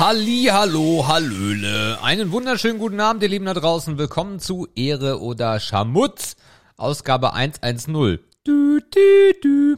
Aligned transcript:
Halli, 0.00 0.48
hallo, 0.50 1.06
hallöle. 1.06 2.02
Einen 2.02 2.32
wunderschönen 2.32 2.78
guten 2.78 3.00
Abend, 3.00 3.22
ihr 3.22 3.28
Lieben 3.28 3.44
da 3.44 3.52
draußen. 3.52 3.98
Willkommen 3.98 4.40
zu 4.40 4.66
Ehre 4.74 5.20
oder 5.20 5.60
Schamutz, 5.60 6.36
Ausgabe 6.78 7.34
110. 7.34 7.92
Du, 7.92 8.80
du, 8.80 8.80
du. 9.42 9.76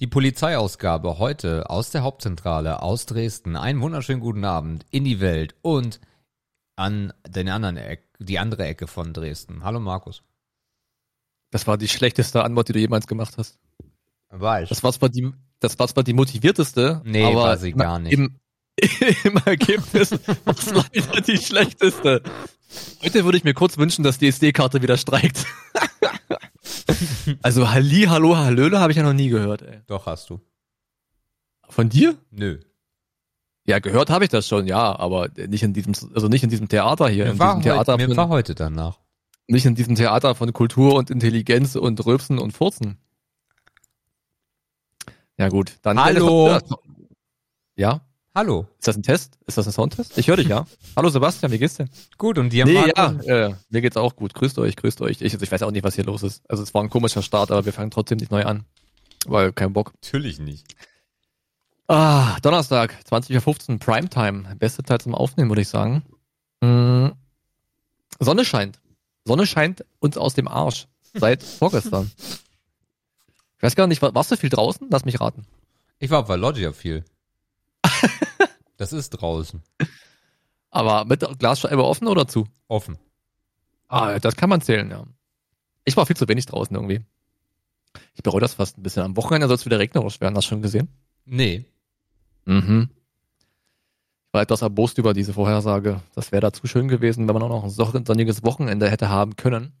Die 0.00 0.08
Polizeiausgabe 0.08 1.20
heute 1.20 1.70
aus 1.70 1.90
der 1.90 2.02
Hauptzentrale 2.02 2.82
aus 2.82 3.06
Dresden. 3.06 3.54
Einen 3.54 3.80
wunderschönen 3.80 4.18
guten 4.18 4.44
Abend 4.44 4.84
in 4.90 5.04
die 5.04 5.20
Welt 5.20 5.54
und 5.62 6.00
an 6.74 7.12
den 7.24 7.48
anderen 7.48 7.76
Eck, 7.76 8.08
die 8.18 8.40
andere 8.40 8.66
Ecke 8.66 8.88
von 8.88 9.12
Dresden. 9.12 9.62
Hallo 9.62 9.78
Markus. 9.78 10.24
Das 11.52 11.68
war 11.68 11.78
die 11.78 11.86
schlechteste 11.86 12.42
Antwort, 12.42 12.66
die 12.66 12.72
du 12.72 12.80
jemals 12.80 13.06
gemacht 13.06 13.34
hast. 13.38 13.60
Weiß. 14.28 14.70
Das 14.70 14.82
war 14.82 14.92
zwar 14.92 15.08
die, 15.08 15.32
das 15.60 15.78
war 15.78 15.86
zwar 15.86 16.02
die 16.02 16.14
motivierteste, 16.14 17.00
Nee, 17.04 17.22
aber 17.22 17.42
war 17.42 17.56
sie 17.58 17.70
gar 17.74 18.00
nicht. 18.00 18.12
Im, 18.12 18.40
im 19.24 19.36
Ergebnis 19.44 20.12
war 20.44 20.56
es 20.56 20.72
leider 20.72 21.20
die 21.20 21.36
schlechteste. 21.36 22.22
Heute 23.02 23.24
würde 23.24 23.36
ich 23.36 23.44
mir 23.44 23.54
kurz 23.54 23.76
wünschen, 23.76 24.02
dass 24.02 24.18
die 24.18 24.28
SD-Karte 24.28 24.80
wieder 24.80 24.96
streikt. 24.96 25.44
also 27.42 27.70
Halli, 27.70 28.04
Hallo, 28.08 28.36
Hallöle 28.36 28.80
habe 28.80 28.92
ich 28.92 28.96
ja 28.96 29.02
noch 29.02 29.12
nie 29.12 29.28
gehört. 29.28 29.62
Ey. 29.62 29.80
Doch 29.86 30.06
hast 30.06 30.30
du. 30.30 30.40
Von 31.68 31.88
dir? 31.90 32.16
Nö. 32.30 32.60
Ja, 33.64 33.78
gehört 33.78 34.10
habe 34.10 34.24
ich 34.24 34.30
das 34.30 34.48
schon, 34.48 34.66
ja, 34.66 34.98
aber 34.98 35.28
nicht 35.36 35.62
in 35.62 35.72
diesem, 35.72 35.94
also 36.14 36.28
nicht 36.28 36.42
in 36.42 36.50
diesem 36.50 36.68
Theater 36.68 37.08
hier, 37.08 37.26
Mir 37.26 37.32
in 37.32 37.38
war, 37.38 37.54
diesem 37.54 37.62
Theater 37.62 37.92
heute, 37.92 38.08
mir 38.08 38.16
war 38.16 38.26
von, 38.26 38.32
heute 38.32 38.54
danach. 38.54 38.98
nicht 39.46 39.66
in 39.66 39.74
diesem 39.74 39.94
Theater 39.94 40.34
von 40.34 40.52
Kultur 40.52 40.94
und 40.94 41.10
Intelligenz 41.10 41.76
und 41.76 42.04
Rülpsen 42.04 42.38
und 42.38 42.52
Furzen. 42.52 42.98
Ja 45.38 45.48
gut, 45.48 45.78
dann. 45.82 46.02
Hallo. 46.02 46.58
Ja, 47.76 48.00
Hallo. 48.34 48.66
Ist 48.78 48.88
das 48.88 48.96
ein 48.96 49.02
Test? 49.02 49.36
Ist 49.46 49.58
das 49.58 49.66
ein 49.66 49.72
Soundtest? 49.72 50.16
Ich 50.16 50.28
höre 50.28 50.36
dich, 50.36 50.48
ja. 50.48 50.66
Hallo 50.96 51.10
Sebastian, 51.10 51.52
wie 51.52 51.58
geht's 51.58 51.76
dir? 51.76 51.86
Gut, 52.16 52.38
und 52.38 52.50
dir 52.50 52.64
Nee, 52.64 52.74
Markus? 52.94 53.26
ja, 53.26 53.48
äh, 53.48 53.54
mir 53.68 53.80
geht's 53.82 53.96
auch 53.98 54.16
gut. 54.16 54.32
Grüßt 54.32 54.58
euch, 54.58 54.76
grüßt 54.76 55.02
euch. 55.02 55.20
Ich, 55.20 55.34
also 55.34 55.44
ich 55.44 55.52
weiß 55.52 55.62
auch 55.62 55.70
nicht, 55.70 55.84
was 55.84 55.96
hier 55.96 56.04
los 56.04 56.22
ist. 56.22 56.42
Also 56.48 56.62
es 56.62 56.72
war 56.72 56.82
ein 56.82 56.88
komischer 56.88 57.22
Start, 57.22 57.50
aber 57.50 57.66
wir 57.66 57.72
fangen 57.74 57.90
trotzdem 57.90 58.18
nicht 58.18 58.30
neu 58.30 58.44
an. 58.44 58.64
Weil 59.26 59.52
kein 59.52 59.72
Bock. 59.74 59.92
Natürlich 60.02 60.38
nicht. 60.38 60.74
Ah, 61.88 62.38
Donnerstag, 62.40 62.96
20.15 63.10 63.72
Uhr, 63.72 63.78
Primetime. 63.78 64.56
Beste 64.56 64.82
Zeit 64.82 65.02
zum 65.02 65.14
Aufnehmen, 65.14 65.50
würde 65.50 65.60
ich 65.62 65.68
sagen. 65.68 66.02
Mm, 66.62 67.08
Sonne 68.18 68.44
scheint. 68.46 68.78
Sonne 69.26 69.46
scheint 69.46 69.84
uns 69.98 70.16
aus 70.16 70.32
dem 70.34 70.48
Arsch. 70.48 70.86
Seit 71.12 71.42
vorgestern. 71.42 72.10
Ich 73.58 73.62
weiß 73.62 73.76
gar 73.76 73.86
nicht, 73.86 74.00
war- 74.00 74.14
warst 74.14 74.30
du 74.30 74.36
viel 74.38 74.48
draußen? 74.48 74.86
Lass 74.90 75.04
mich 75.04 75.20
raten. 75.20 75.44
Ich 75.98 76.08
war 76.10 76.24
bei 76.24 76.36
Loggia 76.36 76.72
viel. 76.72 77.04
das 78.76 78.92
ist 78.92 79.10
draußen. 79.10 79.62
Aber 80.70 81.04
mit 81.04 81.22
der 81.22 81.34
Glasscheibe 81.36 81.84
offen 81.84 82.08
oder 82.08 82.26
zu? 82.26 82.46
Offen. 82.68 82.98
Ah, 83.88 84.18
das 84.18 84.36
kann 84.36 84.48
man 84.48 84.62
zählen, 84.62 84.90
ja. 84.90 85.04
Ich 85.84 85.96
war 85.96 86.06
viel 86.06 86.16
zu 86.16 86.28
wenig 86.28 86.46
draußen 86.46 86.74
irgendwie. 86.74 87.04
Ich 88.14 88.22
bereue 88.22 88.40
das 88.40 88.54
fast 88.54 88.78
ein 88.78 88.82
bisschen. 88.82 89.02
Am 89.02 89.16
Wochenende 89.16 89.48
soll 89.48 89.56
es 89.56 89.66
wieder 89.66 89.78
regnerisch 89.78 90.20
werden, 90.20 90.36
hast 90.36 90.46
du 90.46 90.50
schon 90.50 90.62
gesehen? 90.62 90.88
Nee. 91.24 91.66
Mhm. 92.46 92.88
Ich 94.26 94.32
war 94.32 94.42
etwas 94.42 94.62
erbost 94.62 94.96
über 94.96 95.12
diese 95.12 95.34
Vorhersage. 95.34 96.00
Das 96.14 96.32
wäre 96.32 96.40
da 96.40 96.52
zu 96.52 96.66
schön 96.66 96.88
gewesen, 96.88 97.28
wenn 97.28 97.34
man 97.34 97.42
auch 97.42 97.50
noch 97.50 97.64
ein 97.64 97.70
son- 97.70 98.06
sonniges 98.06 98.42
Wochenende 98.42 98.90
hätte 98.90 99.10
haben 99.10 99.36
können. 99.36 99.74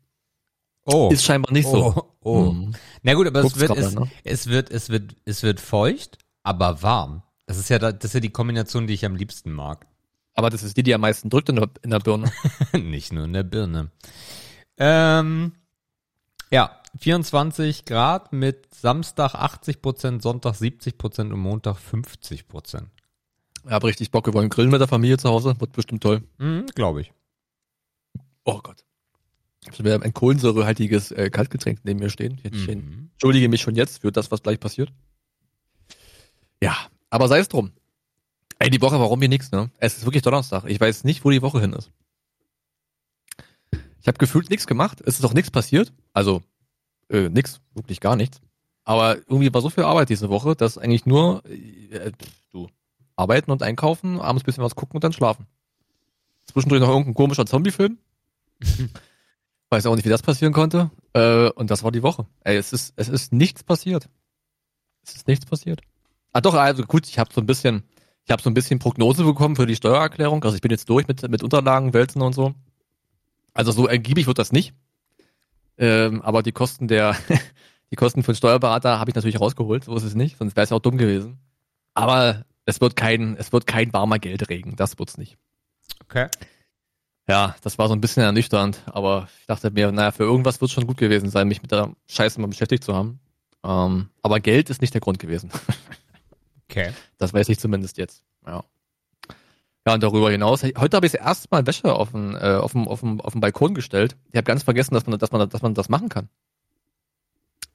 Oh. 0.84 1.08
Ist 1.10 1.24
scheinbar 1.24 1.52
nicht 1.52 1.68
so. 1.68 1.94
Oh. 1.96 2.04
oh. 2.20 2.52
Mhm. 2.52 2.74
Na 3.02 3.14
gut, 3.14 3.26
aber 3.26 3.40
es 3.44 3.58
wird, 3.58 3.76
es, 3.76 3.94
mal, 3.94 4.04
ne? 4.04 4.10
es 4.24 4.46
wird, 4.48 4.70
es 4.70 4.90
wird, 4.90 5.16
es 5.24 5.42
wird 5.42 5.60
feucht, 5.60 6.18
aber 6.42 6.82
warm. 6.82 7.22
Das 7.52 7.58
ist 7.58 7.68
ja, 7.68 7.78
da- 7.78 7.92
das 7.92 8.06
ist 8.06 8.14
ja 8.14 8.20
die 8.20 8.30
Kombination, 8.30 8.86
die 8.86 8.94
ich 8.94 9.04
am 9.04 9.14
liebsten 9.14 9.52
mag. 9.52 9.86
Aber 10.32 10.48
das 10.48 10.62
ist 10.62 10.74
die, 10.78 10.82
die 10.82 10.94
am 10.94 11.02
meisten 11.02 11.28
drückt 11.28 11.50
in 11.50 11.56
der, 11.56 11.68
in 11.82 11.90
der 11.90 11.98
Birne. 11.98 12.32
Nicht 12.72 13.12
nur 13.12 13.24
in 13.26 13.34
der 13.34 13.42
Birne. 13.42 13.90
Ähm, 14.78 15.52
ja, 16.50 16.80
24 16.98 17.84
Grad 17.84 18.32
mit 18.32 18.74
Samstag 18.74 19.34
80 19.34 19.82
Prozent, 19.82 20.22
Sonntag 20.22 20.54
70 20.54 20.96
Prozent 20.96 21.30
und 21.30 21.40
Montag 21.40 21.76
50 21.76 22.48
Prozent. 22.48 22.88
Ich 23.66 23.70
habe 23.70 23.86
richtig 23.86 24.10
Bock. 24.10 24.24
Wir 24.26 24.32
wollen 24.32 24.48
grillen 24.48 24.70
mit 24.70 24.80
der 24.80 24.88
Familie 24.88 25.18
zu 25.18 25.28
Hause. 25.28 25.54
Wird 25.60 25.72
bestimmt 25.72 26.02
toll. 26.02 26.22
Mhm, 26.38 26.64
Glaube 26.74 27.02
ich. 27.02 27.12
Oh 28.44 28.60
Gott. 28.62 28.82
Ich 29.64 29.72
habe 29.78 29.84
wieder 29.84 30.02
ein 30.02 30.14
kohlensäurehaltiges 30.14 31.10
äh, 31.10 31.28
Kaltgetränk 31.28 31.80
neben 31.84 32.00
mir 32.00 32.08
stehen. 32.08 32.40
Mhm. 32.50 33.10
Entschuldige 33.12 33.50
mich 33.50 33.60
schon 33.60 33.74
jetzt 33.74 34.00
für 34.00 34.10
das, 34.10 34.30
was 34.30 34.42
gleich 34.42 34.58
passiert. 34.58 34.90
Ja, 36.62 36.74
aber 37.12 37.28
sei 37.28 37.40
es 37.40 37.48
drum. 37.48 37.72
Ey, 38.58 38.70
die 38.70 38.80
Woche, 38.80 38.98
warum 38.98 39.20
hier 39.20 39.28
nichts, 39.28 39.52
ne? 39.52 39.70
Es 39.76 39.98
ist 39.98 40.06
wirklich 40.06 40.22
Donnerstag. 40.22 40.64
Ich 40.66 40.80
weiß 40.80 41.04
nicht, 41.04 41.24
wo 41.24 41.30
die 41.30 41.42
Woche 41.42 41.60
hin 41.60 41.74
ist. 41.74 41.90
Ich 44.00 44.08
habe 44.08 44.16
gefühlt 44.16 44.48
nichts 44.48 44.66
gemacht. 44.66 45.02
Es 45.04 45.18
ist 45.18 45.24
auch 45.26 45.34
nichts 45.34 45.50
passiert. 45.50 45.92
Also, 46.14 46.42
äh, 47.10 47.28
nix, 47.28 47.60
wirklich 47.74 48.00
gar 48.00 48.16
nichts. 48.16 48.40
Aber 48.84 49.16
irgendwie 49.16 49.52
war 49.52 49.60
so 49.60 49.68
viel 49.68 49.84
Arbeit 49.84 50.08
diese 50.08 50.30
Woche, 50.30 50.56
dass 50.56 50.78
eigentlich 50.78 51.04
nur 51.04 51.44
äh, 51.44 52.12
du 52.50 52.68
arbeiten 53.14 53.50
und 53.50 53.62
einkaufen, 53.62 54.18
abends 54.18 54.44
bisschen 54.44 54.64
was 54.64 54.74
gucken 54.74 54.96
und 54.96 55.04
dann 55.04 55.12
schlafen. 55.12 55.46
Zwischendurch 56.46 56.80
noch 56.80 56.88
irgendein 56.88 57.14
komischer 57.14 57.44
Zombie-Film. 57.44 57.98
Weiß 59.68 59.84
auch 59.84 59.96
nicht, 59.96 60.06
wie 60.06 60.10
das 60.10 60.22
passieren 60.22 60.54
konnte. 60.54 60.90
Äh, 61.12 61.50
und 61.50 61.70
das 61.70 61.82
war 61.84 61.92
die 61.92 62.02
Woche. 62.02 62.26
Ey, 62.40 62.56
es 62.56 62.72
ist, 62.72 62.94
es 62.96 63.10
ist 63.10 63.34
nichts 63.34 63.62
passiert. 63.62 64.08
Es 65.04 65.14
ist 65.14 65.28
nichts 65.28 65.44
passiert. 65.44 65.82
Ah 66.32 66.40
doch, 66.40 66.54
also 66.54 66.84
gut, 66.84 67.06
ich 67.08 67.18
habe 67.18 67.32
so 67.32 67.40
ein 67.40 67.46
bisschen, 67.46 67.82
ich 68.24 68.30
habe 68.30 68.42
so 68.42 68.50
ein 68.50 68.54
bisschen 68.54 68.78
Prognose 68.78 69.24
bekommen 69.24 69.56
für 69.56 69.66
die 69.66 69.76
Steuererklärung. 69.76 70.42
Also 70.44 70.54
ich 70.54 70.62
bin 70.62 70.70
jetzt 70.70 70.88
durch 70.88 71.06
mit, 71.08 71.28
mit 71.28 71.42
Unterlagen, 71.42 71.92
Wälzen 71.92 72.22
und 72.22 72.34
so. 72.34 72.54
Also 73.54 73.72
so 73.72 73.86
ergiebig 73.86 74.26
wird 74.26 74.38
das 74.38 74.52
nicht. 74.52 74.74
Ähm, 75.78 76.22
aber 76.22 76.42
die 76.42 76.52
Kosten 76.52 76.88
der, 76.88 77.16
die 77.90 77.96
Kosten 77.96 78.22
für 78.22 78.32
den 78.32 78.36
Steuerberater 78.36 78.98
habe 78.98 79.10
ich 79.10 79.14
natürlich 79.14 79.40
rausgeholt, 79.40 79.84
so 79.84 79.94
ist 79.94 80.04
es 80.04 80.14
nicht, 80.14 80.38
sonst 80.38 80.56
wäre 80.56 80.64
es 80.64 80.70
ja 80.70 80.76
auch 80.76 80.82
dumm 80.82 80.96
gewesen. 80.96 81.38
Aber 81.94 82.44
es 82.64 82.80
wird 82.80 82.96
kein, 82.96 83.36
es 83.36 83.52
wird 83.52 83.66
kein 83.66 83.92
warmer 83.92 84.18
Geldregen, 84.18 84.76
das 84.76 84.98
wird's 84.98 85.18
nicht. 85.18 85.36
Okay. 86.04 86.28
Ja, 87.28 87.54
das 87.62 87.78
war 87.78 87.88
so 87.88 87.94
ein 87.94 88.00
bisschen 88.00 88.22
ernüchternd, 88.22 88.82
aber 88.86 89.28
ich 89.40 89.46
dachte 89.46 89.70
mir, 89.70 89.92
naja, 89.92 90.10
für 90.10 90.24
irgendwas 90.24 90.60
wird 90.60 90.70
schon 90.70 90.86
gut 90.86 90.96
gewesen 90.96 91.30
sein, 91.30 91.48
mich 91.48 91.62
mit 91.62 91.70
der 91.70 91.94
Scheiße 92.08 92.40
mal 92.40 92.48
beschäftigt 92.48 92.84
zu 92.84 92.94
haben. 92.94 93.20
Ähm, 93.64 94.08
aber 94.22 94.40
Geld 94.40 94.70
ist 94.70 94.80
nicht 94.80 94.94
der 94.94 95.00
Grund 95.00 95.18
gewesen. 95.18 95.50
Okay. 96.72 96.92
Das 97.18 97.34
weiß 97.34 97.48
ich 97.50 97.58
zumindest 97.58 97.98
jetzt. 97.98 98.22
Ja. 98.46 98.64
Ja, 99.86 99.94
und 99.94 100.02
darüber 100.02 100.30
hinaus, 100.30 100.62
heute 100.62 100.96
habe 100.96 101.06
ich 101.06 101.12
das 101.12 101.20
erste 101.20 101.48
Mal 101.50 101.66
Wäsche 101.66 101.92
auf 101.92 102.12
den, 102.12 102.34
äh, 102.36 102.58
auf 102.60 102.72
den, 102.72 102.86
auf 102.86 103.00
den, 103.00 103.20
auf 103.20 103.32
den 103.32 103.40
Balkon 103.40 103.74
gestellt. 103.74 104.16
Ich 104.30 104.36
habe 104.36 104.44
ganz 104.44 104.62
vergessen, 104.62 104.94
dass 104.94 105.06
man, 105.06 105.18
dass 105.18 105.32
man, 105.32 105.48
dass 105.48 105.60
man 105.62 105.74
das 105.74 105.88
machen 105.88 106.08
kann. 106.08 106.28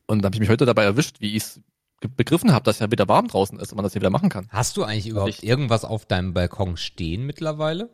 Und 0.08 0.20
dann 0.22 0.30
habe 0.30 0.36
ich 0.36 0.40
mich 0.40 0.50
heute 0.50 0.66
dabei 0.66 0.84
erwischt, 0.84 1.18
wie 1.20 1.36
ich 1.36 1.44
es 1.44 1.62
begriffen 2.16 2.54
habe, 2.54 2.64
dass 2.64 2.80
ja 2.80 2.90
wieder 2.92 3.08
warm 3.10 3.28
draußen 3.28 3.60
ist 3.60 3.72
und 3.72 3.76
man 3.76 3.84
das 3.84 3.92
hier 3.94 4.02
wieder 4.02 4.10
machen 4.10 4.30
kann. 4.30 4.48
Hast 4.52 4.78
du 4.78 4.84
eigentlich 4.84 5.08
überhaupt 5.08 5.30
Ich- 5.32 5.44
irgendwas 5.44 5.84
auf 5.84 6.06
deinem 6.06 6.34
Balkon 6.34 6.78
stehen 6.78 7.26
mittlerweile? 7.26 7.90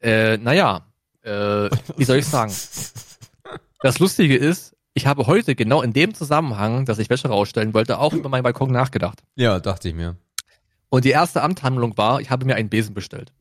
Äh, 0.00 0.36
naja, 0.38 0.86
äh, 1.22 1.68
wie 1.96 2.04
soll 2.04 2.18
ich 2.18 2.26
sagen? 2.26 2.52
Das 3.80 3.98
Lustige 3.98 4.36
ist, 4.36 4.76
ich 4.94 5.06
habe 5.06 5.26
heute 5.26 5.54
genau 5.54 5.82
in 5.82 5.92
dem 5.92 6.14
Zusammenhang, 6.14 6.84
dass 6.84 6.98
ich 6.98 7.08
Wäsche 7.08 7.28
rausstellen 7.28 7.74
wollte, 7.74 7.98
auch 7.98 8.12
über 8.12 8.28
meinen 8.28 8.42
Balkon 8.42 8.70
nachgedacht. 8.70 9.22
Ja, 9.36 9.60
dachte 9.60 9.88
ich 9.88 9.94
mir. 9.94 10.16
Und 10.88 11.04
die 11.04 11.10
erste 11.10 11.42
Amthandlung 11.42 11.96
war, 11.96 12.20
ich 12.20 12.30
habe 12.30 12.44
mir 12.44 12.54
einen 12.54 12.68
Besen 12.68 12.94
bestellt. 12.94 13.32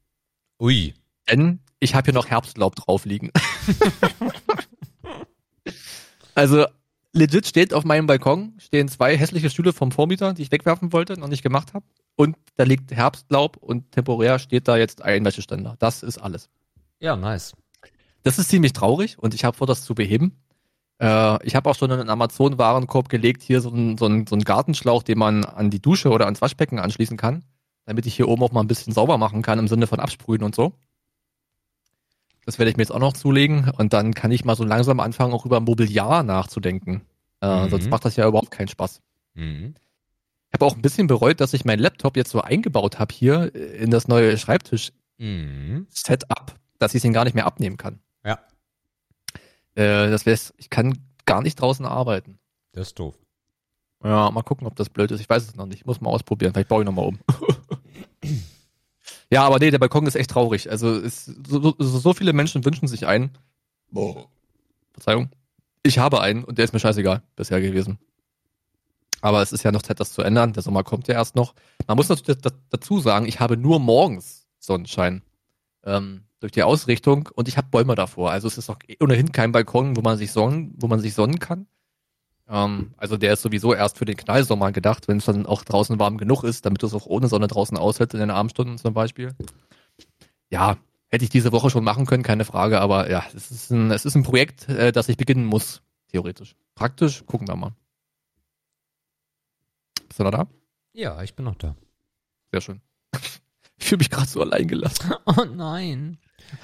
Ui. 0.59 0.93
Denn 1.29 1.59
ich 1.79 1.95
habe 1.95 2.05
hier 2.05 2.13
noch 2.13 2.27
Herbstlaub 2.27 2.75
drauf 2.75 3.05
liegen. 3.05 3.31
also 6.35 6.65
legit 7.11 7.47
steht 7.47 7.73
auf 7.73 7.83
meinem 7.83 8.07
Balkon, 8.07 8.53
stehen 8.57 8.87
zwei 8.87 9.17
hässliche 9.17 9.49
Stühle 9.49 9.73
vom 9.73 9.91
Vormieter, 9.91 10.33
die 10.33 10.43
ich 10.43 10.51
wegwerfen 10.51 10.93
wollte, 10.93 11.19
noch 11.19 11.27
nicht 11.27 11.43
gemacht 11.43 11.73
habe. 11.73 11.85
Und 12.15 12.37
da 12.55 12.63
liegt 12.63 12.91
Herbstlaub 12.91 13.57
und 13.57 13.91
temporär 13.91 14.39
steht 14.39 14.67
da 14.67 14.77
jetzt 14.77 15.01
ein 15.01 15.25
Wäscheständer. 15.25 15.75
Das 15.79 16.03
ist 16.03 16.17
alles. 16.17 16.49
Ja, 16.99 17.15
nice. 17.15 17.53
Das 18.23 18.39
ist 18.39 18.49
ziemlich 18.49 18.73
traurig 18.73 19.19
und 19.19 19.33
ich 19.33 19.43
habe 19.43 19.57
vor, 19.57 19.67
das 19.67 19.83
zu 19.83 19.95
beheben. 19.95 20.37
Äh, 21.01 21.45
ich 21.45 21.55
habe 21.55 21.69
auch 21.69 21.75
schon 21.75 21.89
in 21.91 21.99
einen 21.99 22.09
Amazon-Warenkorb 22.09 23.09
gelegt, 23.09 23.41
hier 23.41 23.59
so 23.61 23.71
einen 23.71 23.97
so 23.97 24.05
einen- 24.05 24.27
so 24.27 24.35
einen 24.35 24.43
Gartenschlauch, 24.43 25.03
den 25.03 25.17
man 25.17 25.43
an 25.45 25.69
die 25.69 25.81
Dusche 25.81 26.09
oder 26.09 26.25
ans 26.25 26.41
Waschbecken 26.41 26.79
anschließen 26.79 27.17
kann, 27.17 27.43
damit 27.85 28.05
ich 28.05 28.15
hier 28.15 28.27
oben 28.27 28.43
auch 28.43 28.51
mal 28.51 28.61
ein 28.61 28.67
bisschen 28.67 28.93
sauber 28.93 29.17
machen 29.17 29.41
kann 29.41 29.57
im 29.59 29.67
Sinne 29.67 29.87
von 29.87 29.99
Absprühen 29.99 30.43
und 30.43 30.53
so. 30.55 30.73
Das 32.45 32.57
werde 32.59 32.71
ich 32.71 32.77
mir 32.77 32.83
jetzt 32.83 32.91
auch 32.91 32.99
noch 32.99 33.13
zulegen 33.13 33.69
und 33.77 33.93
dann 33.93 34.13
kann 34.13 34.31
ich 34.31 34.45
mal 34.45 34.55
so 34.55 34.63
langsam 34.63 34.99
anfangen, 34.99 35.33
auch 35.33 35.45
über 35.45 35.59
Mobiliar 35.59 36.23
nachzudenken. 36.23 37.01
Äh, 37.41 37.65
Mhm. 37.65 37.69
Sonst 37.69 37.89
macht 37.89 38.05
das 38.05 38.15
ja 38.15 38.27
überhaupt 38.27 38.51
keinen 38.51 38.67
Spaß. 38.67 38.99
Mhm. 39.35 39.75
Ich 40.49 40.53
habe 40.53 40.65
auch 40.65 40.75
ein 40.75 40.81
bisschen 40.81 41.07
bereut, 41.07 41.39
dass 41.39 41.53
ich 41.53 41.65
meinen 41.65 41.79
Laptop 41.79 42.17
jetzt 42.17 42.31
so 42.31 42.41
eingebaut 42.41 42.99
habe 42.99 43.13
hier 43.13 43.53
in 43.55 43.89
das 43.91 44.07
neue 44.07 44.37
Schreibtisch 44.37 44.91
Mhm. 45.17 45.85
Dass 46.79 46.95
ich 46.95 47.01
den 47.03 47.13
gar 47.13 47.25
nicht 47.25 47.35
mehr 47.35 47.45
abnehmen 47.45 47.77
kann. 47.77 47.99
Ja. 48.25 48.39
Äh, 49.75 50.09
das 50.09 50.25
wär's, 50.25 50.53
ich 50.57 50.69
kann 50.69 50.97
gar 51.25 51.41
nicht 51.41 51.59
draußen 51.59 51.85
arbeiten. 51.85 52.39
Das 52.73 52.87
ist 52.87 52.99
doof. 52.99 53.15
Ja, 54.03 54.31
mal 54.31 54.41
gucken, 54.41 54.67
ob 54.67 54.75
das 54.75 54.89
blöd 54.89 55.11
ist. 55.11 55.19
Ich 55.19 55.29
weiß 55.29 55.43
es 55.43 55.55
noch 55.55 55.67
nicht. 55.67 55.79
Ich 55.79 55.85
muss 55.85 56.01
mal 56.01 56.09
ausprobieren. 56.09 56.53
Vielleicht 56.53 56.69
baue 56.69 56.81
ich 56.81 56.85
nochmal 56.85 57.05
um. 57.05 57.19
Ja, 59.31 59.43
aber 59.43 59.59
nee, 59.59 59.71
der 59.71 59.79
Balkon 59.79 60.05
ist 60.05 60.15
echt 60.15 60.31
traurig. 60.31 60.69
Also 60.69 60.93
es, 60.93 61.25
so, 61.25 61.73
so, 61.77 61.99
so 61.99 62.13
viele 62.13 62.33
Menschen 62.33 62.65
wünschen 62.65 62.89
sich 62.89 63.07
einen. 63.07 63.31
Boah. 63.89 64.27
Verzeihung. 64.91 65.29
Ich 65.83 65.99
habe 65.99 66.19
einen 66.19 66.43
und 66.43 66.57
der 66.57 66.65
ist 66.65 66.73
mir 66.73 66.81
scheißegal 66.81 67.23
bisher 67.37 67.61
gewesen. 67.61 67.97
Aber 69.21 69.41
es 69.41 69.53
ist 69.53 69.63
ja 69.63 69.71
noch 69.71 69.83
Zeit, 69.83 70.01
das 70.01 70.11
zu 70.11 70.21
ändern. 70.21 70.51
Der 70.51 70.63
Sommer 70.63 70.83
kommt 70.83 71.07
ja 71.07 71.15
erst 71.15 71.35
noch. 71.35 71.55
Man 71.87 71.95
muss 71.95 72.09
natürlich 72.09 72.41
dazu 72.69 72.99
sagen, 72.99 73.25
ich 73.25 73.39
habe 73.39 73.55
nur 73.55 73.79
morgens 73.79 74.47
Sonnenschein 74.59 75.21
ähm, 75.85 76.25
durch 76.41 76.51
die 76.51 76.63
Ausrichtung 76.63 77.29
und 77.33 77.47
ich 77.47 77.55
habe 77.55 77.69
Bäume 77.69 77.95
davor. 77.95 78.31
Also 78.31 78.47
es 78.47 78.57
ist 78.57 78.69
auch 78.69 78.79
ohnehin 78.99 79.31
kein 79.31 79.51
Balkon, 79.51 79.95
wo 79.95 80.01
man 80.01 80.17
sich 80.17 80.31
sonnen, 80.31 80.73
wo 80.77 80.87
man 80.87 80.99
sich 80.99 81.13
sonnen 81.13 81.39
kann. 81.39 81.67
Ähm, 82.49 82.93
also 82.97 83.15
der 83.15 83.33
ist 83.33 83.43
sowieso 83.43 83.73
erst 83.73 83.97
für 83.97 84.05
den 84.05 84.17
Knallsommer 84.17 84.71
gedacht, 84.71 85.07
wenn 85.07 85.17
es 85.17 85.25
dann 85.25 85.45
auch 85.45 85.63
draußen 85.63 85.99
warm 85.99 86.17
genug 86.17 86.43
ist, 86.43 86.65
damit 86.65 86.83
es 86.83 86.93
auch 86.93 87.05
ohne 87.05 87.27
Sonne 87.27 87.47
draußen 87.47 87.77
aushält 87.77 88.13
in 88.13 88.19
den 88.19 88.31
Abendstunden 88.31 88.77
zum 88.79 88.93
Beispiel. 88.93 89.33
Ja, 90.49 90.77
hätte 91.09 91.23
ich 91.23 91.29
diese 91.29 91.51
Woche 91.51 91.69
schon 91.69 91.83
machen 91.83 92.07
können, 92.07 92.23
keine 92.23 92.43
Frage, 92.43 92.81
aber 92.81 93.09
ja, 93.09 93.23
es 93.35 93.51
ist 93.51 93.69
ein, 93.69 93.91
es 93.91 94.05
ist 94.05 94.15
ein 94.15 94.23
Projekt, 94.23 94.67
äh, 94.67 94.91
das 94.91 95.09
ich 95.09 95.17
beginnen 95.17 95.45
muss, 95.45 95.83
theoretisch. 96.07 96.55
Praktisch, 96.73 97.23
gucken 97.27 97.47
wir 97.47 97.55
mal. 97.55 97.73
Bist 100.07 100.19
du 100.19 100.23
noch 100.23 100.31
da? 100.31 100.47
Ja, 100.93 101.21
ich 101.21 101.35
bin 101.35 101.45
noch 101.45 101.55
da. 101.55 101.75
Sehr 102.51 102.61
schön. 102.61 102.81
Ich 103.81 103.87
fühle 103.87 103.99
mich 103.99 104.09
gerade 104.09 104.27
so 104.27 104.41
allein 104.41 104.67
gelassen. 104.67 105.13
Oh 105.25 105.45
nein. 105.45 106.19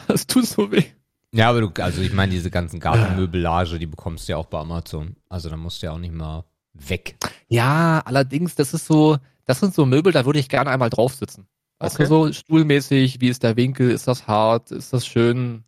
Das 0.07 0.27
tut 0.27 0.45
so 0.45 0.71
weh. 0.71 0.83
Ja, 1.33 1.49
aber 1.49 1.61
du, 1.61 1.83
also 1.83 2.01
ich 2.01 2.13
meine, 2.13 2.31
diese 2.31 2.51
ganzen 2.51 2.79
Gartenmöbelage, 2.79 3.79
die 3.79 3.85
bekommst 3.85 4.27
du 4.27 4.33
ja 4.33 4.37
auch 4.37 4.45
bei 4.45 4.59
Amazon. 4.59 5.15
Also 5.27 5.49
da 5.49 5.57
musst 5.57 5.81
du 5.81 5.87
ja 5.87 5.93
auch 5.93 5.99
nicht 5.99 6.13
mal 6.13 6.45
weg. 6.73 7.17
Ja, 7.47 8.01
allerdings, 8.05 8.55
das 8.55 8.73
ist 8.73 8.85
so, 8.85 9.17
das 9.45 9.59
sind 9.59 9.73
so 9.73 9.85
Möbel, 9.85 10.13
da 10.13 10.25
würde 10.25 10.39
ich 10.39 10.47
gerne 10.47 10.69
einmal 10.69 10.89
drauf 10.89 11.15
sitzen. 11.15 11.47
Weißt 11.79 11.95
okay. 11.95 12.03
du, 12.03 12.09
so 12.09 12.33
stuhlmäßig, 12.33 13.19
wie 13.19 13.29
ist 13.29 13.43
der 13.43 13.55
Winkel, 13.55 13.89
ist 13.91 14.07
das 14.07 14.27
hart, 14.27 14.71
ist 14.71 14.93
das 14.93 15.05
schön? 15.05 15.63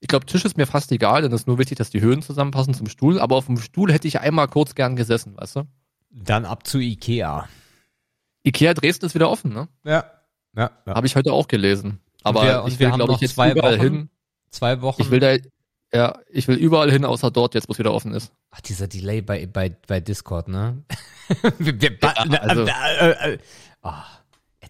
Ich 0.00 0.08
glaube, 0.08 0.26
Tisch 0.26 0.44
ist 0.44 0.56
mir 0.56 0.66
fast 0.66 0.90
egal, 0.92 1.22
denn 1.22 1.32
es 1.32 1.42
ist 1.42 1.46
nur 1.46 1.58
wichtig, 1.58 1.78
dass 1.78 1.90
die 1.90 2.00
Höhen 2.00 2.22
zusammenpassen 2.22 2.74
zum 2.74 2.88
Stuhl, 2.88 3.20
aber 3.20 3.36
auf 3.36 3.46
dem 3.46 3.58
Stuhl 3.58 3.92
hätte 3.92 4.08
ich 4.08 4.20
einmal 4.20 4.48
kurz 4.48 4.74
gern 4.74 4.96
gesessen, 4.96 5.36
weißt 5.36 5.56
du? 5.56 5.62
Dann 6.10 6.44
ab 6.44 6.66
zu 6.66 6.78
Ikea. 6.78 7.48
Ikea 8.44 8.74
Dresden 8.74 9.06
ist 9.06 9.14
wieder 9.14 9.30
offen, 9.30 9.52
ne? 9.52 9.68
Ja. 9.84 10.04
Ja, 10.56 10.70
ja. 10.86 10.94
Habe 10.94 11.06
ich 11.06 11.16
heute 11.16 11.32
auch 11.32 11.48
gelesen. 11.48 12.00
Aber 12.22 12.40
und 12.40 12.46
wir, 12.46 12.64
ich 12.66 12.78
will, 12.78 12.90
glaube 12.90 13.12
ich, 13.14 13.20
jetzt 13.20 13.34
zwei 13.34 13.52
überall 13.52 13.78
Wochen, 13.78 13.82
hin. 13.82 14.10
Zwei 14.50 14.82
Wochen. 14.82 15.02
Ich 15.02 15.10
will 15.10 15.20
da, 15.20 15.36
ja, 15.94 16.18
ich 16.28 16.48
will 16.48 16.56
überall 16.56 16.90
hin, 16.90 17.04
außer 17.04 17.30
dort, 17.30 17.54
jetzt 17.54 17.68
wo 17.68 17.72
es 17.72 17.78
wieder 17.78 17.92
offen 17.92 18.14
ist. 18.14 18.32
Ach, 18.50 18.60
dieser 18.60 18.86
Delay 18.86 19.22
bei, 19.22 19.46
bei, 19.46 19.74
bei 19.86 20.00
Discord, 20.00 20.48
ne? 20.48 20.82
wir, 21.58 21.80
wir, 21.80 21.98
ja, 22.02 22.12
also, 22.40 22.62
äh, 22.62 23.10
äh, 23.10 23.32
äh, 23.34 23.38
oh, 23.82 23.90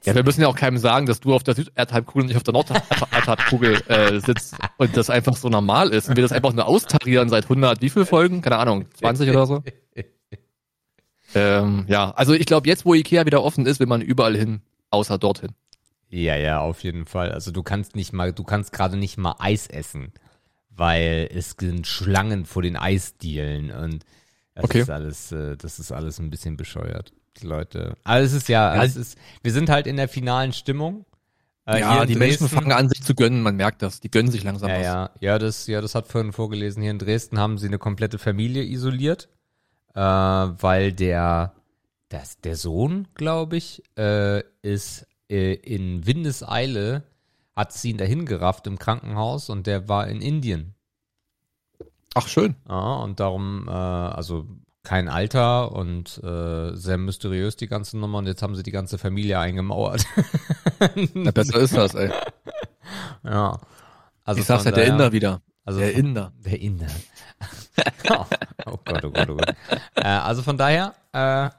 ja, 0.05 0.15
wir 0.17 0.25
müssen 0.25 0.41
ja 0.41 0.49
auch 0.49 0.57
keinem 0.57 0.79
sagen, 0.79 1.07
dass 1.07 1.21
du 1.21 1.33
auf 1.35 1.45
der 1.45 1.55
Süderdhalbkugel 1.55 2.23
und 2.23 2.27
nicht 2.29 2.37
auf 2.37 2.43
der 2.43 2.55
Nordhalbkugel 2.55 3.83
äh, 3.87 4.19
sitzt 4.21 4.57
und 4.79 4.97
das 4.97 5.11
einfach 5.11 5.37
so 5.37 5.49
normal 5.49 5.91
ist 5.91 6.09
und 6.09 6.17
wir 6.17 6.23
das 6.23 6.33
einfach 6.33 6.53
nur 6.53 6.67
austarieren 6.67 7.29
seit 7.29 7.45
100, 7.45 7.81
wie 7.83 7.91
viel 7.91 8.05
Folgen? 8.05 8.41
Keine 8.43 8.59
Ahnung, 8.59 8.87
20 8.95 9.31
oder 9.31 9.47
so? 9.47 9.63
ähm, 11.35 11.85
ja, 11.87 12.11
also 12.13 12.33
ich 12.33 12.47
glaube, 12.47 12.67
jetzt 12.67 12.85
wo 12.85 12.95
Ikea 12.95 13.27
wieder 13.27 13.45
offen 13.45 13.67
ist, 13.67 13.79
will 13.79 13.87
man 13.87 14.01
überall 14.01 14.37
hin, 14.37 14.63
außer 14.91 15.19
dorthin. 15.19 15.51
Ja, 16.13 16.37
ja, 16.37 16.61
auf 16.61 16.85
jeden 16.85 17.07
Fall. 17.07 17.33
Also 17.33 17.51
du 17.51 17.63
kannst 17.63 17.97
nicht 17.97 18.13
mal, 18.13 18.35
du 18.35 18.45
kannst 18.45 18.73
gerade 18.73 18.99
nicht 18.99 19.17
mal 19.17 19.35
Eis 19.39 19.67
essen, 19.67 20.13
weil 20.69 21.29
es 21.35 21.57
sind 21.59 21.87
Schlangen 21.87 22.45
vor 22.45 22.61
den 22.61 22.77
Eisdielen 22.77 23.71
und 23.71 24.05
das 24.55 24.65
okay. 24.65 24.81
ist 24.81 24.91
alles, 24.91 25.33
äh, 25.33 25.57
das 25.57 25.79
ist 25.79 25.91
alles 25.91 26.19
ein 26.19 26.29
bisschen 26.29 26.59
bescheuert. 26.59 27.15
Die 27.41 27.47
Leute. 27.47 27.97
Aber 28.05 28.21
es 28.21 28.35
ist 28.35 28.51
ja, 28.51 28.75
ja 28.75 28.85
es 28.85 28.95
ist, 28.95 29.17
wir 29.43 29.53
sind 29.53 29.71
halt 29.71 29.87
in 29.87 29.97
der 29.97 30.07
finalen 30.07 30.53
Stimmung. 30.53 31.07
Äh, 31.65 31.81
ja, 31.81 32.05
die 32.05 32.15
Dresden, 32.15 32.19
Menschen 32.19 32.49
fangen 32.49 32.73
an, 32.73 32.91
sich 32.91 33.03
zu 33.03 33.15
gönnen, 33.15 33.41
man 33.41 33.57
merkt 33.57 33.81
das. 33.81 34.01
Die 34.01 34.11
gönnen 34.11 34.31
sich 34.31 34.45
langsam 34.45 34.69
ja, 34.69 34.77
was. 34.77 34.85
Ja, 34.85 35.11
ja, 35.21 35.39
das, 35.39 35.67
ja, 35.67 35.81
das 35.81 35.95
hat 35.95 36.09
vorhin 36.09 36.33
vorgelesen. 36.33 36.83
Hier 36.83 36.91
in 36.91 36.99
Dresden 36.99 37.39
haben 37.39 37.57
sie 37.57 37.69
eine 37.69 37.79
komplette 37.79 38.19
Familie 38.19 38.65
isoliert, 38.65 39.31
äh, 39.95 40.01
weil 40.01 40.93
der, 40.93 41.55
das, 42.11 42.39
der 42.41 42.57
Sohn, 42.57 43.09
glaube 43.15 43.57
ich, 43.57 43.83
äh, 43.97 44.43
ist 44.61 45.07
äh, 45.33 45.55
in 45.55 46.07
Windeseile 46.07 47.05
hat 47.57 47.73
sie 47.73 47.91
ihn 47.91 47.99
dahin 47.99 48.27
gerafft 48.27 48.67
im 48.67 48.79
Krankenhaus 48.79 49.51
und 49.51 49.67
der 49.67 49.89
war 49.89 50.07
in 50.07 50.21
Indien. 50.21 50.75
Ach, 52.15 52.29
schön. 52.29 52.55
Ja, 52.69 52.97
und 52.97 53.21
darum, 53.21 53.67
äh, 53.69 53.73
also 53.73 54.47
kein 54.83 55.09
Alter 55.09 55.73
und 55.73 56.23
äh, 56.23 56.75
sehr 56.75 56.99
mysteriös 56.99 57.57
die 57.57 57.69
ganze 57.69 57.99
Nummer 57.99 58.19
und 58.19 58.27
jetzt 58.27 58.43
haben 58.43 58.57
sie 58.57 58.63
die 58.63 58.73
ganze 58.73 58.99
Familie 58.99 59.39
eingemauert. 59.39 60.05
Na, 61.15 61.31
besser 61.31 61.61
ist 61.61 61.77
das, 61.77 61.95
ey. 61.95 62.11
Ja. 63.25 63.61
Also 64.25 64.41
ich 64.41 64.47
sag's 64.47 64.65
ja, 64.65 64.73
der 64.73 64.87
Inder 64.87 65.13
wieder. 65.13 65.41
Also 65.65 65.79
der 65.79 65.95
Inder. 65.95 66.33
Der 66.45 66.61
Inder. 66.61 66.89
oh, 68.11 68.27
oh 68.67 68.79
Gott, 68.85 69.05
oh 69.05 69.11
Gott, 69.11 69.31
oh 69.31 69.37
Gott. 69.37 69.55
äh, 69.95 70.03
also 70.03 70.43
von 70.43 70.59
daher, 70.59 70.95
äh, 71.13 71.51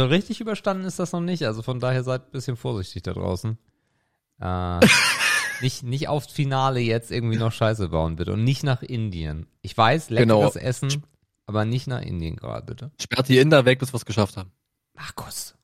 richtig 0.00 0.40
überstanden 0.40 0.84
ist 0.84 0.98
das 0.98 1.12
noch 1.12 1.20
nicht. 1.20 1.44
Also 1.44 1.62
von 1.62 1.80
daher 1.80 2.04
seid 2.04 2.26
ein 2.26 2.30
bisschen 2.32 2.56
vorsichtig 2.56 3.02
da 3.02 3.12
draußen. 3.12 3.58
Äh, 4.40 4.80
nicht, 5.60 5.82
nicht 5.82 6.08
aufs 6.08 6.32
Finale 6.32 6.80
jetzt 6.80 7.10
irgendwie 7.10 7.36
noch 7.36 7.52
Scheiße 7.52 7.88
bauen, 7.88 8.16
bitte. 8.16 8.32
Und 8.32 8.44
nicht 8.44 8.62
nach 8.62 8.82
Indien. 8.82 9.46
Ich 9.60 9.76
weiß, 9.76 10.10
leckeres 10.10 10.54
genau. 10.54 10.66
Essen, 10.66 11.02
aber 11.46 11.64
nicht 11.64 11.86
nach 11.86 12.02
Indien 12.02 12.36
gerade, 12.36 12.66
bitte. 12.66 12.90
Sperrt 13.00 13.28
die 13.28 13.38
Inder 13.38 13.64
weg, 13.64 13.78
bis 13.78 13.92
wir 13.92 13.96
es 13.96 14.06
geschafft 14.06 14.36
haben. 14.36 14.52
Markus. 14.94 15.54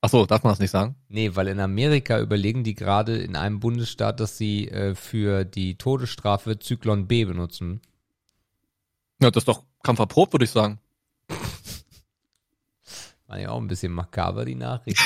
Ach 0.00 0.10
so, 0.10 0.26
darf 0.26 0.44
man 0.44 0.52
das 0.52 0.60
nicht 0.60 0.70
sagen? 0.70 0.94
Nee, 1.08 1.34
weil 1.34 1.48
in 1.48 1.58
Amerika 1.58 2.20
überlegen 2.20 2.62
die 2.62 2.74
gerade 2.74 3.16
in 3.16 3.34
einem 3.34 3.58
Bundesstaat, 3.58 4.20
dass 4.20 4.38
sie 4.38 4.68
äh, 4.68 4.94
für 4.94 5.44
die 5.44 5.76
Todesstrafe 5.76 6.58
Zyklon 6.58 7.08
B 7.08 7.24
benutzen. 7.24 7.80
Ja, 9.20 9.32
das 9.32 9.42
ist 9.42 9.48
doch 9.48 9.64
kampferprobt, 9.82 10.32
würde 10.32 10.44
ich 10.44 10.52
sagen. 10.52 10.78
War 13.28 13.38
ja 13.38 13.50
auch 13.50 13.60
ein 13.60 13.68
bisschen 13.68 13.92
makaber, 13.92 14.44
die 14.46 14.54
Nachricht. 14.54 14.98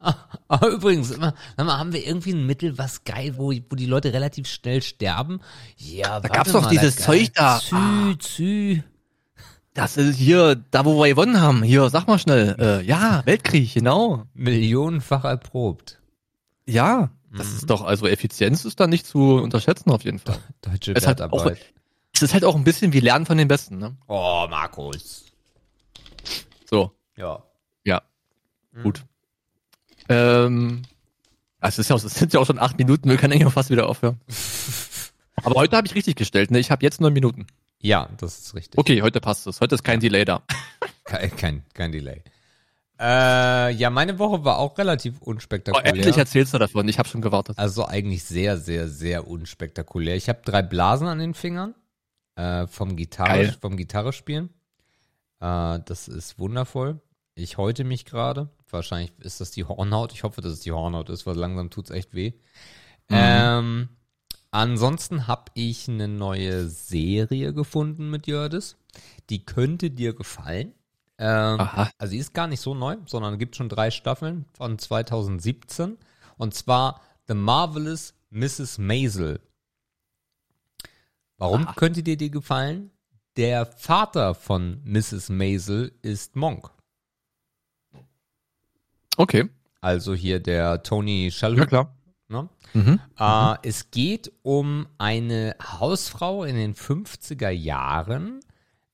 Aber 0.48 0.68
übrigens, 0.68 1.16
mal, 1.16 1.34
haben 1.58 1.92
wir 1.92 2.06
irgendwie 2.06 2.32
ein 2.32 2.46
Mittel, 2.46 2.78
was 2.78 3.04
geil, 3.04 3.34
wo, 3.36 3.52
wo 3.52 3.76
die 3.76 3.86
Leute 3.86 4.12
relativ 4.12 4.48
schnell 4.48 4.80
sterben? 4.80 5.40
Ja, 5.76 6.20
da 6.20 6.28
gab's 6.28 6.52
doch 6.52 6.68
dieses 6.68 6.96
Zeug 6.96 7.32
da. 7.34 7.60
Zü, 7.60 7.76
ah. 7.76 8.14
Zü. 8.18 8.82
Das 9.74 9.96
ist 9.96 10.16
hier, 10.16 10.56
da 10.70 10.84
wo 10.84 11.00
wir 11.00 11.08
gewonnen 11.08 11.40
haben. 11.40 11.62
Hier, 11.62 11.88
sag 11.90 12.06
mal 12.06 12.18
schnell. 12.18 12.56
Äh, 12.58 12.82
ja, 12.84 13.22
Weltkrieg, 13.24 13.74
genau. 13.74 14.24
Millionenfach 14.34 15.24
erprobt. 15.24 16.00
Ja, 16.66 17.10
das 17.32 17.48
mhm. 17.48 17.56
ist 17.56 17.70
doch, 17.70 17.82
also 17.82 18.06
Effizienz 18.06 18.64
ist 18.64 18.80
da 18.80 18.86
nicht 18.86 19.06
zu 19.06 19.36
unterschätzen 19.36 19.90
auf 19.90 20.04
jeden 20.04 20.18
Fall. 20.18 20.38
Deutsche 20.62 20.92
es 20.92 21.06
Wertarbeit. 21.06 21.40
Auch, 21.40 21.52
es 22.12 22.22
ist 22.22 22.32
halt 22.32 22.44
auch 22.44 22.56
ein 22.56 22.64
bisschen 22.64 22.92
wie 22.92 23.00
Lernen 23.00 23.26
von 23.26 23.38
den 23.38 23.48
Besten, 23.48 23.78
ne? 23.78 23.96
Oh, 24.08 24.46
Markus. 24.50 25.29
So. 26.70 26.92
Ja. 27.16 27.42
Ja. 27.84 28.02
Mhm. 28.70 28.82
Gut. 28.84 29.04
Ähm, 30.08 30.82
also 31.58 31.74
es, 31.74 31.78
ist 31.80 31.90
ja, 31.90 31.96
es 31.96 32.14
sind 32.14 32.32
ja 32.32 32.38
auch 32.38 32.46
schon 32.46 32.60
acht 32.60 32.78
Minuten, 32.78 33.10
wir 33.10 33.16
können 33.16 33.32
eigentlich 33.32 33.46
auch 33.46 33.52
fast 33.52 33.70
wieder 33.70 33.88
aufhören. 33.88 34.20
Aber 35.42 35.56
heute 35.56 35.76
habe 35.76 35.86
ich 35.86 35.94
richtig 35.94 36.14
gestellt, 36.14 36.50
ne? 36.50 36.60
Ich 36.60 36.70
habe 36.70 36.84
jetzt 36.84 37.00
neun 37.00 37.12
Minuten. 37.12 37.46
Ja, 37.80 38.08
das 38.18 38.38
ist 38.38 38.54
richtig. 38.54 38.78
Okay, 38.78 39.02
heute 39.02 39.20
passt 39.20 39.46
es. 39.46 39.60
Heute 39.60 39.74
ist 39.74 39.82
kein 39.82 40.00
Delay 40.00 40.24
da. 40.24 40.42
Kein, 41.04 41.36
kein, 41.36 41.64
kein 41.74 41.90
Delay. 41.90 42.22
Äh, 43.00 43.72
ja, 43.72 43.90
meine 43.90 44.18
Woche 44.18 44.44
war 44.44 44.58
auch 44.58 44.76
relativ 44.78 45.20
unspektakulär. 45.22 45.92
Oh, 45.92 45.96
endlich 45.96 46.16
erzählst 46.18 46.54
du 46.54 46.58
davon, 46.58 46.86
ich 46.86 46.98
habe 46.98 47.08
schon 47.08 47.22
gewartet. 47.22 47.58
Also 47.58 47.86
eigentlich 47.86 48.22
sehr, 48.22 48.58
sehr, 48.58 48.88
sehr 48.88 49.26
unspektakulär. 49.26 50.14
Ich 50.14 50.28
habe 50.28 50.40
drei 50.44 50.62
Blasen 50.62 51.08
an 51.08 51.18
den 51.18 51.34
Fingern 51.34 51.74
äh, 52.36 52.66
vom 52.66 52.94
Gitarre, 52.94 53.56
vom 53.60 53.76
Gitarre 53.76 54.12
spielen. 54.12 54.50
Äh, 55.40 55.80
das 55.84 56.08
ist 56.08 56.38
wundervoll. 56.38 57.00
Ich 57.34 57.56
häute 57.58 57.84
mich 57.84 58.04
gerade. 58.04 58.50
Wahrscheinlich 58.68 59.12
ist 59.18 59.40
das 59.40 59.50
die 59.50 59.64
Hornhaut. 59.64 60.12
Ich 60.12 60.22
hoffe, 60.22 60.40
dass 60.40 60.52
es 60.52 60.60
die 60.60 60.72
Hornhaut 60.72 61.08
ist, 61.10 61.26
weil 61.26 61.36
langsam 61.36 61.70
tut 61.70 61.86
es 61.86 61.90
echt 61.90 62.14
weh. 62.14 62.32
Mhm. 63.08 63.16
Ähm, 63.16 63.88
ansonsten 64.50 65.26
habe 65.26 65.50
ich 65.54 65.88
eine 65.88 66.08
neue 66.08 66.68
Serie 66.68 67.52
gefunden 67.52 68.10
mit 68.10 68.26
Jördis. 68.26 68.76
Die 69.30 69.44
könnte 69.44 69.90
dir 69.90 70.14
gefallen. 70.14 70.74
Ähm, 71.18 71.60
also 71.98 72.12
die 72.12 72.18
ist 72.18 72.34
gar 72.34 72.46
nicht 72.46 72.60
so 72.60 72.74
neu, 72.74 72.96
sondern 73.06 73.38
gibt 73.38 73.56
schon 73.56 73.68
drei 73.68 73.90
Staffeln 73.90 74.46
von 74.54 74.78
2017. 74.78 75.98
Und 76.36 76.54
zwar 76.54 77.00
The 77.28 77.34
Marvelous 77.34 78.14
Mrs. 78.30 78.78
Maisel. 78.78 79.40
Warum 81.36 81.66
Aha. 81.66 81.74
könnte 81.74 82.02
dir 82.02 82.16
die 82.16 82.30
gefallen? 82.30 82.90
Der 83.36 83.66
Vater 83.66 84.34
von 84.34 84.80
Mrs. 84.84 85.28
Maisel 85.28 85.92
ist 86.02 86.36
Monk. 86.36 86.70
Okay. 89.16 89.48
Also 89.80 90.14
hier 90.14 90.40
der 90.40 90.82
Tony 90.82 91.30
Shalhoub. 91.30 91.58
Ja, 91.58 91.66
klar. 91.66 91.96
Ne? 92.28 92.48
Mhm. 92.74 93.00
Äh, 93.18 93.54
es 93.62 93.90
geht 93.90 94.32
um 94.42 94.86
eine 94.98 95.56
Hausfrau 95.62 96.44
in 96.44 96.56
den 96.56 96.74
50er 96.74 97.50
Jahren 97.50 98.40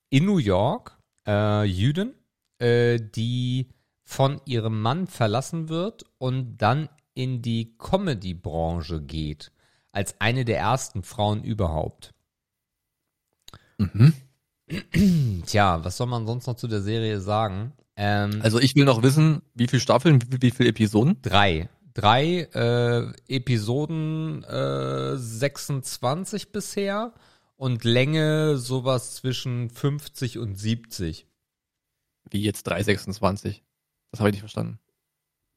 in 0.09 0.25
New 0.25 0.37
York, 0.37 0.97
äh, 1.27 1.63
Jüdin, 1.63 2.13
äh, 2.59 2.99
die 2.99 3.69
von 4.03 4.41
ihrem 4.45 4.81
Mann 4.81 5.05
verlassen 5.07 5.69
wird 5.69 6.05
und 6.17 6.57
dann 6.57 6.89
in 7.13 7.41
die 7.41 7.77
Comedy-Branche 7.77 9.01
geht. 9.01 9.51
Als 9.91 10.19
eine 10.19 10.45
der 10.45 10.59
ersten 10.59 11.03
Frauen 11.03 11.43
überhaupt. 11.43 12.13
Mhm. 13.77 14.13
Tja, 15.45 15.83
was 15.83 15.97
soll 15.97 16.07
man 16.07 16.25
sonst 16.27 16.47
noch 16.47 16.55
zu 16.55 16.67
der 16.67 16.81
Serie 16.81 17.19
sagen? 17.21 17.73
Ähm, 17.95 18.39
Also 18.43 18.59
ich 18.59 18.75
will 18.75 18.85
noch 18.85 19.01
wissen, 19.01 19.41
wie 19.53 19.67
viele 19.67 19.79
Staffeln, 19.81 20.21
wie, 20.31 20.41
wie 20.41 20.51
viele 20.51 20.69
Episoden? 20.69 21.21
drei. 21.21 21.69
Drei 21.93 22.41
äh, 22.53 23.11
Episoden 23.27 24.43
äh, 24.43 25.17
26 25.17 26.51
bisher 26.51 27.11
und 27.55 27.83
Länge 27.85 28.57
sowas 28.57 29.15
zwischen 29.15 29.71
50 29.71 30.37
und 30.37 30.59
70. 30.59 31.25
Wie 32.29 32.43
jetzt 32.43 32.67
326? 32.67 33.63
Das 34.11 34.19
habe 34.19 34.29
ich 34.29 34.33
nicht 34.33 34.41
verstanden. 34.41 34.77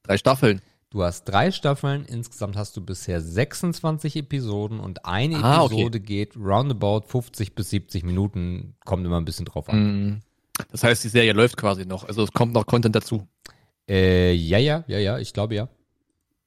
Drei 0.03 0.17
Staffeln. 0.17 0.63
Du 0.93 1.05
hast 1.05 1.25
drei 1.25 1.53
Staffeln, 1.53 2.05
insgesamt 2.05 2.57
hast 2.57 2.77
du 2.77 2.81
bisher 2.81 3.21
26 3.21 4.17
Episoden 4.17 4.81
und 4.81 5.05
eine 5.05 5.37
Ah, 5.37 5.63
okay. 5.63 5.75
Episode 5.75 6.01
geht 6.01 6.37
roundabout 6.37 7.03
50 7.07 7.55
bis 7.55 7.71
70 7.71 8.03
Minuten, 8.03 8.75
kommt 8.85 9.07
immer 9.07 9.19
ein 9.21 9.25
bisschen 9.25 9.45
drauf 9.47 9.69
an. 9.69 9.79
Mhm. 10.09 10.21
Das 10.73 10.83
heißt, 10.83 11.05
die 11.05 11.09
Serie 11.09 11.33
läuft 11.33 11.57
quasi 11.57 11.87
noch. 11.87 12.05
Also 12.05 12.25
es 12.25 12.33
kommt 12.33 12.53
noch 12.55 12.67
Content 12.67 12.97
dazu. 12.97 13.29
Äh, 13.89 14.33
ja, 14.33 14.59
ja, 14.59 14.83
ja, 14.89 14.99
ja, 14.99 15.19
ich 15.19 15.33
glaube 15.33 15.55
ja. 15.55 15.69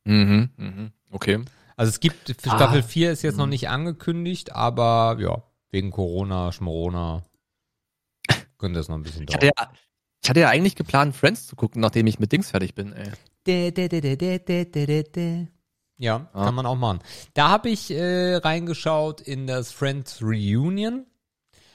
Mhm. 0.04 0.50
Mhm. 0.58 0.92
Okay. 1.10 1.40
Also 1.78 1.90
es 1.92 2.02
gibt, 2.02 2.36
für 2.42 2.52
Ah. 2.52 2.58
Staffel 2.58 2.84
4 2.84 3.12
ist 3.14 3.22
jetzt 3.22 3.38
noch 3.38 3.48
nicht 3.48 3.70
angekündigt, 3.70 4.52
aber 4.52 5.18
ja, 5.20 5.42
wegen 5.72 5.90
Corona, 5.90 6.52
Schmorona, 6.52 7.24
könnte 8.58 8.78
das 8.80 8.90
noch 8.90 8.98
ein 8.98 9.04
bisschen 9.04 9.26
Ich 9.28 9.34
hatte, 9.34 9.52
dauern. 9.56 9.70
ja, 9.72 9.78
ich 10.22 10.30
hatte 10.30 10.40
ja 10.42 10.50
eigentlich 10.50 10.76
geplant, 10.76 11.16
Friends 11.16 11.48
zu 11.48 11.56
gucken, 11.56 11.80
nachdem 11.82 12.08
ich 12.08 12.20
mit 12.20 12.32
Dings 12.34 12.52
fertig 12.52 12.76
bin, 12.76 12.92
ey. 12.92 13.10
Ja, 15.98 16.30
Ah. 16.34 16.46
kann 16.46 16.56
man 16.56 16.66
auch 16.66 16.76
machen. 16.76 17.00
Da 17.34 17.50
habe 17.50 17.70
ich 17.70 17.92
äh, 17.92 18.36
reingeschaut 18.36 19.22
in 19.22 19.48
das 19.48 19.72
Friends 19.72 20.22
Reunion. 20.22 21.06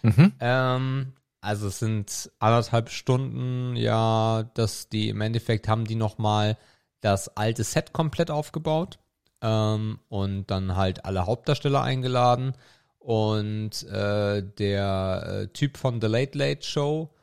Mhm. 0.02 0.32
Ähm, 0.40 1.12
also 1.40 1.68
es 1.68 1.78
sind 1.78 2.30
anderthalb 2.38 2.90
Stunden, 2.90 3.76
ja, 3.76 4.44
dass 4.54 4.88
die 4.88 5.08
im 5.08 5.20
Endeffekt 5.20 5.68
haben 5.68 5.84
die 5.84 5.94
nochmal 5.94 6.58
das 7.00 7.36
alte 7.36 7.64
Set 7.64 7.92
komplett 7.92 8.30
aufgebaut 8.30 8.98
ähm, 9.40 10.00
und 10.08 10.50
dann 10.50 10.76
halt 10.76 11.04
alle 11.04 11.26
Hauptdarsteller 11.26 11.82
eingeladen 11.82 12.54
und 12.98 13.84
äh, 13.84 14.42
der 14.42 15.22
äh, 15.26 15.46
Typ 15.48 15.76
von 15.76 16.00
The 16.00 16.08
Late 16.08 16.36
Late 16.36 16.66
Show, 16.66 17.14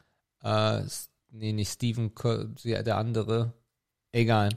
äh, 0.42 0.82
nee, 1.30 1.52
nicht 1.52 1.84
ja, 1.84 2.84
der 2.84 2.98
andere, 2.98 3.54
egal, 4.16 4.50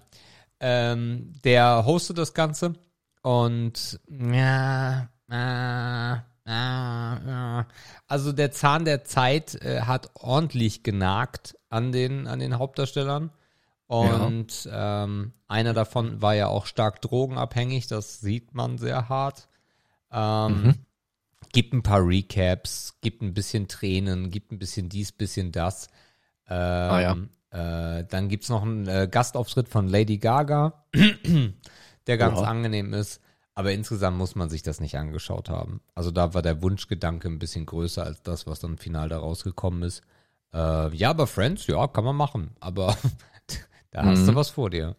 ähm, 0.61 1.35
der 1.45 1.85
hostet 1.85 2.19
das 2.19 2.35
Ganze 2.35 2.75
und 3.23 4.01
ja, 4.09 5.09
äh, 5.31 6.15
äh, 6.49 7.61
äh, 7.61 7.65
also 8.07 8.33
der 8.33 8.53
Zahn 8.53 8.85
der 8.85 9.05
Zeit 9.05 9.55
äh, 9.57 9.83
hat 9.83 10.11
ordentlich 10.15 10.83
genagt 10.83 11.57
an 11.69 11.93
den, 11.93 12.27
an 12.27 12.39
den 12.39 12.59
Hauptdarstellern. 12.59 13.31
Und 13.87 14.69
ähm, 14.71 15.33
einer 15.47 15.73
davon 15.73 16.21
war 16.21 16.35
ja 16.35 16.49
auch 16.49 16.67
stark 16.67 17.01
drogenabhängig, 17.01 17.87
das 17.87 18.21
sieht 18.21 18.55
man 18.55 18.79
sehr 18.79 19.09
hart. 19.09 19.49
Ähm, 20.13 20.63
Mhm. 20.63 20.75
Gibt 21.53 21.73
ein 21.73 21.83
paar 21.83 22.07
Recaps, 22.07 22.99
gibt 23.01 23.23
ein 23.23 23.33
bisschen 23.33 23.69
Tränen, 23.69 24.31
gibt 24.31 24.53
ein 24.53 24.59
bisschen 24.59 24.91
dies, 24.91 25.13
bisschen 25.13 25.51
das. 25.53 25.89
Ähm, 26.47 27.31
äh, 27.51 28.05
dann 28.05 28.29
gibt's 28.29 28.49
noch 28.49 28.63
einen 28.63 28.87
äh, 28.89 29.09
Gastauftritt 29.11 29.69
von 29.69 29.89
Lady 29.89 30.19
Gaga, 30.19 30.85
der 32.07 32.19
ganz 32.19 32.39
Oha. 32.39 32.49
angenehm 32.49 32.93
ist. 32.95 33.21
Aber 33.55 33.73
insgesamt 33.73 34.17
muss 34.19 34.37
man 34.37 34.49
sich 34.49 34.63
das 34.63 34.79
nicht 34.81 34.97
angeschaut 34.97 35.49
haben. 35.51 35.81
Also 35.95 36.13
da 36.13 36.33
war 36.33 36.43
der 36.43 36.63
Wunschgedanke 36.63 37.27
ein 37.29 37.41
bisschen 37.41 37.67
größer 37.67 38.05
als 38.05 38.23
das, 38.23 38.47
was 38.47 38.61
dann 38.61 38.79
final 38.79 39.09
da 39.09 39.19
rausgekommen 39.19 39.83
ist. 39.83 40.03
Äh, 40.55 40.95
ja, 40.95 41.11
aber 41.11 41.27
Friends, 41.27 41.67
ja, 41.67 41.89
kann 41.89 42.05
man 42.05 42.15
machen. 42.15 42.53
Aber 42.61 42.97
da 43.91 44.05
hast 44.05 44.27
du 44.29 44.33
Mhm. 44.33 44.37
was 44.37 44.51
vor 44.51 44.71
dir. 44.71 44.95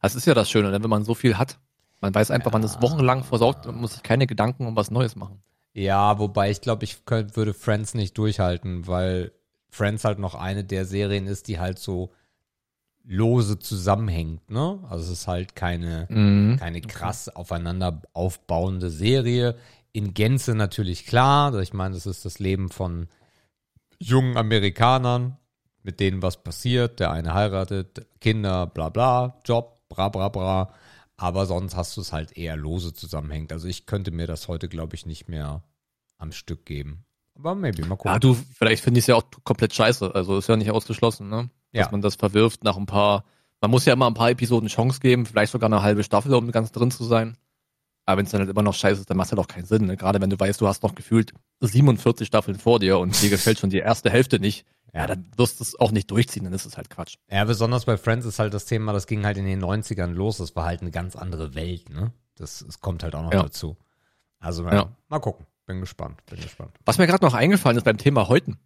Das 0.00 0.16
ist 0.16 0.26
ja 0.26 0.34
das 0.34 0.50
Schöne, 0.50 0.70
ne, 0.72 0.82
wenn 0.82 0.90
man 0.90 1.04
so 1.04 1.14
viel 1.14 1.38
hat. 1.38 1.58
Man 2.00 2.12
weiß 2.12 2.32
einfach, 2.32 2.50
man 2.50 2.64
ist 2.64 2.82
wochenlang 2.82 3.22
versorgt 3.22 3.66
und 3.66 3.76
muss 3.80 3.92
sich 3.92 4.02
keine 4.02 4.26
Gedanken 4.26 4.66
um 4.66 4.74
was 4.74 4.90
Neues 4.90 5.14
machen. 5.14 5.40
Ja, 5.72 6.18
wobei 6.18 6.50
ich 6.50 6.60
glaube, 6.60 6.82
ich 6.82 7.04
könnt, 7.06 7.36
würde 7.36 7.54
Friends 7.54 7.94
nicht 7.94 8.18
durchhalten, 8.18 8.88
weil 8.88 9.30
Friends 9.74 10.04
halt 10.04 10.18
noch 10.18 10.34
eine 10.34 10.64
der 10.64 10.84
Serien 10.84 11.26
ist, 11.26 11.48
die 11.48 11.58
halt 11.58 11.78
so 11.78 12.12
lose 13.04 13.58
zusammenhängt, 13.58 14.48
ne? 14.50 14.78
Also 14.88 15.04
es 15.06 15.10
ist 15.20 15.26
halt 15.26 15.56
keine, 15.56 16.06
Mhm. 16.10 16.56
keine 16.58 16.82
krass 16.82 17.28
aufeinander 17.28 18.02
aufbauende 18.12 18.90
Serie. 18.90 19.56
In 19.92 20.14
Gänze 20.14 20.54
natürlich 20.54 21.06
klar. 21.06 21.58
Ich 21.60 21.72
meine, 21.72 21.94
das 21.94 22.06
ist 22.06 22.24
das 22.24 22.38
Leben 22.38 22.68
von 22.68 23.08
jungen 23.98 24.36
Amerikanern, 24.36 25.36
mit 25.82 26.00
denen 26.00 26.22
was 26.22 26.42
passiert. 26.44 27.00
Der 27.00 27.10
eine 27.10 27.34
heiratet, 27.34 28.06
Kinder, 28.20 28.66
bla 28.66 28.88
bla, 28.90 29.40
Job, 29.44 29.80
bra 29.88 30.08
bra 30.10 30.28
bra. 30.28 30.72
Aber 31.16 31.46
sonst 31.46 31.76
hast 31.76 31.96
du 31.96 32.02
es 32.02 32.12
halt 32.12 32.36
eher 32.36 32.56
lose 32.56 32.92
zusammenhängt. 32.94 33.52
Also 33.52 33.68
ich 33.68 33.86
könnte 33.86 34.10
mir 34.10 34.26
das 34.26 34.48
heute, 34.48 34.68
glaube 34.68 34.96
ich, 34.96 35.06
nicht 35.06 35.28
mehr 35.28 35.62
am 36.18 36.30
Stück 36.30 36.66
geben. 36.66 37.04
Aber 37.34 37.54
maybe, 37.54 37.82
mal 37.86 37.96
gucken. 37.96 38.12
Ja, 38.12 38.18
du, 38.18 38.34
vielleicht 38.54 38.82
finde 38.84 38.98
ich 38.98 39.04
es 39.04 39.06
ja 39.08 39.14
auch 39.16 39.24
komplett 39.44 39.74
scheiße. 39.74 40.14
Also 40.14 40.38
ist 40.38 40.48
ja 40.48 40.56
nicht 40.56 40.70
ausgeschlossen, 40.70 41.28
ne? 41.28 41.50
Dass 41.72 41.86
Ja. 41.86 41.88
man 41.90 42.02
das 42.02 42.16
verwirft 42.16 42.64
nach 42.64 42.76
ein 42.76 42.86
paar. 42.86 43.24
Man 43.60 43.70
muss 43.70 43.84
ja 43.84 43.92
immer 43.92 44.06
ein 44.08 44.14
paar 44.14 44.30
Episoden 44.30 44.68
Chance 44.68 45.00
geben, 45.00 45.24
vielleicht 45.24 45.52
sogar 45.52 45.68
eine 45.68 45.82
halbe 45.82 46.02
Staffel, 46.04 46.34
um 46.34 46.50
ganz 46.50 46.72
drin 46.72 46.90
zu 46.90 47.04
sein. 47.04 47.36
Aber 48.04 48.18
wenn 48.18 48.26
es 48.26 48.32
dann 48.32 48.40
halt 48.40 48.50
immer 48.50 48.62
noch 48.62 48.74
scheiße 48.74 49.00
ist, 49.00 49.08
dann 49.10 49.16
macht 49.16 49.26
es 49.26 49.32
halt 49.32 49.38
auch 49.40 49.46
keinen 49.48 49.64
Sinn. 49.64 49.86
Ne? 49.86 49.96
Gerade 49.96 50.20
wenn 50.20 50.28
du 50.30 50.38
weißt, 50.38 50.60
du 50.60 50.66
hast 50.66 50.82
noch 50.82 50.94
gefühlt 50.96 51.32
47 51.60 52.26
Staffeln 52.26 52.58
vor 52.58 52.80
dir 52.80 52.98
und 52.98 53.20
dir 53.22 53.30
gefällt 53.30 53.60
schon 53.60 53.70
die 53.70 53.78
erste 53.78 54.10
Hälfte 54.10 54.40
nicht, 54.40 54.66
ja, 54.92 55.02
Ja. 55.02 55.06
dann 55.06 55.30
wirst 55.36 55.60
du 55.60 55.64
es 55.64 55.78
auch 55.78 55.92
nicht 55.92 56.10
durchziehen, 56.10 56.42
dann 56.44 56.52
ist 56.52 56.66
es 56.66 56.76
halt 56.76 56.90
Quatsch. 56.90 57.14
Ja, 57.30 57.44
besonders 57.44 57.84
bei 57.84 57.96
Friends 57.96 58.26
ist 58.26 58.40
halt 58.40 58.52
das 58.52 58.66
Thema, 58.66 58.92
das 58.92 59.06
ging 59.06 59.24
halt 59.24 59.36
in 59.38 59.44
den 59.46 59.62
90ern 59.64 60.12
los. 60.12 60.38
Das 60.38 60.56
war 60.56 60.64
halt 60.66 60.80
eine 60.82 60.90
ganz 60.90 61.14
andere 61.14 61.54
Welt, 61.54 61.88
ne? 61.88 62.12
Das, 62.34 62.64
das 62.66 62.80
kommt 62.80 63.04
halt 63.04 63.14
auch 63.14 63.22
noch 63.22 63.32
Ja. 63.32 63.42
dazu. 63.44 63.76
Also 64.40 64.64
ja, 64.64 64.74
Ja. 64.74 64.96
mal 65.08 65.20
gucken. 65.20 65.46
Bin 65.72 65.80
gespannt, 65.80 66.24
bin 66.26 66.40
gespannt. 66.40 66.72
Was 66.84 66.98
mir 66.98 67.06
gerade 67.06 67.24
noch 67.24 67.34
eingefallen 67.34 67.76
ist 67.78 67.84
beim 67.84 67.96
Thema 67.98 68.28
Häuten, 68.28 68.58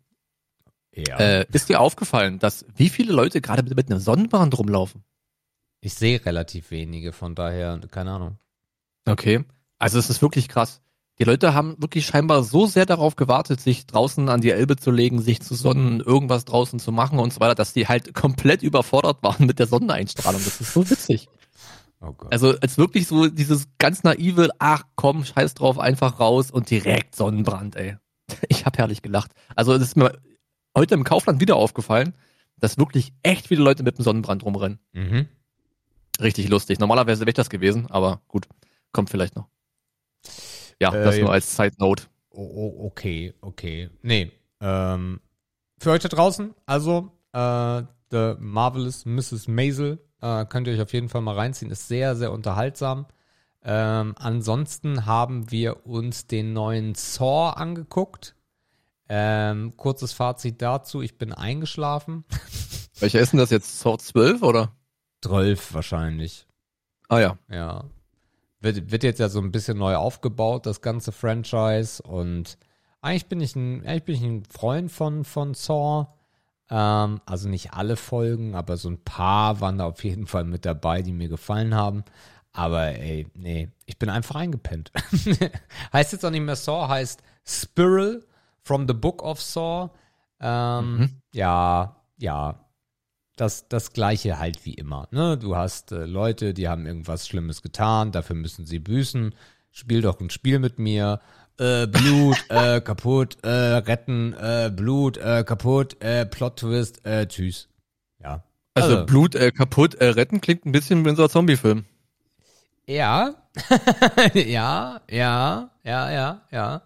Ja. 0.93 1.17
äh, 1.19 1.47
ist 1.53 1.69
dir 1.69 1.81
aufgefallen, 1.81 2.39
dass 2.39 2.65
wie 2.75 2.89
viele 2.89 3.13
Leute 3.13 3.41
gerade 3.41 3.63
mit, 3.63 3.77
mit 3.77 3.91
einem 3.91 4.01
Sonnenbrand 4.01 4.57
rumlaufen? 4.59 5.05
ich 5.83 5.95
sehe 5.95 6.25
relativ 6.25 6.73
wenige, 6.73 7.13
von 7.13 7.37
daher, 7.37 7.79
keine 7.91 8.11
Ahnung. 8.13 8.39
Okay. 9.07 9.45
Also 9.79 10.01
es 10.01 10.11
ist 10.11 10.21
wirklich 10.21 10.49
krass. 10.49 10.81
Die 11.21 11.25
Leute 11.25 11.55
haben 11.55 11.77
wirklich 11.81 12.07
scheinbar 12.07 12.43
so 12.43 12.67
sehr 12.67 12.87
darauf 12.87 13.15
gewartet, 13.15 13.61
sich 13.61 13.87
draußen 13.87 14.29
an 14.29 14.41
die 14.41 14.51
Elbe 14.51 14.77
zu 14.77 14.91
legen, 14.91 15.23
sich 15.23 15.41
zu 15.41 15.55
sonnen, 15.55 16.01
irgendwas 16.01 16.45
draußen 16.45 16.81
zu 16.81 16.91
machen 16.91 17.21
und 17.21 17.33
so 17.33 17.39
weiter, 17.41 17.55
dass 17.55 17.73
die 17.73 17.87
halt 17.87 18.15
komplett 18.15 18.63
überfordert 18.65 19.23
waren 19.23 19.47
mit 19.47 19.61
der 19.61 19.69
Sonneneinstrahlung. 19.69 20.43
Das 20.45 20.61
ist 20.61 20.73
so 20.73 20.91
witzig. 20.91 21.29
Oh. 22.01 22.15
Also 22.31 22.59
als 22.61 22.77
wirklich 22.79 23.07
so 23.07 23.29
dieses 23.29 23.69
ganz 23.79 24.03
naive, 24.03 24.51
ach 24.59 24.85
komm, 24.97 25.25
scheiß 25.25 25.55
drauf, 25.55 25.79
einfach 25.79 26.21
raus 26.21 26.51
und 26.51 26.71
direkt 26.71 27.15
Sonnenbrand, 27.17 27.77
ey. 27.77 27.97
Ich 28.49 28.67
hab 28.67 28.77
herrlich 28.79 29.03
gelacht. 29.03 29.33
Also 29.55 29.73
es 29.73 29.83
ist 29.83 29.97
mir 29.97 30.19
heute 30.77 30.95
im 30.95 31.05
Kaufland 31.05 31.41
wieder 31.41 31.57
aufgefallen, 31.57 32.15
dass 32.59 32.77
wirklich 32.79 33.13
echt 33.23 33.47
viele 33.49 33.63
Leute 33.63 33.83
mit 33.83 33.99
dem 33.99 34.03
Sonnenbrand 34.05 34.45
rumrennen. 34.45 34.79
Mhm. 34.93 35.27
Richtig 36.21 36.49
lustig. 36.49 36.79
Normalerweise 36.79 37.21
wäre 37.21 37.31
ich 37.31 37.35
das 37.35 37.51
gewesen, 37.51 37.87
aber 37.87 38.21
gut, 38.29 38.47
kommt 38.93 39.11
vielleicht 39.11 39.37
noch. 39.37 39.49
Ja, 40.81 40.93
Äh, 40.95 41.05
das 41.05 41.17
nur 41.17 41.27
ja. 41.27 41.33
als 41.33 41.57
Side 41.57 41.77
Note. 41.79 42.05
Oh, 42.31 42.87
okay, 42.87 43.33
okay. 43.41 43.89
Nee, 44.03 44.31
ähm, 44.61 45.21
für 45.79 45.91
euch 45.91 46.03
da 46.03 46.09
draußen, 46.09 46.55
also, 46.67 47.13
äh, 47.33 47.83
The 48.11 48.35
Marvelous 48.39 49.05
Mrs. 49.05 49.49
Maisel, 49.49 49.99
äh, 50.21 50.45
könnt 50.47 50.67
ihr 50.67 50.75
euch 50.75 50.81
auf 50.81 50.93
jeden 50.93 51.09
Fall 51.09 51.23
mal 51.23 51.35
reinziehen, 51.35 51.71
ist 51.71 51.89
sehr, 51.89 52.17
sehr 52.17 52.33
unterhaltsam. 52.33 53.07
Ähm, 53.63 54.15
ansonsten 54.19 55.07
haben 55.07 55.51
wir 55.51 55.87
uns 55.87 56.27
den 56.27 56.53
neuen 56.53 56.95
Saw 56.95 57.51
angeguckt. 57.57 58.37
Ähm, 59.09 59.77
kurzes 59.77 60.13
Fazit 60.13 60.63
dazu, 60.63 61.03
ich 61.03 61.19
bin 61.19 61.33
eingeschlafen. 61.33 62.25
Welcher 62.99 63.21
ist 63.21 63.33
denn 63.33 63.39
das 63.39 63.51
jetzt? 63.51 63.81
Sword 63.81 64.03
12 64.03 64.43
oder? 64.43 64.73
12 65.23 65.75
wahrscheinlich. 65.75 66.47
Ah 67.09 67.19
ja. 67.19 67.39
Ja. 67.49 67.85
Wird, 68.61 68.91
wird 68.91 69.03
jetzt 69.03 69.21
ja 69.21 69.29
so 69.29 69.41
ein 69.41 69.53
bisschen 69.53 69.79
neu 69.79 69.97
aufgebaut, 69.97 70.67
das 70.67 70.81
ganze 70.81 71.13
Franchise. 71.13 72.03
Und 72.03 72.59
eigentlich 73.01 73.27
bin 73.27 73.41
ich 73.41 73.55
ein, 73.55 73.85
eigentlich 73.87 74.05
bin 74.05 74.15
ich 74.15 74.23
ein 74.23 74.45
Freund 74.45 74.91
von, 74.91 75.25
von 75.25 75.55
Saw. 75.55 76.07
Ähm, 76.71 77.21
also 77.27 77.49
nicht 77.49 77.73
alle 77.75 77.97
Folgen, 77.97 78.55
aber 78.55 78.77
so 78.77 78.89
ein 78.89 79.03
paar 79.05 79.61
waren 79.61 79.79
da 79.79 79.87
auf 79.87 80.03
jeden 80.05 80.27
Fall 80.27 80.45
mit 80.45 80.65
dabei, 80.65 81.03
die 81.03 81.13
mir 81.13 81.29
gefallen 81.29 81.75
haben. 81.75 82.05
Aber 82.53 82.87
ey, 82.87 83.27
nee, 83.35 83.69
ich 83.85 83.99
bin 83.99 84.09
einfach 84.09 84.37
eingepennt. 84.37 84.91
heißt 85.93 86.13
jetzt 86.13 86.25
auch 86.25 86.31
nicht 86.31 86.41
mehr 86.41 86.57
Saw, 86.57 86.89
heißt 86.89 87.23
Spiral 87.45 88.25
from 88.63 88.89
the 88.89 88.95
Book 88.95 89.23
of 89.23 89.41
Saw. 89.41 89.91
Ähm, 90.41 91.21
Ja, 91.33 91.97
ja. 92.19 92.65
das, 93.37 93.69
das 93.69 93.93
Gleiche 93.93 94.39
halt 94.39 94.65
wie 94.65 94.75
immer. 94.75 95.07
Ne? 95.11 95.37
Du 95.39 95.55
hast 95.57 95.93
äh, 95.93 96.07
Leute, 96.07 96.55
die 96.55 96.69
haben 96.69 96.87
irgendwas 96.87 97.29
Schlimmes 97.29 97.63
getan, 97.63 98.11
dafür 98.11 98.37
müssen 98.37 98.65
sie 98.67 98.79
büßen. 98.79 99.35
Spiel 99.71 100.01
doch 100.01 100.19
ein 100.21 100.31
Spiel 100.31 100.59
mit 100.59 100.79
mir. 100.79 101.21
Äh, 101.59 101.87
Blut, 101.87 102.37
äh, 102.51 102.81
kaputt, 102.83 103.39
äh, 103.43 103.49
retten, 103.49 104.35
äh, 104.35 104.71
Blut, 104.75 105.17
äh, 105.17 105.43
kaputt, 105.43 105.97
äh, 106.03 106.27
Plot 106.27 106.57
Twist, 106.59 107.07
äh, 107.07 107.27
tschüss. 107.27 107.69
Ja. 108.23 108.45
Also, 108.75 109.07
Blut 109.07 109.35
äh, 109.35 109.53
kaputt 109.53 109.95
äh, 109.95 110.09
retten 110.09 110.43
klingt 110.43 110.67
ein 110.67 110.73
bisschen 110.73 111.05
wie 111.05 111.09
unser 111.09 111.31
Zombie-Film. 111.31 111.87
Ja. 112.87 113.35
ja, 114.35 115.01
ja, 115.11 115.71
ja, 115.83 116.11
ja, 116.11 116.43
ja. 116.51 116.83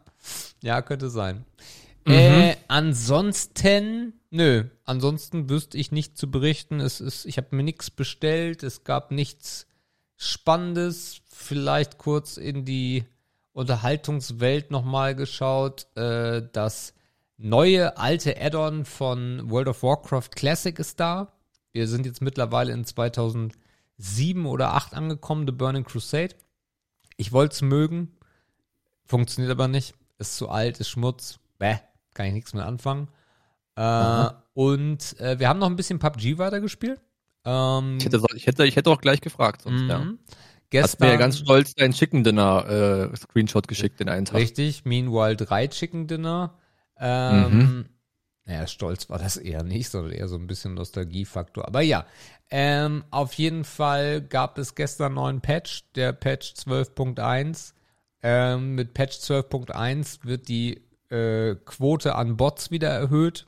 Ja, 0.62 0.82
könnte 0.82 1.10
sein. 1.10 1.44
Äh, 2.06 2.56
ansonsten, 2.68 4.14
nö, 4.30 4.64
ansonsten 4.84 5.48
wüsste 5.50 5.78
ich 5.78 5.92
nicht 5.92 6.16
zu 6.16 6.30
berichten. 6.30 6.80
Es 6.80 7.00
ist, 7.00 7.26
ich 7.26 7.36
habe 7.38 7.54
mir 7.56 7.62
nichts 7.62 7.90
bestellt, 7.90 8.62
es 8.62 8.84
gab 8.84 9.10
nichts 9.10 9.66
Spannendes. 10.16 11.22
Vielleicht 11.28 11.98
kurz 11.98 12.36
in 12.36 12.64
die 12.64 13.04
Unterhaltungswelt 13.60 14.70
nochmal 14.70 15.14
geschaut. 15.14 15.86
Äh, 15.96 16.42
das 16.52 16.94
neue 17.36 17.96
alte 17.98 18.40
Add-on 18.40 18.84
von 18.84 19.50
World 19.50 19.68
of 19.68 19.82
Warcraft 19.82 20.30
Classic 20.34 20.78
ist 20.78 20.98
da. 20.98 21.32
Wir 21.72 21.86
sind 21.86 22.06
jetzt 22.06 22.22
mittlerweile 22.22 22.72
in 22.72 22.84
2007 22.84 23.54
oder 24.46 24.68
2008 24.70 24.94
angekommen, 24.94 25.46
The 25.46 25.52
Burning 25.52 25.84
Crusade. 25.84 26.34
Ich 27.16 27.32
wollte 27.32 27.54
es 27.54 27.62
mögen, 27.62 28.16
funktioniert 29.04 29.52
aber 29.52 29.68
nicht. 29.68 29.94
Ist 30.18 30.36
zu 30.36 30.48
alt, 30.48 30.80
ist 30.80 30.88
Schmutz. 30.88 31.38
Bäh, 31.58 31.76
kann 32.14 32.26
ich 32.26 32.32
nichts 32.32 32.54
mehr 32.54 32.66
anfangen. 32.66 33.08
Äh, 33.76 34.30
und 34.54 35.18
äh, 35.20 35.38
wir 35.38 35.48
haben 35.48 35.58
noch 35.58 35.68
ein 35.68 35.76
bisschen 35.76 35.98
PUBG 35.98 36.38
weitergespielt. 36.38 37.00
Ähm, 37.44 37.98
Ich 37.98 38.06
hätte, 38.06 38.22
ich 38.34 38.46
hätte, 38.46 38.66
ich 38.66 38.76
hätte 38.76 38.90
auch 38.90 39.00
gleich 39.00 39.20
gefragt. 39.20 39.62
Sonst, 39.62 39.82
ja. 39.82 40.06
Mhm. 40.72 40.82
Hast 40.82 41.00
mir 41.00 41.08
ja 41.08 41.16
ganz 41.16 41.38
stolz 41.38 41.74
deinen 41.74 41.92
Chicken 41.92 42.24
Dinner 42.24 43.10
äh, 43.12 43.16
Screenshot 43.16 43.68
geschickt 43.68 44.00
den 44.00 44.08
einen 44.08 44.24
Tag. 44.26 44.36
Richtig, 44.36 44.84
Meanwhile 44.84 45.36
3 45.36 45.66
Chicken 45.68 46.06
Dinner. 46.06 46.54
Ähm, 46.98 47.58
Mhm. 47.58 47.84
Naja, 48.46 48.66
stolz 48.66 49.08
war 49.08 49.18
das 49.18 49.36
eher 49.36 49.62
nicht, 49.62 49.90
sondern 49.90 50.12
eher 50.12 50.26
so 50.26 50.34
ein 50.36 50.46
bisschen 50.48 50.74
Nostalgiefaktor. 50.74 51.66
Aber 51.68 51.82
ja, 51.82 52.04
ähm, 52.50 53.04
auf 53.10 53.34
jeden 53.34 53.64
Fall 53.64 54.20
gab 54.22 54.58
es 54.58 54.74
gestern 54.74 55.06
einen 55.06 55.14
neuen 55.14 55.40
Patch, 55.40 55.84
der 55.94 56.12
Patch 56.12 56.54
12.1. 56.54 57.74
Ähm, 58.22 58.74
mit 58.74 58.92
Patch 58.92 59.18
12.1 59.18 60.24
wird 60.24 60.48
die 60.48 60.82
äh, 61.10 61.54
Quote 61.64 62.16
an 62.16 62.36
Bots 62.36 62.70
wieder 62.70 62.88
erhöht. 62.88 63.46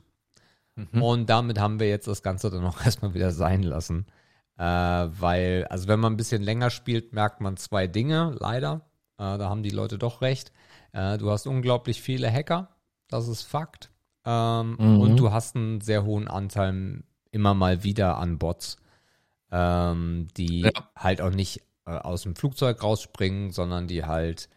Und 0.99 1.29
damit 1.29 1.59
haben 1.59 1.79
wir 1.79 1.87
jetzt 1.87 2.07
das 2.07 2.23
Ganze 2.23 2.49
dann 2.49 2.65
auch 2.65 2.81
erstmal 2.85 3.13
wieder 3.13 3.31
sein 3.31 3.61
lassen. 3.63 4.05
Äh, 4.63 5.09
weil, 5.19 5.67
also 5.69 5.89
wenn 5.89 5.99
man 5.99 6.13
ein 6.13 6.17
bisschen 6.17 6.41
länger 6.41 6.69
spielt, 6.69 7.11
merkt 7.11 7.41
man 7.41 7.57
zwei 7.57 7.85
Dinge, 7.87 8.33
leider. 8.39 8.85
Äh, 9.17 9.37
da 9.37 9.49
haben 9.49 9.61
die 9.61 9.71
Leute 9.71 9.97
doch 9.97 10.21
recht. 10.21 10.53
Äh, 10.93 11.17
du 11.17 11.31
hast 11.31 11.47
unglaublich 11.47 12.01
viele 12.01 12.31
Hacker, 12.31 12.69
das 13.09 13.27
ist 13.27 13.41
Fakt. 13.41 13.91
Ähm, 14.25 14.77
Mhm. 14.79 14.99
Und 15.01 15.17
du 15.17 15.31
hast 15.33 15.57
einen 15.57 15.81
sehr 15.81 16.05
hohen 16.05 16.29
Anteil 16.29 17.03
immer 17.31 17.53
mal 17.53 17.83
wieder 17.83 18.17
an 18.17 18.37
Bots, 18.37 18.77
ähm, 19.51 20.29
die 20.37 20.61
Ja. 20.61 20.71
halt 20.95 21.19
auch 21.21 21.31
nicht 21.31 21.61
äh, 21.85 21.91
aus 21.91 22.21
dem 22.21 22.37
Flugzeug 22.37 22.81
rausspringen, 22.81 23.51
sondern 23.51 23.87
die 23.87 24.05
halt 24.05 24.47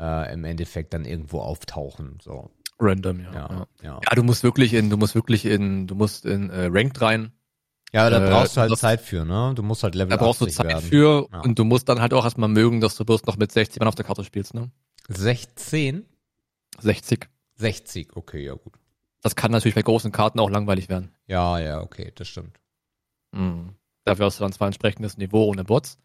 äh, 0.00 0.32
im 0.32 0.42
Endeffekt 0.42 0.94
dann 0.94 1.04
irgendwo 1.04 1.40
auftauchen. 1.40 2.18
So, 2.20 2.50
Random, 2.80 3.20
ja. 3.20 3.32
ja, 3.32 3.66
ja. 3.82 4.00
ja. 4.02 4.14
Du 4.16 4.24
musst 4.24 4.42
wirklich 4.42 4.74
in, 4.74 4.90
du 4.90 4.96
musst 4.96 5.14
wirklich 5.14 5.44
in, 5.44 5.86
du 5.86 5.94
musst 5.94 6.26
in 6.26 6.50
äh, 6.50 6.66
Ranked 6.72 7.00
rein. 7.00 7.30
Ja, 7.94 8.10
da 8.10 8.26
Äh, 8.26 8.30
brauchst 8.30 8.56
du 8.56 8.60
halt 8.60 8.72
das- 8.72 8.80
Zeit 8.80 9.00
für, 9.00 9.24
ne? 9.24 9.52
Du 9.54 9.62
musst 9.62 9.82
halt 9.84 9.94
Level 9.94 10.10
Da 10.10 10.16
brauchst 10.16 10.40
du 10.40 10.46
80 10.46 10.56
Zeit 10.56 10.66
werden. 10.68 10.82
für 10.84 11.28
Ja. 11.32 11.40
und 11.42 11.58
du 11.58 11.64
musst 11.64 11.88
dann 11.88 12.00
halt 12.00 12.12
auch 12.12 12.24
erstmal 12.24 12.48
mögen, 12.48 12.80
dass 12.80 12.96
du 12.96 13.04
bloß 13.04 13.24
noch 13.26 13.36
mit 13.36 13.52
60 13.52 13.78
Mann 13.80 13.88
auf 13.88 13.94
der 13.94 14.04
Karte 14.04 14.24
spielst, 14.24 14.52
ne? 14.52 14.70
16? 15.08 16.04
60. 16.80 17.28
60, 17.56 18.16
okay, 18.16 18.44
ja 18.44 18.54
gut. 18.54 18.74
Das 19.22 19.36
kann 19.36 19.52
natürlich 19.52 19.74
bei 19.76 19.82
großen 19.82 20.10
Karten 20.12 20.40
auch 20.40 20.50
langweilig 20.50 20.88
werden. 20.88 21.10
Ja, 21.28 21.58
ja, 21.58 21.80
okay, 21.80 22.12
das 22.14 22.28
stimmt. 22.28 22.58
Mhm. 23.32 23.74
Dafür 24.04 24.26
hast 24.26 24.38
du 24.40 24.44
dann 24.44 24.52
zwar 24.52 24.66
ein 24.66 24.68
entsprechendes 24.70 25.16
Niveau 25.16 25.44
ohne 25.44 25.64
Bots, 25.64 25.98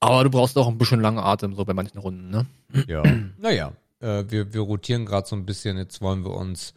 aber 0.00 0.24
du 0.24 0.30
brauchst 0.30 0.58
auch 0.58 0.68
ein 0.68 0.76
bisschen 0.78 1.00
langen 1.00 1.18
Atem, 1.20 1.54
so 1.54 1.64
bei 1.64 1.72
manchen 1.74 1.98
Runden, 1.98 2.28
ne? 2.30 2.46
Ja. 2.88 3.02
naja, 3.38 3.72
äh, 4.00 4.24
wir, 4.28 4.52
wir 4.52 4.60
rotieren 4.62 5.06
gerade 5.06 5.26
so 5.28 5.36
ein 5.36 5.46
bisschen. 5.46 5.78
Jetzt 5.78 6.02
wollen 6.02 6.24
wir 6.24 6.32
uns 6.34 6.74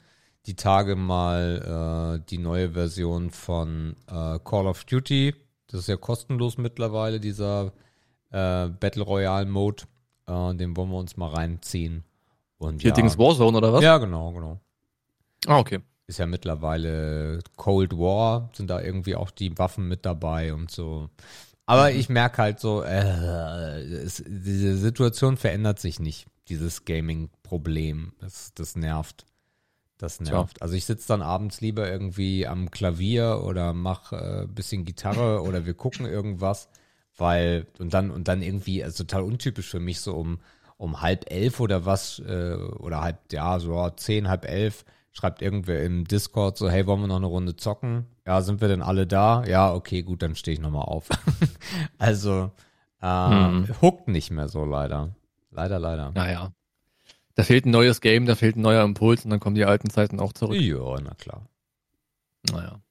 die 0.47 0.55
Tage 0.55 0.95
mal 0.95 2.17
äh, 2.19 2.25
die 2.29 2.38
neue 2.38 2.71
Version 2.71 3.29
von 3.31 3.95
äh, 4.07 4.39
Call 4.39 4.65
of 4.65 4.86
Duty, 4.86 5.36
das 5.67 5.81
ist 5.81 5.88
ja 5.88 5.97
kostenlos 5.97 6.57
mittlerweile, 6.57 7.19
dieser 7.19 7.73
äh, 8.31 8.69
Battle 8.69 9.03
Royale 9.03 9.45
Mode, 9.45 9.83
äh, 10.25 10.55
den 10.55 10.75
wollen 10.77 10.89
wir 10.89 10.97
uns 10.97 11.17
mal 11.17 11.29
reinziehen. 11.29 12.03
Und 12.57 12.81
Hier 12.81 12.89
ja, 12.89 12.95
Dings 12.95 13.17
Warzone 13.17 13.57
oder 13.57 13.73
was? 13.73 13.83
ja, 13.83 13.97
genau, 13.97 14.31
genau. 14.31 14.60
Ah, 15.45 15.60
okay. 15.60 15.79
Ist 16.07 16.19
ja 16.19 16.25
mittlerweile 16.25 17.39
Cold 17.57 17.97
War, 17.97 18.49
sind 18.53 18.69
da 18.69 18.81
irgendwie 18.81 19.15
auch 19.15 19.29
die 19.29 19.57
Waffen 19.57 19.89
mit 19.89 20.05
dabei 20.05 20.53
und 20.53 20.71
so. 20.71 21.10
Aber 21.65 21.91
ich 21.91 22.07
merke 22.07 22.38
halt 22.38 22.62
so, 22.62 22.81
äh, 22.81 23.81
es, 23.81 24.23
diese 24.25 24.77
Situation 24.77 25.36
verändert 25.36 25.79
sich 25.79 25.99
nicht, 25.99 26.25
dieses 26.47 26.86
Gaming-Problem. 26.86 28.13
Das, 28.21 28.53
das 28.55 28.77
nervt. 28.77 29.25
Das 29.97 30.19
nervt. 30.19 30.62
Also 30.62 30.75
ich 30.75 30.86
sitze 30.86 31.07
dann 31.07 31.21
abends 31.23 31.60
lieber 31.62 31.89
irgendwie 31.89 32.45
am 32.45 32.69
Klavier 32.69 33.41
oder 33.43 33.73
mach 33.73 34.13
äh, 34.13 34.41
ein 34.43 34.53
bisschen 34.53 34.86
Gitarre 34.86 35.41
oder 35.47 35.65
wir 35.65 35.73
gucken 35.73 36.05
irgendwas, 36.05 36.69
weil 37.17 37.65
und 37.79 37.93
dann 37.93 38.12
und 38.12 38.27
dann 38.27 38.41
irgendwie, 38.43 38.83
also 38.83 39.03
total 39.03 39.23
untypisch 39.23 39.67
für 39.69 39.79
mich 39.79 40.01
so 40.01 40.13
um 40.15 40.39
um 40.77 41.01
halb 41.01 41.31
elf 41.31 41.60
oder 41.60 41.86
was 41.86 42.19
äh, 42.19 42.53
oder 42.53 43.01
halb 43.01 43.17
ja 43.33 43.60
so 43.60 43.89
zehn 43.95 44.27
halb 44.27 44.45
elf 44.45 44.86
schreibt 45.12 45.41
irgendwer 45.41 45.81
im 45.83 46.05
Discord 46.05 46.55
so 46.57 46.69
hey 46.69 46.86
wollen 46.86 47.01
wir 47.01 47.07
noch 47.07 47.15
eine 47.15 47.25
Runde 47.25 47.55
zocken? 47.55 48.05
Ja 48.27 48.41
sind 48.41 48.62
wir 48.62 48.67
denn 48.67 48.83
alle 48.83 49.07
da? 49.07 49.43
Ja 49.45 49.73
okay 49.73 50.03
gut 50.03 50.21
dann 50.21 50.36
stehe 50.36 50.53
ich 50.53 50.62
noch 50.62 50.69
mal 50.69 50.81
auf. 50.81 51.10
also 51.97 52.51
ähm, 53.01 53.65
Hm. 53.67 53.81
huckt 53.81 54.07
nicht 54.07 54.29
mehr 54.29 54.47
so 54.47 54.65
leider, 54.65 55.15
leider 55.49 55.79
leider. 55.79 56.12
Naja. 56.12 56.51
Da 57.38 57.43
fehlt 57.43 57.67
ein 57.67 57.71
neues 57.71 58.02
Game, 58.02 58.26
da 58.26 58.34
fehlt 58.34 58.56
ein 58.56 58.62
neuer 58.62 58.84
Impuls 58.84 59.23
und 59.23 59.30
dann 59.30 59.39
kommen 59.39 59.56
die 59.56 59.63
alten 59.63 59.91
Zeiten 59.91 60.19
auch 60.19 60.34
zurück. 60.34 60.60
Ja 60.60 60.97
na 61.00 61.13
klar. 61.13 61.47
Naja. 62.52 62.82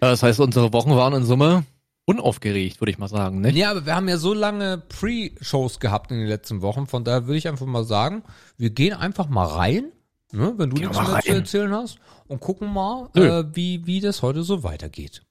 Ja, 0.00 0.10
Das 0.10 0.22
heißt, 0.22 0.40
unsere 0.40 0.72
Wochen 0.72 0.90
waren 0.92 1.12
in 1.12 1.24
Summe 1.24 1.64
unaufgeregt, 2.06 2.80
würde 2.80 2.90
ich 2.90 2.98
mal 2.98 3.08
sagen, 3.08 3.42
ne? 3.42 3.50
Ja, 3.50 3.70
aber 3.70 3.84
wir 3.84 3.94
haben 3.94 4.08
ja 4.08 4.16
so 4.16 4.32
lange 4.32 4.78
Pre-Shows 4.78 5.80
gehabt 5.80 6.10
in 6.10 6.18
den 6.18 6.28
letzten 6.28 6.62
Wochen, 6.62 6.86
von 6.86 7.04
daher 7.04 7.26
würde 7.26 7.36
ich 7.36 7.46
einfach 7.46 7.66
mal 7.66 7.84
sagen, 7.84 8.22
wir 8.56 8.70
gehen 8.70 8.94
einfach 8.94 9.28
mal 9.28 9.44
rein, 9.44 9.92
ne, 10.32 10.54
wenn 10.56 10.70
du 10.70 10.76
Gehen 10.76 10.88
nichts 10.88 11.06
mehr 11.06 11.20
zu 11.20 11.28
erzählen 11.32 11.72
hast, 11.74 11.98
und 12.26 12.40
gucken 12.40 12.72
mal, 12.72 13.10
äh, 13.14 13.44
wie, 13.52 13.84
wie 13.86 14.00
das 14.00 14.22
heute 14.22 14.44
so 14.44 14.62
weitergeht. 14.62 15.22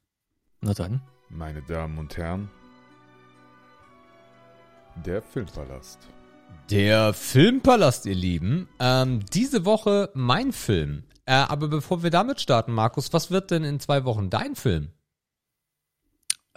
Na 0.61 0.75
dann. 0.75 1.01
Meine 1.29 1.63
Damen 1.63 1.97
und 1.97 2.15
Herren, 2.15 2.51
der 5.03 5.23
Filmpalast. 5.23 6.07
Der 6.69 7.13
Filmpalast, 7.13 8.05
ihr 8.05 8.15
Lieben. 8.15 8.67
Ähm, 8.79 9.21
diese 9.33 9.63
Woche 9.63 10.09
mein 10.13 10.51
Film. 10.51 11.03
Äh, 11.25 11.31
aber 11.33 11.69
bevor 11.69 12.03
wir 12.03 12.09
damit 12.09 12.41
starten, 12.41 12.73
Markus, 12.73 13.13
was 13.13 13.31
wird 13.31 13.51
denn 13.51 13.63
in 13.63 13.79
zwei 13.79 14.03
Wochen 14.03 14.29
dein 14.29 14.55
Film? 14.55 14.89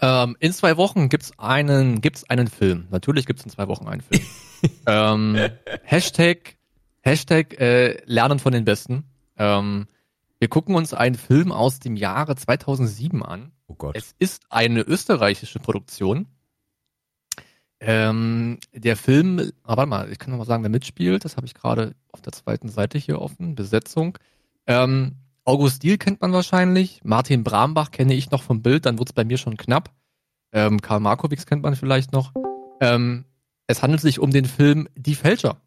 Ähm, 0.01 0.37
in 0.41 0.53
zwei 0.53 0.77
Wochen 0.77 1.11
gibt's 1.11 1.39
einen, 1.39 2.01
gibt's 2.01 2.29
einen 2.29 2.49
Film. 2.49 2.89
Natürlich 2.91 3.25
gibt's 3.25 3.45
in 3.45 3.51
zwei 3.51 3.69
Wochen 3.69 3.87
einen 3.87 4.01
Film. 4.01 4.23
ähm, 4.87 5.39
Hashtag, 5.85 6.57
Hashtag 7.03 7.61
äh, 7.61 8.03
Lernen 8.07 8.41
von 8.41 8.53
den 8.53 8.65
Besten. 8.65 9.05
Ähm, 9.37 9.87
wir 10.41 10.49
gucken 10.49 10.75
uns 10.75 10.93
einen 10.93 11.15
Film 11.15 11.53
aus 11.53 11.79
dem 11.79 11.95
Jahre 11.95 12.35
2007 12.35 13.23
an. 13.23 13.53
Oh 13.69 13.75
Gott. 13.75 13.97
Es 13.97 14.17
ist 14.19 14.43
eine 14.49 14.81
österreichische 14.81 15.61
Produktion. 15.61 16.27
Ähm, 17.81 18.59
der 18.75 18.97
Film, 18.97 19.53
ah, 19.65 19.77
warte 19.77 19.89
mal, 19.89 20.13
ich 20.13 20.19
kann 20.19 20.31
noch 20.31 20.39
mal 20.39 20.45
sagen, 20.45 20.63
wer 20.63 20.71
mitspielt. 20.71 21.25
Das 21.25 21.37
habe 21.37 21.47
ich 21.47 21.55
gerade 21.55 21.95
auf 22.13 22.21
der 22.21 22.33
zweiten 22.33 22.69
Seite 22.69 22.99
hier 22.99 23.21
offen. 23.21 23.55
Besetzung. 23.55 24.19
Ähm, 24.67 25.17
August 25.45 25.83
Diel 25.83 25.97
kennt 25.97 26.21
man 26.21 26.33
wahrscheinlich. 26.33 27.01
Martin 27.03 27.43
Brambach 27.43 27.91
kenne 27.91 28.15
ich 28.15 28.31
noch 28.31 28.43
vom 28.43 28.63
Bild, 28.63 28.87
dann 28.87 28.99
wird's 28.99 29.15
bei 29.15 29.25
mir 29.25 29.39
schon 29.39 29.57
knapp. 29.57 29.91
Ähm, 30.53 30.83
Karl 30.83 31.01
Markowitz 31.01 31.47
kennt 31.47 31.63
man 31.63 31.75
vielleicht 31.75 32.13
noch. 32.13 32.33
Ähm, 32.81 33.25
es 33.67 33.83
handelt 33.83 34.03
sich 34.03 34.19
um 34.19 34.31
den 34.31 34.45
Film 34.45 34.89
Die 34.95 35.15
Fälscher. 35.15 35.61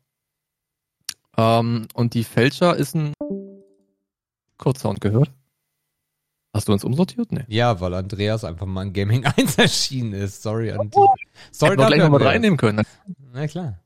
Ähm, 1.36 1.88
und 1.94 2.14
Die 2.14 2.24
Fälscher 2.24 2.76
ist 2.76 2.96
ein 2.96 3.14
Kurzsound 4.58 5.02
gehört. 5.02 5.32
Hast 6.54 6.68
du 6.68 6.72
uns 6.74 6.84
umsortiert? 6.84 7.32
Nee. 7.32 7.46
Ja, 7.48 7.82
weil 7.82 7.94
Andreas 7.96 8.44
einfach 8.44 8.68
mal 8.68 8.84
in 8.84 8.94
Gaming 8.94 9.26
1 9.38 9.58
erschienen 9.58 10.14
ist. 10.14 10.44
Sorry 10.44 10.72
an 10.72 10.90
die. 10.90 10.98
Sorry 11.52 11.72
Hätten 11.72 11.82
wir 11.82 11.88
gleich 11.88 12.00
noch 12.00 12.10
mal 12.10 12.18
Andreas. 12.18 12.34
reinnehmen 12.34 12.58
können. 12.58 12.84
Na 13.34 13.48
klar. 13.48 13.80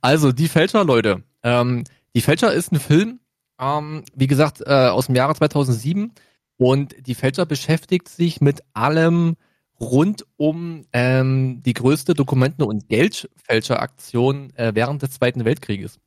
Also, 0.00 0.30
Die 0.32 0.48
Fälscher, 0.48 0.84
Leute. 0.84 1.24
Ähm, 1.42 1.84
die 2.14 2.20
Fälscher 2.20 2.52
ist 2.52 2.72
ein 2.72 2.78
Film, 2.80 3.18
ähm, 3.60 4.04
wie 4.14 4.26
gesagt, 4.28 4.60
äh, 4.64 4.88
aus 4.88 5.06
dem 5.06 5.16
Jahre 5.16 5.34
2007. 5.34 6.12
Und 6.56 6.94
die 7.06 7.14
Fälscher 7.14 7.44
beschäftigt 7.46 8.08
sich 8.08 8.40
mit 8.40 8.62
allem 8.74 9.36
rund 9.80 10.26
um 10.36 10.84
ähm, 10.92 11.62
die 11.64 11.72
größte 11.72 12.14
Dokumenten- 12.14 12.62
und 12.64 12.88
Geldfälscheraktion 12.88 14.52
äh, 14.56 14.72
während 14.74 15.02
des 15.02 15.12
Zweiten 15.12 15.44
Weltkrieges. 15.44 15.98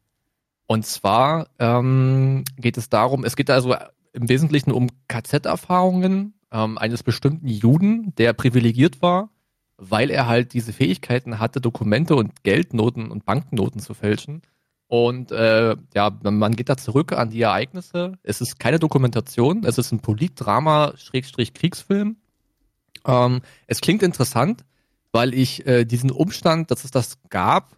Und 0.67 0.85
zwar 0.85 1.47
ähm, 1.59 2.43
geht 2.57 2.77
es 2.77 2.89
darum, 2.89 3.25
es 3.25 3.35
geht 3.35 3.49
also 3.49 3.75
im 4.13 4.30
Wesentlichen 4.30 4.71
um 4.71 4.88
KZ-Erfahrungen 5.08 6.36
ähm, 6.52 6.78
eines 6.78 7.02
bestimmten 7.04 7.47
Juden, 7.47 8.15
der 8.15 8.32
privilegiert 8.34 9.02
war, 9.02 9.30
weil 9.78 10.10
er 10.10 10.28
halt 10.28 10.54
diese 10.54 10.71
Fähigkeiten 10.71 11.39
hatte, 11.39 11.60
Dokumente 11.60 12.15
und 12.15 12.43
Geldnoten 12.43 13.12
und 13.12 13.26
Banknoten 13.26 13.82
zu 13.82 13.93
fälschen. 13.93 14.41
Und 14.88 15.32
äh, 15.32 15.76
ja, 15.95 16.17
man 16.21 16.56
geht 16.56 16.69
da 16.69 16.78
zurück 16.78 17.12
an 17.13 17.32
die 17.32 17.41
Ereignisse. 17.41 18.19
Es 18.21 18.41
ist 18.41 18.60
keine 18.60 18.78
Dokumentation, 18.78 19.63
es 19.65 19.80
ist 19.80 19.91
ein 19.91 20.02
Politdrama-Kriegsfilm. 20.02 22.17
Ähm, 23.06 23.41
es 23.67 23.82
klingt 23.82 24.04
interessant, 24.04 24.63
weil 25.12 25.34
ich 25.34 25.65
äh, 25.65 25.86
diesen 25.86 26.12
Umstand, 26.12 26.69
dass 26.69 26.84
es 26.84 26.91
das 26.91 27.17
gab, 27.30 27.76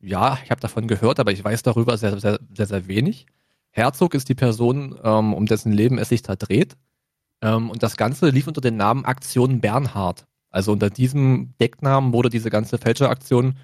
ja, 0.00 0.36
ich 0.44 0.50
habe 0.50 0.60
davon 0.60 0.88
gehört, 0.88 1.20
aber 1.20 1.30
ich 1.30 1.44
weiß 1.44 1.62
darüber 1.62 1.96
sehr, 1.96 2.18
sehr, 2.18 2.40
sehr, 2.52 2.66
sehr 2.66 2.88
wenig. 2.88 3.26
Herzog 3.72 4.14
ist 4.14 4.28
die 4.28 4.34
Person, 4.34 4.98
ähm, 5.02 5.34
um 5.34 5.46
dessen 5.46 5.72
Leben 5.72 5.98
es 5.98 6.10
sich 6.10 6.22
da 6.22 6.36
dreht. 6.36 6.76
Ähm, 7.40 7.70
und 7.70 7.82
das 7.82 7.96
Ganze 7.96 8.28
lief 8.30 8.46
unter 8.46 8.60
dem 8.60 8.76
Namen 8.76 9.04
Aktion 9.04 9.60
Bernhard. 9.60 10.26
Also 10.50 10.72
unter 10.72 10.90
diesem 10.90 11.54
Decknamen 11.58 12.12
wurde 12.12 12.28
diese 12.28 12.50
ganze 12.50 12.78
Fälscheraktion 12.78 13.56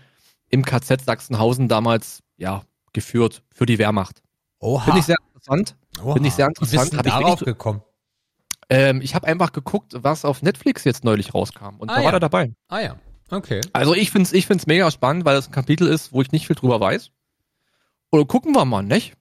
im 0.48 0.64
KZ 0.64 1.02
Sachsenhausen 1.04 1.68
damals 1.68 2.22
ja 2.38 2.62
geführt 2.94 3.42
für 3.52 3.66
die 3.66 3.78
Wehrmacht. 3.78 4.22
Oha. 4.60 4.82
Finde 4.84 5.00
ich 5.00 5.04
sehr 5.06 5.16
interessant. 5.26 5.76
Oha. 6.02 6.14
Finde 6.14 6.28
ich 6.28 6.34
sehr 6.34 6.46
Wie 6.46 6.50
interessant. 6.50 6.92
ich 6.94 7.00
darauf 7.02 7.24
wenig- 7.40 7.44
gekommen? 7.44 7.82
Ähm, 8.70 9.00
ich 9.02 9.14
habe 9.14 9.26
einfach 9.26 9.52
geguckt, 9.52 9.92
was 9.96 10.24
auf 10.24 10.42
Netflix 10.42 10.84
jetzt 10.84 11.04
neulich 11.04 11.32
rauskam. 11.34 11.76
Und 11.78 11.90
Ah, 11.90 11.94
da 11.96 12.00
ja. 12.00 12.06
war 12.06 12.12
er 12.14 12.20
dabei. 12.20 12.52
Ah 12.68 12.80
ja, 12.80 12.96
okay. 13.30 13.60
Also 13.72 13.94
ich 13.94 14.10
find's, 14.10 14.32
ich 14.32 14.46
find's 14.46 14.66
mega 14.66 14.90
spannend, 14.90 15.24
weil 15.26 15.36
es 15.36 15.48
ein 15.48 15.52
Kapitel 15.52 15.86
ist, 15.86 16.12
wo 16.12 16.20
ich 16.22 16.32
nicht 16.32 16.46
viel 16.46 16.56
drüber 16.56 16.80
weiß. 16.80 17.10
Oder 18.10 18.24
gucken 18.24 18.54
wir 18.54 18.64
mal, 18.64 18.82
nicht? 18.82 19.14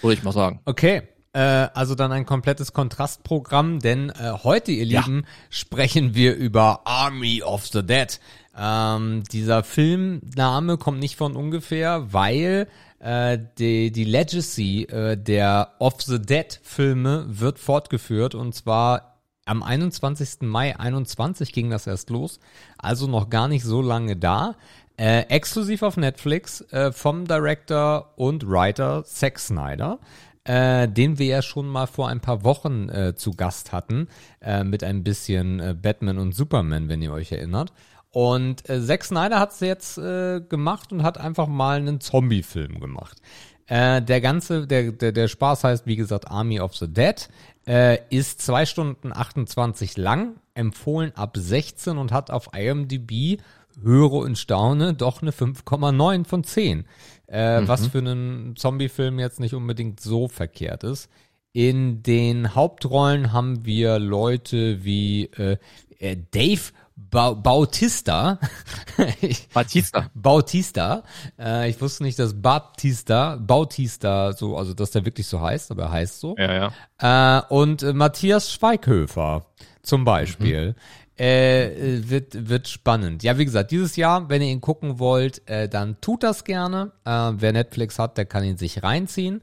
Würde 0.00 0.14
ich 0.14 0.22
mal 0.22 0.32
sagen. 0.32 0.60
Okay. 0.64 1.02
Äh, 1.32 1.68
also 1.74 1.94
dann 1.94 2.12
ein 2.12 2.26
komplettes 2.26 2.72
Kontrastprogramm, 2.72 3.80
denn 3.80 4.10
äh, 4.10 4.32
heute, 4.44 4.70
ihr 4.72 4.86
Ja. 4.86 5.00
Lieben, 5.00 5.26
sprechen 5.50 6.14
wir 6.14 6.36
über 6.36 6.82
Army 6.84 7.42
of 7.42 7.66
the 7.66 7.84
Dead. 7.84 8.20
Ähm, 8.56 9.24
dieser 9.32 9.64
Filmname 9.64 10.78
kommt 10.78 11.00
nicht 11.00 11.16
von 11.16 11.34
ungefähr, 11.34 12.12
weil 12.12 12.68
äh, 13.00 13.38
die, 13.58 13.90
die 13.90 14.04
Legacy 14.04 14.84
äh, 14.84 15.16
der 15.16 15.72
Of 15.80 16.02
the 16.02 16.22
Dead 16.22 16.60
Filme 16.62 17.26
wird 17.28 17.58
fortgeführt 17.58 18.36
und 18.36 18.54
zwar 18.54 19.18
am 19.44 19.62
21. 19.62 20.42
Mai 20.42 20.78
21 20.78 21.52
ging 21.52 21.68
das 21.68 21.86
erst 21.86 22.10
los, 22.10 22.38
also 22.78 23.06
noch 23.06 23.28
gar 23.28 23.48
nicht 23.48 23.64
so 23.64 23.82
lange 23.82 24.16
da. 24.16 24.56
Äh, 24.96 25.22
exklusiv 25.22 25.82
auf 25.82 25.96
Netflix 25.96 26.60
äh, 26.70 26.92
vom 26.92 27.26
Director 27.26 28.12
und 28.14 28.48
Writer 28.48 29.02
Zack 29.04 29.40
Snyder, 29.40 29.98
äh, 30.44 30.86
den 30.86 31.18
wir 31.18 31.26
ja 31.26 31.42
schon 31.42 31.66
mal 31.66 31.88
vor 31.88 32.08
ein 32.08 32.20
paar 32.20 32.44
Wochen 32.44 32.88
äh, 32.90 33.16
zu 33.16 33.32
Gast 33.32 33.72
hatten, 33.72 34.06
äh, 34.40 34.62
mit 34.62 34.84
ein 34.84 35.02
bisschen 35.02 35.58
äh, 35.58 35.74
Batman 35.74 36.18
und 36.18 36.32
Superman, 36.32 36.88
wenn 36.88 37.02
ihr 37.02 37.12
euch 37.12 37.32
erinnert. 37.32 37.72
Und 38.10 38.68
äh, 38.70 38.80
Zack 38.80 39.02
Snyder 39.02 39.40
hat 39.40 39.50
es 39.50 39.60
jetzt 39.60 39.98
äh, 39.98 40.40
gemacht 40.40 40.92
und 40.92 41.02
hat 41.02 41.18
einfach 41.18 41.48
mal 41.48 41.78
einen 41.78 42.00
Zombie-Film 42.00 42.78
gemacht. 42.78 43.20
Der 43.66 44.20
ganze, 44.20 44.66
der, 44.66 44.92
der, 44.92 45.12
der 45.12 45.26
Spaß 45.26 45.64
heißt, 45.64 45.86
wie 45.86 45.96
gesagt, 45.96 46.30
Army 46.30 46.60
of 46.60 46.76
the 46.76 46.86
Dead, 46.86 47.30
ist 48.10 48.42
zwei 48.42 48.66
Stunden 48.66 49.10
28 49.10 49.96
lang, 49.96 50.34
empfohlen 50.52 51.12
ab 51.16 51.38
16 51.38 51.96
und 51.96 52.12
hat 52.12 52.30
auf 52.30 52.50
IMDb, 52.54 53.40
höre 53.82 54.12
und 54.12 54.38
staune, 54.38 54.94
doch 54.94 55.22
eine 55.22 55.30
5,9 55.30 56.24
von 56.24 56.44
10. 56.44 56.84
Äh, 57.26 57.62
Was 57.66 57.86
für 57.86 57.98
einen 57.98 58.56
Zombie-Film 58.56 59.18
jetzt 59.18 59.40
nicht 59.40 59.54
unbedingt 59.54 60.00
so 60.00 60.28
verkehrt 60.28 60.84
ist. 60.84 61.08
In 61.52 62.02
den 62.02 62.54
Hauptrollen 62.54 63.32
haben 63.32 63.64
wir 63.64 63.98
Leute 63.98 64.84
wie 64.84 65.26
äh, 65.36 65.56
äh, 65.98 66.16
Dave 66.30 66.72
ba 66.96 67.32
Bautista. 67.32 68.38
ich, 69.20 69.48
Batista. 69.48 70.10
Bautista. 70.14 71.02
Äh, 71.38 71.70
ich 71.70 71.80
wusste 71.80 72.02
nicht, 72.02 72.18
dass 72.18 72.40
Baptista, 72.40 73.36
Bautista, 73.36 74.32
so, 74.32 74.56
also 74.56 74.74
dass 74.74 74.90
der 74.90 75.04
wirklich 75.04 75.26
so 75.26 75.40
heißt, 75.40 75.70
aber 75.70 75.84
er 75.84 75.92
heißt 75.92 76.20
so. 76.20 76.36
Ja, 76.36 76.70
ja. 77.00 77.38
Äh, 77.38 77.54
und 77.54 77.82
äh, 77.82 77.92
Matthias 77.92 78.52
Schweighöfer 78.52 79.46
zum 79.82 80.04
Beispiel. 80.04 80.74
Äh, 80.76 81.03
äh, 81.16 82.00
wird, 82.08 82.48
wird 82.48 82.68
spannend. 82.68 83.22
Ja, 83.22 83.38
wie 83.38 83.44
gesagt, 83.44 83.70
dieses 83.70 83.96
Jahr, 83.96 84.28
wenn 84.28 84.42
ihr 84.42 84.48
ihn 84.48 84.60
gucken 84.60 84.98
wollt, 84.98 85.48
äh, 85.48 85.68
dann 85.68 86.00
tut 86.00 86.22
das 86.22 86.44
gerne. 86.44 86.92
Äh, 87.04 87.32
wer 87.36 87.52
Netflix 87.52 87.98
hat, 87.98 88.18
der 88.18 88.24
kann 88.24 88.44
ihn 88.44 88.56
sich 88.56 88.82
reinziehen. 88.82 89.42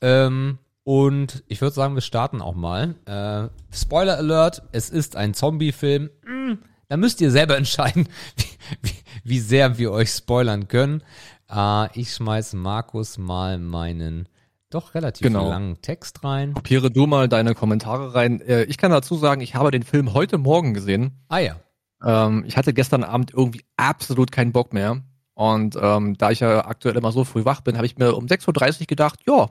Ähm, 0.00 0.58
und 0.84 1.44
ich 1.48 1.60
würde 1.60 1.74
sagen, 1.74 1.94
wir 1.94 2.00
starten 2.00 2.40
auch 2.40 2.54
mal. 2.54 2.94
Äh, 3.04 3.48
Spoiler 3.74 4.16
Alert, 4.16 4.62
es 4.72 4.90
ist 4.90 5.16
ein 5.16 5.34
Zombie-Film. 5.34 6.10
Mm, 6.26 6.54
da 6.88 6.96
müsst 6.96 7.20
ihr 7.20 7.30
selber 7.30 7.56
entscheiden, 7.58 8.08
wie, 8.36 8.88
wie, 8.88 8.94
wie 9.24 9.40
sehr 9.40 9.78
wir 9.78 9.92
euch 9.92 10.10
spoilern 10.10 10.66
können. 10.66 11.02
Äh, 11.50 11.98
ich 11.98 12.14
schmeiße 12.14 12.56
Markus 12.56 13.18
mal 13.18 13.58
meinen 13.58 14.28
doch 14.70 14.94
relativ 14.94 15.26
Genau. 15.26 15.48
langen 15.48 15.80
Text 15.82 16.24
rein. 16.24 16.54
Kopiere 16.54 16.90
du 16.90 17.06
mal 17.06 17.28
deine 17.28 17.54
Kommentare 17.54 18.14
rein. 18.14 18.40
Äh, 18.40 18.64
ich 18.64 18.76
kann 18.78 18.90
dazu 18.90 19.16
sagen, 19.16 19.40
ich 19.40 19.54
habe 19.54 19.70
den 19.70 19.82
Film 19.82 20.12
heute 20.14 20.38
Morgen 20.38 20.74
gesehen. 20.74 21.12
Ah 21.28 21.38
ja. 21.38 21.56
Ähm, 22.04 22.44
ich 22.46 22.56
hatte 22.56 22.72
gestern 22.74 23.02
Abend 23.04 23.32
irgendwie 23.32 23.64
absolut 23.76 24.30
keinen 24.30 24.52
Bock 24.52 24.72
mehr. 24.72 25.02
Und 25.34 25.76
ähm, 25.80 26.16
da 26.18 26.30
ich 26.30 26.40
ja 26.40 26.64
aktuell 26.66 26.96
immer 26.96 27.12
so 27.12 27.24
früh 27.24 27.44
wach 27.44 27.60
bin, 27.60 27.76
habe 27.76 27.86
ich 27.86 27.96
mir 27.96 28.14
um 28.16 28.26
6.30 28.26 28.80
Uhr 28.80 28.86
gedacht, 28.86 29.20
ja, 29.26 29.50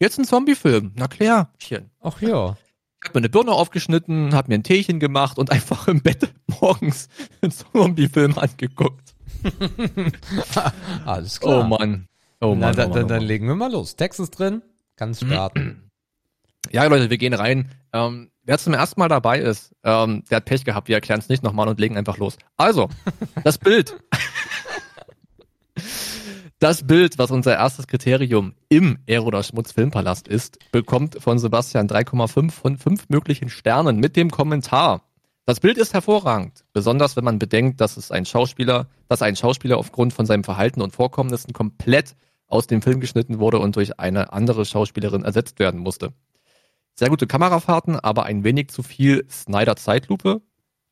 jetzt 0.00 0.18
ein 0.18 0.24
Zombie-Film. 0.24 0.92
Na 0.96 1.06
klärchen. 1.08 1.90
Ach 2.00 2.20
ja. 2.20 2.56
Ich 3.00 3.08
habe 3.08 3.18
mir 3.18 3.22
eine 3.22 3.28
Birne 3.28 3.52
aufgeschnitten, 3.52 4.34
habe 4.34 4.48
mir 4.48 4.56
ein 4.56 4.64
Teechen 4.64 4.98
gemacht 4.98 5.38
und 5.38 5.50
einfach 5.52 5.86
im 5.88 6.02
Bett 6.02 6.32
morgens 6.60 7.08
einen 7.40 7.52
Zombie-Film 7.52 8.36
angeguckt. 8.36 9.14
Alles 11.04 11.38
klar. 11.40 11.60
Oh 11.60 11.62
Mann. 11.68 12.06
Oh 12.40 12.54
Na, 12.54 12.66
Mann. 12.68 12.76
da, 12.76 12.84
oh 12.84 12.88
Mann, 12.88 12.94
dann, 12.94 13.04
oh 13.04 13.08
dann 13.08 13.22
legen 13.22 13.46
wir 13.48 13.54
mal 13.54 13.70
los. 13.72 13.96
Text 13.96 14.20
ist 14.20 14.30
drin, 14.30 14.62
kannst 14.96 15.24
starten. 15.24 15.84
Ja, 16.70 16.84
Leute, 16.84 17.08
wir 17.08 17.16
gehen 17.16 17.32
rein. 17.32 17.70
Ähm, 17.94 18.30
wer 18.42 18.58
zum 18.58 18.74
ersten 18.74 19.00
Mal 19.00 19.08
dabei 19.08 19.38
ist, 19.38 19.74
ähm, 19.84 20.24
der 20.28 20.36
hat 20.36 20.44
Pech 20.44 20.64
gehabt. 20.66 20.88
Wir 20.88 20.96
erklären 20.96 21.20
es 21.20 21.30
nicht 21.30 21.42
nochmal 21.42 21.66
und 21.66 21.80
legen 21.80 21.96
einfach 21.96 22.18
los. 22.18 22.36
Also, 22.58 22.90
das 23.44 23.56
Bild. 23.56 23.96
Das 26.58 26.86
Bild, 26.86 27.18
was 27.18 27.30
unser 27.30 27.54
erstes 27.54 27.86
Kriterium 27.86 28.54
im 28.68 28.98
Eroder 29.06 29.42
Schmutz 29.44 29.72
Filmpalast 29.72 30.26
ist, 30.26 30.58
bekommt 30.72 31.16
von 31.22 31.38
Sebastian 31.38 31.88
3,5 31.88 32.50
von 32.50 32.76
5 32.76 33.08
möglichen 33.08 33.48
Sternen 33.48 33.98
mit 33.98 34.16
dem 34.16 34.30
Kommentar. 34.30 35.02
Das 35.46 35.60
Bild 35.60 35.78
ist 35.78 35.94
hervorragend, 35.94 36.64
besonders 36.74 37.16
wenn 37.16 37.24
man 37.24 37.38
bedenkt, 37.38 37.80
dass 37.80 37.96
es 37.96 38.10
ein 38.10 38.26
Schauspieler, 38.26 38.88
dass 39.08 39.22
ein 39.22 39.36
Schauspieler 39.36 39.78
aufgrund 39.78 40.12
von 40.12 40.26
seinem 40.26 40.44
Verhalten 40.44 40.82
und 40.82 40.94
Vorkommnissen 40.94 41.52
komplett 41.52 42.16
aus 42.48 42.66
dem 42.66 42.82
Film 42.82 43.00
geschnitten 43.00 43.38
wurde 43.38 43.58
und 43.58 43.76
durch 43.76 44.00
eine 44.00 44.32
andere 44.32 44.64
Schauspielerin 44.64 45.24
ersetzt 45.24 45.58
werden 45.58 45.80
musste. 45.80 46.12
Sehr 46.94 47.08
gute 47.08 47.26
Kamerafahrten, 47.26 48.00
aber 48.00 48.24
ein 48.24 48.42
wenig 48.42 48.70
zu 48.70 48.82
viel 48.82 49.24
Snyder 49.30 49.76
Zeitlupe. 49.76 50.42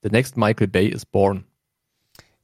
The 0.03 0.11
next 0.11 0.37
Michael 0.37 0.69
Bay 0.69 0.87
is 0.87 1.05
born. 1.05 1.45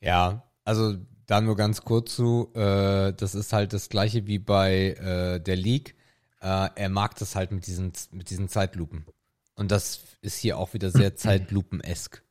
Ja, 0.00 0.42
also 0.64 0.96
da 1.26 1.40
nur 1.40 1.56
ganz 1.56 1.82
kurz 1.82 2.16
zu, 2.16 2.50
äh, 2.54 3.12
das 3.12 3.34
ist 3.34 3.52
halt 3.52 3.72
das 3.72 3.88
gleiche 3.88 4.26
wie 4.26 4.38
bei 4.38 4.94
äh, 4.94 5.40
der 5.40 5.56
League. 5.56 5.94
Äh, 6.40 6.70
er 6.74 6.88
mag 6.88 7.14
das 7.16 7.36
halt 7.36 7.52
mit 7.52 7.66
diesen, 7.66 7.92
mit 8.10 8.30
diesen 8.30 8.48
Zeitlupen. 8.48 9.06
Und 9.54 9.70
das 9.70 10.04
ist 10.22 10.38
hier 10.38 10.58
auch 10.58 10.74
wieder 10.74 10.90
sehr 10.90 11.14
Zeitlupen-esk. 11.14 12.22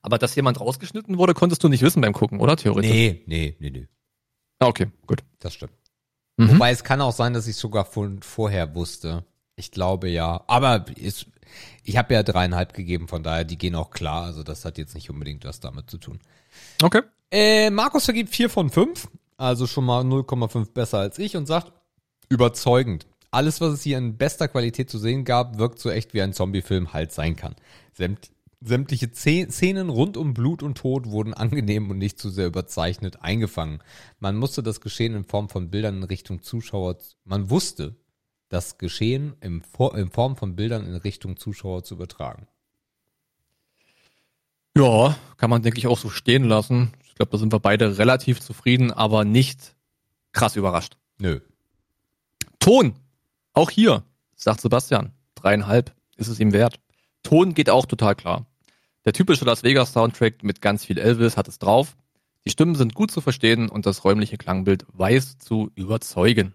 Aber 0.00 0.18
dass 0.18 0.34
jemand 0.34 0.60
rausgeschnitten 0.60 1.18
wurde, 1.18 1.34
konntest 1.34 1.62
du 1.62 1.68
nicht 1.68 1.82
wissen 1.82 2.00
beim 2.00 2.12
Gucken, 2.12 2.40
oder? 2.40 2.56
Theoretisch. 2.56 2.90
Nee, 2.90 3.22
nee, 3.26 3.56
nee, 3.60 3.70
nee. 3.70 3.88
Ah, 4.62 4.68
okay, 4.68 4.90
gut. 5.06 5.22
Das 5.38 5.54
stimmt. 5.54 5.72
Mhm. 6.36 6.54
Wobei 6.54 6.70
es 6.70 6.84
kann 6.84 7.00
auch 7.00 7.12
sein, 7.12 7.34
dass 7.34 7.46
ich 7.46 7.56
sogar 7.56 7.84
von 7.84 8.22
vorher 8.22 8.74
wusste. 8.74 9.24
Ich 9.56 9.70
glaube 9.70 10.08
ja. 10.08 10.42
Aber 10.46 10.86
ist, 10.96 11.26
ich 11.84 11.96
habe 11.96 12.14
ja 12.14 12.22
dreieinhalb 12.22 12.72
gegeben, 12.74 13.08
von 13.08 13.22
daher, 13.22 13.44
die 13.44 13.58
gehen 13.58 13.74
auch 13.74 13.90
klar. 13.90 14.24
Also 14.24 14.42
das 14.42 14.64
hat 14.64 14.78
jetzt 14.78 14.94
nicht 14.94 15.10
unbedingt 15.10 15.44
was 15.44 15.60
damit 15.60 15.90
zu 15.90 15.98
tun. 15.98 16.20
Okay. 16.82 17.02
Äh, 17.30 17.70
Markus 17.70 18.04
vergibt 18.04 18.30
vier 18.30 18.50
von 18.50 18.70
fünf, 18.70 19.08
also 19.38 19.66
schon 19.66 19.84
mal 19.84 20.04
0,5 20.04 20.72
besser 20.72 20.98
als 20.98 21.18
ich 21.18 21.36
und 21.36 21.46
sagt, 21.46 21.72
überzeugend. 22.28 23.06
Alles, 23.30 23.62
was 23.62 23.72
es 23.72 23.82
hier 23.82 23.96
in 23.96 24.18
bester 24.18 24.48
Qualität 24.48 24.90
zu 24.90 24.98
sehen 24.98 25.24
gab, 25.24 25.58
wirkt 25.58 25.78
so 25.78 25.88
echt 25.88 26.12
wie 26.12 26.20
ein 26.20 26.34
Zombie-Film 26.34 26.92
halt 26.92 27.12
sein 27.12 27.34
kann. 27.34 27.56
Sämt, 27.94 28.30
sämtliche 28.64 29.10
Ze- 29.12 29.48
Szenen 29.50 29.88
rund 29.88 30.16
um 30.16 30.34
Blut 30.34 30.62
und 30.62 30.78
Tod 30.78 31.06
wurden 31.06 31.34
angenehm 31.34 31.90
und 31.90 31.98
nicht 31.98 32.18
zu 32.18 32.30
sehr 32.30 32.46
überzeichnet 32.46 33.22
eingefangen. 33.22 33.82
Man 34.18 34.36
musste 34.36 34.62
das 34.62 34.80
Geschehen 34.80 35.14
in 35.14 35.24
Form 35.24 35.48
von 35.48 35.70
Bildern 35.70 35.98
in 35.98 36.02
Richtung 36.04 36.42
Zuschauer, 36.42 36.96
man 37.24 37.50
wusste, 37.50 37.96
das 38.48 38.78
Geschehen 38.78 39.34
For 39.72 39.96
in 39.96 40.10
Form 40.10 40.36
von 40.36 40.56
Bildern 40.56 40.86
in 40.86 40.94
Richtung 40.96 41.36
Zuschauer 41.36 41.84
zu 41.84 41.94
übertragen. 41.94 42.46
Ja, 44.76 45.16
kann 45.36 45.50
man, 45.50 45.62
denke 45.62 45.78
ich, 45.78 45.86
auch 45.86 45.98
so 45.98 46.08
stehen 46.10 46.44
lassen. 46.44 46.92
Ich 47.04 47.14
glaube, 47.14 47.32
da 47.32 47.38
sind 47.38 47.52
wir 47.52 47.60
beide 47.60 47.98
relativ 47.98 48.40
zufrieden, 48.40 48.90
aber 48.90 49.24
nicht 49.24 49.74
krass 50.32 50.56
überrascht. 50.56 50.96
Nö. 51.18 51.40
Ton. 52.58 52.94
Auch 53.52 53.70
hier, 53.70 54.04
sagt 54.34 54.60
Sebastian. 54.62 55.12
Dreieinhalb 55.34 55.94
ist 56.16 56.28
es 56.28 56.40
ihm 56.40 56.52
wert. 56.52 56.80
Ton 57.22 57.54
geht 57.54 57.68
auch 57.68 57.84
total 57.86 58.14
klar. 58.14 58.46
Der 59.04 59.12
typische 59.12 59.44
Las 59.44 59.64
Vegas 59.64 59.92
Soundtrack 59.92 60.44
mit 60.44 60.60
ganz 60.60 60.84
viel 60.84 60.98
Elvis 60.98 61.36
hat 61.36 61.48
es 61.48 61.58
drauf. 61.58 61.96
Die 62.44 62.50
Stimmen 62.50 62.74
sind 62.74 62.94
gut 62.94 63.10
zu 63.10 63.20
verstehen 63.20 63.68
und 63.68 63.86
das 63.86 64.04
räumliche 64.04 64.36
Klangbild 64.36 64.86
weiß 64.92 65.38
zu 65.38 65.70
überzeugen. 65.74 66.54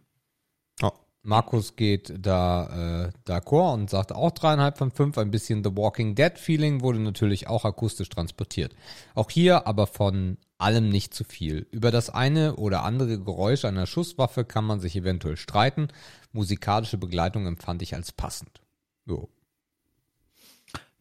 Ja. 0.82 0.92
Markus 1.24 1.76
geht 1.76 2.14
da 2.18 3.08
äh, 3.08 3.30
d'accord 3.30 3.74
und 3.74 3.90
sagt 3.90 4.14
auch 4.14 4.32
dreieinhalb 4.32 4.78
von 4.78 4.92
fünf. 4.92 5.18
Ein 5.18 5.32
bisschen 5.32 5.62
The 5.64 5.76
Walking 5.76 6.16
Dead 6.16 6.38
Feeling 6.38 6.82
wurde 6.82 7.00
natürlich 7.00 7.48
auch 7.48 7.66
akustisch 7.66 8.08
transportiert. 8.08 8.76
Auch 9.14 9.30
hier 9.30 9.68
aber 9.68 9.88
von 9.88 10.38
allem 10.58 10.88
nicht 10.88 11.14
zu 11.14 11.26
viel. 11.26 11.68
Über 11.72 11.92
das 11.92 12.10
eine 12.10 12.56
oder 12.56 12.84
andere 12.84 13.20
Geräusch 13.20 13.66
einer 13.66 13.86
Schusswaffe 13.86 14.46
kann 14.46 14.64
man 14.64 14.80
sich 14.80 14.96
eventuell 14.96 15.36
streiten. 15.36 15.90
Musikalische 16.32 16.98
Begleitung 16.98 17.46
empfand 17.46 17.82
ich 17.82 17.94
als 17.94 18.14
passend. 18.14 18.62
Jo. 19.06 19.30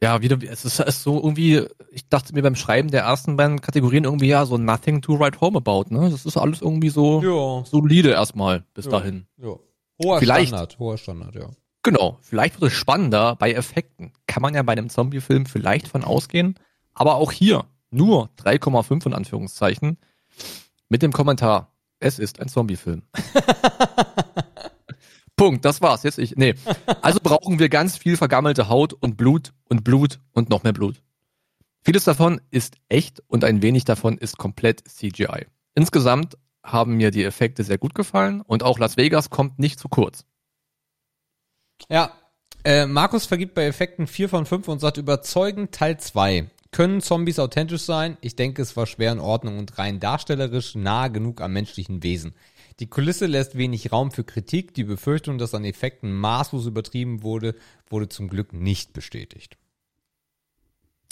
Ja, 0.03 0.21
wieder, 0.21 0.37
es 0.43 0.65
ist, 0.67 0.79
es 0.81 0.97
ist 0.97 1.03
so 1.05 1.17
irgendwie, 1.17 1.65
ich 1.91 2.07
dachte 2.09 2.35
mir 2.35 2.43
beim 2.43 2.55
Schreiben 2.55 2.91
der 2.91 3.03
ersten 3.05 3.37
beiden 3.37 3.61
Kategorien 3.63 4.05
irgendwie, 4.05 4.29
ja, 4.29 4.45
so 4.45 4.59
nothing 4.59 5.01
to 5.01 5.19
write 5.19 5.41
home 5.41 5.57
about, 5.57 5.87
ne? 5.89 6.11
Das 6.11 6.27
ist 6.27 6.37
alles 6.37 6.61
irgendwie 6.61 6.91
so 6.91 7.23
Ja. 7.23 7.65
solide 7.65 8.11
erstmal 8.11 8.65
bis 8.75 8.85
Ja. 8.87 8.91
dahin. 8.93 9.27
ja. 9.39 9.55
Hoher 10.03 10.19
Vielleicht- 10.19 10.49
Standard, 10.49 10.79
hoher 10.79 10.99
Standard, 10.99 11.35
ja. 11.35 11.49
Genau, 11.83 12.19
vielleicht 12.21 12.61
wird 12.61 12.71
es 12.73 12.77
spannender 12.77 13.37
bei 13.37 13.53
Effekten. 13.53 14.13
Kann 14.27 14.43
man 14.43 14.55
ja 14.55 14.63
bei 14.63 14.73
einem 14.73 14.91
Zombie-Film 14.91 15.47
vielleicht 15.47 15.89
von 15.89 16.05
ausgehen. 16.05 16.59
Aber 16.93 17.15
auch 17.15 17.33
hier 17.33 17.65
nur 17.91 18.29
3,5 18.37 19.07
in 19.07 19.15
Anführungszeichen 19.15 19.97
mit 20.91 21.01
dem 21.03 21.13
Kommentar, 21.13 21.73
es 22.01 22.19
ist 22.19 22.41
ein 22.41 22.49
Zombie-Film. 22.49 23.03
Punkt, 25.37 25.65
das 25.65 25.83
war's. 25.83 26.03
Jetzt 26.03 26.19
ich, 26.19 26.37
nee. 26.37 26.55
Also 27.03 27.21
brauchen 27.23 27.59
wir 27.59 27.69
ganz 27.69 27.97
viel 27.97 28.17
vergammelte 28.17 28.69
Haut 28.69 28.95
und 28.95 29.17
Blut 29.17 29.53
und 29.69 29.85
Blut 29.85 30.19
und 30.33 30.49
noch 30.49 30.63
mehr 30.63 30.73
Blut. 30.73 31.03
Vieles 31.83 32.05
davon 32.05 32.41
ist 32.51 32.77
echt 32.89 33.23
und 33.29 33.45
ein 33.45 33.63
wenig 33.63 33.85
davon 33.85 34.19
ist 34.19 34.39
komplett 34.39 34.83
CGI. 34.89 35.47
Insgesamt 35.75 36.37
haben 36.65 36.97
mir 36.97 37.11
die 37.11 37.23
Effekte 37.23 37.63
sehr 37.63 37.79
gut 37.79 37.95
gefallen 37.95 38.41
und 38.41 38.63
auch 38.63 38.79
Las 38.79 38.97
Vegas 38.97 39.31
kommt 39.31 39.59
nicht 39.59 39.79
zu 39.79 39.89
kurz. 39.89 40.25
Ja, 41.89 42.13
äh, 42.65 42.87
Markus 42.87 43.27
vergibt 43.27 43.55
bei 43.55 43.67
Effekten 43.67 44.07
4 44.07 44.29
von 44.29 44.47
5 44.47 44.67
und 44.67 44.81
sagt 44.81 44.97
überzeugend 44.97 45.73
Teil 45.73 46.01
2. 46.01 46.51
Können 46.73 47.01
Zombies 47.01 47.39
authentisch 47.39 47.83
sein? 47.83 48.17
Ich 48.21 48.35
denke, 48.35 48.63
es 48.63 48.77
war 48.77 48.87
schwer 48.87 49.13
in 49.13 49.21
Ordnung 49.21 49.59
und 49.59 49.79
rein 49.79 50.01
darstellerisch 50.01 50.75
nahe 50.75 51.13
genug 51.13 51.41
am 51.41 51.53
menschlichen 51.53 52.03
Wesen. 52.03 52.35
Die 52.81 52.89
Kulisse 52.89 53.27
lässt 53.27 53.57
wenig 53.57 53.91
Raum 53.91 54.11
für 54.11 54.25
Kritik. 54.25 54.75
Die 54.75 54.85
Befürchtung, 54.85 55.39
dass 55.39 55.55
an 55.55 55.65
Effekten 55.65 56.13
maßlos 56.13 56.67
übertrieben 56.67 57.23
wurde, 57.23 57.55
wurde 57.89 58.09
zum 58.09 58.29
Glück 58.29 58.53
nicht 58.53 58.93
bestätigt. 58.93 59.57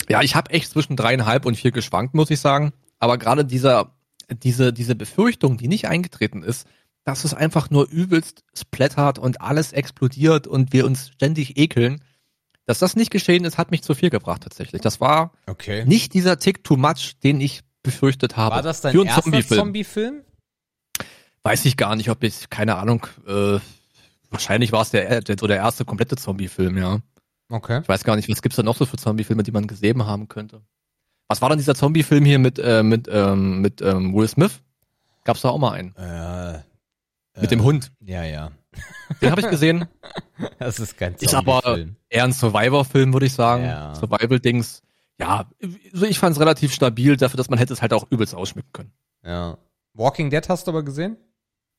Ja, 0.07 0.21
ich 0.21 0.35
habe 0.35 0.51
echt 0.51 0.69
zwischen 0.69 0.95
dreieinhalb 0.95 1.45
und 1.45 1.55
vier 1.55 1.71
geschwankt, 1.71 2.13
muss 2.13 2.29
ich 2.29 2.39
sagen. 2.39 2.73
Aber 2.99 3.17
gerade 3.17 3.43
dieser, 3.45 3.95
diese, 4.29 4.71
diese 4.73 4.95
Befürchtung, 4.95 5.57
die 5.57 5.67
nicht 5.67 5.87
eingetreten 5.87 6.43
ist, 6.43 6.67
dass 7.03 7.23
es 7.23 7.33
einfach 7.33 7.69
nur 7.69 7.87
übelst 7.89 8.43
splattert 8.57 9.17
und 9.19 9.41
alles 9.41 9.73
explodiert 9.73 10.47
und 10.47 10.73
wir 10.73 10.85
uns 10.85 11.09
ständig 11.09 11.57
ekeln, 11.57 12.03
dass 12.65 12.79
das 12.79 12.95
nicht 12.95 13.11
geschehen 13.11 13.45
ist, 13.45 13.57
hat 13.57 13.71
mich 13.71 13.83
zu 13.83 13.93
viel 13.93 14.09
gebracht 14.09 14.41
tatsächlich. 14.43 14.81
Das 14.81 14.99
war 14.99 15.33
Okay. 15.45 15.85
nicht 15.85 16.13
dieser 16.13 16.39
Tick 16.39 16.63
too 16.63 16.77
much, 16.77 17.13
den 17.23 17.41
ich 17.41 17.61
befürchtet 17.83 18.37
habe. 18.37 18.55
War 18.55 18.63
das 18.63 18.81
dein 18.81 18.91
Für 18.93 19.05
erster 19.05 19.21
Zombie-Film. 19.23 19.59
Zombie-Film? 19.59 20.21
Weiß 21.45 21.63
ich 21.65 21.77
gar 21.77 21.95
nicht, 21.95 22.09
ob 22.09 22.23
ich, 22.23 22.49
keine 22.49 22.75
Ahnung, 22.75 23.05
äh, 23.27 23.59
wahrscheinlich 24.31 24.71
war 24.71 24.81
es 24.81 24.89
der, 24.89 25.21
der, 25.21 25.35
so 25.39 25.45
der 25.45 25.57
erste 25.57 25.85
komplette 25.85 26.15
Zombie-Film, 26.15 26.75
ja. 26.75 26.97
Okay. 27.49 27.81
Ich 27.83 27.87
weiß 27.87 28.03
gar 28.03 28.15
nicht, 28.15 28.27
was 28.27 28.41
gibt's 28.41 28.55
da 28.55 28.63
noch 28.63 28.75
so 28.75 28.87
für 28.87 28.97
Zombie-Filme, 28.97 29.43
die 29.43 29.51
man 29.51 29.67
gesehen 29.67 30.03
haben 30.07 30.27
könnte. 30.27 30.63
Was 31.27 31.43
war 31.43 31.49
denn 31.49 31.59
dieser 31.59 31.75
Zombie-Film 31.75 32.25
hier 32.25 32.39
mit, 32.39 32.57
äh, 32.57 32.81
mit, 32.81 33.07
ähm, 33.11 33.61
mit 33.61 33.79
ähm, 33.83 34.15
Will 34.15 34.27
Smith? 34.27 34.59
Gab's 35.23 35.41
da 35.41 35.49
auch 35.49 35.59
mal 35.59 35.73
einen. 35.73 35.95
Äh, 35.95 36.61
Mit 37.39 37.51
dem 37.51 37.61
Hund. 37.63 37.91
Ja, 37.99 38.23
ja. 38.23 38.49
Den 39.21 39.29
habe 39.29 39.41
ich 39.41 39.49
gesehen. 39.49 39.85
Das 40.59 40.79
ist 40.79 40.97
kein 40.97 41.13
Ist 41.13 41.35
aber 41.35 41.61
Zombie-Film. 41.61 41.95
eher 42.09 42.23
ein 42.23 42.33
Survivor-Film, 42.33 43.13
würde 43.13 43.27
ich 43.27 43.33
sagen. 43.33 43.65
Ja. 43.65 43.93
Survival-Dings. 43.93 44.81
Ja, 45.19 45.47
also 45.93 46.05
ich 46.07 46.17
fand's 46.17 46.39
relativ 46.39 46.73
stabil, 46.73 47.15
dafür, 47.17 47.37
dass 47.37 47.49
man 47.51 47.59
hätte 47.59 47.71
es 47.71 47.81
halt 47.83 47.93
auch 47.93 48.07
übelst 48.09 48.33
ausschmücken 48.33 48.71
können. 48.73 48.91
Ja. 49.23 49.57
Walking 49.93 50.31
Dead 50.31 50.49
hast 50.49 50.65
du 50.65 50.71
aber 50.71 50.83
gesehen? 50.83 51.17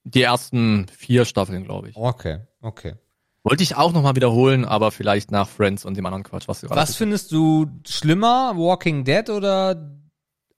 Die 0.07 0.23
ersten 0.23 0.87
vier 0.97 1.25
Staffeln, 1.25 1.64
glaube 1.64 1.88
ich. 1.88 1.97
Okay, 1.97 2.38
okay. 2.61 2.95
Wollte 3.42 3.64
ich 3.64 3.77
auch 3.77 3.92
nochmal 3.92 4.14
wiederholen, 4.14 4.64
aber 4.64 4.92
vielleicht 4.92 5.33
nach 5.33 5.49
Friends 5.49 5.85
und 5.85 5.97
dem 5.97 6.07
anderen 6.07 6.23
Quatsch, 6.23 6.47
was 6.47 6.61
du 6.61 6.69
gerade 6.69 6.81
Was 6.81 6.95
findest 6.95 7.33
du 7.33 7.66
schlimmer, 7.87 8.53
Walking 8.57 9.05
Dead 9.05 9.29
oder 9.31 9.90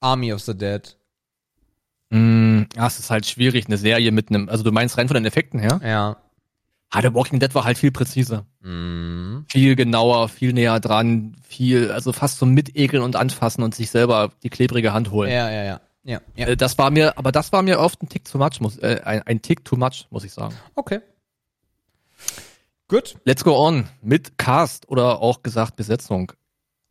Army 0.01 0.35
of 0.35 0.43
the 0.43 0.57
Dead? 0.57 0.99
Mm, 2.11 2.63
ja, 2.77 2.87
es 2.87 2.99
ist 2.99 3.11
halt 3.11 3.25
schwierig, 3.25 3.67
eine 3.67 3.79
Serie 3.79 4.13
mit 4.13 4.29
einem, 4.29 4.51
also 4.51 4.65
du 4.65 4.73
meinst 4.73 4.99
rein 4.99 5.09
von 5.09 5.15
den 5.15 5.25
Effekten 5.25 5.61
her? 5.61 5.81
Ja. 5.83 6.17
Ah, 6.91 7.01
der 7.01 7.15
Walking 7.15 7.41
Dead 7.41 7.55
war 7.55 7.65
halt 7.65 7.79
viel 7.79 7.91
präziser. 7.91 8.47
Mhm. 8.61 9.47
Viel 9.49 9.77
genauer, 9.77 10.29
viel 10.29 10.53
näher 10.53 10.81
dran, 10.81 11.37
viel, 11.43 11.91
also 11.91 12.13
fast 12.13 12.39
so 12.39 12.45
mit 12.45 12.77
Ekeln 12.77 13.03
und 13.03 13.17
anfassen 13.17 13.63
und 13.63 13.75
sich 13.75 13.91
selber 13.91 14.31
die 14.43 14.51
klebrige 14.51 14.93
Hand 14.93 15.11
holen. 15.11 15.31
Ja, 15.31 15.51
ja, 15.51 15.65
ja. 15.65 15.81
Ja, 16.05 16.21
ja. 16.37 16.47
Äh, 16.49 16.57
Das 16.57 16.79
war 16.79 16.91
mir, 16.91 17.17
aber 17.19 17.33
das 17.33 17.53
war 17.53 17.63
mir 17.63 17.81
oft 17.81 18.03
ein 18.03 18.09
Tick 18.09 18.25
too 18.25 18.39
much, 18.39 18.61
muss, 18.61 18.79
äh, 18.79 19.01
ein, 19.05 19.23
ein 19.23 19.43
Tick 19.43 19.65
too 19.65 19.77
much, 19.77 20.07
muss 20.11 20.25
ich 20.25 20.33
sagen. 20.33 20.55
Okay. 20.75 21.01
Gut. 22.89 23.17
Let's 23.25 23.45
go 23.45 23.55
on 23.55 23.89
mit 24.01 24.39
Cast 24.39 24.89
oder 24.89 25.21
auch 25.21 25.43
gesagt 25.43 25.77
Besetzung. 25.77 26.33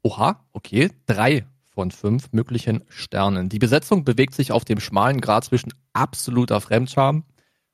Oha, 0.04 0.46
okay, 0.54 0.92
drei 1.08 1.46
von 1.74 1.92
fünf 1.92 2.32
möglichen 2.32 2.84
Sternen. 2.88 3.50
Die 3.50 3.60
Besetzung 3.60 4.04
bewegt 4.04 4.36
sich 4.36 4.52
auf 4.52 4.64
dem 4.64 4.80
schmalen 4.80 5.22
Grad 5.22 5.46
zwischen 5.46 5.74
absoluter 5.94 6.62
Fremdscham 6.62 7.24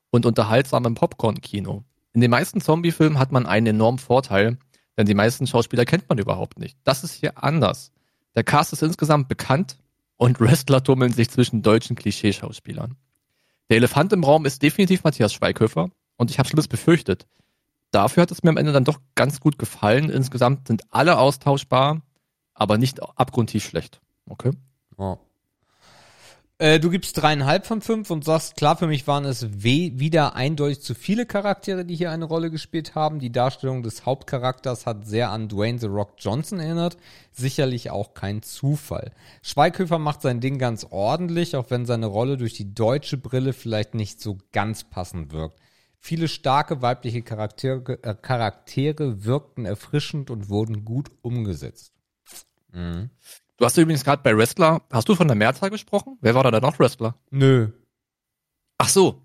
und 0.09 0.25
unterhaltsamem 0.25 0.95
Popcorn-Kino. 0.95 1.83
In 2.13 2.21
den 2.21 2.31
meisten 2.31 2.61
Zombie-Filmen 2.61 3.19
hat 3.19 3.31
man 3.31 3.45
einen 3.45 3.67
enormen 3.67 3.99
Vorteil, 3.99 4.57
denn 4.97 5.05
die 5.05 5.15
meisten 5.15 5.47
Schauspieler 5.47 5.85
kennt 5.85 6.07
man 6.07 6.17
überhaupt 6.17 6.59
nicht. 6.59 6.77
Das 6.83 7.03
ist 7.03 7.13
hier 7.13 7.43
anders. 7.43 7.91
Der 8.35 8.43
Cast 8.43 8.73
ist 8.73 8.83
insgesamt 8.83 9.27
bekannt 9.27 9.77
und 10.17 10.39
Wrestler 10.39 10.83
tummeln 10.83 11.11
sich 11.11 11.29
zwischen 11.29 11.61
deutschen 11.61 11.95
Klischeeschauspielern. 11.95 12.95
Der 13.69 13.77
Elefant 13.77 14.13
im 14.13 14.23
Raum 14.23 14.45
ist 14.45 14.61
definitiv 14.61 15.03
Matthias 15.03 15.33
Schweighöfer 15.33 15.89
und 16.17 16.31
ich 16.31 16.39
habe 16.39 16.47
Schlimmes 16.47 16.67
befürchtet. 16.67 17.27
Dafür 17.91 18.23
hat 18.23 18.31
es 18.31 18.43
mir 18.43 18.49
am 18.49 18.57
Ende 18.57 18.71
dann 18.71 18.85
doch 18.85 18.99
ganz 19.15 19.39
gut 19.39 19.59
gefallen. 19.59 20.09
Insgesamt 20.09 20.67
sind 20.67 20.83
alle 20.89 21.17
austauschbar, 21.17 22.01
aber 22.53 22.77
nicht 22.77 23.01
abgrundtief 23.01 23.65
schlecht. 23.65 24.01
Okay. 24.27 24.51
Oh. 24.97 25.17
Äh, 26.63 26.79
du 26.79 26.89
gibst 26.89 27.21
dreieinhalb 27.21 27.65
von 27.65 27.81
fünf 27.81 28.09
und 28.09 28.23
sagst, 28.23 28.55
klar, 28.55 28.77
für 28.77 28.87
mich 28.87 29.05
waren 29.05 29.25
es 29.25 29.51
wieder 29.51 30.37
eindeutig 30.37 30.79
zu 30.79 30.95
viele 30.95 31.25
Charaktere, 31.25 31.83
die 31.83 31.93
hier 31.93 32.09
eine 32.09 32.23
Rolle 32.23 32.49
gespielt 32.49 32.95
haben. 32.95 33.19
Die 33.19 33.33
Darstellung 33.33 33.83
des 33.83 34.05
Hauptcharakters 34.05 34.85
hat 34.85 35.05
sehr 35.05 35.29
an 35.29 35.49
Dwayne 35.49 35.77
The 35.77 35.87
Rock 35.87 36.13
Johnson 36.19 36.61
erinnert. 36.61 36.95
Sicherlich 37.33 37.91
auch 37.91 38.13
kein 38.13 38.43
Zufall. 38.43 39.11
Schweighöfer 39.41 39.99
macht 39.99 40.21
sein 40.21 40.39
Ding 40.39 40.57
ganz 40.57 40.87
ordentlich, 40.89 41.57
auch 41.57 41.69
wenn 41.69 41.85
seine 41.85 42.05
Rolle 42.05 42.37
durch 42.37 42.53
die 42.53 42.73
deutsche 42.73 43.17
Brille 43.17 43.51
vielleicht 43.51 43.93
nicht 43.93 44.21
so 44.21 44.37
ganz 44.53 44.85
passend 44.85 45.33
wirkt. 45.33 45.59
Viele 45.99 46.29
starke 46.29 46.81
weibliche 46.81 47.23
Charaktere, 47.23 48.01
äh, 48.03 48.15
Charaktere 48.15 49.25
wirkten 49.25 49.65
erfrischend 49.65 50.29
und 50.29 50.47
wurden 50.47 50.85
gut 50.85 51.11
umgesetzt. 51.23 51.91
Mhm. 52.71 53.09
Du 53.57 53.65
hast 53.65 53.77
übrigens 53.77 54.03
gerade 54.03 54.21
bei 54.23 54.35
Wrestler, 54.35 54.81
hast 54.91 55.07
du 55.09 55.15
von 55.15 55.27
der 55.27 55.35
Mehrzahl 55.35 55.69
gesprochen? 55.69 56.17
Wer 56.21 56.33
war 56.35 56.43
da 56.49 56.59
noch 56.59 56.79
Wrestler? 56.79 57.15
Nö. 57.29 57.69
Ach 58.77 58.89
so. 58.89 59.21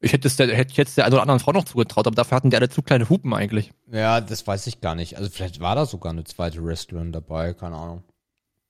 Ich 0.00 0.12
hätte 0.12 0.28
es 0.28 0.36
der, 0.36 0.54
hätte 0.54 0.72
ich 0.72 0.76
jetzt 0.76 0.96
der 0.96 1.04
einen 1.04 1.14
oder 1.14 1.22
anderen 1.22 1.40
Frau 1.40 1.52
noch 1.52 1.64
zugetraut, 1.64 2.06
aber 2.06 2.16
dafür 2.16 2.36
hatten 2.36 2.50
die 2.50 2.56
alle 2.56 2.68
zu 2.68 2.82
kleine 2.82 3.08
Hupen 3.08 3.32
eigentlich. 3.32 3.72
Ja, 3.90 4.20
das 4.20 4.46
weiß 4.46 4.66
ich 4.66 4.80
gar 4.80 4.94
nicht. 4.94 5.16
Also 5.16 5.30
vielleicht 5.30 5.60
war 5.60 5.74
da 5.74 5.86
sogar 5.86 6.12
eine 6.12 6.24
zweite 6.24 6.62
Wrestlerin 6.62 7.12
dabei, 7.12 7.54
keine 7.54 7.76
Ahnung. 7.76 8.02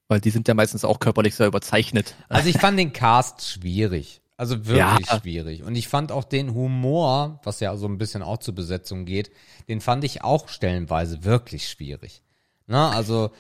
Weil 0.09 0.21
die 0.21 0.31
sind 0.31 0.47
ja 0.47 0.55
meistens 0.55 0.85
auch 0.85 1.01
körperlich 1.01 1.35
sehr 1.35 1.49
überzeichnet. 1.49 2.15
Also 2.29 2.49
ich 2.49 2.59
fand 2.59 2.79
den 2.79 2.93
Cast 2.93 3.45
schwierig. 3.49 4.21
Also 4.37 4.67
wirklich 4.67 5.09
Ja. 5.09 5.19
schwierig. 5.21 5.63
Und 5.65 5.75
ich 5.75 5.89
fand 5.89 6.13
auch 6.13 6.23
den 6.25 6.55
Humor, 6.55 7.41
was 7.43 7.59
ja 7.61 7.75
so 7.77 7.87
ein 7.87 7.99
bisschen 7.99 8.23
auch 8.23 8.39
zur 8.39 8.55
Besetzung 8.55 9.05
geht, 9.07 9.33
den 9.69 9.81
fand 9.81 10.05
ich 10.05 10.23
auch 10.23 10.49
stellenweise 10.49 11.25
wirklich 11.25 11.69
schwierig. 11.69 12.23
Na, 12.67 12.91
also, 12.91 13.31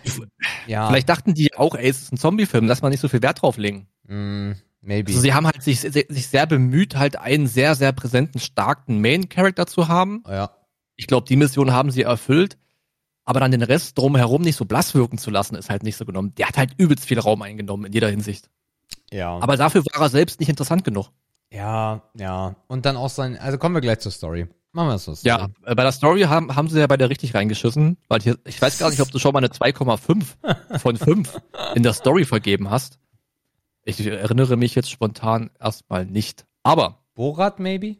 ja. 0.66 0.88
Vielleicht 0.88 1.08
dachten 1.08 1.34
die 1.34 1.54
auch, 1.54 1.74
ey, 1.74 1.88
es 1.88 2.02
ist 2.02 2.12
ein 2.12 2.16
Zombie-Film, 2.16 2.66
lass 2.66 2.82
mal 2.82 2.90
nicht 2.90 3.00
so 3.00 3.08
viel 3.08 3.22
Wert 3.22 3.42
drauf 3.42 3.56
legen. 3.56 3.88
Mm, 4.04 4.52
Maybe. 4.80 5.10
Also 5.10 5.20
sie 5.20 5.34
haben 5.34 5.46
halt 5.46 5.62
sich, 5.62 5.80
sich 5.80 6.28
sehr 6.28 6.46
bemüht, 6.46 6.96
halt 6.96 7.16
einen 7.16 7.48
sehr, 7.48 7.74
sehr 7.74 7.92
präsenten, 7.92 8.38
starken 8.38 9.00
Main-Character 9.00 9.66
zu 9.66 9.88
haben. 9.88 10.22
ja. 10.28 10.50
Ich 10.98 11.06
glaube, 11.08 11.26
die 11.28 11.36
Mission 11.36 11.72
haben 11.72 11.90
sie 11.90 12.02
erfüllt. 12.02 12.56
Aber 13.26 13.40
dann 13.40 13.50
den 13.50 13.62
Rest 13.62 13.98
drumherum 13.98 14.40
nicht 14.40 14.56
so 14.56 14.64
blass 14.64 14.94
wirken 14.94 15.18
zu 15.18 15.30
lassen, 15.30 15.56
ist 15.56 15.68
halt 15.68 15.82
nicht 15.82 15.96
so 15.96 16.04
genommen. 16.06 16.32
Der 16.36 16.46
hat 16.48 16.56
halt 16.56 16.74
übelst 16.78 17.04
viel 17.04 17.18
Raum 17.18 17.42
eingenommen 17.42 17.84
in 17.84 17.92
jeder 17.92 18.08
Hinsicht. 18.08 18.48
Ja. 19.10 19.36
Aber 19.40 19.56
dafür 19.56 19.84
war 19.84 20.00
er 20.02 20.08
selbst 20.08 20.38
nicht 20.40 20.48
interessant 20.48 20.84
genug. 20.84 21.10
ja, 21.50 22.02
ja. 22.16 22.54
Und 22.68 22.86
dann 22.86 22.96
auch 22.96 23.10
sein, 23.10 23.36
also 23.36 23.58
kommen 23.58 23.74
wir 23.74 23.80
gleich 23.82 23.98
zur 23.98 24.12
Story. 24.12 24.46
Machen 24.76 24.88
wir 24.88 24.94
es 24.96 25.06
so. 25.06 25.14
Ja, 25.22 25.48
äh, 25.64 25.74
bei 25.74 25.82
der 25.84 25.90
Story 25.92 26.20
haben, 26.24 26.54
haben 26.54 26.68
sie 26.68 26.78
ja 26.78 26.86
bei 26.86 26.98
der 26.98 27.08
richtig 27.08 27.34
reingeschissen, 27.34 27.96
weil 28.08 28.20
hier, 28.20 28.38
ich 28.44 28.60
weiß 28.60 28.78
gar 28.78 28.90
nicht, 28.90 29.00
ob 29.00 29.10
du 29.10 29.18
schon 29.18 29.32
mal 29.32 29.38
eine 29.38 29.48
2,5 29.48 30.78
von 30.78 30.96
5 30.98 31.40
in 31.74 31.82
der 31.82 31.94
Story 31.94 32.26
vergeben 32.26 32.68
hast. 32.68 32.98
Ich 33.84 34.04
erinnere 34.06 34.56
mich 34.58 34.74
jetzt 34.74 34.90
spontan 34.90 35.48
erstmal 35.58 36.04
nicht. 36.04 36.44
Aber, 36.62 36.98
Borat, 37.14 37.58
maybe? 37.58 37.96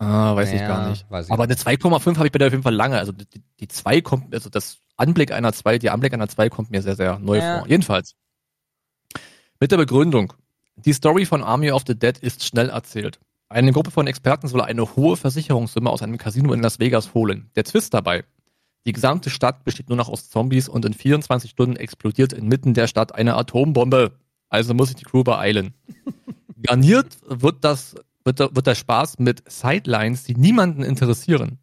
ah, 0.00 0.34
weiß 0.34 0.52
ich 0.54 0.60
Ja, 0.60 0.66
gar 0.66 0.88
nicht. 0.90 1.08
weiß 1.08 1.26
ich 1.26 1.32
Aber 1.32 1.44
eine 1.44 1.54
2,5 1.54 2.16
habe 2.16 2.26
ich 2.26 2.32
bei 2.32 2.38
der 2.38 2.48
auf 2.48 2.52
jeden 2.52 2.64
Fall 2.64 2.74
lange. 2.74 2.98
Also 2.98 3.12
die, 3.12 3.26
die 3.60 3.68
2 3.68 4.00
kommt, 4.00 4.34
also 4.34 4.50
das 4.50 4.78
Anblick 4.96 5.30
einer 5.30 5.52
2, 5.52 5.78
die 5.78 5.90
Anblick 5.90 6.12
einer 6.14 6.26
2 6.28 6.48
kommt 6.48 6.72
mir 6.72 6.82
sehr, 6.82 6.96
sehr 6.96 7.20
neu 7.20 7.38
Ja. 7.38 7.58
vor. 7.58 7.68
Jedenfalls. 7.68 8.16
Mit 9.60 9.70
der 9.70 9.76
Begründung. 9.76 10.32
Die 10.74 10.92
Story 10.94 11.26
von 11.26 11.44
Army 11.44 11.70
of 11.70 11.84
the 11.86 11.96
Dead 11.96 12.18
ist 12.18 12.44
schnell 12.44 12.70
erzählt. 12.70 13.20
Eine 13.52 13.72
Gruppe 13.72 13.90
von 13.90 14.06
Experten 14.06 14.48
soll 14.48 14.62
eine 14.62 14.96
hohe 14.96 15.16
Versicherungssumme 15.16 15.90
aus 15.90 16.00
einem 16.02 16.16
Casino 16.16 16.52
in 16.54 16.62
Las 16.62 16.78
Vegas 16.78 17.12
holen. 17.12 17.50
Der 17.54 17.64
Twist 17.64 17.92
dabei. 17.92 18.24
Die 18.86 18.92
gesamte 18.92 19.28
Stadt 19.30 19.62
besteht 19.64 19.88
nur 19.90 19.96
noch 19.96 20.08
aus 20.08 20.30
Zombies 20.30 20.68
und 20.68 20.84
in 20.84 20.94
24 20.94 21.50
Stunden 21.50 21.76
explodiert 21.76 22.32
inmitten 22.32 22.74
der 22.74 22.86
Stadt 22.86 23.14
eine 23.14 23.36
Atombombe. 23.36 24.12
Also 24.48 24.74
muss 24.74 24.88
sich 24.88 24.96
die 24.96 25.04
Crew 25.04 25.22
beeilen. 25.22 25.74
Garniert 26.62 27.18
wird 27.26 27.62
das, 27.64 27.94
wird, 28.24 28.38
der- 28.40 28.54
wird 28.56 28.66
der 28.66 28.74
Spaß 28.74 29.18
mit 29.18 29.42
Sidelines, 29.50 30.24
die 30.24 30.34
niemanden 30.34 30.82
interessieren. 30.82 31.58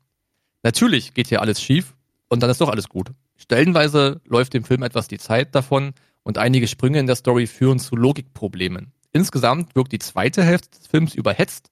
Natürlich 0.64 1.14
geht 1.14 1.28
hier 1.28 1.42
alles 1.42 1.62
schief 1.62 1.96
und 2.28 2.44
dann 2.44 2.50
ist 2.50 2.62
doch 2.62 2.70
alles 2.70 2.88
gut. 2.88 3.12
Stellenweise 3.36 4.22
läuft 4.26 4.54
dem 4.54 4.64
Film 4.64 4.84
etwas 4.84 5.08
die 5.08 5.18
Zeit 5.18 5.56
davon 5.56 5.94
und 6.24 6.38
einige 6.38 6.68
Sprünge 6.68 7.00
in 7.00 7.08
der 7.08 7.16
Story 7.16 7.48
führen 7.48 7.80
zu 7.80 7.96
Logikproblemen. 7.96 8.92
Insgesamt 9.12 9.76
wirkt 9.76 9.92
die 9.92 10.00
zweite 10.00 10.44
Hälfte 10.44 10.78
des 10.78 10.88
Films 10.88 11.16
überhetzt 11.16 11.72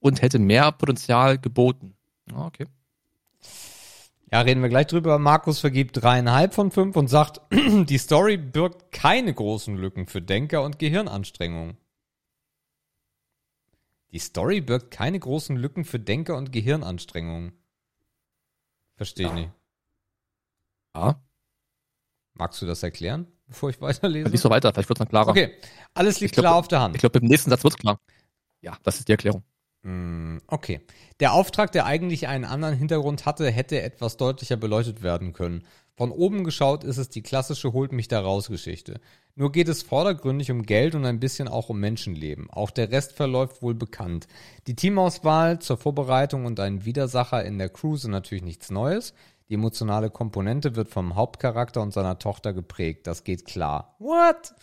und 0.00 0.22
hätte 0.22 0.38
mehr 0.38 0.72
Potenzial 0.72 1.38
geboten. 1.38 1.94
Ah, 2.32 2.46
Okay. 2.46 2.66
Ja, 4.30 4.42
reden 4.42 4.60
wir 4.60 4.68
gleich 4.68 4.86
drüber. 4.88 5.18
Markus 5.18 5.58
vergibt 5.60 6.02
dreieinhalb 6.02 6.52
von 6.52 6.70
fünf 6.70 6.96
und 6.96 7.08
sagt, 7.08 7.40
die 7.50 7.96
Story 7.96 8.36
birgt 8.36 8.92
keine 8.92 9.32
großen 9.32 9.74
Lücken 9.74 10.06
für 10.06 10.20
Denker 10.20 10.62
und 10.64 10.78
Gehirnanstrengungen. 10.78 11.78
Die 14.12 14.18
Story 14.18 14.60
birgt 14.60 14.90
keine 14.90 15.18
großen 15.18 15.56
Lücken 15.56 15.84
für 15.86 15.98
Denker 15.98 16.36
und 16.36 16.52
Gehirnanstrengungen. 16.52 17.52
Verstehe 18.96 19.28
ich 19.28 19.32
nicht. 19.32 19.50
Ja, 20.94 21.22
Magst 22.34 22.60
du 22.62 22.66
das 22.66 22.82
erklären, 22.82 23.26
bevor 23.46 23.70
ich 23.70 23.80
weiterlese? 23.80 24.28
lies 24.28 24.42
so 24.42 24.50
weiter, 24.50 24.72
vielleicht 24.72 24.88
wird 24.90 24.98
es 24.98 25.04
noch 25.04 25.08
klarer. 25.10 25.28
Okay, 25.30 25.54
alles 25.94 26.20
liegt 26.20 26.34
glaub- 26.34 26.42
klar 26.44 26.54
auf 26.56 26.68
der 26.68 26.80
Hand. 26.80 26.94
Ich 26.96 27.00
glaube, 27.00 27.18
im 27.18 27.24
nächsten 27.26 27.50
Satz 27.50 27.64
wird's 27.64 27.76
klar. 27.78 27.98
Ja, 28.60 28.76
das 28.82 28.98
ist 28.98 29.08
die 29.08 29.12
Erklärung. 29.12 29.42
Mm, 29.82 30.38
Okay. 30.46 30.80
Der 31.20 31.32
Auftrag, 31.32 31.72
der 31.72 31.86
eigentlich 31.86 32.28
einen 32.28 32.44
anderen 32.44 32.76
Hintergrund 32.76 33.26
hatte, 33.26 33.50
hätte 33.50 33.82
etwas 33.82 34.16
deutlicher 34.16 34.56
beleuchtet 34.56 35.02
werden 35.02 35.32
können. 35.32 35.64
Von 35.96 36.12
oben 36.12 36.44
geschaut 36.44 36.84
ist 36.84 36.96
es 36.96 37.08
die 37.08 37.22
klassische 37.22 37.72
Holt 37.72 37.90
mich 37.90 38.06
da 38.06 38.20
raus 38.20 38.48
Geschichte. 38.48 39.00
Nur 39.34 39.50
geht 39.50 39.68
es 39.68 39.82
vordergründig 39.82 40.50
um 40.52 40.62
Geld 40.62 40.94
und 40.94 41.04
ein 41.04 41.18
bisschen 41.18 41.48
auch 41.48 41.68
um 41.70 41.80
Menschenleben. 41.80 42.48
Auch 42.50 42.70
der 42.70 42.92
Rest 42.92 43.12
verläuft 43.14 43.62
wohl 43.62 43.74
bekannt. 43.74 44.28
Die 44.68 44.76
Teamauswahl 44.76 45.58
zur 45.58 45.76
Vorbereitung 45.76 46.44
und 46.46 46.60
ein 46.60 46.84
Widersacher 46.84 47.44
in 47.44 47.58
der 47.58 47.68
Crew 47.68 47.96
sind 47.96 48.12
natürlich 48.12 48.44
nichts 48.44 48.70
Neues. 48.70 49.12
Die 49.48 49.54
emotionale 49.54 50.10
Komponente 50.10 50.76
wird 50.76 50.88
vom 50.88 51.16
Hauptcharakter 51.16 51.82
und 51.82 51.92
seiner 51.92 52.18
Tochter 52.18 52.52
geprägt. 52.52 53.06
Das 53.06 53.24
geht 53.24 53.44
klar. 53.44 53.96
What? 53.98 54.54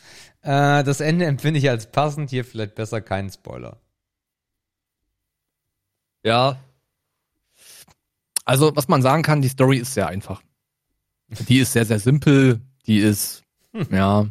Äh, 0.42 0.84
das 0.84 1.02
Ende 1.02 1.26
empfinde 1.26 1.60
ich 1.60 1.70
als 1.70 1.88
passend. 1.92 2.30
Hier 2.30 2.46
vielleicht 2.46 2.76
besser 2.76 3.02
keinen 3.02 3.30
Spoiler. 3.30 3.82
Ja. 6.26 6.58
Also, 8.46 8.76
was 8.76 8.88
man 8.88 9.02
sagen 9.04 9.22
kann, 9.22 9.42
die 9.44 9.48
Story 9.48 9.78
ist 9.78 9.94
sehr 9.94 10.08
einfach. 10.08 10.42
Die 11.48 11.60
ist 11.60 11.74
sehr, 11.74 11.86
sehr 11.86 12.00
simpel. 12.00 12.62
Die 12.88 12.98
ist, 12.98 13.44
ja, 13.92 14.28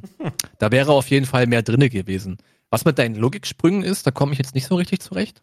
da 0.59 0.73
wäre 0.73 0.93
auf 0.93 1.09
jeden 1.09 1.27
Fall 1.27 1.47
mehr 1.47 1.63
drinne 1.63 1.89
gewesen. 1.89 2.39
Was 2.71 2.85
mit 2.85 2.99
deinen 2.99 3.15
Logiksprüngen 3.15 3.85
ist, 3.85 4.07
da 4.07 4.11
komme 4.11 4.33
ich 4.33 4.39
jetzt 4.39 4.55
nicht 4.55 4.67
so 4.67 4.75
richtig 4.75 5.01
zurecht. 5.01 5.43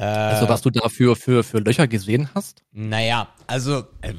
Also, 0.00 0.48
was 0.48 0.62
du 0.62 0.70
dafür 0.70 1.14
für, 1.14 1.44
für 1.44 1.58
Löcher 1.58 1.86
gesehen 1.86 2.30
hast. 2.34 2.62
Naja, 2.72 3.28
also, 3.46 3.84
äh, 4.00 4.14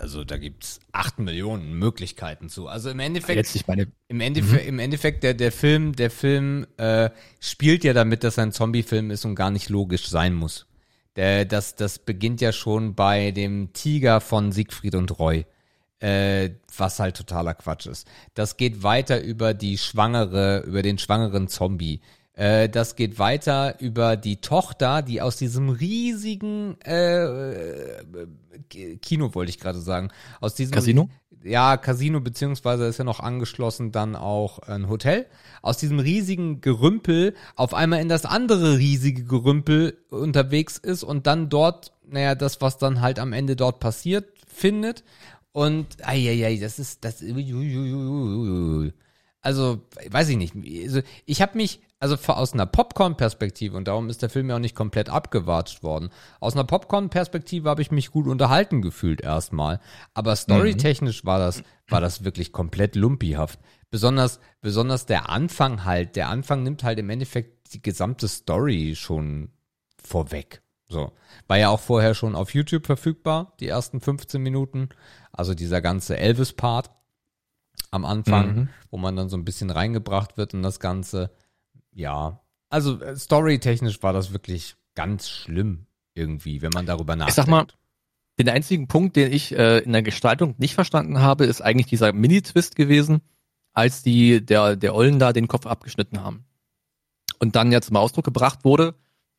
also 0.00 0.24
da 0.24 0.38
gibt's 0.38 0.80
acht 0.92 1.18
Millionen 1.18 1.74
Möglichkeiten 1.74 2.48
zu. 2.48 2.68
Also 2.68 2.90
im 2.90 3.00
Endeffekt, 3.00 3.36
Jetzt, 3.36 3.54
ich 3.54 3.66
meine, 3.66 3.88
im 4.08 4.20
Endeffekt, 4.20 4.66
im 4.66 4.78
Endeffekt 4.78 5.22
der, 5.22 5.34
der 5.34 5.52
Film, 5.52 5.94
der 5.94 6.10
Film 6.10 6.66
äh, 6.78 7.10
spielt 7.38 7.84
ja 7.84 7.92
damit, 7.92 8.24
dass 8.24 8.38
er 8.38 8.44
ein 8.44 8.52
Zombie-Film 8.52 9.10
ist 9.10 9.24
und 9.24 9.34
gar 9.34 9.50
nicht 9.50 9.68
logisch 9.68 10.08
sein 10.08 10.34
muss. 10.34 10.66
Der, 11.16 11.44
das, 11.44 11.74
das 11.74 11.98
beginnt 11.98 12.40
ja 12.40 12.52
schon 12.52 12.94
bei 12.94 13.30
dem 13.30 13.72
Tiger 13.72 14.20
von 14.20 14.52
Siegfried 14.52 14.94
und 14.94 15.18
Roy, 15.18 15.44
äh, 16.00 16.50
was 16.76 16.98
halt 16.98 17.16
totaler 17.16 17.54
Quatsch 17.54 17.86
ist. 17.86 18.08
Das 18.34 18.56
geht 18.56 18.82
weiter 18.82 19.22
über 19.22 19.54
die 19.54 19.78
Schwangere, 19.78 20.60
über 20.60 20.82
den 20.82 20.98
schwangeren 20.98 21.48
Zombie. 21.48 22.00
Äh, 22.34 22.68
das 22.68 22.96
geht 22.96 23.18
weiter 23.18 23.80
über 23.80 24.16
die 24.16 24.40
Tochter, 24.40 25.02
die 25.02 25.20
aus 25.20 25.36
diesem 25.36 25.68
riesigen 25.68 26.76
äh, 26.84 27.92
äh, 27.92 28.96
Kino 29.00 29.34
wollte 29.34 29.50
ich 29.50 29.60
gerade 29.60 29.80
sagen, 29.80 30.10
aus 30.40 30.54
diesem 30.54 30.74
Casino? 30.74 31.08
ja, 31.44 31.76
Casino, 31.76 32.20
beziehungsweise 32.20 32.86
ist 32.86 32.98
ja 32.98 33.04
noch 33.04 33.20
angeschlossen 33.20 33.92
dann 33.92 34.16
auch 34.16 34.58
ein 34.60 34.88
Hotel. 34.88 35.26
Aus 35.62 35.76
diesem 35.76 35.98
riesigen 35.98 36.60
Gerümpel 36.60 37.34
auf 37.54 37.74
einmal 37.74 38.00
in 38.00 38.08
das 38.08 38.24
andere 38.24 38.78
riesige 38.78 39.24
Gerümpel 39.24 39.98
unterwegs 40.08 40.78
ist 40.78 41.04
und 41.04 41.26
dann 41.26 41.50
dort, 41.50 41.92
naja, 42.08 42.34
das, 42.34 42.60
was 42.60 42.78
dann 42.78 43.00
halt 43.00 43.18
am 43.18 43.32
Ende 43.32 43.56
dort 43.56 43.78
passiert, 43.78 44.26
findet. 44.46 45.04
Und, 45.52 45.98
eieiei, 46.02 46.56
das 46.56 46.78
ist, 46.78 47.04
das, 47.04 47.22
also, 49.40 49.82
weiß 50.10 50.28
ich 50.30 50.36
nicht. 50.36 50.54
Also, 50.84 51.02
ich 51.26 51.42
habe 51.42 51.56
mich, 51.56 51.80
also 52.04 52.32
aus 52.32 52.52
einer 52.52 52.66
Popcorn-Perspektive, 52.66 53.76
und 53.76 53.88
darum 53.88 54.10
ist 54.10 54.20
der 54.20 54.28
Film 54.28 54.50
ja 54.50 54.56
auch 54.56 54.60
nicht 54.60 54.74
komplett 54.76 55.08
abgewatscht 55.08 55.82
worden, 55.82 56.10
aus 56.38 56.52
einer 56.52 56.64
Popcorn-Perspektive 56.64 57.68
habe 57.68 57.80
ich 57.80 57.90
mich 57.90 58.10
gut 58.10 58.26
unterhalten 58.26 58.82
gefühlt 58.82 59.22
erstmal. 59.22 59.80
Aber 60.12 60.36
storytechnisch 60.36 61.24
war 61.24 61.38
das, 61.38 61.62
war 61.88 62.02
das 62.02 62.22
wirklich 62.22 62.52
komplett 62.52 62.94
lumpihaft. 62.94 63.58
Besonders, 63.90 64.38
besonders 64.60 65.06
der 65.06 65.30
Anfang 65.30 65.84
halt, 65.86 66.16
der 66.16 66.28
Anfang 66.28 66.62
nimmt 66.62 66.84
halt 66.84 66.98
im 66.98 67.08
Endeffekt 67.08 67.72
die 67.72 67.80
gesamte 67.80 68.28
Story 68.28 68.94
schon 68.96 69.48
vorweg. 70.02 70.60
So. 70.86 71.12
War 71.46 71.56
ja 71.56 71.70
auch 71.70 71.80
vorher 71.80 72.14
schon 72.14 72.34
auf 72.34 72.52
YouTube 72.52 72.84
verfügbar, 72.84 73.54
die 73.60 73.68
ersten 73.68 74.02
15 74.02 74.42
Minuten. 74.42 74.90
Also 75.32 75.54
dieser 75.54 75.80
ganze 75.80 76.18
Elvis-Part 76.18 76.90
am 77.90 78.04
Anfang, 78.04 78.54
Mhm. 78.54 78.68
wo 78.90 78.98
man 78.98 79.16
dann 79.16 79.30
so 79.30 79.38
ein 79.38 79.44
bisschen 79.46 79.70
reingebracht 79.70 80.36
wird 80.36 80.52
in 80.52 80.62
das 80.62 80.80
Ganze. 80.80 81.30
Ja, 81.94 82.40
also 82.68 83.00
äh, 83.00 83.16
storytechnisch 83.16 84.02
war 84.02 84.12
das 84.12 84.32
wirklich 84.32 84.74
ganz 84.94 85.28
schlimm 85.28 85.86
irgendwie, 86.14 86.62
wenn 86.62 86.72
man 86.74 86.86
darüber 86.86 87.16
nachdenkt. 87.16 87.30
Ich 87.30 87.36
sag 87.36 87.48
mal, 87.48 87.66
den 88.38 88.48
einzigen 88.48 88.88
Punkt, 88.88 89.16
den 89.16 89.32
ich 89.32 89.56
äh, 89.56 89.78
in 89.78 89.92
der 89.92 90.02
Gestaltung 90.02 90.54
nicht 90.58 90.74
verstanden 90.74 91.20
habe, 91.20 91.44
ist 91.44 91.60
eigentlich 91.60 91.86
dieser 91.86 92.12
Mini-Twist 92.12 92.74
gewesen, 92.74 93.20
als 93.72 94.02
die 94.02 94.44
der 94.44 94.76
der 94.76 94.94
Ollen 94.94 95.18
da 95.18 95.32
den 95.32 95.48
Kopf 95.48 95.66
abgeschnitten 95.66 96.22
haben. 96.22 96.44
Und 97.38 97.56
dann 97.56 97.72
ja 97.72 97.80
zum 97.80 97.96
Ausdruck 97.96 98.24
gebracht 98.24 98.64
wurde, 98.64 98.94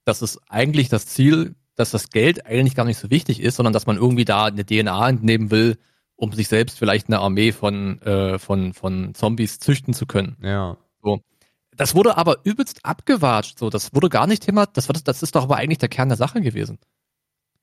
dass 0.05 0.21
es 0.21 0.39
eigentlich 0.49 0.89
das 0.89 1.07
Ziel, 1.07 1.55
dass 1.75 1.91
das 1.91 2.09
Geld 2.09 2.45
eigentlich 2.45 2.75
gar 2.75 2.85
nicht 2.85 2.99
so 2.99 3.09
wichtig 3.09 3.41
ist, 3.41 3.55
sondern 3.55 3.73
dass 3.73 3.85
man 3.85 3.97
irgendwie 3.97 4.25
da 4.25 4.45
eine 4.45 4.65
DNA 4.65 5.09
entnehmen 5.09 5.51
will, 5.51 5.77
um 6.15 6.31
sich 6.31 6.47
selbst 6.47 6.77
vielleicht 6.77 7.07
eine 7.07 7.19
Armee 7.19 7.51
von 7.51 8.01
äh, 8.01 8.39
von 8.39 8.73
von 8.73 9.13
Zombies 9.13 9.59
züchten 9.59 9.93
zu 9.93 10.05
können. 10.05 10.37
ja. 11.03 11.17
Das 11.77 11.95
wurde 11.95 12.17
aber 12.17 12.37
übelst 12.43 12.85
abgewatscht. 12.85 13.59
So, 13.59 13.69
das 13.69 13.93
wurde 13.93 14.09
gar 14.09 14.27
nicht 14.27 14.43
Thema. 14.43 14.65
Das, 14.65 14.87
war, 14.89 14.95
das 15.03 15.23
ist 15.23 15.35
doch 15.35 15.43
aber 15.43 15.57
eigentlich 15.57 15.79
der 15.79 15.89
Kern 15.89 16.09
der 16.09 16.17
Sache 16.17 16.41
gewesen. 16.41 16.79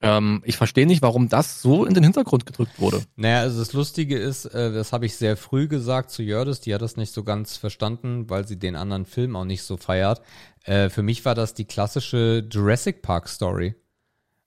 Ähm, 0.04 0.42
ich 0.44 0.56
verstehe 0.56 0.86
nicht, 0.86 1.00
warum 1.00 1.28
das 1.28 1.62
so 1.62 1.84
in 1.84 1.94
den 1.94 2.02
Hintergrund 2.02 2.44
gedrückt 2.44 2.80
wurde. 2.80 3.02
Naja, 3.14 3.40
also 3.40 3.60
das 3.60 3.72
Lustige 3.72 4.18
ist, 4.18 4.46
äh, 4.46 4.72
das 4.72 4.92
habe 4.92 5.06
ich 5.06 5.16
sehr 5.16 5.36
früh 5.36 5.68
gesagt 5.68 6.10
zu 6.10 6.22
Jördis, 6.24 6.60
die 6.60 6.74
hat 6.74 6.82
das 6.82 6.96
nicht 6.96 7.14
so 7.14 7.22
ganz 7.22 7.56
verstanden, 7.56 8.28
weil 8.28 8.46
sie 8.46 8.58
den 8.58 8.74
anderen 8.74 9.06
Film 9.06 9.36
auch 9.36 9.44
nicht 9.44 9.62
so 9.62 9.76
feiert. 9.76 10.20
Äh, 10.64 10.88
für 10.90 11.02
mich 11.02 11.24
war 11.24 11.36
das 11.36 11.54
die 11.54 11.66
klassische 11.66 12.44
Jurassic 12.50 13.00
Park 13.02 13.28
Story. 13.28 13.76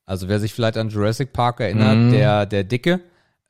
Also 0.05 0.27
wer 0.27 0.39
sich 0.41 0.53
vielleicht 0.53 0.77
an 0.77 0.89
Jurassic 0.89 1.31
Park 1.31 1.61
erinnert, 1.61 1.97
Mhm. 1.97 2.11
der, 2.11 2.45
der 2.45 2.63
Dicke, 2.65 2.99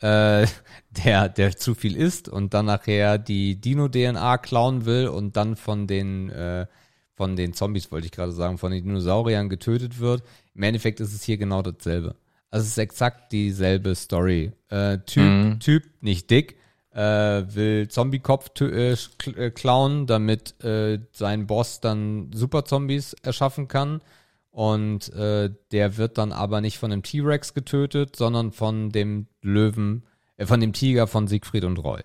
äh, 0.01 0.45
der, 1.05 1.29
der 1.29 1.57
zu 1.57 1.75
viel 1.75 1.95
isst 1.95 2.29
und 2.29 2.53
dann 2.53 2.65
nachher 2.65 3.17
die 3.17 3.59
Dino-DNA 3.59 4.37
klauen 4.37 4.85
will 4.85 5.07
und 5.07 5.35
dann 5.35 5.55
von 5.55 5.87
den, 5.87 6.29
äh, 6.29 6.65
von 7.13 7.35
den 7.35 7.53
Zombies, 7.53 7.91
wollte 7.91 8.05
ich 8.05 8.11
gerade 8.11 8.31
sagen, 8.31 8.57
von 8.57 8.71
den 8.71 8.83
Dinosauriern 8.83 9.49
getötet 9.49 9.99
wird. 9.99 10.23
Im 10.53 10.63
Endeffekt 10.63 10.99
ist 10.99 11.13
es 11.13 11.23
hier 11.23 11.37
genau 11.37 11.61
dasselbe. 11.61 12.15
Also 12.51 12.65
es 12.65 12.71
ist 12.71 12.77
exakt 12.77 13.31
dieselbe 13.31 13.95
Story. 13.95 14.51
Äh, 14.69 14.99
typ, 15.05 15.23
Mhm. 15.23 15.59
Typ, 15.59 15.83
nicht 16.01 16.29
dick, 16.29 16.57
äh, 16.91 17.01
will 17.01 17.87
Zombie-Kopf 17.89 18.51
äh, 18.61 18.93
äh, 18.93 19.51
klauen, 19.51 20.07
damit 20.07 20.55
sein 21.11 21.47
Boss 21.47 21.81
dann 21.81 22.31
Super-Zombies 22.33 23.13
erschaffen 23.23 23.67
kann. 23.67 24.01
Und 24.56 25.12
äh, 25.12 25.49
der 25.74 25.97
wird 25.97 26.18
dann 26.18 26.32
aber 26.32 26.62
nicht 26.62 26.78
von 26.78 26.89
einem 26.89 27.03
T-Rex 27.03 27.53
getötet, 27.53 28.16
sondern 28.16 28.53
von 28.53 28.89
dem 28.89 29.28
Löwen, 29.41 30.06
äh, 30.38 30.45
von 30.45 30.62
dem 30.62 30.72
Tiger 30.72 31.08
von 31.08 31.28
Siegfried 31.28 31.66
und 31.66 31.78
Roy. 31.78 32.03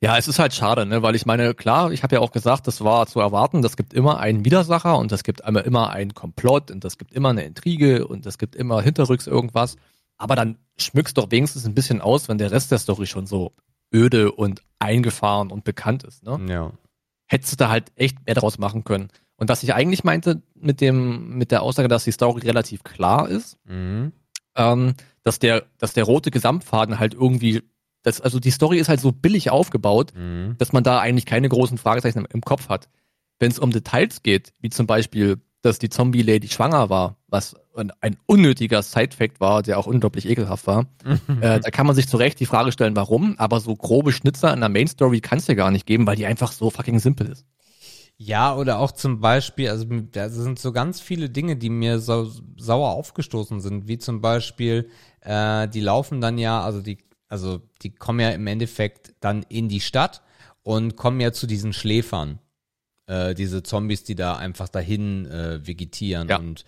Ja, 0.00 0.16
es 0.16 0.28
ist 0.28 0.38
halt 0.38 0.54
schade, 0.54 0.86
ne? 0.86 1.02
weil 1.02 1.16
ich 1.16 1.26
meine, 1.26 1.54
klar, 1.54 1.90
ich 1.90 2.04
habe 2.04 2.14
ja 2.14 2.20
auch 2.20 2.30
gesagt, 2.30 2.68
das 2.68 2.84
war 2.84 3.08
zu 3.08 3.18
erwarten, 3.18 3.62
das 3.62 3.76
gibt 3.76 3.94
immer 3.94 4.20
einen 4.20 4.44
Widersacher 4.44 4.96
und 4.96 5.10
das 5.10 5.24
gibt 5.24 5.42
einmal 5.42 5.64
immer 5.64 5.90
einen 5.90 6.14
Komplott 6.14 6.70
und 6.70 6.84
das 6.84 6.98
gibt 6.98 7.12
immer 7.12 7.30
eine 7.30 7.42
Intrige 7.42 8.06
und 8.06 8.24
das 8.24 8.38
gibt 8.38 8.54
immer 8.54 8.80
hinterrücks 8.80 9.26
irgendwas. 9.26 9.74
Aber 10.18 10.36
dann 10.36 10.56
schmückst 10.76 11.18
doch 11.18 11.32
wenigstens 11.32 11.66
ein 11.66 11.74
bisschen 11.74 12.00
aus, 12.00 12.28
wenn 12.28 12.38
der 12.38 12.52
Rest 12.52 12.70
der 12.70 12.78
Story 12.78 13.06
schon 13.06 13.26
so 13.26 13.56
öde 13.92 14.30
und 14.30 14.62
eingefahren 14.78 15.50
und 15.50 15.64
bekannt 15.64 16.04
ist. 16.04 16.22
Ne? 16.22 16.38
Ja. 16.48 16.72
Hättest 17.26 17.54
du 17.54 17.56
da 17.56 17.70
halt 17.70 17.90
echt 17.96 18.24
mehr 18.24 18.36
draus 18.36 18.58
machen 18.58 18.84
können. 18.84 19.08
Und 19.38 19.48
was 19.48 19.62
ich 19.62 19.72
eigentlich 19.72 20.04
meinte 20.04 20.42
mit 20.54 20.80
dem, 20.80 21.38
mit 21.38 21.50
der 21.52 21.62
Aussage, 21.62 21.88
dass 21.88 22.04
die 22.04 22.10
Story 22.12 22.42
relativ 22.42 22.82
klar 22.84 23.28
ist, 23.28 23.56
Mhm. 23.66 24.12
ähm, 24.56 24.94
dass 25.22 25.38
der, 25.38 25.64
dass 25.78 25.92
der 25.94 26.04
rote 26.04 26.30
Gesamtfaden 26.30 26.98
halt 26.98 27.14
irgendwie, 27.14 27.62
das, 28.02 28.20
also 28.20 28.40
die 28.40 28.50
Story 28.50 28.78
ist 28.78 28.88
halt 28.88 29.00
so 29.00 29.12
billig 29.12 29.50
aufgebaut, 29.50 30.12
Mhm. 30.16 30.56
dass 30.58 30.72
man 30.72 30.82
da 30.82 30.98
eigentlich 30.98 31.24
keine 31.26 31.48
großen 31.48 31.78
Fragezeichen 31.78 32.18
im, 32.18 32.26
im 32.32 32.40
Kopf 32.42 32.68
hat. 32.68 32.88
Wenn 33.38 33.50
es 33.52 33.58
um 33.60 33.70
Details 33.70 34.22
geht, 34.24 34.52
wie 34.60 34.70
zum 34.70 34.86
Beispiel, 34.88 35.38
dass 35.62 35.78
die 35.78 35.88
Zombie-Lady 35.88 36.48
schwanger 36.48 36.90
war, 36.90 37.16
was 37.28 37.54
ein, 37.76 37.92
ein 38.00 38.16
unnötiger 38.26 38.82
Side-Fact 38.82 39.38
war, 39.40 39.62
der 39.62 39.78
auch 39.78 39.86
unglaublich 39.86 40.28
ekelhaft 40.28 40.66
war, 40.66 40.86
äh, 41.40 41.60
da 41.60 41.70
kann 41.70 41.86
man 41.86 41.94
sich 41.94 42.08
zu 42.08 42.16
Recht 42.16 42.40
die 42.40 42.46
Frage 42.46 42.72
stellen, 42.72 42.96
warum, 42.96 43.36
aber 43.38 43.60
so 43.60 43.76
grobe 43.76 44.10
Schnitzer 44.10 44.52
in 44.52 44.58
der 44.60 44.68
Main-Story 44.68 45.20
kann 45.20 45.38
es 45.38 45.46
ja 45.46 45.54
gar 45.54 45.70
nicht 45.70 45.86
geben, 45.86 46.06
weil 46.08 46.16
die 46.16 46.26
einfach 46.26 46.50
so 46.50 46.70
fucking 46.70 46.98
simpel 46.98 47.28
ist. 47.28 47.44
Ja, 48.20 48.56
oder 48.56 48.80
auch 48.80 48.90
zum 48.90 49.20
Beispiel, 49.20 49.68
also 49.68 49.84
da 49.84 50.28
sind 50.28 50.58
so 50.58 50.72
ganz 50.72 51.00
viele 51.00 51.30
Dinge, 51.30 51.56
die 51.56 51.70
mir 51.70 52.00
sau, 52.00 52.26
sauer 52.56 52.90
aufgestoßen 52.90 53.60
sind, 53.60 53.86
wie 53.86 53.98
zum 53.98 54.20
Beispiel, 54.20 54.90
äh, 55.20 55.68
die 55.68 55.80
laufen 55.80 56.20
dann 56.20 56.36
ja, 56.36 56.60
also 56.60 56.82
die, 56.82 56.98
also 57.28 57.60
die 57.82 57.94
kommen 57.94 58.18
ja 58.18 58.30
im 58.30 58.46
Endeffekt 58.48 59.14
dann 59.20 59.44
in 59.48 59.68
die 59.68 59.80
Stadt 59.80 60.22
und 60.64 60.96
kommen 60.96 61.20
ja 61.20 61.32
zu 61.32 61.46
diesen 61.46 61.72
Schläfern. 61.72 62.40
Äh, 63.06 63.34
diese 63.34 63.62
Zombies, 63.62 64.02
die 64.02 64.16
da 64.16 64.36
einfach 64.36 64.68
dahin 64.68 65.26
äh, 65.26 65.64
vegetieren 65.66 66.28
Ja. 66.28 66.38
und 66.38 66.64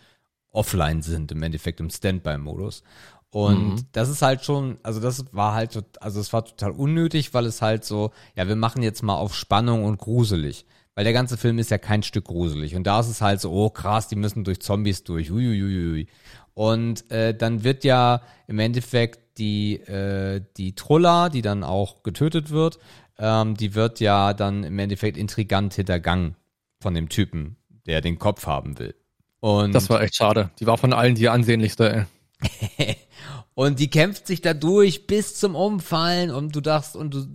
offline 0.53 1.03
sind, 1.03 1.33
im 1.33 1.43
Endeffekt 1.43 1.81
im 1.81 1.91
Standby-Modus. 1.91 2.85
Und 3.31 3.75
Mhm. 3.75 3.87
das 3.93 4.09
ist 4.09 4.23
halt 4.23 4.45
schon, 4.45 4.79
also 4.85 5.01
das 5.01 5.25
war 5.33 5.55
halt, 5.55 5.83
also 6.01 6.21
es 6.21 6.33
war 6.33 6.45
total 6.45 6.71
unnötig, 6.73 7.35
weil 7.35 7.47
es 7.47 7.61
halt 7.61 7.85
so, 7.85 8.13
ja, 8.37 8.47
wir 8.49 8.57
machen 8.57 8.83
jetzt 8.83 9.03
mal 9.03 9.17
auf 9.17 9.35
Spannung 9.35 9.85
und 9.85 9.99
gruselig. 9.99 10.65
Weil 10.95 11.05
der 11.05 11.12
ganze 11.12 11.36
Film 11.36 11.59
ist 11.59 11.70
ja 11.70 11.78
kein 11.78 12.03
Stück 12.03 12.24
gruselig. 12.24 12.74
Und 12.74 12.84
da 12.84 13.01
ist 13.01 13.09
es 13.09 13.20
halt 13.20 13.41
so, 13.41 13.53
oh 13.53 13.70
krass, 13.70 14.09
die 14.09 14.16
müssen 14.16 14.45
durch 14.45 14.61
Zombies 14.61 15.05
durch. 15.05 15.30
Uiuiui. 15.30 16.09
Und 16.55 17.11
äh, 17.11 17.34
dann 17.34 17.64
wird 17.64 17.84
ja 17.84 18.22
im 18.47 18.59
Endeffekt 18.59 19.38
die, 19.38 19.76
äh, 19.76 20.43
die 20.57 20.74
Trulla, 20.74 21.28
die 21.28 21.43
dann 21.43 21.64
auch 21.64 22.03
getötet 22.03 22.51
wird, 22.51 22.78
ähm, 23.18 23.57
die 23.57 23.74
wird 23.74 24.01
ja 24.01 24.34
dann 24.34 24.64
im 24.64 24.78
Endeffekt 24.78 25.16
intrigant 25.16 25.74
hintergangen 25.74 26.36
von 26.80 26.95
dem 26.95 27.09
Typen, 27.09 27.57
der 27.86 28.01
den 28.01 28.18
Kopf 28.18 28.47
haben 28.47 28.78
will. 28.78 28.95
Und 29.41 29.74
Das 29.74 29.88
war 29.88 30.03
echt 30.03 30.16
schade. 30.16 30.51
Die 30.59 30.66
war 30.66 30.76
von 30.76 30.93
allen 30.93 31.14
die 31.14 31.28
ansehnlichste. 31.28 32.07
Ey. 32.76 32.97
Und 33.55 33.79
die 33.79 33.91
kämpft 33.91 34.27
sich 34.27 34.41
da 34.41 34.55
durch 34.55 35.07
bis 35.07 35.35
zum 35.35 35.55
Umfallen 35.55 36.31
und 36.31 36.55
du 36.55 36.61
dachtest, 36.61 36.97
und 36.97 37.13
du, 37.13 37.27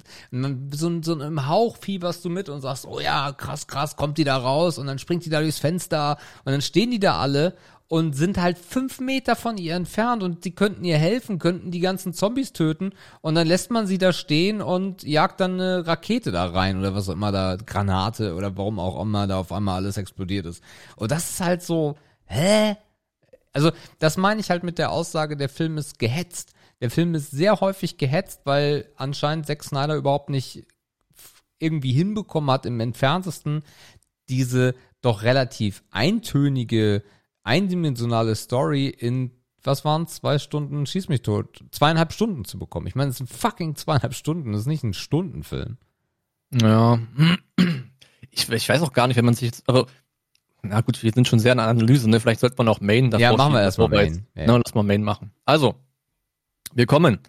so, 0.71 1.01
so 1.01 1.21
im 1.21 1.47
Hauch 1.47 1.77
fieberst 1.77 2.23
du 2.23 2.29
mit 2.29 2.49
und 2.49 2.61
sagst, 2.61 2.87
oh 2.87 2.99
ja, 2.99 3.31
krass, 3.33 3.67
krass, 3.67 3.95
kommt 3.95 4.17
die 4.17 4.23
da 4.23 4.37
raus 4.37 4.77
und 4.77 4.87
dann 4.87 4.97
springt 4.97 5.25
die 5.25 5.29
da 5.29 5.41
durchs 5.41 5.59
Fenster 5.59 6.17
und 6.45 6.53
dann 6.53 6.61
stehen 6.61 6.89
die 6.89 6.99
da 6.99 7.19
alle 7.19 7.53
und 7.87 8.15
sind 8.15 8.39
halt 8.39 8.57
fünf 8.57 8.99
Meter 8.99 9.35
von 9.35 9.57
ihr 9.57 9.75
entfernt 9.75 10.23
und 10.23 10.45
die 10.45 10.55
könnten 10.55 10.83
ihr 10.83 10.97
helfen, 10.97 11.37
könnten 11.37 11.69
die 11.69 11.79
ganzen 11.79 12.13
Zombies 12.13 12.53
töten 12.53 12.93
und 13.21 13.35
dann 13.35 13.45
lässt 13.45 13.69
man 13.69 13.85
sie 13.85 13.97
da 13.97 14.11
stehen 14.11 14.61
und 14.61 15.03
jagt 15.03 15.39
dann 15.39 15.59
eine 15.59 15.85
Rakete 15.85 16.31
da 16.31 16.47
rein 16.47 16.79
oder 16.79 16.95
was 16.95 17.09
auch 17.09 17.13
immer 17.13 17.31
da, 17.31 17.57
Granate 17.57 18.33
oder 18.33 18.57
warum 18.57 18.79
auch 18.79 18.99
immer 19.01 19.27
da 19.27 19.37
auf 19.37 19.51
einmal 19.51 19.75
alles 19.75 19.97
explodiert 19.97 20.45
ist. 20.45 20.63
Und 20.95 21.11
das 21.11 21.29
ist 21.29 21.41
halt 21.41 21.61
so, 21.61 21.95
hä? 22.25 22.77
Also, 23.55 23.71
das 23.99 24.17
meine 24.17 24.41
ich 24.41 24.49
halt 24.49 24.63
mit 24.63 24.77
der 24.77 24.91
Aussage, 24.91 25.37
der 25.37 25.47
Film 25.47 25.77
ist 25.77 25.97
gehetzt. 25.97 26.53
Der 26.81 26.91
Film 26.91 27.15
ist 27.15 27.31
sehr 27.31 27.61
häufig 27.61 27.97
gehetzt, 27.97 28.41
weil 28.43 28.91
anscheinend 28.97 29.45
Zack 29.45 29.63
Snyder 29.63 29.95
überhaupt 29.95 30.29
nicht 30.29 30.67
irgendwie 31.57 31.93
hinbekommen 31.93 32.51
hat, 32.51 32.65
im 32.65 32.81
entferntesten 32.81 33.63
diese 34.27 34.75
doch 35.01 35.23
relativ 35.23 35.83
eintönige, 35.89 37.03
eindimensionale 37.43 38.35
Story 38.35 38.87
in, 38.87 39.31
was 39.63 39.85
waren 39.85 40.07
zwei 40.07 40.37
Stunden, 40.37 40.85
schieß 40.85 41.07
mich 41.07 41.21
tot, 41.21 41.63
zweieinhalb 41.71 42.11
Stunden 42.11 42.43
zu 42.43 42.59
bekommen. 42.59 42.87
Ich 42.87 42.95
meine, 42.95 43.11
es 43.11 43.17
sind 43.17 43.29
fucking 43.29 43.75
zweieinhalb 43.75 44.15
Stunden, 44.15 44.51
das 44.51 44.61
ist 44.61 44.67
nicht 44.67 44.83
ein 44.83 44.93
Stundenfilm. 44.93 45.77
Ja. 46.51 46.99
Ich, 48.31 48.49
ich 48.49 48.67
weiß 48.67 48.81
auch 48.81 48.91
gar 48.91 49.07
nicht, 49.07 49.15
wenn 49.15 49.23
man 49.23 49.33
sich 49.33 49.45
jetzt, 49.45 49.63
also, 49.69 49.85
na 50.69 50.81
gut, 50.81 51.01
wir 51.03 51.11
sind 51.11 51.27
schon 51.27 51.39
sehr 51.39 51.53
in 51.53 51.57
der 51.57 51.67
Analyse, 51.67 52.09
ne? 52.09 52.19
Vielleicht 52.19 52.39
sollte 52.39 52.55
man 52.57 52.67
auch 52.67 52.81
Main 52.81 53.11
davor 53.11 53.21
Ja, 53.21 53.31
machen 53.35 53.53
wir 53.53 53.59
schieben, 53.59 53.63
erst 53.65 53.77
mal 53.77 53.87
bevor 53.87 54.03
wir 54.03 54.11
Main. 54.11 54.27
Ja. 54.35 54.45
Ne, 54.47 54.61
lass 54.63 54.75
mal 54.75 54.83
Main 54.83 55.03
machen. 55.03 55.31
Also, 55.45 55.75
wir 56.73 56.85
kommen 56.85 57.19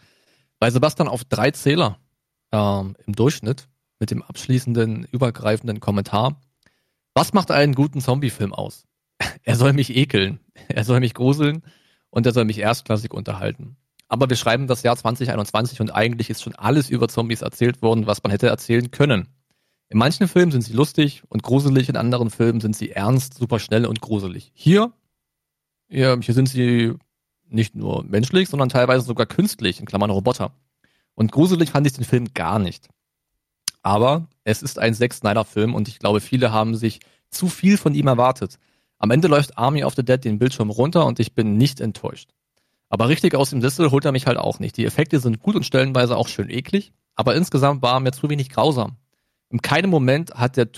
bei 0.58 0.70
Sebastian 0.70 1.08
auf 1.08 1.24
drei 1.24 1.50
Zähler 1.50 1.98
ähm, 2.52 2.96
im 3.06 3.14
Durchschnitt 3.14 3.68
mit 3.98 4.10
dem 4.10 4.22
abschließenden, 4.22 5.06
übergreifenden 5.10 5.80
Kommentar. 5.80 6.40
Was 7.14 7.32
macht 7.32 7.50
einen 7.50 7.74
guten 7.74 8.00
Zombie-Film 8.00 8.52
aus? 8.52 8.84
Er 9.44 9.56
soll 9.56 9.72
mich 9.72 9.96
ekeln, 9.96 10.40
er 10.68 10.84
soll 10.84 11.00
mich 11.00 11.14
gruseln 11.14 11.62
und 12.10 12.26
er 12.26 12.32
soll 12.32 12.44
mich 12.44 12.58
erstklassig 12.58 13.14
unterhalten. 13.14 13.76
Aber 14.08 14.28
wir 14.28 14.36
schreiben 14.36 14.66
das 14.66 14.82
Jahr 14.82 14.96
2021 14.96 15.80
und 15.80 15.90
eigentlich 15.90 16.30
ist 16.30 16.42
schon 16.42 16.54
alles 16.54 16.90
über 16.90 17.08
Zombies 17.08 17.42
erzählt 17.42 17.80
worden, 17.82 18.06
was 18.06 18.22
man 18.22 18.30
hätte 18.30 18.48
erzählen 18.48 18.90
können. 18.90 19.28
In 19.88 19.98
manchen 19.98 20.26
Filmen 20.26 20.50
sind 20.50 20.62
sie 20.62 20.72
lustig 20.72 21.22
und 21.28 21.42
gruselig, 21.42 21.88
in 21.88 21.96
anderen 21.96 22.30
Filmen 22.30 22.60
sind 22.60 22.76
sie 22.76 22.90
ernst, 22.90 23.34
super 23.34 23.58
schnell 23.58 23.86
und 23.86 24.00
gruselig. 24.00 24.50
Hier, 24.54 24.92
ja, 25.88 26.18
hier 26.18 26.34
sind 26.34 26.48
sie 26.48 26.94
nicht 27.48 27.76
nur 27.76 28.04
menschlich, 28.04 28.48
sondern 28.48 28.68
teilweise 28.68 29.06
sogar 29.06 29.26
künstlich, 29.26 29.78
in 29.78 29.86
Klammern 29.86 30.10
Roboter. 30.10 30.52
Und 31.14 31.30
gruselig 31.30 31.70
fand 31.70 31.86
ich 31.86 31.92
den 31.92 32.04
Film 32.04 32.26
gar 32.34 32.58
nicht. 32.58 32.88
Aber 33.82 34.26
es 34.42 34.62
ist 34.62 34.80
ein 34.80 34.94
Zack 34.94 35.14
Snyder-Film 35.14 35.74
und 35.74 35.86
ich 35.86 36.00
glaube, 36.00 36.20
viele 36.20 36.50
haben 36.50 36.74
sich 36.74 36.98
zu 37.30 37.48
viel 37.48 37.78
von 37.78 37.94
ihm 37.94 38.08
erwartet. 38.08 38.58
Am 38.98 39.10
Ende 39.12 39.28
läuft 39.28 39.56
Army 39.56 39.84
of 39.84 39.94
the 39.94 40.04
Dead 40.04 40.24
den 40.24 40.38
Bildschirm 40.38 40.70
runter 40.70 41.06
und 41.06 41.20
ich 41.20 41.34
bin 41.34 41.56
nicht 41.56 41.80
enttäuscht. 41.80 42.30
Aber 42.88 43.08
richtig 43.08 43.34
aus 43.34 43.50
dem 43.50 43.60
Sessel 43.60 43.90
holt 43.90 44.04
er 44.04 44.12
mich 44.12 44.26
halt 44.26 44.38
auch 44.38 44.58
nicht. 44.58 44.76
Die 44.76 44.84
Effekte 44.84 45.20
sind 45.20 45.40
gut 45.40 45.54
und 45.54 45.64
stellenweise 45.64 46.16
auch 46.16 46.28
schön 46.28 46.50
eklig, 46.50 46.92
aber 47.14 47.36
insgesamt 47.36 47.82
war 47.82 47.94
er 47.94 48.00
mir 48.00 48.12
zu 48.12 48.28
wenig 48.28 48.48
grausam. 48.50 48.96
In 49.50 49.62
keinem 49.62 49.90
Moment 49.90 50.32
hat 50.34 50.56
der, 50.56 50.68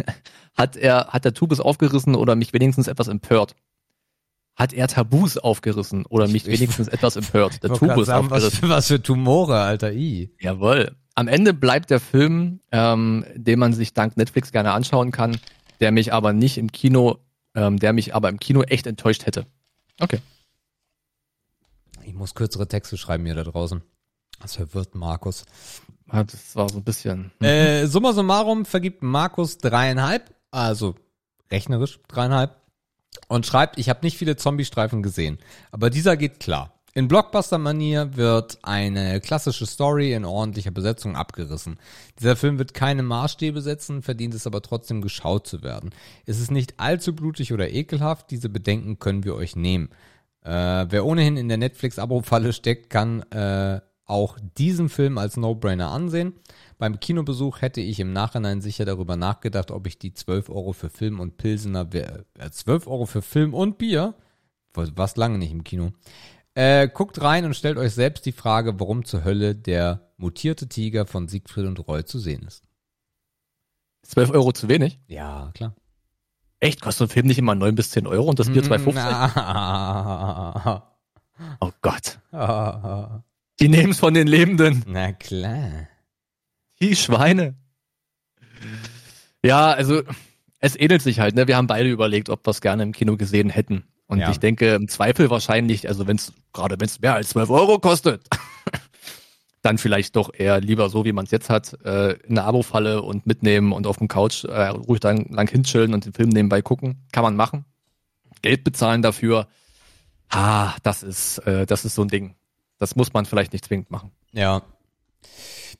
hat 0.56 0.76
er, 0.76 1.08
hat 1.08 1.24
der 1.24 1.34
Tubus 1.34 1.60
aufgerissen 1.60 2.14
oder 2.14 2.36
mich 2.36 2.52
wenigstens 2.52 2.88
etwas 2.88 3.08
empört. 3.08 3.54
Hat 4.56 4.72
er 4.72 4.86
Tabus 4.86 5.36
aufgerissen 5.36 6.06
oder 6.06 6.28
mich 6.28 6.46
Ich- 6.46 6.60
wenigstens 6.60 6.88
etwas 6.96 7.16
empört? 7.16 7.62
Der 7.62 7.70
Tubus 7.72 8.06
sagen, 8.06 8.30
was, 8.30 8.44
aufgerissen. 8.44 8.58
für- 8.60 8.68
was 8.68 8.86
für 8.88 9.02
Tumore, 9.02 9.60
Alter, 9.60 9.92
i. 9.92 10.30
Jawohl. 10.40 10.94
Am 11.16 11.28
Ende 11.28 11.54
bleibt 11.54 11.90
der 11.90 12.00
Film, 12.00 12.60
ähm, 12.72 13.24
den 13.34 13.58
man 13.58 13.72
sich 13.72 13.94
dank 13.94 14.16
Netflix 14.16 14.52
gerne 14.52 14.72
anschauen 14.72 15.10
kann, 15.12 15.38
der 15.80 15.92
mich 15.92 16.12
aber 16.12 16.32
nicht 16.32 16.56
im 16.58 16.72
Kino, 16.72 17.18
ähm, 17.54 17.78
der 17.78 17.92
mich 17.92 18.14
aber 18.14 18.28
im 18.28 18.38
Kino 18.40 18.62
echt 18.62 18.86
enttäuscht 18.86 19.26
hätte. 19.26 19.46
Okay. 20.00 20.18
Ich 22.04 22.14
muss 22.14 22.34
kürzere 22.34 22.66
Texte 22.68 22.96
schreiben 22.96 23.24
hier 23.24 23.34
da 23.34 23.44
draußen. 23.44 23.82
Das 24.40 24.56
verwirrt 24.56 24.94
Markus. 24.94 25.44
Ah, 26.08 26.24
Das 26.24 26.54
war 26.54 26.68
so 26.68 26.78
ein 26.78 26.84
bisschen. 26.84 27.32
Äh, 27.40 27.86
summa 27.86 28.12
summarum 28.12 28.64
vergibt 28.64 29.02
Markus 29.02 29.58
dreieinhalb, 29.58 30.34
also 30.50 30.94
rechnerisch 31.50 31.98
dreieinhalb, 32.08 32.56
und 33.28 33.46
schreibt, 33.46 33.78
ich 33.78 33.88
habe 33.88 34.00
nicht 34.02 34.18
viele 34.18 34.36
Zombie-Streifen 34.36 35.02
gesehen, 35.02 35.38
aber 35.70 35.90
dieser 35.90 36.16
geht 36.16 36.40
klar. 36.40 36.70
In 36.96 37.08
Blockbuster-Manier 37.08 38.16
wird 38.16 38.58
eine 38.62 39.20
klassische 39.20 39.66
Story 39.66 40.12
in 40.12 40.24
ordentlicher 40.24 40.70
Besetzung 40.70 41.16
abgerissen. 41.16 41.80
Dieser 42.20 42.36
Film 42.36 42.56
wird 42.58 42.72
keine 42.72 43.02
Maßstäbe 43.02 43.62
setzen, 43.62 44.00
verdient 44.02 44.32
es 44.34 44.46
aber 44.46 44.62
trotzdem 44.62 45.02
geschaut 45.02 45.48
zu 45.48 45.64
werden. 45.64 45.90
Es 46.24 46.38
ist 46.38 46.52
nicht 46.52 46.78
allzu 46.78 47.12
blutig 47.12 47.52
oder 47.52 47.68
ekelhaft, 47.68 48.30
diese 48.30 48.48
Bedenken 48.48 49.00
können 49.00 49.24
wir 49.24 49.34
euch 49.34 49.56
nehmen. 49.56 49.88
Äh, 50.44 50.86
wer 50.88 51.04
ohnehin 51.04 51.36
in 51.36 51.48
der 51.48 51.56
Netflix-Abo-Falle 51.58 52.52
steckt, 52.52 52.90
kann 52.90 53.22
äh, 53.32 53.80
auch 54.06 54.38
diesen 54.58 54.88
Film 54.88 55.18
als 55.18 55.36
No-Brainer 55.36 55.90
ansehen. 55.90 56.34
Beim 56.78 57.00
Kinobesuch 57.00 57.60
hätte 57.62 57.80
ich 57.80 58.00
im 58.00 58.12
Nachhinein 58.12 58.60
sicher 58.60 58.84
darüber 58.84 59.16
nachgedacht, 59.16 59.70
ob 59.70 59.86
ich 59.86 59.98
die 59.98 60.12
12 60.12 60.50
Euro 60.50 60.72
für 60.72 60.90
Film 60.90 61.20
und 61.20 61.36
Pilsener, 61.36 61.88
äh, 61.94 62.50
12 62.50 62.86
Euro 62.86 63.06
für 63.06 63.22
Film 63.22 63.54
und 63.54 63.78
Bier, 63.78 64.14
was 64.74 65.16
lange 65.16 65.38
nicht 65.38 65.52
im 65.52 65.64
Kino, 65.64 65.92
äh, 66.54 66.88
guckt 66.88 67.20
rein 67.20 67.44
und 67.44 67.54
stellt 67.54 67.78
euch 67.78 67.94
selbst 67.94 68.26
die 68.26 68.32
Frage, 68.32 68.78
warum 68.78 69.04
zur 69.04 69.24
Hölle 69.24 69.54
der 69.54 70.12
mutierte 70.16 70.68
Tiger 70.68 71.06
von 71.06 71.28
Siegfried 71.28 71.66
und 71.66 71.78
Roy 71.86 72.04
zu 72.04 72.18
sehen 72.18 72.42
ist. 72.46 72.64
12 74.02 74.30
Euro 74.30 74.52
zu 74.52 74.68
wenig? 74.68 74.98
Ja, 75.08 75.50
klar. 75.54 75.74
Echt? 76.60 76.80
Kostet 76.80 77.08
ein 77.08 77.12
Film 77.12 77.26
nicht 77.26 77.38
immer 77.38 77.54
9 77.54 77.74
bis 77.74 77.90
10 77.90 78.06
Euro 78.06 78.28
und 78.28 78.38
das 78.38 78.50
Bier 78.50 78.62
2,50? 78.62 78.92
Na, 78.94 80.82
Oh 81.60 81.70
Gott. 81.82 82.20
Die 83.60 83.68
nehmen 83.68 83.92
es 83.92 83.98
von 84.00 84.14
den 84.14 84.26
Lebenden. 84.26 84.82
Na 84.86 85.12
klar. 85.12 85.88
Die 86.80 86.96
Schweine. 86.96 87.54
Ja, 89.44 89.70
also 89.72 90.02
es 90.58 90.76
ähnelt 90.76 91.02
sich 91.02 91.20
halt. 91.20 91.34
Ne? 91.34 91.46
Wir 91.46 91.56
haben 91.56 91.66
beide 91.66 91.88
überlegt, 91.90 92.30
ob 92.30 92.46
wir 92.46 92.50
es 92.50 92.60
gerne 92.60 92.82
im 92.82 92.92
Kino 92.92 93.16
gesehen 93.16 93.50
hätten. 93.50 93.84
Und 94.06 94.18
Ja. 94.18 94.30
ich 94.30 94.38
denke, 94.38 94.74
im 94.74 94.88
Zweifel 94.88 95.30
wahrscheinlich, 95.30 95.88
also 95.88 96.06
wenn 96.06 96.16
es, 96.16 96.32
gerade 96.52 96.76
wenn 96.78 96.86
es 96.86 97.00
mehr 97.00 97.14
als 97.14 97.30
12 97.30 97.50
Euro 97.50 97.78
kostet, 97.78 98.26
dann 99.62 99.78
vielleicht 99.78 100.16
doch 100.16 100.30
eher 100.34 100.60
lieber 100.60 100.90
so, 100.90 101.04
wie 101.04 101.12
man 101.12 101.24
es 101.24 101.30
jetzt 101.30 101.48
hat, 101.48 101.74
äh, 101.84 102.12
in 102.26 102.36
eine 102.38 102.44
Abo-Falle 102.44 103.02
und 103.02 103.26
mitnehmen 103.26 103.72
und 103.72 103.86
auf 103.86 103.96
dem 103.98 104.08
Couch 104.08 104.44
äh, 104.44 104.66
ruhig 104.68 105.00
dann 105.00 105.24
lang 105.30 105.48
hinchillen 105.48 105.94
und 105.94 106.04
den 106.04 106.12
Film 106.12 106.28
nebenbei 106.30 106.60
gucken. 106.60 107.06
Kann 107.12 107.22
man 107.22 107.36
machen. 107.36 107.64
Geld 108.42 108.62
bezahlen 108.64 109.00
dafür. 109.00 109.48
Ah, 110.28 110.74
das 110.82 111.02
ist, 111.02 111.38
äh, 111.46 111.64
das 111.66 111.84
ist 111.84 111.94
so 111.94 112.02
ein 112.02 112.08
Ding. 112.08 112.34
Das 112.78 112.96
muss 112.96 113.12
man 113.12 113.26
vielleicht 113.26 113.52
nicht 113.52 113.64
zwingend 113.64 113.90
machen. 113.90 114.10
Ja. 114.32 114.62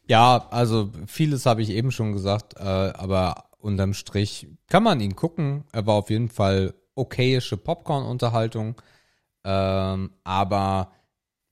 Ja, 0.07 0.49
also 0.51 0.91
vieles 1.07 1.47
habe 1.47 1.63
ich 1.63 1.71
eben 1.71 1.91
schon 1.91 2.13
gesagt, 2.13 2.55
äh, 2.57 2.63
aber 2.63 3.47
unterm 3.59 3.95
Strich 3.95 4.49
kann 4.69 4.83
man 4.83 5.01
ihn 5.01 5.17
gucken. 5.17 5.65
Er 5.73 5.87
war 5.87 5.95
auf 5.95 6.11
jeden 6.11 6.29
Fall 6.29 6.75
okayische 6.95 7.57
Popcorn-Unterhaltung. 7.57 8.81
Ähm, 9.45 10.11
aber 10.25 10.93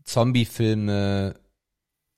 Zombie-Filme, 0.04 1.34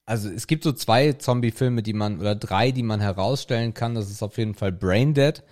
also 0.06 0.28
es 0.28 0.46
gibt 0.46 0.64
so 0.64 0.72
zwei 0.72 1.12
Zombie-Filme, 1.12 1.82
die 1.82 1.92
man, 1.92 2.20
oder 2.20 2.34
drei, 2.34 2.70
die 2.72 2.82
man 2.82 3.00
herausstellen 3.00 3.74
kann. 3.74 3.94
Das 3.94 4.10
ist 4.10 4.22
auf 4.22 4.38
jeden 4.38 4.54
Fall 4.54 4.72
Braindead 4.72 5.42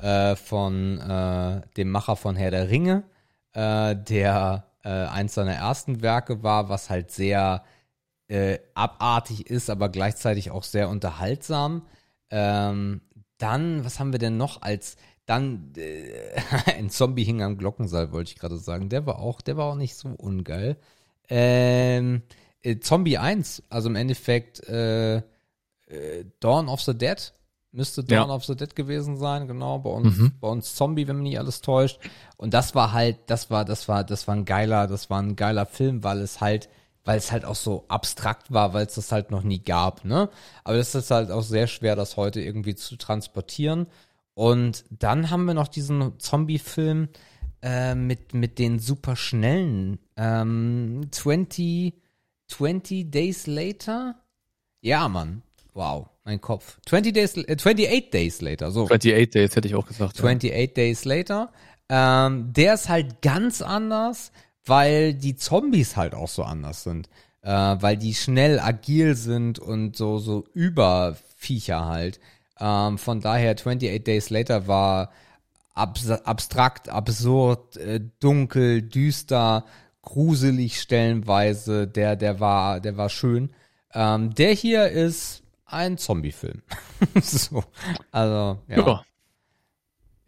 äh, 0.00 0.36
von 0.36 0.98
äh, 1.00 1.62
dem 1.76 1.90
Macher 1.90 2.16
von 2.16 2.36
Herr 2.36 2.50
der 2.50 2.70
Ringe, 2.70 3.04
äh, 3.52 3.96
der 3.96 4.67
äh, 4.84 4.88
eins 4.88 5.34
seiner 5.34 5.54
ersten 5.54 6.02
Werke 6.02 6.42
war, 6.42 6.68
was 6.68 6.90
halt 6.90 7.10
sehr 7.10 7.64
äh, 8.28 8.58
abartig 8.74 9.48
ist, 9.50 9.70
aber 9.70 9.88
gleichzeitig 9.88 10.50
auch 10.50 10.62
sehr 10.64 10.88
unterhaltsam. 10.88 11.86
Ähm, 12.30 13.00
dann, 13.38 13.84
was 13.84 14.00
haben 14.00 14.12
wir 14.12 14.18
denn 14.18 14.36
noch 14.36 14.62
als 14.62 14.96
dann 15.26 15.72
äh, 15.76 16.40
ein 16.76 16.90
Zombie 16.90 17.24
hing 17.24 17.42
am 17.42 17.58
Glockenseil, 17.58 18.12
wollte 18.12 18.32
ich 18.32 18.38
gerade 18.38 18.58
sagen. 18.58 18.88
Der 18.88 19.06
war 19.06 19.18
auch, 19.18 19.40
der 19.40 19.56
war 19.56 19.66
auch 19.66 19.76
nicht 19.76 19.94
so 19.94 20.08
ungeil. 20.08 20.76
Ähm, 21.28 22.22
äh, 22.62 22.78
Zombie 22.78 23.18
1, 23.18 23.62
also 23.68 23.88
im 23.88 23.96
Endeffekt 23.96 24.66
äh, 24.68 25.18
äh, 25.18 26.24
Dawn 26.40 26.68
of 26.68 26.80
the 26.82 26.96
Dead. 26.96 27.32
Müsste 27.70 28.02
Dawn 28.02 28.28
Ja. 28.30 28.34
of 28.34 28.44
the 28.46 28.56
Dead 28.56 28.74
gewesen 28.74 29.16
sein, 29.18 29.46
genau, 29.46 29.78
bei 29.80 29.90
uns, 29.90 30.16
Mhm. 30.16 30.32
bei 30.40 30.48
uns 30.48 30.74
Zombie, 30.74 31.06
wenn 31.06 31.16
mich 31.16 31.30
nicht 31.30 31.38
alles 31.38 31.60
täuscht. 31.60 32.00
Und 32.36 32.54
das 32.54 32.74
war 32.74 32.92
halt, 32.92 33.18
das 33.26 33.50
war, 33.50 33.64
das 33.64 33.88
war, 33.88 34.04
das 34.04 34.26
war 34.26 34.34
ein 34.36 34.44
geiler, 34.46 34.86
das 34.86 35.10
war 35.10 35.20
ein 35.20 35.36
geiler 35.36 35.66
Film, 35.66 36.02
weil 36.02 36.18
es 36.20 36.40
halt, 36.40 36.68
weil 37.04 37.18
es 37.18 37.30
halt 37.30 37.44
auch 37.44 37.54
so 37.54 37.84
abstrakt 37.88 38.52
war, 38.52 38.72
weil 38.72 38.86
es 38.86 38.94
das 38.94 39.12
halt 39.12 39.30
noch 39.30 39.42
nie 39.42 39.60
gab, 39.62 40.04
ne? 40.04 40.30
Aber 40.64 40.76
das 40.78 40.94
ist 40.94 41.10
halt 41.10 41.30
auch 41.30 41.42
sehr 41.42 41.66
schwer, 41.66 41.94
das 41.96 42.16
heute 42.16 42.40
irgendwie 42.40 42.74
zu 42.74 42.96
transportieren. 42.96 43.86
Und 44.34 44.84
dann 44.90 45.30
haben 45.30 45.44
wir 45.46 45.54
noch 45.54 45.68
diesen 45.68 46.18
Zombie-Film 46.18 47.08
äh, 47.60 47.94
mit, 47.94 48.34
mit 48.34 48.58
den 48.58 48.78
super 48.78 49.16
schnellen 49.16 49.98
ähm, 50.16 51.08
20, 51.10 51.94
20 52.48 53.10
Days 53.10 53.46
Later. 53.46 54.14
Ja, 54.80 55.08
Mann. 55.08 55.42
Wow, 55.74 56.08
mein 56.28 56.40
Kopf. 56.42 56.78
20 56.86 57.14
Days, 57.14 57.36
äh, 57.36 57.56
28 57.56 58.10
Days 58.10 58.40
Later, 58.42 58.70
so. 58.70 58.84
28 58.84 59.30
Days 59.30 59.56
hätte 59.56 59.66
ich 59.66 59.74
auch 59.74 59.86
gesagt. 59.86 60.18
ja. 60.18 60.24
28 60.24 60.74
Days 60.74 61.04
Later. 61.06 61.50
Ähm, 61.88 62.52
der 62.52 62.74
ist 62.74 62.90
halt 62.90 63.22
ganz 63.22 63.62
anders, 63.62 64.30
weil 64.66 65.14
die 65.14 65.36
Zombies 65.36 65.96
halt 65.96 66.14
auch 66.14 66.28
so 66.28 66.42
anders 66.42 66.82
sind. 66.82 67.08
Äh, 67.40 67.50
weil 67.50 67.96
die 67.96 68.14
schnell 68.14 68.60
agil 68.60 69.14
sind 69.14 69.58
und 69.58 69.96
so, 69.96 70.18
so 70.18 70.44
Überviecher 70.52 71.86
halt. 71.86 72.20
Ähm, 72.60 72.98
von 72.98 73.20
daher 73.20 73.52
28 73.52 74.04
Days 74.04 74.28
Later 74.28 74.66
war 74.66 75.10
abs 75.74 76.10
abstrakt, 76.10 76.90
absurd, 76.90 77.78
äh, 77.78 78.00
dunkel, 78.20 78.82
düster, 78.82 79.64
gruselig 80.02 80.78
stellenweise. 80.78 81.86
Der, 81.86 82.16
der 82.16 82.38
war, 82.38 82.80
der 82.80 82.98
war 82.98 83.08
schön. 83.08 83.50
Ähm, 83.94 84.34
der 84.34 84.52
hier 84.52 84.88
ist 84.88 85.42
ein 85.68 85.98
Zombie-Film. 85.98 86.62
so, 87.22 87.62
also, 88.10 88.58
ja 88.68 88.76
Ja. 88.78 89.04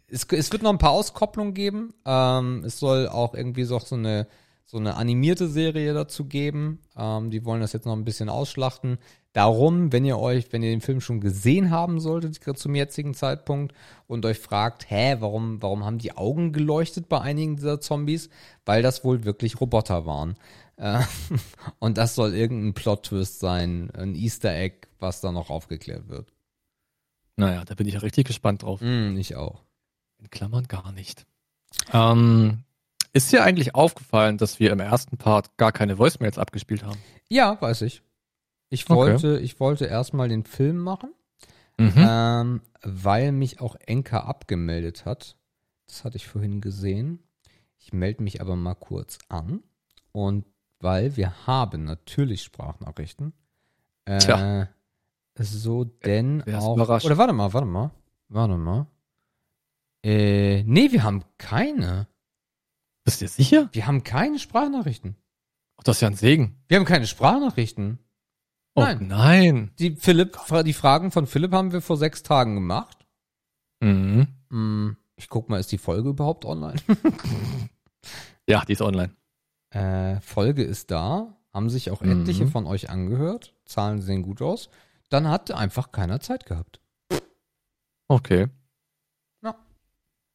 es, 0.09 0.25
es 0.25 0.53
wird 0.53 0.63
noch 0.63 0.71
ein 0.71 0.79
paar 0.79 0.93
Auskopplungen 0.93 1.55
geben. 1.55 1.95
Ähm, 2.05 2.63
es 2.65 2.79
soll 2.79 3.09
auch 3.09 3.35
irgendwie 3.35 3.65
so, 3.65 3.79
so 3.79 3.97
eine 3.97 4.27
so 4.71 4.79
eine 4.79 4.95
animierte 4.95 5.49
Serie 5.49 5.93
dazu 5.95 6.27
geben. 6.27 6.79
Ähm, 6.97 7.33
die 7.33 7.45
wollen 7.45 7.61
das 7.61 7.73
jetzt 7.73 7.87
noch 7.87 7.97
ein 7.97 8.05
bisschen 8.05 8.29
ausschlachten. 8.29 8.99
Darum, 9.33 9.93
wenn 9.93 10.05
ihr 10.05 10.19
euch, 10.19 10.53
wenn 10.53 10.63
ihr 10.63 10.71
den 10.71 10.81
Film 10.81 11.01
schon 11.01 11.21
gesehen 11.21 11.71
haben 11.71 12.01
solltet 12.01 12.41
gerade 12.41 12.59
zum 12.59 12.75
jetzigen 12.75 13.15
Zeitpunkt 13.15 13.75
und 14.09 14.27
euch 14.27 14.39
fragt, 14.41 14.91
hä, 14.91 15.17
warum, 15.21 15.63
warum 15.63 15.85
haben 15.85 15.99
die 15.99 16.17
Augen 16.17 16.53
geleuchtet 16.53 17.09
bei 17.09 17.21
einigen 17.21 17.55
dieser 17.55 17.81
Zombies? 17.81 18.29
Weil 18.65 18.83
das 18.83 19.05
wohl 19.05 19.25
wirklich 19.25 19.61
Roboter 19.61 20.05
waren. 20.05 20.37
Äh, 20.77 21.03
und 21.79 21.97
das 21.97 22.17
soll 22.17 22.35
irgendein 22.35 22.75
Plot-Twist 22.75 23.39
sein, 23.39 23.91
ein 23.93 24.17
Easter 24.17 24.53
Egg, 24.53 24.89
was 24.99 25.21
da 25.21 25.31
noch 25.31 25.49
aufgeklärt 25.49 26.09
wird. 26.09 26.33
Naja, 27.37 27.65
da 27.65 27.75
bin 27.75 27.87
ich 27.87 27.95
ja 27.95 28.01
richtig 28.01 28.27
gespannt 28.27 28.65
drauf. 28.65 28.81
Mm, 28.81 29.17
ich 29.17 29.37
auch. 29.37 29.63
In 30.19 30.29
Klammern 30.29 30.67
gar 30.67 30.91
nicht. 30.91 31.25
Ähm, 31.93 32.65
ist 33.13 33.31
dir 33.33 33.45
eigentlich 33.45 33.77
aufgefallen, 33.77 34.39
dass 34.39 34.59
wir 34.59 34.73
im 34.73 34.81
ersten 34.81 35.17
Part 35.19 35.57
gar 35.57 35.71
keine 35.71 35.99
Voicemails 35.99 36.37
abgespielt 36.37 36.83
haben? 36.83 36.99
Ja, 37.29 37.61
weiß 37.61 37.83
ich. 37.83 38.03
Ich 38.71 38.85
Okay. 38.89 38.95
wollte, 38.95 39.39
ich 39.41 39.61
wollte 39.61 39.85
erstmal 39.87 40.29
den 40.29 40.45
Film 40.45 40.79
machen, 40.79 41.13
Mhm. 41.79 41.93
ähm, 41.97 42.61
weil 42.83 43.33
mich 43.33 43.61
auch 43.61 43.77
Enka 43.87 44.21
abgemeldet 44.21 45.05
hat. 45.05 45.37
Das 45.87 46.05
hatte 46.05 46.17
ich 46.17 46.27
vorhin 46.29 46.61
gesehen. 46.61 47.23
Ich 47.79 47.93
melde 47.93 48.23
mich 48.23 48.41
aber 48.41 48.55
mal 48.57 48.75
kurz 48.75 49.19
an. 49.29 49.63
Und 50.13 50.45
weil 50.79 51.17
wir 51.17 51.47
haben 51.47 51.85
natürlich 51.85 52.43
Sprachnachrichten. 52.43 53.33
Äh, 54.05 54.19
Tja. 54.19 54.69
So 55.39 55.85
denn 55.85 56.43
wer 56.45 56.59
ist 56.59 56.65
auch. 56.65 56.77
überrascht? 56.77 57.07
Oder 57.07 57.17
warte 57.19 57.33
mal, 57.33 57.53
warte 57.53 57.67
mal. 57.67 57.91
Warte 58.29 58.57
mal. 58.57 58.87
Äh, 60.05 60.63
nee, 60.65 60.93
wir 60.93 61.03
haben 61.03 61.25
keine. 61.39 62.07
Bist 63.05 63.21
du 63.21 63.25
dir 63.25 63.29
sicher? 63.31 63.69
Wir 63.73 63.87
haben 63.87 64.05
keine 64.05 64.39
Sprachnachrichten. 64.39 65.17
Ach, 65.77 65.83
das 65.85 65.97
ist 65.97 66.01
ja 66.03 66.09
ein 66.09 66.15
Segen. 66.15 66.63
Wir 66.69 66.77
haben 66.79 66.85
keine 66.87 67.07
Sprachnachrichten. 67.07 67.99
Oh 68.81 68.85
Nein. 68.85 69.07
nein. 69.09 69.71
Die 69.79 69.97
Philipp, 69.97 70.39
die 70.65 70.73
Fragen 70.73 71.11
von 71.11 71.27
Philipp 71.27 71.53
haben 71.53 71.73
wir 71.73 71.81
vor 71.83 71.97
sechs 71.97 72.23
Tagen 72.23 72.55
gemacht. 72.55 73.07
Mhm. 73.81 74.27
Hm, 74.51 74.97
Ich 75.17 75.29
guck 75.29 75.49
mal, 75.49 75.59
ist 75.61 75.71
die 75.73 75.79
Folge 75.79 76.11
überhaupt 76.11 76.45
online? 76.45 76.77
Ja, 78.49 78.65
die 78.65 78.73
ist 78.73 78.83
online. 78.83 79.15
äh, 79.71 80.21
Folge 80.21 80.63
ist 80.65 80.91
da. 80.91 81.37
Haben 81.53 81.69
sich 81.71 81.91
auch 81.91 82.01
Mhm. 82.01 82.23
etliche 82.23 82.47
von 82.47 82.67
euch 82.67 82.91
angehört. 82.91 83.55
Zahlen 83.65 84.01
sehen 84.01 84.23
gut 84.23 84.41
aus. 84.43 84.71
Dann 85.09 85.29
hat 85.29 85.51
einfach 85.53 85.93
keiner 85.93 86.21
Zeit 86.21 86.47
gehabt. 86.47 86.81
Okay. 88.09 88.49
Ja. 89.43 89.55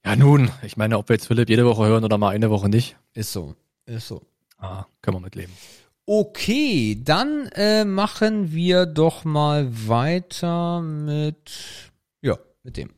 Ja, 0.06 0.16
nun, 0.16 0.52
ich 0.62 0.78
meine, 0.78 0.98
ob 0.98 1.10
wir 1.10 1.16
jetzt 1.16 1.28
Philipp 1.28 1.50
jede 1.50 1.66
Woche 1.66 1.86
hören 1.86 2.04
oder 2.04 2.18
mal 2.18 2.30
eine 2.30 2.50
Woche 2.50 2.70
nicht, 2.70 2.96
Ist 3.14 3.34
so. 3.34 3.56
Ist 3.86 4.08
so. 4.08 4.22
ah, 4.58 4.86
können 5.02 5.18
wir 5.18 5.22
mitleben. 5.22 5.54
Okay, 6.08 7.02
dann 7.04 7.48
äh, 7.56 7.84
machen 7.84 8.52
wir 8.54 8.86
doch 8.86 9.26
mal 9.26 9.68
weiter 9.88 10.80
mit, 10.80 11.52
ja, 12.22 12.38
mit 12.62 12.78
dem. 12.78 12.92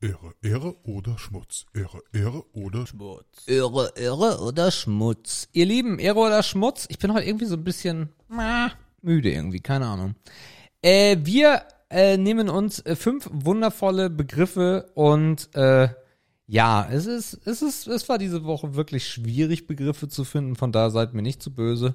Ehre, 0.00 0.34
Ehre 0.42 0.74
oder 0.84 1.16
Schmutz. 1.16 1.64
Ehre, 1.72 2.02
Ehre 2.12 2.44
oder 2.52 2.88
Schmutz. 2.88 3.46
Irre, 3.46 3.92
Irre 3.94 4.40
oder 4.40 4.72
Schmutz. 4.72 5.48
Ihr 5.52 5.64
Lieben, 5.64 6.00
Irre 6.00 6.18
oder 6.18 6.42
Schmutz? 6.42 6.86
Ich 6.90 6.98
bin 6.98 7.14
heute 7.14 7.24
irgendwie 7.24 7.46
so 7.46 7.54
ein 7.54 7.62
bisschen 7.62 8.08
ah, 8.30 8.70
müde 9.00 9.30
irgendwie, 9.30 9.60
keine 9.60 9.86
Ahnung. 9.86 10.16
Äh, 10.82 11.18
wir 11.22 11.62
äh, 11.88 12.16
nehmen 12.16 12.48
uns 12.48 12.80
äh, 12.80 12.96
fünf 12.96 13.30
wundervolle 13.32 14.10
Begriffe 14.10 14.90
und 14.94 15.54
äh, 15.54 15.88
ja, 16.48 16.88
es 16.90 17.06
ist, 17.06 17.40
es 17.46 17.62
ist, 17.62 17.86
es 17.86 18.08
war 18.08 18.18
diese 18.18 18.42
Woche 18.42 18.74
wirklich 18.74 19.06
schwierig, 19.06 19.68
Begriffe 19.68 20.08
zu 20.08 20.24
finden, 20.24 20.56
von 20.56 20.72
daher 20.72 20.90
seid 20.90 21.14
mir 21.14 21.22
nicht 21.22 21.40
zu 21.40 21.54
böse. 21.54 21.94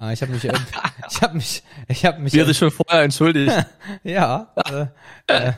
Ah, 0.00 0.12
Ich 0.12 0.22
habe 0.22 0.32
mich, 0.32 0.44
äh, 0.44 0.52
ich 1.10 1.22
habe 1.22 1.36
mich, 1.36 1.62
ich 1.88 2.04
habe 2.06 2.20
mich, 2.20 2.32
Wie 2.32 2.38
er 2.38 2.46
sich 2.46 2.56
schon 2.56 2.70
vorher 2.70 3.02
entschuldigt. 3.02 3.52
ja, 4.04 4.54
äh, 4.64 4.86
äh, 5.26 5.52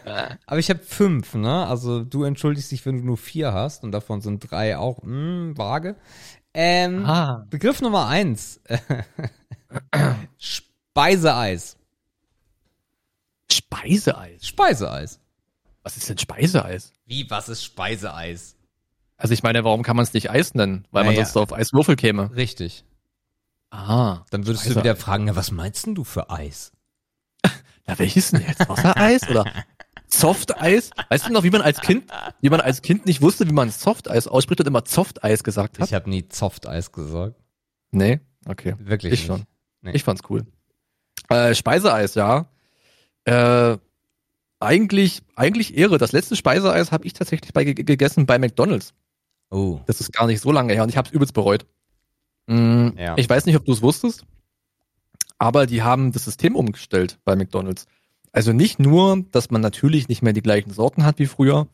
aber 0.46 0.58
ich 0.58 0.70
habe 0.70 0.80
fünf, 0.80 1.34
ne? 1.34 1.66
Also 1.66 2.02
du 2.04 2.24
entschuldigst 2.24 2.70
dich, 2.72 2.84
wenn 2.86 2.98
du 2.98 3.04
nur 3.04 3.18
vier 3.18 3.52
hast 3.52 3.84
und 3.84 3.92
davon 3.92 4.20
sind 4.22 4.50
drei 4.50 4.78
auch 4.78 5.02
mh, 5.02 5.58
vage. 5.58 5.96
Ähm, 6.54 7.04
Ah. 7.06 7.46
Begriff 7.50 7.80
Nummer 7.82 8.06
eins. 8.08 8.60
Speiseeis. 10.38 11.76
Speiseeis. 13.52 14.46
Speiseeis. 14.46 15.20
Was 15.82 15.96
ist 15.96 16.08
denn 16.08 16.18
Speiseeis? 16.18 16.92
Wie, 17.06 17.28
was 17.30 17.48
ist 17.48 17.64
Speiseeis? 17.64 18.56
Also 19.16 19.34
ich 19.34 19.42
meine, 19.42 19.64
warum 19.64 19.82
kann 19.82 19.96
man 19.96 20.02
es 20.04 20.12
nicht 20.14 20.30
Eis 20.30 20.54
nennen? 20.54 20.86
Weil 20.90 21.04
man 21.04 21.14
Naja. 21.14 21.26
sonst 21.26 21.36
auf 21.36 21.52
Eiswürfel 21.52 21.96
käme. 21.96 22.34
Richtig. 22.34 22.84
Ah. 23.70 24.24
Dann 24.30 24.46
würdest 24.46 24.64
du 24.64 24.70
Speiseeis. 24.70 24.84
wieder 24.84 24.96
fragen, 24.96 25.24
na, 25.26 25.36
was 25.36 25.50
meinst 25.50 25.86
denn 25.86 25.94
du 25.94 26.04
für 26.04 26.30
Eis? 26.30 26.72
Na, 27.86 27.98
welches 27.98 28.30
denn 28.32 28.42
jetzt? 28.46 28.68
Wassereis 28.68 29.28
oder 29.28 29.44
Softeis? 30.08 30.90
Weißt 31.08 31.26
du 31.28 31.32
noch, 31.32 31.44
wie 31.44 31.50
man 31.50 31.62
als 31.62 31.80
Kind, 31.80 32.10
wie 32.40 32.50
man 32.50 32.60
als 32.60 32.82
Kind 32.82 33.06
nicht 33.06 33.22
wusste, 33.22 33.46
wie 33.48 33.52
man 33.52 33.70
Softeis 33.70 34.26
ausspricht 34.26 34.60
und 34.60 34.66
immer 34.66 34.82
Softeis 34.86 35.42
gesagt 35.44 35.78
hat? 35.78 35.86
Ich 35.88 35.94
habe 35.94 36.10
nie 36.10 36.24
Softeis 36.30 36.92
gesagt. 36.92 37.36
Nee? 37.92 38.20
Okay. 38.46 38.74
Wirklich 38.78 39.12
Ich 39.12 39.20
nicht. 39.20 39.26
schon. 39.28 39.44
Nee. 39.82 39.92
Ich 39.92 40.04
fand's 40.04 40.22
cool. 40.28 40.46
Äh, 41.28 41.54
Speiseeis, 41.54 42.14
ja. 42.14 42.46
Äh, 43.24 43.78
eigentlich, 44.58 45.22
eigentlich 45.36 45.76
Ehre. 45.76 45.98
Das 45.98 46.12
letzte 46.12 46.36
Speiseeis 46.36 46.92
habe 46.92 47.06
ich 47.06 47.12
tatsächlich 47.12 47.52
bei, 47.52 47.64
ge- 47.64 47.74
gegessen 47.74 48.26
bei 48.26 48.38
McDonalds. 48.38 48.92
Oh. 49.50 49.80
Das 49.86 50.00
ist 50.00 50.12
gar 50.12 50.26
nicht 50.26 50.40
so 50.40 50.52
lange 50.52 50.72
her 50.74 50.82
und 50.82 50.88
ich 50.90 50.96
habe 50.96 51.08
es 51.08 51.14
übelst 51.14 51.34
bereut. 51.34 51.66
Mm, 52.50 52.98
Ja. 52.98 53.14
Ich 53.16 53.28
weiß 53.28 53.46
nicht, 53.46 53.56
ob 53.56 53.64
du 53.64 53.72
es 53.72 53.82
wusstest, 53.82 54.24
aber 55.38 55.66
die 55.66 55.82
haben 55.82 56.12
das 56.12 56.24
System 56.24 56.56
umgestellt 56.56 57.18
bei 57.24 57.36
McDonalds. 57.36 57.86
Also 58.32 58.52
nicht 58.52 58.78
nur, 58.78 59.24
dass 59.32 59.50
man 59.50 59.60
natürlich 59.60 60.08
nicht 60.08 60.22
mehr 60.22 60.32
die 60.32 60.42
gleichen 60.42 60.70
Sorten 60.72 61.04
hat 61.04 61.18
wie 61.18 61.26
früher. 61.26 61.66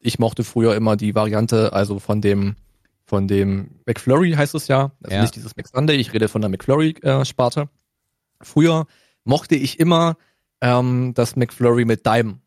Ich 0.00 0.18
mochte 0.18 0.44
früher 0.44 0.74
immer 0.74 0.96
die 0.96 1.14
Variante, 1.14 1.72
also 1.72 1.98
von 1.98 2.20
dem, 2.20 2.56
von 3.04 3.28
dem 3.28 3.70
McFlurry 3.86 4.32
heißt 4.32 4.54
es 4.54 4.68
ja, 4.68 4.92
also 5.02 5.14
Ja. 5.16 5.22
nicht 5.22 5.36
dieses 5.36 5.56
McSunday, 5.56 5.96
ich 5.96 6.12
rede 6.12 6.28
von 6.28 6.40
der 6.42 6.50
McFlurry-Sparte. 6.50 7.68
Früher 8.40 8.86
mochte 9.24 9.54
ich 9.54 9.78
immer 9.78 10.16
ähm, 10.60 11.12
das 11.14 11.36
McFlurry 11.36 11.84
mit 11.84 12.06
Daim 12.06 12.40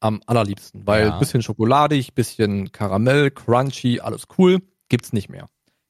am 0.00 0.22
allerliebsten, 0.26 0.86
weil 0.86 1.06
Ja. 1.08 1.18
bisschen 1.18 1.42
schokoladig, 1.42 2.14
bisschen 2.14 2.70
Karamell, 2.72 3.30
crunchy, 3.30 4.00
alles 4.00 4.24
cool, 4.38 4.60
gibt's 4.88 5.12
nicht 5.12 5.28
mehr. 5.28 5.48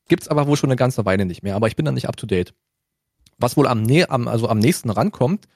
Gibt's 0.08 0.28
aber 0.28 0.46
wohl 0.46 0.56
schon 0.56 0.70
eine 0.70 0.76
ganze 0.76 1.04
Weile 1.04 1.24
nicht 1.26 1.42
mehr, 1.42 1.54
aber 1.56 1.68
ich 1.68 1.76
bin 1.76 1.84
da 1.84 1.92
nicht 1.92 2.08
up 2.08 2.16
to 2.16 2.26
date. 2.26 2.54
Was 3.38 3.56
wohl 3.56 3.66
am, 3.68 3.82
nä 3.82 4.04
am, 4.08 4.26
also 4.26 4.48
am 4.48 4.58
nächsten 4.58 4.90
rankommt, 4.90 5.46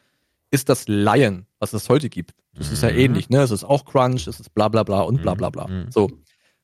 ist 0.51 0.69
das 0.69 0.87
Lion, 0.87 1.47
was 1.59 1.73
es 1.73 1.89
heute 1.89 2.09
gibt. 2.11 2.35
Das 2.55 2.71
ist 2.71 2.83
ja 2.83 2.91
Mhm. 2.91 2.99
ähnlich, 2.99 3.31
ne? 3.31 3.41
Es 3.41 3.51
ist 3.51 3.65
auch 3.65 3.85
Crunch, 3.87 4.27
es 4.27 4.39
ist 4.39 4.55
bla 4.55 4.69
bla 4.69 4.83
bla 4.83 5.01
und 5.01 5.23
bla 5.23 5.35
bla 5.35 5.49
bla. 5.51 5.67
Mhm. 5.67 5.91
So. 5.91 6.11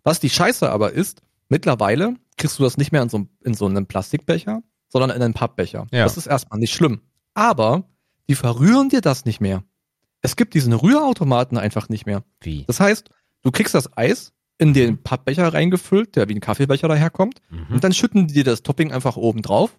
Was 0.04 0.20
die 0.20 0.28
Scheiße 0.30 0.70
aber 0.70 0.92
ist, 0.92 1.22
mittlerweile 1.48 2.14
kriegst 2.36 2.58
du 2.58 2.62
das 2.62 2.76
nicht 2.76 2.92
mehr 2.92 3.02
in 3.02 3.08
so, 3.08 3.26
in 3.42 3.54
so 3.54 3.66
einem 3.66 3.86
Plastikbecher, 3.86 4.62
sondern 4.88 5.10
in 5.10 5.22
einen 5.22 5.34
Pappbecher. 5.34 5.86
Ja. 5.90 6.04
Das 6.04 6.16
ist 6.18 6.26
erstmal 6.26 6.60
nicht 6.60 6.74
schlimm. 6.74 7.00
Aber 7.34 7.84
die 8.28 8.34
verrühren 8.34 8.90
dir 8.90 9.00
das 9.00 9.24
nicht 9.24 9.40
mehr. 9.40 9.64
Es 10.20 10.36
gibt 10.36 10.52
diesen 10.54 10.72
Rührautomaten 10.74 11.56
einfach 11.56 11.88
nicht 11.88 12.04
mehr. 12.04 12.22
Wie? 12.40 12.64
Das 12.66 12.80
heißt, 12.80 13.08
du 13.42 13.50
kriegst 13.50 13.74
das 13.74 13.96
Eis 13.96 14.32
in 14.58 14.74
den 14.74 14.98
Pappbecher 15.02 15.52
reingefüllt, 15.54 16.16
der 16.16 16.28
wie 16.28 16.34
ein 16.34 16.40
Kaffeebecher 16.40 16.88
daherkommt, 16.88 17.40
Mhm. 17.50 17.74
und 17.74 17.84
dann 17.84 17.92
schütten 17.92 18.26
die 18.26 18.34
dir 18.34 18.44
das 18.44 18.62
Topping 18.62 18.92
einfach 18.92 19.16
oben 19.16 19.42
drauf, 19.42 19.78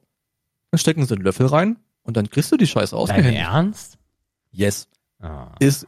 dann 0.72 0.80
stecken 0.80 1.06
sie 1.06 1.14
einen 1.16 1.24
Löffel 1.24 1.48
rein 1.48 1.78
und 2.04 2.16
dann 2.18 2.30
kriegst 2.30 2.52
du 2.52 2.58
die 2.58 2.68
Scheiße 2.68 2.92
Dein 2.96 3.02
ausgehändigt. 3.02 3.38
Ernst? 3.44 3.98
Yes. 4.52 4.88
Ah, 5.20 5.52
Ist 5.60 5.86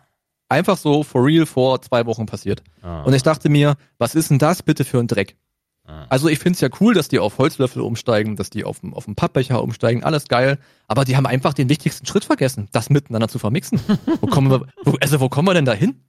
einfach 0.49 0.77
so 0.77 1.03
for 1.03 1.25
real 1.25 1.45
vor 1.45 1.81
zwei 1.81 2.05
Wochen 2.05 2.25
passiert. 2.25 2.63
ah, 2.81 3.03
Und 3.03 3.13
ich 3.13 3.23
dachte 3.23 3.47
mir, 3.49 3.75
was 3.97 4.13
ist 4.15 4.29
denn 4.29 4.39
das 4.39 4.61
bitte 4.61 4.83
für 4.83 4.99
ein 4.99 5.07
Dreck? 5.07 5.37
ah. 5.85 6.05
Also 6.09 6.27
ich 6.27 6.39
find's 6.39 6.59
ja 6.59 6.67
cool, 6.81 6.93
dass 6.93 7.07
die 7.07 7.19
auf 7.19 7.37
Holzlöffel 7.37 7.81
umsteigen, 7.81 8.35
dass 8.35 8.49
die 8.49 8.65
auf, 8.65 8.81
dem- 8.81 8.93
auf 8.93 9.05
dem 9.05 9.15
Pappbecher 9.15 9.63
umsteigen, 9.63 10.03
alles 10.03 10.27
geil. 10.27 10.59
Aber 10.87 11.05
die 11.05 11.15
haben 11.15 11.25
einfach 11.25 11.53
den 11.53 11.69
wichtigsten 11.69 12.05
Schritt 12.05 12.25
vergessen, 12.25 12.67
das 12.73 12.89
miteinander 12.89 13.29
zu 13.29 13.39
vermixen. 13.39 13.79
wo 14.19 14.27
kommen 14.27 14.51
wir, 14.51 14.67
wo, 14.83 14.97
also 14.99 15.21
wo 15.21 15.29
kommen 15.29 15.47
wir 15.47 15.53
denn 15.53 15.65
da 15.65 15.73
hin? 15.73 16.01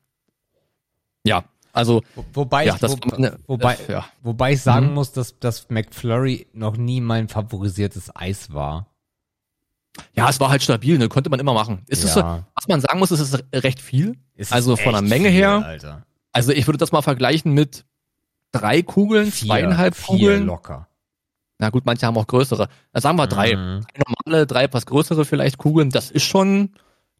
Ja, 1.25 1.45
also, 1.73 2.03
Wo- 2.15 2.25
Wobei, 2.35 2.67
ja, 2.67 2.75
ich, 2.75 2.81
das 2.81 2.93
wo, 2.93 2.97
meine- 3.11 3.39
wobei, 3.47 3.75
äh, 3.89 3.93
ja. 3.93 4.05
wobei 4.23 4.53
ich 4.53 4.63
sagen 4.63 4.89
Mhm. 4.89 4.95
muss, 4.95 5.13
dass, 5.13 5.39
dass 5.39 5.69
McFlurry 5.71 6.47
noch 6.53 6.77
nie 6.77 7.01
mein 7.01 7.29
favorisiertes 7.29 8.15
Eis 8.15 8.53
war. 8.53 8.87
ja, 10.15 10.29
es 10.31 10.41
war 10.41 10.49
halt 10.51 10.63
stabil, 10.63 10.97
ne, 10.99 11.09
konnte 11.09 11.29
man 11.31 11.39
immer 11.41 11.53
machen. 11.53 11.83
Es 11.89 12.03
ist 12.03 12.15
so, 12.15 12.21
Ja. 12.21 12.47
was 12.55 12.67
man 12.69 12.81
sagen 12.81 12.99
muss, 12.99 13.11
es 13.11 13.21
ist 13.21 13.45
recht 13.55 13.81
viel. 13.81 14.17
Es 14.37 14.49
ist 14.49 14.53
Also 14.53 14.77
von 14.77 14.93
der 14.93 15.03
Menge 15.03 15.29
viel, 15.29 15.39
her, 15.39 15.65
Alter. 15.65 16.07
Also 16.33 16.53
ich 16.53 16.67
würde 16.67 16.79
das 16.79 16.93
mal 16.93 17.03
vergleichen 17.03 17.53
mit 17.53 17.85
drei 18.53 18.81
Kugeln, 18.83 19.31
Vier, 19.31 19.49
zweieinhalb 19.49 19.95
vier 19.95 20.07
Kugeln. 20.07 20.47
locker. 20.47 20.89
Na 21.59 21.69
gut, 21.71 21.85
manche 21.85 22.07
haben 22.07 22.17
auch 22.17 22.27
größere. 22.27 22.69
Also 22.93 23.07
sagen 23.07 23.19
wir 23.19 23.27
drei. 23.27 23.55
Mhm. 23.55 23.83
Drei 23.95 24.03
normale, 24.27 24.47
drei 24.47 24.65
etwas 24.65 24.87
größere 24.87 25.25
vielleicht 25.27 25.59
Kugeln. 25.59 25.91
Das 25.91 26.11
ist 26.11 26.25
schon, 26.25 26.71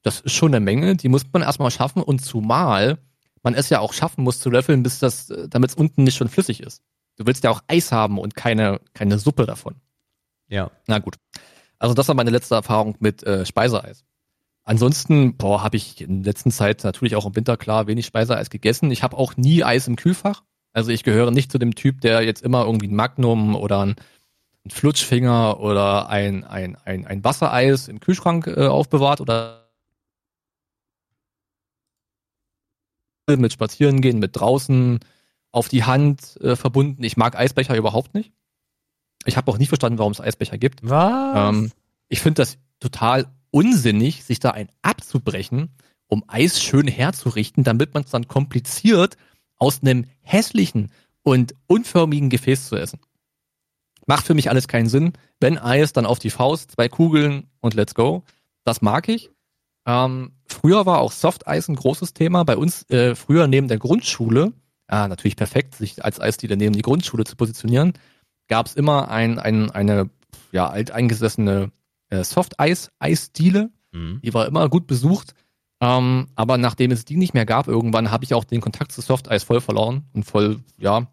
das 0.03 0.21
ist 0.21 0.33
schon 0.33 0.49
eine 0.55 0.61
Menge. 0.65 0.97
Die 0.97 1.09
muss 1.09 1.25
man 1.33 1.43
erstmal 1.43 1.71
schaffen 1.71 2.03
und 2.03 2.21
zumal 2.25 2.99
man 3.43 3.55
es 3.55 3.69
ja 3.69 3.81
auch 3.81 3.93
schaffen 3.93 4.25
muss 4.25 4.41
zu 4.41 4.51
löffeln, 4.51 4.83
bis 4.83 4.99
das, 4.99 5.33
damit 5.49 5.71
es 5.71 5.77
unten 5.77 6.05
nicht 6.05 6.17
schon 6.17 6.29
flüssig 6.29 6.61
ist. 6.61 6.83
Du 7.17 7.27
willst 7.27 7.45
ja 7.45 7.51
auch 7.51 7.63
Eis 7.67 7.93
haben 7.93 8.19
und 8.19 8.35
keine, 8.35 8.81
keine 8.95 9.19
Suppe 9.19 9.47
davon. 9.47 9.77
Ja. 10.49 10.71
Na 10.87 10.99
gut. 10.99 11.17
Also 11.79 11.95
das 11.95 12.09
war 12.09 12.15
meine 12.15 12.31
letzte 12.31 12.55
Erfahrung 12.55 12.97
mit 13.01 13.23
äh, 13.25 13.45
Speiseeis. 13.45 14.05
Ansonsten, 14.65 15.37
boah, 15.37 15.63
habe 15.65 15.77
ich 15.77 16.01
in 16.01 16.23
der 16.23 16.33
letzten 16.33 16.53
Zeit 16.53 16.85
natürlich 16.85 17.17
auch 17.17 17.27
im 17.27 17.35
Winter 17.35 17.57
klar 17.57 17.89
wenig 17.89 18.07
Speiseeis 18.07 18.49
gegessen. 18.49 18.91
Ich 18.93 19.03
habe 19.03 19.19
auch 19.19 19.37
nie 19.37 19.65
Eis 19.65 19.89
im 19.89 19.97
Kühlfach. 19.97 20.45
Also 20.73 20.91
ich 20.91 21.03
gehöre 21.03 21.33
nicht 21.33 21.51
zu 21.51 21.59
dem 21.59 21.75
Typ, 21.75 22.01
der 22.01 22.23
jetzt 22.23 22.43
immer 22.43 22.65
irgendwie 22.65 22.87
ein 22.87 22.95
Magnum 22.95 23.57
oder 23.57 23.81
ein, 23.81 23.97
ein 24.65 24.71
Flutschfinger 24.71 25.59
oder 25.61 26.09
ein, 26.09 26.45
ein, 26.45 26.77
ein, 26.85 27.07
ein 27.07 27.25
Wassereis 27.25 27.89
im 27.89 27.99
Kühlschrank 27.99 28.47
äh, 28.47 28.67
aufbewahrt 28.67 29.21
oder 29.21 29.62
mit 33.29 33.53
Spazierengehen, 33.53 34.19
mit 34.19 34.37
draußen 34.37 35.01
auf 35.53 35.69
die 35.69 35.85
Hand 35.85 36.41
äh, 36.41 36.57
verbunden. 36.57 37.03
Ich 37.05 37.17
mag 37.17 37.37
Eisbecher 37.37 37.77
überhaupt 37.77 38.15
nicht. 38.15 38.33
Ich 39.25 39.37
habe 39.37 39.51
auch 39.51 39.59
nie 39.59 39.67
verstanden, 39.67 39.99
warum 39.99 40.13
es 40.13 40.21
Eisbecher 40.21 40.59
gibt. 40.59 40.81
Was? 40.83 41.55
Ähm, 41.55 41.73
ich 42.09 42.21
finde 42.21 42.43
das 42.43 42.59
total 42.81 43.27
unsinnig, 43.51 44.25
sich 44.25 44.41
da 44.41 44.51
ein 44.51 44.69
abzubrechen, 44.83 45.71
um 46.09 46.25
Eis 46.27 46.61
schön 46.61 46.89
herzurichten, 46.89 47.65
damit 47.65 47.95
man 47.95 48.03
es 48.03 48.11
dann 48.11 48.27
kompliziert 48.27 49.17
aus 49.59 49.81
einem 49.83 50.07
hässlichen 50.23 50.91
und 51.23 51.55
unförmigen 51.67 52.31
Gefäß 52.31 52.69
zu 52.69 52.77
essen. 52.77 52.99
Macht 54.07 54.27
für 54.27 54.35
mich 54.35 54.51
alles 54.51 54.67
keinen 54.67 54.89
Sinn. 54.89 55.13
Wenn 55.39 55.59
Eis, 55.59 55.93
dann 55.93 56.07
auf 56.07 56.19
die 56.19 56.31
Faust, 56.31 56.73
zwei 56.73 56.89
Kugeln 56.89 57.47
und 57.61 57.75
let's 57.75 57.95
go. 57.95 58.25
Das 58.65 58.83
mag 58.83 59.09
ich. 59.09 59.31
Ähm, 59.87 60.33
früher 60.47 60.87
war 60.87 61.01
auch 61.01 61.13
Softeis 61.13 61.69
ein 61.69 61.77
großes 61.77 62.15
Thema. 62.15 62.45
Bei 62.45 62.57
uns 62.57 62.89
äh, 62.91 63.15
früher 63.15 63.47
neben 63.47 63.69
der 63.69 63.79
Grundschule, 63.79 64.53
ah, 64.87 65.09
natürlich 65.09 65.37
perfekt, 65.37 65.75
sich 65.75 66.05
als 66.05 66.21
Eisdiele 66.21 66.57
neben 66.57 66.75
die 66.75 66.83
Grundschule 66.83 67.25
zu 67.25 67.37
positionieren, 67.37 67.95
gab 68.49 68.67
es 68.67 68.75
immer 68.75 69.11
ein, 69.11 69.39
ein, 69.39 69.71
eine 69.71 70.11
ja, 70.53 70.69
alteingesessene 70.69 71.73
äh, 72.11 72.25
Softeis-Eisdiele. 72.25 73.71
Mhm. 73.93 74.21
Die 74.23 74.35
war 74.35 74.47
immer 74.47 74.69
gut 74.69 74.87
besucht. 74.87 75.35
Ähm, 75.81 76.29
aber 76.37 76.59
nachdem 76.59 76.93
es 76.93 77.05
die 77.05 77.17
nicht 77.17 77.35
mehr 77.35 77.47
gab, 77.47 77.67
irgendwann 77.67 78.13
habe 78.13 78.25
ich 78.25 78.35
auch 78.35 78.45
den 78.45 78.61
Kontakt 78.61 78.93
zu 78.93 79.01
Softeis 79.01 79.43
voll 79.43 79.61
verloren 79.61 80.05
und 80.13 80.25
voll, 80.25 80.61
ja. 80.79 81.09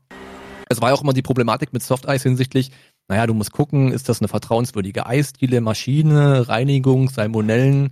Es 0.70 0.80
war 0.80 0.90
ja 0.90 0.96
auch 0.96 1.02
immer 1.02 1.14
die 1.14 1.24
Problematik 1.24 1.74
mit 1.74 1.82
Softeis 1.82 2.22
hinsichtlich, 2.22 2.70
naja, 3.08 3.26
du 3.26 3.34
musst 3.34 3.52
gucken, 3.52 3.92
ist 3.92 4.08
das 4.08 4.22
eine 4.22 4.28
vertrauenswürdige 4.28 5.08
Eisdiele, 5.08 5.62
Maschine, 5.62 6.48
Reinigung, 6.48 7.10
Salmonellen. 7.10 7.90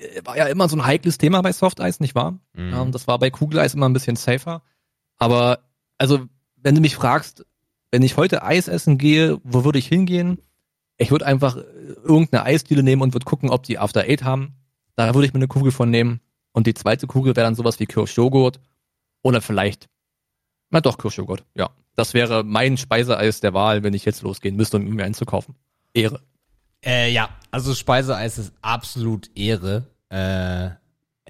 Äh, 0.00 0.20
War 0.24 0.36
ja 0.36 0.46
immer 0.46 0.68
so 0.68 0.76
ein 0.76 0.84
heikles 0.84 1.18
Thema 1.18 1.42
bei 1.42 1.52
Softeis, 1.52 2.00
nicht 2.00 2.14
wahr? 2.14 2.38
Mhm. 2.54 2.72
Ähm, 2.74 2.92
das 2.92 3.06
war 3.06 3.18
bei 3.18 3.30
Kugeleis 3.30 3.74
immer 3.74 3.88
ein 3.88 3.92
bisschen 3.92 4.16
safer. 4.16 4.62
Aber, 5.16 5.60
also, 5.98 6.26
wenn 6.56 6.74
du 6.74 6.80
mich 6.80 6.96
fragst, 6.96 7.44
wenn 7.90 8.02
ich 8.02 8.16
heute 8.16 8.42
Eis 8.42 8.68
essen 8.68 8.98
gehe, 8.98 9.38
wo 9.44 9.64
würde 9.64 9.78
ich 9.78 9.86
hingehen? 9.86 10.40
Ich 10.96 11.10
würde 11.10 11.26
einfach 11.26 11.56
äh, 11.56 11.62
irgendeine 12.02 12.44
Eisdiele 12.44 12.82
nehmen 12.82 13.02
und 13.02 13.14
würde 13.14 13.24
gucken, 13.24 13.50
ob 13.50 13.62
die 13.62 13.78
After 13.78 14.02
Eight 14.02 14.24
haben. 14.24 14.54
Da 14.96 15.14
würde 15.14 15.26
ich 15.26 15.32
mir 15.32 15.38
eine 15.38 15.48
Kugel 15.48 15.72
von 15.72 15.90
nehmen. 15.90 16.20
Und 16.52 16.66
die 16.66 16.74
zweite 16.74 17.06
Kugel 17.06 17.36
wäre 17.36 17.46
dann 17.46 17.54
sowas 17.54 17.80
wie 17.80 17.86
Kirschjoghurt. 17.86 18.60
Oder 19.22 19.40
vielleicht, 19.40 19.88
na 20.70 20.80
doch, 20.80 20.98
Kirschjoghurt. 20.98 21.44
Ja. 21.54 21.70
Das 21.96 22.14
wäre 22.14 22.44
mein 22.44 22.76
Speiseeis 22.76 23.40
der 23.40 23.52
Wahl, 23.52 23.82
wenn 23.82 23.92
ich 23.92 24.04
jetzt 24.04 24.22
losgehen 24.22 24.56
müsste, 24.56 24.78
um 24.78 24.84
mir 24.84 25.04
einzukaufen. 25.04 25.56
Ehre. 25.92 26.20
Äh, 26.84 27.10
ja, 27.12 27.30
also 27.50 27.74
Speiseeis 27.74 28.38
ist 28.38 28.52
absolut 28.62 29.30
Ehre. 29.36 29.86
Äh, 30.08 30.70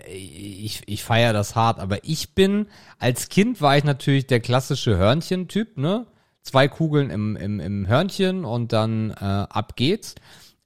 ich 0.08 0.82
ich 0.86 1.04
feiere 1.04 1.32
das 1.32 1.54
hart, 1.54 1.78
aber 1.78 2.04
ich 2.04 2.34
bin, 2.34 2.66
als 2.98 3.28
Kind 3.28 3.60
war 3.60 3.76
ich 3.76 3.84
natürlich 3.84 4.26
der 4.26 4.40
klassische 4.40 4.96
Hörnchen-Typ, 4.96 5.76
ne? 5.76 6.06
Zwei 6.42 6.68
Kugeln 6.68 7.10
im, 7.10 7.36
im, 7.36 7.60
im 7.60 7.86
Hörnchen 7.86 8.44
und 8.46 8.72
dann 8.72 9.10
äh, 9.10 9.24
ab 9.24 9.76
geht's. 9.76 10.14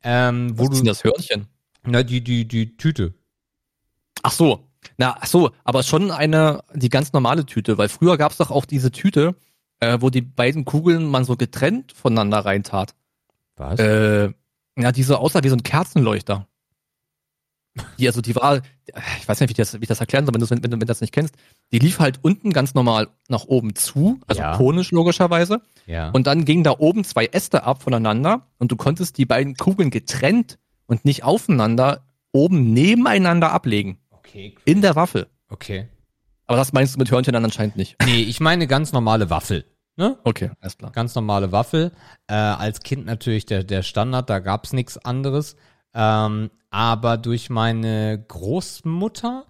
Ähm, 0.04 0.56
wo 0.56 0.64
Was 0.64 0.70
ist 0.70 0.78
denn 0.78 0.84
du, 0.84 0.90
das 0.90 1.04
Hörnchen? 1.04 1.46
na, 1.82 2.02
die, 2.02 2.22
die, 2.22 2.46
die 2.46 2.76
Tüte. 2.76 3.14
Ach 4.22 4.32
so. 4.32 4.68
Na, 4.98 5.16
ach 5.18 5.26
so, 5.26 5.50
aber 5.64 5.82
schon 5.82 6.10
eine, 6.10 6.62
die 6.74 6.90
ganz 6.90 7.12
normale 7.12 7.46
Tüte, 7.46 7.78
weil 7.78 7.88
früher 7.88 8.18
gab's 8.18 8.36
doch 8.36 8.50
auch 8.50 8.66
diese 8.66 8.92
Tüte, 8.92 9.34
äh, 9.80 9.98
wo 10.00 10.10
die 10.10 10.20
beiden 10.20 10.64
Kugeln 10.64 11.06
man 11.06 11.24
so 11.24 11.36
getrennt 11.36 11.92
voneinander 11.92 12.44
reintat. 12.44 12.94
Was? 13.56 13.80
Äh, 13.80 14.32
ja, 14.78 14.92
diese 14.92 15.18
aussah 15.18 15.42
wie 15.44 15.48
so 15.48 15.56
ein 15.56 15.62
Kerzenleuchter. 15.62 16.46
Die, 17.98 18.06
also 18.06 18.20
die 18.20 18.36
war, 18.36 18.62
ich 19.18 19.26
weiß 19.28 19.40
nicht, 19.40 19.48
wie 19.48 19.52
ich 19.52 19.56
das, 19.56 19.74
wie 19.74 19.82
ich 19.82 19.88
das 19.88 19.98
erklären 19.98 20.24
soll, 20.24 20.32
wenn 20.34 20.40
du, 20.40 20.48
wenn, 20.48 20.62
du, 20.62 20.70
wenn 20.70 20.78
du 20.80 20.86
das 20.86 21.00
nicht 21.00 21.12
kennst. 21.12 21.34
Die 21.72 21.80
lief 21.80 21.98
halt 21.98 22.20
unten 22.22 22.52
ganz 22.52 22.74
normal 22.74 23.08
nach 23.28 23.44
oben 23.46 23.74
zu, 23.74 24.20
also 24.28 24.40
Ja. 24.42 24.56
konisch 24.56 24.92
logischerweise. 24.92 25.60
ja. 25.86 26.10
Und 26.10 26.28
dann 26.28 26.44
gingen 26.44 26.62
da 26.62 26.76
oben 26.78 27.02
zwei 27.02 27.26
Äste 27.26 27.64
ab 27.64 27.82
voneinander 27.82 28.46
und 28.58 28.70
du 28.70 28.76
konntest 28.76 29.18
die 29.18 29.26
beiden 29.26 29.56
Kugeln 29.56 29.90
getrennt 29.90 30.58
und 30.86 31.04
nicht 31.04 31.24
aufeinander 31.24 32.06
oben 32.30 32.72
nebeneinander 32.72 33.50
ablegen. 33.52 33.98
okay. 34.10 34.54
In 34.64 34.80
der 34.80 34.94
Waffel. 34.94 35.26
Okay. 35.48 35.88
Aber 36.46 36.58
das 36.58 36.72
meinst 36.72 36.94
du 36.94 36.98
mit 36.98 37.10
Hörnchen 37.10 37.32
dann 37.32 37.44
anscheinend 37.44 37.76
nicht. 37.76 37.96
Nee, 38.04 38.22
ich 38.22 38.38
meine 38.38 38.66
ganz 38.68 38.92
normale 38.92 39.30
Waffel. 39.30 39.64
Ne? 39.96 40.18
Okay, 40.24 40.50
alles 40.60 40.76
klar. 40.76 40.90
Ganz 40.90 41.14
normale 41.14 41.52
Waffel. 41.52 41.92
Äh, 42.26 42.34
als 42.34 42.80
Kind 42.80 43.06
natürlich 43.06 43.46
der, 43.46 43.62
der 43.62 43.82
Standard, 43.82 44.28
da 44.28 44.40
gab's 44.40 44.72
nichts 44.72 44.98
anderes. 44.98 45.56
Ähm, 45.94 46.50
aber 46.70 47.16
durch 47.16 47.50
meine 47.50 48.24
Großmutter 48.26 49.44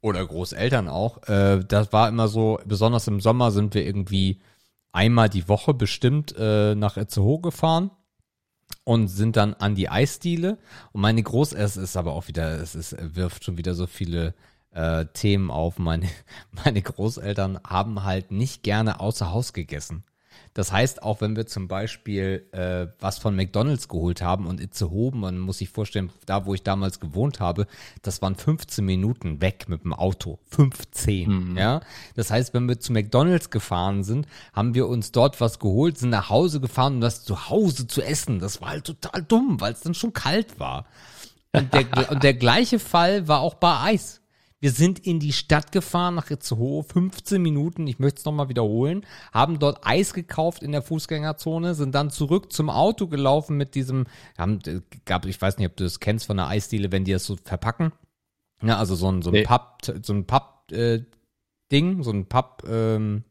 oder 0.00 0.26
Großeltern 0.26 0.88
auch, 0.88 1.22
äh, 1.28 1.60
das 1.66 1.92
war 1.92 2.08
immer 2.08 2.26
so, 2.26 2.58
besonders 2.66 3.06
im 3.06 3.20
Sommer 3.20 3.52
sind 3.52 3.74
wir 3.74 3.86
irgendwie 3.86 4.40
einmal 4.90 5.28
die 5.28 5.48
Woche 5.48 5.74
bestimmt 5.74 6.34
äh, 6.36 6.74
nach 6.74 6.96
Itzehoe 6.96 7.40
gefahren 7.40 7.92
und 8.82 9.06
sind 9.06 9.36
dann 9.36 9.54
an 9.54 9.76
die 9.76 9.88
Eisdiele. 9.88 10.58
Und 10.90 11.00
meine 11.00 11.22
Groß, 11.22 11.52
es 11.52 11.76
ist 11.76 11.96
aber 11.96 12.12
auch 12.12 12.26
wieder, 12.26 12.60
es 12.60 12.74
ist, 12.74 12.96
wirft 12.98 13.44
schon 13.44 13.58
wieder 13.58 13.74
so 13.74 13.86
viele 13.86 14.34
äh, 14.72 15.06
Themen 15.12 15.50
auf. 15.50 15.78
Meine, 15.78 16.08
meine 16.64 16.82
Großeltern 16.82 17.60
haben 17.66 18.04
halt 18.04 18.30
nicht 18.30 18.62
gerne 18.62 19.00
außer 19.00 19.32
Haus 19.32 19.52
gegessen. 19.52 20.04
Das 20.54 20.70
heißt, 20.70 21.02
auch 21.02 21.22
wenn 21.22 21.34
wir 21.34 21.46
zum 21.46 21.66
Beispiel 21.66 22.46
äh, 22.52 22.92
was 23.00 23.18
von 23.18 23.34
McDonalds 23.34 23.88
geholt 23.88 24.20
haben 24.20 24.46
und 24.46 24.60
Itzehoe, 24.60 25.10
man 25.14 25.38
muss 25.38 25.58
sich 25.58 25.70
vorstellen, 25.70 26.10
da 26.26 26.44
wo 26.44 26.52
ich 26.52 26.62
damals 26.62 27.00
gewohnt 27.00 27.40
habe, 27.40 27.66
das 28.02 28.20
waren 28.20 28.34
15 28.34 28.84
Minuten 28.84 29.40
weg 29.40 29.66
mit 29.68 29.84
dem 29.84 29.94
Auto. 29.94 30.38
15, 30.50 31.56
ja. 31.56 31.80
Das 32.16 32.30
heißt, 32.30 32.52
wenn 32.52 32.68
wir 32.68 32.78
zu 32.78 32.92
McDonalds 32.92 33.48
gefahren 33.48 34.04
sind, 34.04 34.26
haben 34.52 34.74
wir 34.74 34.88
uns 34.88 35.10
dort 35.12 35.40
was 35.40 35.58
geholt, 35.58 35.96
sind 35.96 36.10
nach 36.10 36.28
Hause 36.28 36.60
gefahren, 36.60 36.96
um 36.96 37.00
das 37.00 37.24
zu 37.24 37.48
Hause 37.48 37.86
zu 37.86 38.02
essen. 38.02 38.38
Das 38.38 38.60
war 38.60 38.70
halt 38.70 38.84
total 38.84 39.22
dumm, 39.22 39.60
weil 39.60 39.72
es 39.72 39.80
dann 39.80 39.94
schon 39.94 40.12
kalt 40.12 40.60
war. 40.60 40.84
Und 41.52 41.72
der, 41.72 41.86
und 42.10 42.22
der 42.22 42.34
gleiche 42.34 42.78
Fall 42.78 43.26
war 43.26 43.40
auch 43.40 43.54
bei 43.54 43.80
Eis. 43.80 44.21
Wir 44.62 44.70
sind 44.70 45.00
in 45.00 45.18
die 45.18 45.32
Stadt 45.32 45.72
gefahren, 45.72 46.14
nach 46.14 46.30
Itzehoe, 46.30 46.84
15 46.84 47.42
Minuten, 47.42 47.88
ich 47.88 47.98
möchte 47.98 48.20
es 48.20 48.24
nochmal 48.24 48.48
wiederholen, 48.48 49.04
haben 49.32 49.58
dort 49.58 49.84
Eis 49.84 50.14
gekauft 50.14 50.62
in 50.62 50.70
der 50.70 50.82
Fußgängerzone, 50.82 51.74
sind 51.74 51.96
dann 51.96 52.10
zurück 52.10 52.52
zum 52.52 52.70
Auto 52.70 53.08
gelaufen 53.08 53.56
mit 53.56 53.74
diesem, 53.74 54.06
haben, 54.38 54.60
äh, 54.68 54.80
gab, 55.04 55.26
ich 55.26 55.42
weiß 55.42 55.58
nicht, 55.58 55.66
ob 55.66 55.74
du 55.74 55.82
das 55.82 55.98
kennst 55.98 56.26
von 56.26 56.36
der 56.36 56.46
Eisdiele, 56.46 56.92
wenn 56.92 57.02
die 57.02 57.10
das 57.10 57.24
so 57.24 57.36
verpacken. 57.42 57.90
Ja, 58.62 58.78
also 58.78 58.94
so 58.94 59.10
ein, 59.10 59.22
so 59.22 59.30
ein 59.30 59.32
Nee. 59.32 59.42
Papp, 59.42 59.82
so 60.00 60.12
ein 60.12 60.26
Papp, 60.28 60.70
äh, 60.70 61.00
Ding, 61.72 62.04
so 62.04 62.12
ein 62.12 62.26
Papp, 62.26 62.62
ähm, 62.68 63.24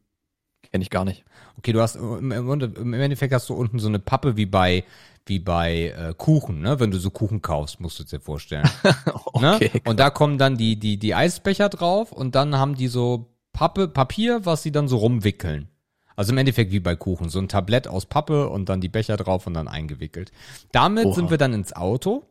Kenn 0.71 0.81
ich 0.81 0.89
gar 0.89 1.03
nicht. 1.03 1.25
Okay, 1.57 1.73
du 1.73 1.81
hast 1.81 1.95
im 1.95 2.93
Endeffekt 2.93 3.33
hast 3.33 3.49
du 3.49 3.53
unten 3.53 3.79
so 3.79 3.89
eine 3.89 3.99
Pappe 3.99 4.37
wie 4.37 4.45
bei 4.45 4.85
wie 5.25 5.39
bei 5.39 5.93
äh, 5.97 6.13
Kuchen, 6.17 6.61
ne? 6.61 6.79
Wenn 6.79 6.91
du 6.91 6.97
so 6.97 7.09
Kuchen 7.09 7.41
kaufst, 7.41 7.79
musst 7.79 7.99
du 7.99 8.03
dir 8.03 8.19
vorstellen. 8.19 8.69
ne? 9.39 9.55
Okay. 9.55 9.81
Und 9.85 9.99
da 9.99 10.09
kommen 10.09 10.37
dann 10.37 10.57
die 10.57 10.77
die 10.77 10.97
die 10.97 11.15
Eisbecher 11.15 11.69
drauf 11.69 12.11
und 12.11 12.35
dann 12.35 12.57
haben 12.57 12.75
die 12.75 12.87
so 12.87 13.27
Pappe 13.53 13.87
Papier, 13.87 14.45
was 14.45 14.63
sie 14.63 14.71
dann 14.71 14.87
so 14.87 14.97
rumwickeln. 14.97 15.67
Also 16.15 16.33
im 16.33 16.37
Endeffekt 16.37 16.71
wie 16.71 16.79
bei 16.79 16.95
Kuchen, 16.95 17.29
so 17.29 17.39
ein 17.39 17.47
Tablett 17.47 17.87
aus 17.87 18.05
Pappe 18.05 18.49
und 18.49 18.69
dann 18.69 18.81
die 18.81 18.89
Becher 18.89 19.17
drauf 19.17 19.47
und 19.47 19.53
dann 19.53 19.67
eingewickelt. 19.67 20.31
Damit 20.71 21.05
Oha. 21.05 21.15
sind 21.15 21.29
wir 21.29 21.37
dann 21.37 21.53
ins 21.53 21.73
Auto. 21.73 22.25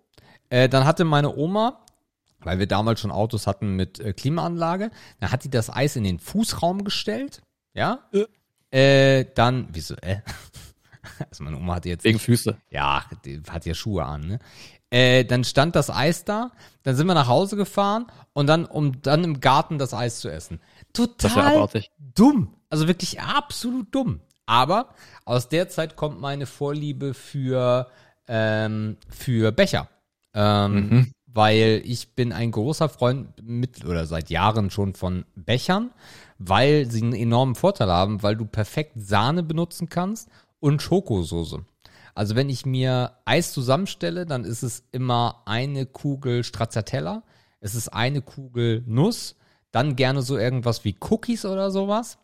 Äh, 0.48 0.68
dann 0.68 0.84
hatte 0.84 1.04
meine 1.04 1.36
Oma, 1.36 1.80
weil 2.40 2.58
wir 2.58 2.66
damals 2.66 3.00
schon 3.00 3.10
Autos 3.10 3.46
hatten 3.46 3.76
mit 3.76 4.00
äh, 4.00 4.12
Klimaanlage, 4.12 4.90
dann 5.20 5.32
hat 5.32 5.44
die 5.44 5.50
das 5.50 5.70
Eis 5.70 5.96
in 5.96 6.04
den 6.04 6.18
Fußraum 6.18 6.84
gestellt, 6.84 7.42
ja? 7.74 8.00
Äh, 8.70 9.26
dann, 9.34 9.68
wieso, 9.72 9.94
äh? 9.96 10.18
Also 11.30 11.44
meine 11.44 11.56
Oma 11.56 11.76
hatte 11.76 11.88
jetzt 11.88 12.04
Wegen 12.04 12.18
Füße. 12.18 12.56
ja, 12.70 13.04
die 13.24 13.42
hat 13.48 13.66
ja 13.66 13.74
Schuhe 13.74 14.04
an, 14.04 14.26
ne? 14.26 14.38
Äh, 14.92 15.24
dann 15.24 15.44
stand 15.44 15.76
das 15.76 15.88
Eis 15.88 16.24
da, 16.24 16.50
dann 16.82 16.96
sind 16.96 17.06
wir 17.06 17.14
nach 17.14 17.28
Hause 17.28 17.56
gefahren 17.56 18.06
und 18.32 18.48
dann, 18.48 18.64
um 18.64 19.00
dann 19.02 19.22
im 19.22 19.38
Garten 19.40 19.78
das 19.78 19.94
Eis 19.94 20.18
zu 20.18 20.28
essen. 20.28 20.60
Total 20.92 21.68
dumm. 22.14 22.56
Also 22.70 22.88
wirklich 22.88 23.20
absolut 23.20 23.94
dumm. 23.94 24.20
Aber 24.46 24.88
aus 25.24 25.48
der 25.48 25.68
Zeit 25.68 25.94
kommt 25.94 26.20
meine 26.20 26.46
Vorliebe 26.46 27.14
für, 27.14 27.86
ähm, 28.26 28.96
für 29.08 29.52
Becher. 29.52 29.88
Ähm, 30.34 31.12
Weil 31.26 31.82
ich 31.84 32.16
bin 32.16 32.32
ein 32.32 32.50
großer 32.50 32.88
Freund 32.88 33.28
mit 33.40 33.84
oder 33.84 34.06
seit 34.06 34.30
Jahren 34.30 34.70
schon 34.70 34.94
von 34.94 35.24
Bechern, 35.36 35.90
weil 36.38 36.90
sie 36.90 37.02
einen 37.02 37.14
enormen 37.14 37.54
Vorteil 37.54 37.88
haben, 37.88 38.24
weil 38.24 38.34
du 38.34 38.44
perfekt 38.44 38.94
Sahne 38.96 39.44
benutzen 39.44 39.88
kannst 39.88 40.28
und 40.60 40.80
Schokosoße. 40.80 41.64
Also 42.14 42.36
wenn 42.36 42.48
ich 42.48 42.66
mir 42.66 43.16
Eis 43.24 43.52
zusammenstelle, 43.52 44.26
dann 44.26 44.44
ist 44.44 44.62
es 44.62 44.84
immer 44.92 45.42
eine 45.46 45.86
Kugel 45.86 46.44
Stracciatella, 46.44 47.22
es 47.60 47.74
ist 47.74 47.88
eine 47.88 48.22
Kugel 48.22 48.82
Nuss, 48.86 49.36
dann 49.70 49.96
gerne 49.96 50.22
so 50.22 50.36
irgendwas 50.36 50.84
wie 50.84 50.96
Cookies 51.00 51.44
oder 51.44 51.70
sowas 51.70 52.18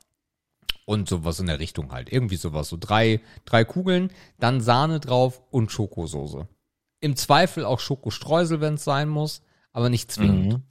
und 0.84 1.09
sowas 1.09 1.41
in 1.41 1.47
der 1.47 1.59
Richtung 1.59 1.93
halt. 1.93 2.11
Irgendwie 2.11 2.37
sowas, 2.37 2.68
so 2.68 2.76
drei, 2.78 3.20
drei 3.45 3.64
Kugeln, 3.64 4.11
dann 4.39 4.61
Sahne 4.61 5.01
drauf 5.01 5.43
und 5.51 5.70
Schokosoße. 5.70 6.49
Im 7.01 7.16
Zweifel 7.16 7.64
auch 7.64 7.80
Schokostreusel, 7.80 8.61
wenn 8.61 8.74
es 8.74 8.84
sein 8.84 9.09
muss, 9.09 9.43
aber 9.72 9.91
nicht 9.91 10.11
zwingend. 10.11 10.62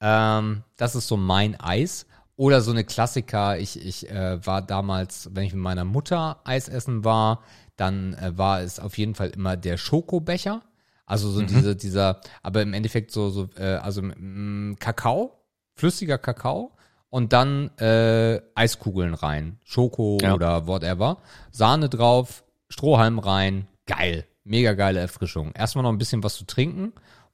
Ähm, 0.00 0.62
das 0.76 0.94
ist 0.94 1.08
so 1.08 1.16
mein 1.16 1.58
Eis. 1.60 2.06
Oder 2.36 2.60
so 2.60 2.70
eine 2.70 2.84
Klassiker, 2.84 3.58
ich, 3.58 3.84
ich 3.84 4.10
äh, 4.10 4.44
war 4.46 4.60
damals, 4.62 5.30
wenn 5.32 5.44
ich 5.44 5.54
mit 5.54 5.62
meiner 5.62 5.84
Mutter 5.84 6.40
Eis 6.44 6.68
essen 6.68 7.04
war, 7.04 7.42
dann 7.76 8.14
äh, 8.14 8.36
war 8.36 8.60
es 8.60 8.78
auf 8.78 8.98
jeden 8.98 9.14
Fall 9.14 9.30
immer 9.30 9.56
der 9.56 9.78
Schokobecher. 9.78 10.62
Also 11.06 11.30
so 11.30 11.40
diese, 11.42 11.76
dieser, 11.76 12.20
aber 12.42 12.62
im 12.62 12.74
Endeffekt 12.74 13.12
so, 13.12 13.30
so 13.30 13.48
äh, 13.56 13.76
also 13.76 14.02
mm, 14.02 14.76
Kakao, 14.80 15.38
flüssiger 15.74 16.18
Kakao 16.18 16.72
und 17.10 17.32
dann 17.32 17.70
äh, 17.78 18.40
Eiskugeln 18.54 19.14
rein. 19.14 19.58
Schoko 19.62 20.18
Ja. 20.20 20.34
oder 20.34 20.66
whatever. 20.66 21.18
Sahne 21.52 21.88
drauf, 21.88 22.44
Strohhalm 22.68 23.18
rein. 23.18 23.68
Geil. 23.86 24.26
Mega 24.44 24.74
geile 24.74 25.00
Erfrischung. 25.00 25.52
Erstmal 25.52 25.84
noch 25.84 25.92
ein 25.92 25.98
bisschen 25.98 26.22
was 26.22 26.34
zu 26.34 26.44
trinken 26.44 26.92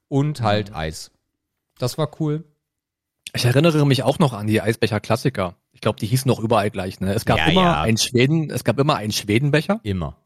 und 0.09 0.43
halt 0.43 0.75
Eis. 0.75 1.11
Das 1.79 1.99
war 1.99 2.11
cool. 2.21 2.45
Ich 3.35 3.45
erinnere 3.45 3.87
mich 3.87 4.03
auch 4.03 4.19
noch 4.19 4.33
an 4.35 4.47
die 4.47 4.61
Eisbecher 4.61 5.01
Klassiker. 5.01 5.57
Ich 5.73 5.81
glaube, 5.81 5.99
die 5.99 6.07
hießen 6.07 6.29
noch 6.29 6.39
überall 6.39 6.71
gleich. 6.71 7.01
Ne? 7.01 7.15
Es 7.15 7.25
gab 7.25 7.39
Ja, 7.39 7.47
immer 7.47 7.63
ja. 7.63 7.81
einen 7.83 7.97
Schweden, 7.97 8.51
es 8.51 8.63
gab 8.65 8.79
immer 8.79 8.97
einen 8.97 9.13
Schwedenbecher. 9.13 9.81
Immer. 9.83 10.17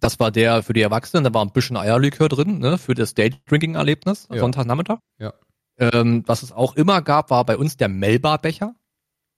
Das 0.00 0.18
war 0.18 0.30
der 0.30 0.62
für 0.62 0.72
die 0.72 0.80
Erwachsenen. 0.80 1.24
Da 1.24 1.34
war 1.34 1.44
ein 1.44 1.52
bisschen 1.52 1.76
Eierlikör 1.76 2.28
drin, 2.30 2.58
ne? 2.58 2.78
für 2.78 2.94
das 2.94 3.12
Day-Drinking-Erlebnis, 3.14 4.26
Ja. 4.32 4.38
Sonntagnachmittag. 4.38 4.98
Ja. 5.18 5.34
Ähm, 5.78 6.22
was 6.26 6.42
es 6.42 6.52
auch 6.52 6.76
immer 6.76 7.02
gab, 7.02 7.30
war 7.30 7.44
bei 7.44 7.58
uns 7.58 7.76
der 7.76 7.88
Melba-Becher. 7.88 8.74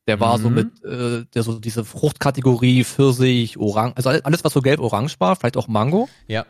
Der 0.09 0.18
war 0.20 0.38
so 0.38 0.48
Mhm. 0.50 0.55
mit, 0.55 0.84
äh, 0.84 1.24
der 1.34 1.42
so 1.44 1.59
diese 1.61 1.84
Fruchtkategorie, 1.84 2.82
Pfirsich, 2.84 3.57
Orange, 3.59 3.96
also 3.96 4.11
alles, 4.11 4.42
was 4.44 4.53
so 4.53 4.61
gelb-orange 4.61 5.18
war, 5.20 5.36
vielleicht 5.36 5.57
auch 5.57 5.68
Mango. 5.68 6.09
Ja. 6.26 6.44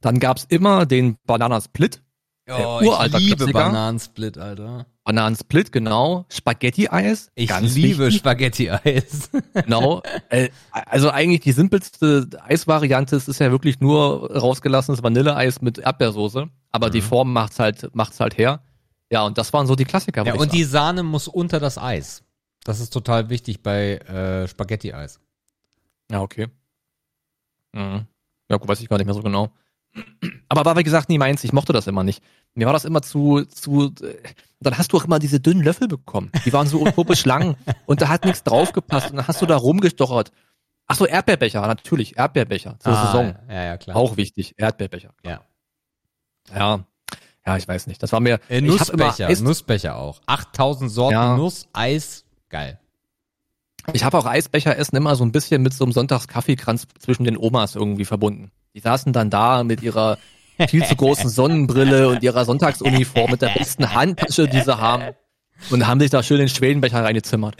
Dann 0.00 0.18
gab's 0.20 0.44
immer 0.48 0.84
den 0.86 1.16
Bananasplit. 1.26 2.02
Oh, 2.48 2.80
ich 2.82 3.12
liebe 3.14 3.36
Klassiker. 3.36 3.52
Bananensplit, 3.52 4.36
Alter. 4.36 4.86
Bananensplit, 5.04 5.70
genau. 5.70 6.24
Spaghetti-Eis. 6.30 7.30
Ich 7.34 7.48
ganz 7.48 7.74
liebe. 7.74 8.10
Spaghetti-Eis. 8.10 9.30
Genau. 9.54 10.02
Äh, 10.30 10.48
also 10.72 11.10
eigentlich 11.10 11.40
die 11.40 11.52
simpelste 11.52 12.28
Eisvariante 12.42 13.14
es 13.14 13.28
ist 13.28 13.38
ja 13.38 13.50
wirklich 13.50 13.80
nur 13.80 14.30
rausgelassenes 14.34 15.02
Vanilleeis 15.02 15.60
mit 15.60 15.78
Erdbeersoße. 15.78 16.48
Aber 16.72 16.90
die 16.90 17.02
Form 17.02 17.32
macht's 17.32 17.58
halt, 17.58 17.94
macht's 17.94 18.18
halt 18.18 18.36
her. 18.38 18.62
Ja, 19.10 19.24
und 19.24 19.38
das 19.38 19.52
waren 19.52 19.66
so 19.66 19.76
die 19.76 19.84
Klassiker. 19.84 20.24
ja, 20.24 20.34
und 20.34 20.52
die 20.52 20.64
Sahne 20.64 21.02
muss 21.02 21.28
unter 21.28 21.60
das 21.60 21.78
Eis. 21.78 22.24
Das 22.64 22.80
ist 22.80 22.90
total 22.92 23.28
wichtig 23.28 23.62
bei 23.62 23.98
äh, 23.98 24.48
Spaghetti-Eis. 24.48 25.20
Ja, 26.10 26.22
okay. 26.22 26.48
Mhm. 27.72 28.06
Ja, 28.50 28.56
gut, 28.56 28.68
weiß 28.68 28.80
ich 28.80 28.88
gar 28.88 28.96
nicht 28.96 29.06
mehr 29.06 29.14
so 29.14 29.22
genau. 29.22 29.52
Aber 30.48 30.64
war, 30.64 30.76
wie 30.76 30.82
gesagt, 30.82 31.08
nie 31.08 31.18
meins. 31.18 31.44
Ich 31.44 31.52
mochte 31.52 31.72
das 31.72 31.86
immer 31.86 32.02
nicht. 32.04 32.22
Mir 32.54 32.66
war 32.66 32.72
das 32.72 32.84
immer 32.84 33.02
zu, 33.02 33.44
zu, 33.44 33.92
äh, 34.02 34.14
dann 34.60 34.78
hast 34.78 34.92
du 34.92 34.96
auch 34.96 35.04
immer 35.04 35.18
diese 35.18 35.40
dünnen 35.40 35.62
Löffel 35.62 35.88
bekommen. 35.88 36.30
Die 36.44 36.52
waren 36.52 36.66
so 36.66 36.80
utopisch 36.82 37.24
lang 37.24 37.56
und 37.86 38.00
da 38.02 38.08
hat 38.08 38.24
nichts 38.24 38.42
draufgepasst 38.42 39.10
und 39.10 39.16
dann 39.16 39.28
hast 39.28 39.40
du 39.42 39.46
da 39.46 39.56
rumgestochert. 39.56 40.32
Ach 40.86 40.96
so, 40.96 41.06
Erdbeerbecher, 41.06 41.66
natürlich, 41.66 42.16
Erdbeerbecher 42.18 42.78
zur 42.78 42.94
Saison. 42.94 43.34
Ja, 43.48 43.64
ja, 43.64 43.76
klar. 43.78 43.96
Auch 43.96 44.16
wichtig, 44.16 44.54
Erdbeerbecher. 44.58 45.14
Ja. 45.24 45.40
Ja, 46.54 46.84
ja, 47.46 47.56
ich 47.56 47.66
weiß 47.66 47.86
nicht. 47.86 48.02
Das 48.02 48.12
war 48.12 48.20
mir. 48.20 48.38
Äh, 48.48 48.60
Nussbecher, 48.60 49.28
Eis- 49.28 49.40
Nussbecher 49.40 49.96
auch. 49.96 50.20
8000 50.26 50.90
Sorten 50.90 51.12
Ja. 51.14 51.36
Nuss, 51.36 51.68
Eis, 51.72 52.24
geil. 52.48 52.78
Ich 53.92 54.04
habe 54.04 54.16
auch 54.18 54.24
Eisbecher 54.26 54.76
essen 54.78 54.96
immer 54.96 55.14
so 55.14 55.24
ein 55.24 55.32
bisschen 55.32 55.62
mit 55.62 55.74
so 55.74 55.84
einem 55.84 55.92
Sonntagskaffeekranz 55.92 56.86
zwischen 56.98 57.24
den 57.24 57.36
Omas 57.36 57.74
irgendwie 57.76 58.04
verbunden. 58.06 58.50
Die 58.74 58.80
saßen 58.80 59.12
dann 59.12 59.30
da 59.30 59.62
mit 59.64 59.82
ihrer 59.82 60.18
viel 60.68 60.84
zu 60.84 60.96
großen 60.96 61.30
Sonnenbrille 61.30 62.08
und 62.08 62.22
ihrer 62.22 62.44
Sonntagsuniform 62.44 63.30
mit 63.30 63.42
der 63.42 63.50
besten 63.50 63.94
Handtasche, 63.94 64.48
die 64.48 64.60
sie 64.60 64.76
haben. 64.78 65.14
Und 65.70 65.86
haben 65.86 66.00
sich 66.00 66.10
da 66.10 66.22
schön 66.22 66.38
den 66.38 66.48
Schwedenbecher 66.48 67.02
reingezimmert. 67.02 67.56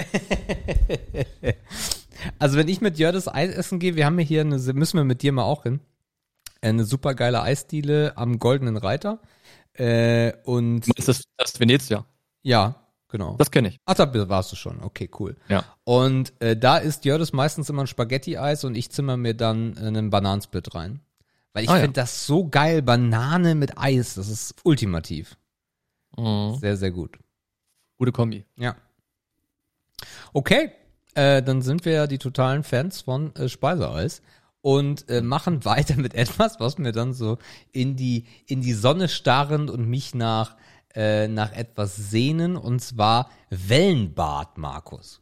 Also 2.39 2.57
wenn 2.57 2.69
ich 2.69 2.81
mit 2.81 2.99
Jördes 2.99 3.29
Eis 3.29 3.55
essen 3.55 3.79
gehe, 3.79 3.97
wir 3.97 4.07
haben 4.07 4.19
hier 4.19 4.41
eine, 4.41 4.57
müssen 4.57 4.97
wir 4.97 5.05
mit 5.05 5.23
dir 5.23 5.33
mal 5.33 5.45
auch 5.45 5.65
hin, 5.65 5.81
eine 6.63 6.85
super 6.85 7.15
geile 7.15 7.43
Eisdiele 7.43 8.15
am 8.17 8.39
Goldenen 8.39 8.77
Reiter. 8.77 9.21
Äh, 9.75 10.33
und 10.45 10.87
Das 10.97 11.09
ist 11.09 11.29
das 11.37 11.61
Venezia. 11.61 12.07
ja, 12.43 12.77
genau. 13.15 13.37
Das 13.39 13.53
kenne 13.53 13.69
ich. 13.69 13.79
Ach, 13.87 13.95
da 13.95 14.29
warst 14.29 14.51
du 14.51 14.57
schon. 14.57 14.83
Okay, 14.83 15.09
cool. 15.21 15.37
Ja. 15.49 15.65
Und 15.85 16.33
äh, 16.41 16.57
da 16.57 16.79
isst 16.79 17.05
Jördes 17.05 17.33
meistens 17.33 17.71
immer 17.71 17.85
ein 17.85 17.87
Spaghetti-Eis 17.87 18.65
und 18.65 18.75
ich 18.75 18.91
zimmer 18.91 19.17
mir 19.17 19.35
dann 19.35 19.77
äh, 19.77 19.87
einen 19.87 20.11
Bananensplit 20.11 20.75
rein. 20.75 21.01
Weil 21.53 21.63
ich 21.65 21.71
Ah, 21.71 21.77
ja. 21.77 21.83
finde 21.83 22.01
das 22.01 22.27
so 22.27 22.49
geil, 22.49 22.83
Banane 22.83 23.55
mit 23.55 23.79
Eis. 23.79 24.15
Das 24.15 24.29
ist 24.29 24.57
ultimativ. 24.65 25.37
Sehr, 26.17 26.77
sehr 26.77 26.91
gut. 26.91 27.19
Gute 27.99 28.11
Kombi. 28.13 28.45
Ja. 28.57 28.75
Okay, 30.33 30.73
äh, 31.15 31.43
dann 31.43 31.63
sind 31.63 31.85
wir 31.85 31.93
ja 31.93 32.07
die 32.09 32.19
totalen 32.19 32.65
Fans 32.65 33.03
von 33.03 33.35
äh, 33.37 33.49
Speiseeis 33.49 34.23
und 34.61 35.09
äh, 35.09 35.23
machen 35.23 35.65
weiter 35.65 35.97
mit 35.97 36.15
etwas, 36.15 36.59
was 36.59 36.79
mir 36.79 36.91
dann 36.93 37.15
so 37.15 37.39
in 37.71 37.95
die 37.97 38.27
in 38.47 38.61
die 38.61 38.73
Sonne 38.75 39.09
starren 39.09 39.69
und 39.71 39.89
mich 39.89 40.15
nach 40.15 40.57
äh, 40.95 41.29
nach 41.29 41.53
etwas 41.53 41.97
sehnen 41.97 42.57
und 42.57 42.81
zwar 42.81 43.31
Wellenbad, 43.51 44.59
Markus. 44.59 45.21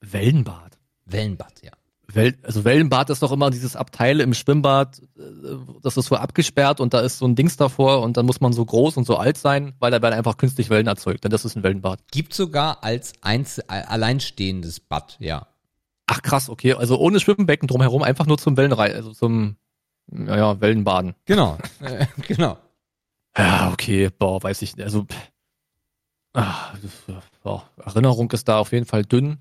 Wellenbad. 0.00 0.78
Wellenbad, 1.04 1.62
ja. 1.62 1.72
Wel 2.12 2.34
also 2.42 2.64
Wellenbad 2.64 3.10
ist 3.10 3.22
doch 3.22 3.32
immer 3.32 3.50
dieses 3.50 3.74
Abteil 3.74 4.20
im 4.20 4.32
Schwimmbad, 4.32 5.00
äh, 5.18 5.56
das 5.82 5.96
ist 5.96 6.06
so 6.06 6.16
abgesperrt 6.16 6.80
und 6.80 6.94
da 6.94 7.00
ist 7.00 7.18
so 7.18 7.26
ein 7.26 7.34
Dings 7.34 7.56
davor 7.56 8.02
und 8.02 8.16
dann 8.16 8.26
muss 8.26 8.40
man 8.40 8.52
so 8.52 8.64
groß 8.64 8.96
und 8.96 9.06
so 9.06 9.16
alt 9.16 9.36
sein, 9.38 9.74
weil 9.80 9.90
da 9.90 10.00
werden 10.00 10.14
einfach 10.14 10.36
künstlich 10.36 10.70
Wellen 10.70 10.86
erzeugt. 10.86 11.24
Denn 11.24 11.30
das 11.30 11.44
ist 11.44 11.56
ein 11.56 11.62
Wellenbad. 11.62 12.00
Gibt 12.12 12.32
sogar 12.32 12.84
als 12.84 13.12
Einzel 13.22 13.64
äh, 13.68 13.82
alleinstehendes 13.82 14.80
Bad, 14.80 15.16
ja. 15.18 15.48
Ach 16.06 16.22
krass, 16.22 16.48
okay. 16.48 16.74
Also 16.74 16.98
ohne 16.98 17.18
Schwimmbecken 17.18 17.66
drumherum, 17.66 18.02
einfach 18.02 18.26
nur 18.26 18.38
zum 18.38 18.56
Wellenrei, 18.56 18.94
also 18.94 19.12
zum 19.12 19.56
ja, 20.12 20.60
Wellenbaden. 20.60 21.14
Genau, 21.24 21.58
genau. 22.28 22.56
Ja, 23.36 23.70
okay, 23.72 24.08
boah, 24.18 24.42
weiß 24.42 24.62
ich 24.62 24.76
nicht. 24.76 24.84
Also 24.84 25.06
ah, 26.34 26.72
das, 26.82 27.20
boah, 27.42 27.68
Erinnerung 27.84 28.30
ist 28.32 28.48
da 28.48 28.58
auf 28.58 28.72
jeden 28.72 28.86
Fall 28.86 29.04
dünn. 29.04 29.38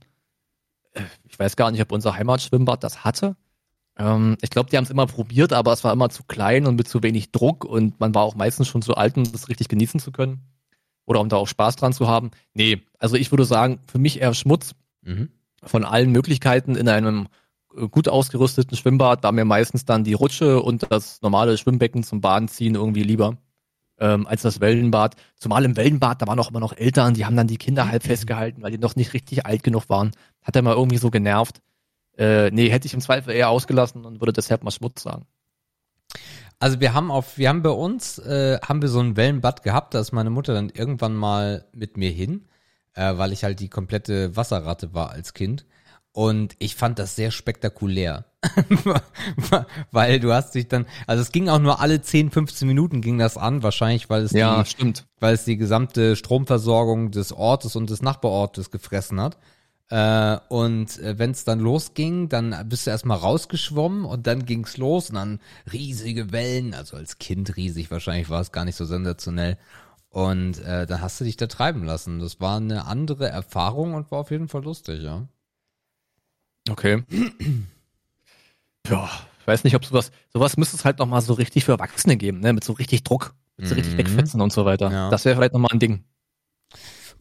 Äh, 0.94 1.04
Ich 1.30 1.38
weiß 1.40 1.56
gar 1.56 1.72
nicht, 1.72 1.82
ob 1.82 1.92
unser 1.92 2.16
Heimatschwimmbad 2.16 2.84
das 2.84 3.04
hatte. 3.04 3.36
Ähm, 3.98 4.38
ich 4.42 4.50
glaube, 4.50 4.70
die 4.70 4.78
haben 4.78 4.84
es 4.86 4.90
immer 4.90 5.08
probiert, 5.08 5.54
aber 5.54 5.74
es 5.74 5.84
war 5.84 5.94
immer 5.94 6.10
zu 6.10 6.24
klein 6.24 6.68
und 6.68 6.76
mit 6.76 6.88
zu 6.90 7.04
wenig 7.04 7.32
Druck 7.32 7.66
und 7.66 8.00
man 8.00 8.14
war 8.16 8.24
auch 8.24 8.36
meistens 8.36 8.68
schon 8.68 8.82
zu 8.82 8.96
alt, 8.96 9.18
um 9.18 9.32
das 9.32 9.50
richtig 9.50 9.70
genießen 9.70 10.00
zu 10.00 10.12
können. 10.12 10.42
Oder 11.06 11.22
um 11.22 11.30
da 11.30 11.38
auch 11.38 11.48
Spaß 11.48 11.76
dran 11.78 11.94
zu 11.94 12.08
haben. 12.08 12.32
Nee, 12.54 12.82
also 13.00 13.16
ich 13.16 13.32
würde 13.32 13.46
sagen, 13.46 13.80
für 13.88 14.00
mich 14.00 14.22
eher 14.22 14.34
Schmutz 14.34 14.76
Mhm. 15.04 15.30
von 15.64 15.86
allen 15.86 16.12
Möglichkeiten 16.12 16.76
in 16.76 16.90
einem 16.90 17.28
äh, 17.78 17.88
gut 17.88 18.10
ausgerüsteten 18.10 18.76
Schwimmbad 18.76 19.24
war 19.24 19.32
mir 19.32 19.46
meistens 19.46 19.86
dann 19.86 20.04
die 20.04 20.14
Rutsche 20.14 20.62
und 20.64 20.92
das 20.92 21.22
normale 21.22 21.58
Schwimmbecken 21.58 22.04
zum 22.04 22.22
Baden 22.22 22.48
ziehen 22.48 22.76
irgendwie 22.76 23.04
lieber 23.04 23.38
ähm, 24.00 24.28
als 24.28 24.42
das 24.42 24.60
Wellenbad. 24.60 25.16
Zumal 25.38 25.66
im 25.66 25.78
Wellenbad, 25.78 26.22
da 26.22 26.28
waren 26.28 26.40
auch 26.40 26.50
immer 26.50 26.60
noch 26.60 26.74
Eltern, 26.74 27.14
die 27.14 27.26
haben 27.26 27.36
dann 27.36 27.48
die 27.48 27.58
Kinder 27.58 27.88
halb 27.90 28.04
festgehalten, 28.04 28.62
weil 28.62 28.72
die 28.72 28.78
noch 28.78 28.96
nicht 28.96 29.14
richtig 29.14 29.46
alt 29.46 29.64
genug 29.64 29.90
waren. 29.90 30.12
Hat 30.42 30.56
er 30.56 30.62
mal 30.62 30.76
irgendwie 30.76 30.98
so 30.98 31.10
genervt. 31.10 31.62
Äh, 32.18 32.52
nee, 32.52 32.70
hätte 32.70 32.88
ich 32.88 32.94
im 32.94 33.02
Zweifel 33.02 33.34
eher 33.34 33.50
ausgelassen 33.50 34.06
und 34.06 34.22
würde 34.22 34.34
deshalb 34.34 34.64
mal 34.64 34.72
Schmutz 34.72 35.04
sagen. 35.04 35.26
Also 36.60 36.80
wir 36.80 36.94
haben 36.94 37.12
auf, 37.12 37.38
wir 37.38 37.50
haben 37.50 37.62
bei 37.62 37.70
uns, 37.70 38.18
äh, 38.20 38.60
haben 38.62 38.82
wir 38.82 38.90
so 38.90 39.00
ein 39.00 39.18
Wellenbad 39.18 39.64
gehabt, 39.64 39.94
da 39.94 40.00
ist 40.00 40.14
meine 40.14 40.30
Mutter 40.30 40.54
dann 40.54 40.70
irgendwann 40.70 41.14
mal 41.14 41.66
mit 41.74 41.98
mir 41.98 42.12
hin, 42.12 42.48
äh, 42.94 43.18
weil 43.18 43.34
ich 43.34 43.44
halt 43.44 43.60
die 43.60 43.70
komplette 43.70 44.36
Wasserratte 44.36 44.94
war 44.94 45.12
als 45.12 45.34
Kind. 45.34 45.66
Und 46.14 46.56
ich 46.60 46.76
fand 46.76 46.98
das 46.98 47.18
sehr 47.18 47.32
spektakulär. 47.32 48.26
weil 49.92 50.20
du 50.20 50.34
hast 50.34 50.56
dich 50.56 50.68
dann, 50.68 50.86
also 51.08 51.22
es 51.22 51.32
ging 51.32 51.50
auch 51.50 51.60
nur 51.60 51.80
alle 51.80 52.02
10, 52.02 52.32
15 52.32 52.68
Minuten 52.68 53.02
ging 53.02 53.18
das 53.18 53.38
an, 53.38 53.64
wahrscheinlich, 53.64 54.10
weil 54.10 54.24
es 54.24 54.32
Ja, 54.32 54.64
die, 54.64 54.70
stimmt. 54.70 55.06
weil 55.20 55.34
es 55.36 55.46
die 55.46 55.58
gesamte 55.58 56.16
Stromversorgung 56.16 57.12
des 57.12 57.32
Ortes 57.34 57.76
und 57.76 57.90
des 57.90 58.02
Nachbarortes 58.02 58.72
gefressen 58.72 59.20
hat. 59.22 59.38
Äh, 59.90 60.38
und 60.50 60.98
äh, 61.00 61.20
wenn 61.20 61.32
es 61.32 61.44
dann 61.44 61.60
losging, 61.60 62.28
dann 62.30 62.56
bist 62.68 62.88
du 62.88 62.92
erstmal 62.92 63.18
rausgeschwommen 63.20 64.04
und 64.06 64.26
dann 64.26 64.46
ging's 64.46 64.78
los 64.78 65.10
und 65.10 65.16
dann 65.16 65.40
riesige 65.72 66.32
Wellen, 66.32 66.74
also 66.74 66.98
als 66.98 67.20
Kind 67.20 67.56
riesig, 67.56 67.92
wahrscheinlich 67.92 68.30
war 68.30 68.42
es 68.42 68.52
gar 68.52 68.66
nicht 68.66 68.76
so 68.76 68.86
sensationell. 68.86 69.58
Und 70.10 70.60
äh, 70.64 70.88
dann 70.88 71.02
hast 71.02 71.20
du 71.20 71.26
dich 71.26 71.36
da 71.38 71.46
treiben 71.48 71.84
lassen. 71.84 72.20
Das 72.20 72.40
war 72.40 72.58
eine 72.58 72.86
andere 72.86 73.28
Erfahrung 73.28 73.94
und 73.96 74.10
war 74.12 74.20
auf 74.20 74.32
jeden 74.32 74.48
Fall 74.48 74.64
lustig, 74.64 75.04
ja. 75.04 75.28
Okay. 76.70 77.04
Ja, 78.90 79.10
ich 79.40 79.48
weiß 79.48 79.64
nicht, 79.64 79.76
ob 79.76 79.86
sowas, 79.86 80.12
sowas 80.34 80.58
müsste 80.58 80.76
es 80.78 80.86
halt 80.86 81.00
noch 81.00 81.06
mal 81.08 81.22
so 81.22 81.34
richtig 81.34 81.66
für 81.66 81.74
Erwachsene 81.74 82.18
geben, 82.18 82.40
ne, 82.40 82.54
mit 82.54 82.64
so 82.64 82.74
richtig 82.74 83.04
Druck, 83.04 83.34
mit 83.58 83.68
so 83.68 83.76
richtig 83.76 83.94
Mhm. 83.94 83.98
wegfetzen 84.00 84.42
und 84.42 84.52
so 84.54 84.66
weiter. 84.66 84.92
Ja. 84.92 85.10
Das 85.10 85.26
wäre 85.26 85.36
vielleicht 85.36 85.54
noch 85.54 85.60
mal 85.60 85.70
ein 85.72 85.80
Ding. 85.80 86.04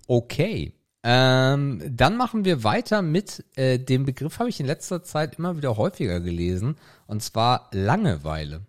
Okay. 0.06 0.72
Ähm, 1.06 1.82
dann 1.90 2.16
machen 2.16 2.46
wir 2.46 2.64
weiter 2.64 3.02
mit 3.02 3.44
äh, 3.56 3.78
dem 3.78 4.06
Begriff, 4.06 4.38
habe 4.38 4.48
ich 4.48 4.58
in 4.58 4.64
letzter 4.66 5.02
Zeit 5.02 5.38
immer 5.38 5.56
wieder 5.58 5.76
häufiger 5.76 6.20
gelesen, 6.20 6.76
und 7.06 7.22
zwar 7.22 7.68
Langeweile. 7.72 8.62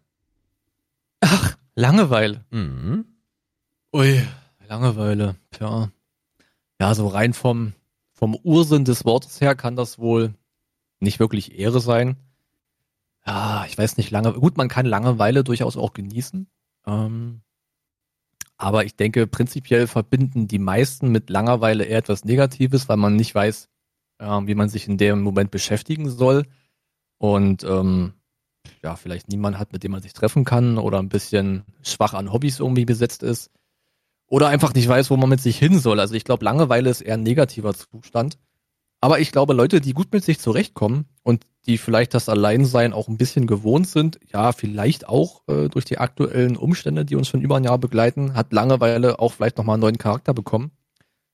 Langeweile. 1.75 2.43
Mhm. 2.51 3.05
Ui, 3.93 4.21
Langeweile, 4.67 5.35
ja. 5.59 5.89
Ja, 6.79 6.93
so 6.93 7.07
rein 7.07 7.33
vom, 7.33 7.73
vom 8.13 8.35
Ursinn 8.35 8.83
des 8.85 9.05
Wortes 9.05 9.39
her 9.39 9.55
kann 9.55 9.75
das 9.75 9.97
wohl 9.97 10.33
nicht 10.99 11.19
wirklich 11.19 11.57
Ehre 11.57 11.79
sein. 11.79 12.17
Ja, 13.27 13.65
ich 13.67 13.77
weiß 13.77 13.97
nicht, 13.97 14.11
lange, 14.11 14.33
gut, 14.33 14.57
man 14.57 14.69
kann 14.69 14.85
Langeweile 14.85 15.43
durchaus 15.43 15.77
auch 15.77 15.93
genießen. 15.93 16.47
Ähm, 16.85 17.41
aber 18.57 18.85
ich 18.85 18.95
denke, 18.95 19.27
prinzipiell 19.27 19.87
verbinden 19.87 20.47
die 20.47 20.59
meisten 20.59 21.11
mit 21.11 21.29
Langeweile 21.29 21.83
eher 21.85 21.97
etwas 21.97 22.23
Negatives, 22.23 22.87
weil 22.87 22.97
man 22.97 23.15
nicht 23.15 23.33
weiß, 23.33 23.69
ähm, 24.19 24.47
wie 24.47 24.55
man 24.55 24.69
sich 24.69 24.87
in 24.87 24.97
dem 24.97 25.21
Moment 25.21 25.51
beschäftigen 25.51 26.09
soll. 26.09 26.45
Und 27.17 27.63
ähm, 27.63 28.13
ja, 28.83 28.95
vielleicht 28.95 29.29
niemand 29.29 29.57
hat, 29.57 29.73
mit 29.73 29.83
dem 29.83 29.91
man 29.91 30.01
sich 30.01 30.13
treffen 30.13 30.45
kann 30.45 30.77
oder 30.77 30.99
ein 30.99 31.09
bisschen 31.09 31.63
schwach 31.81 32.13
an 32.13 32.31
Hobbys 32.31 32.59
irgendwie 32.59 32.85
besetzt 32.85 33.23
ist. 33.23 33.51
Oder 34.27 34.47
einfach 34.47 34.73
nicht 34.73 34.87
weiß, 34.87 35.09
wo 35.11 35.17
man 35.17 35.29
mit 35.29 35.41
sich 35.41 35.57
hin 35.57 35.79
soll. 35.79 35.99
Also 35.99 36.15
ich 36.15 36.23
glaube, 36.23 36.45
Langeweile 36.45 36.89
ist 36.89 37.01
eher 37.01 37.15
ein 37.15 37.23
negativer 37.23 37.73
Zustand. 37.73 38.37
Aber 39.05 39.19
ich 39.19 39.31
glaube, 39.31 39.53
Leute, 39.53 39.81
die 39.81 39.93
gut 39.93 40.11
mit 40.11 40.23
sich 40.23 40.39
zurechtkommen 40.39 41.05
und 41.21 41.45
die 41.67 41.77
vielleicht 41.77 42.15
das 42.15 42.27
Alleinsein 42.27 42.91
auch 42.91 43.07
ein 43.07 43.17
bisschen 43.17 43.45
gewohnt 43.45 43.87
sind, 43.87 44.19
ja, 44.33 44.51
vielleicht 44.51 45.07
auch 45.07 45.43
äh, 45.47 45.69
durch 45.69 45.85
die 45.85 45.99
aktuellen 45.99 46.57
Umstände, 46.57 47.05
die 47.05 47.15
uns 47.15 47.27
schon 47.27 47.41
über 47.41 47.57
ein 47.57 47.63
Jahr 47.63 47.77
begleiten, 47.77 48.33
hat 48.33 48.51
Langeweile 48.51 49.19
auch 49.19 49.33
vielleicht 49.33 49.59
nochmal 49.59 49.75
einen 49.75 49.81
neuen 49.81 49.99
Charakter 49.99 50.33
bekommen, 50.33 50.71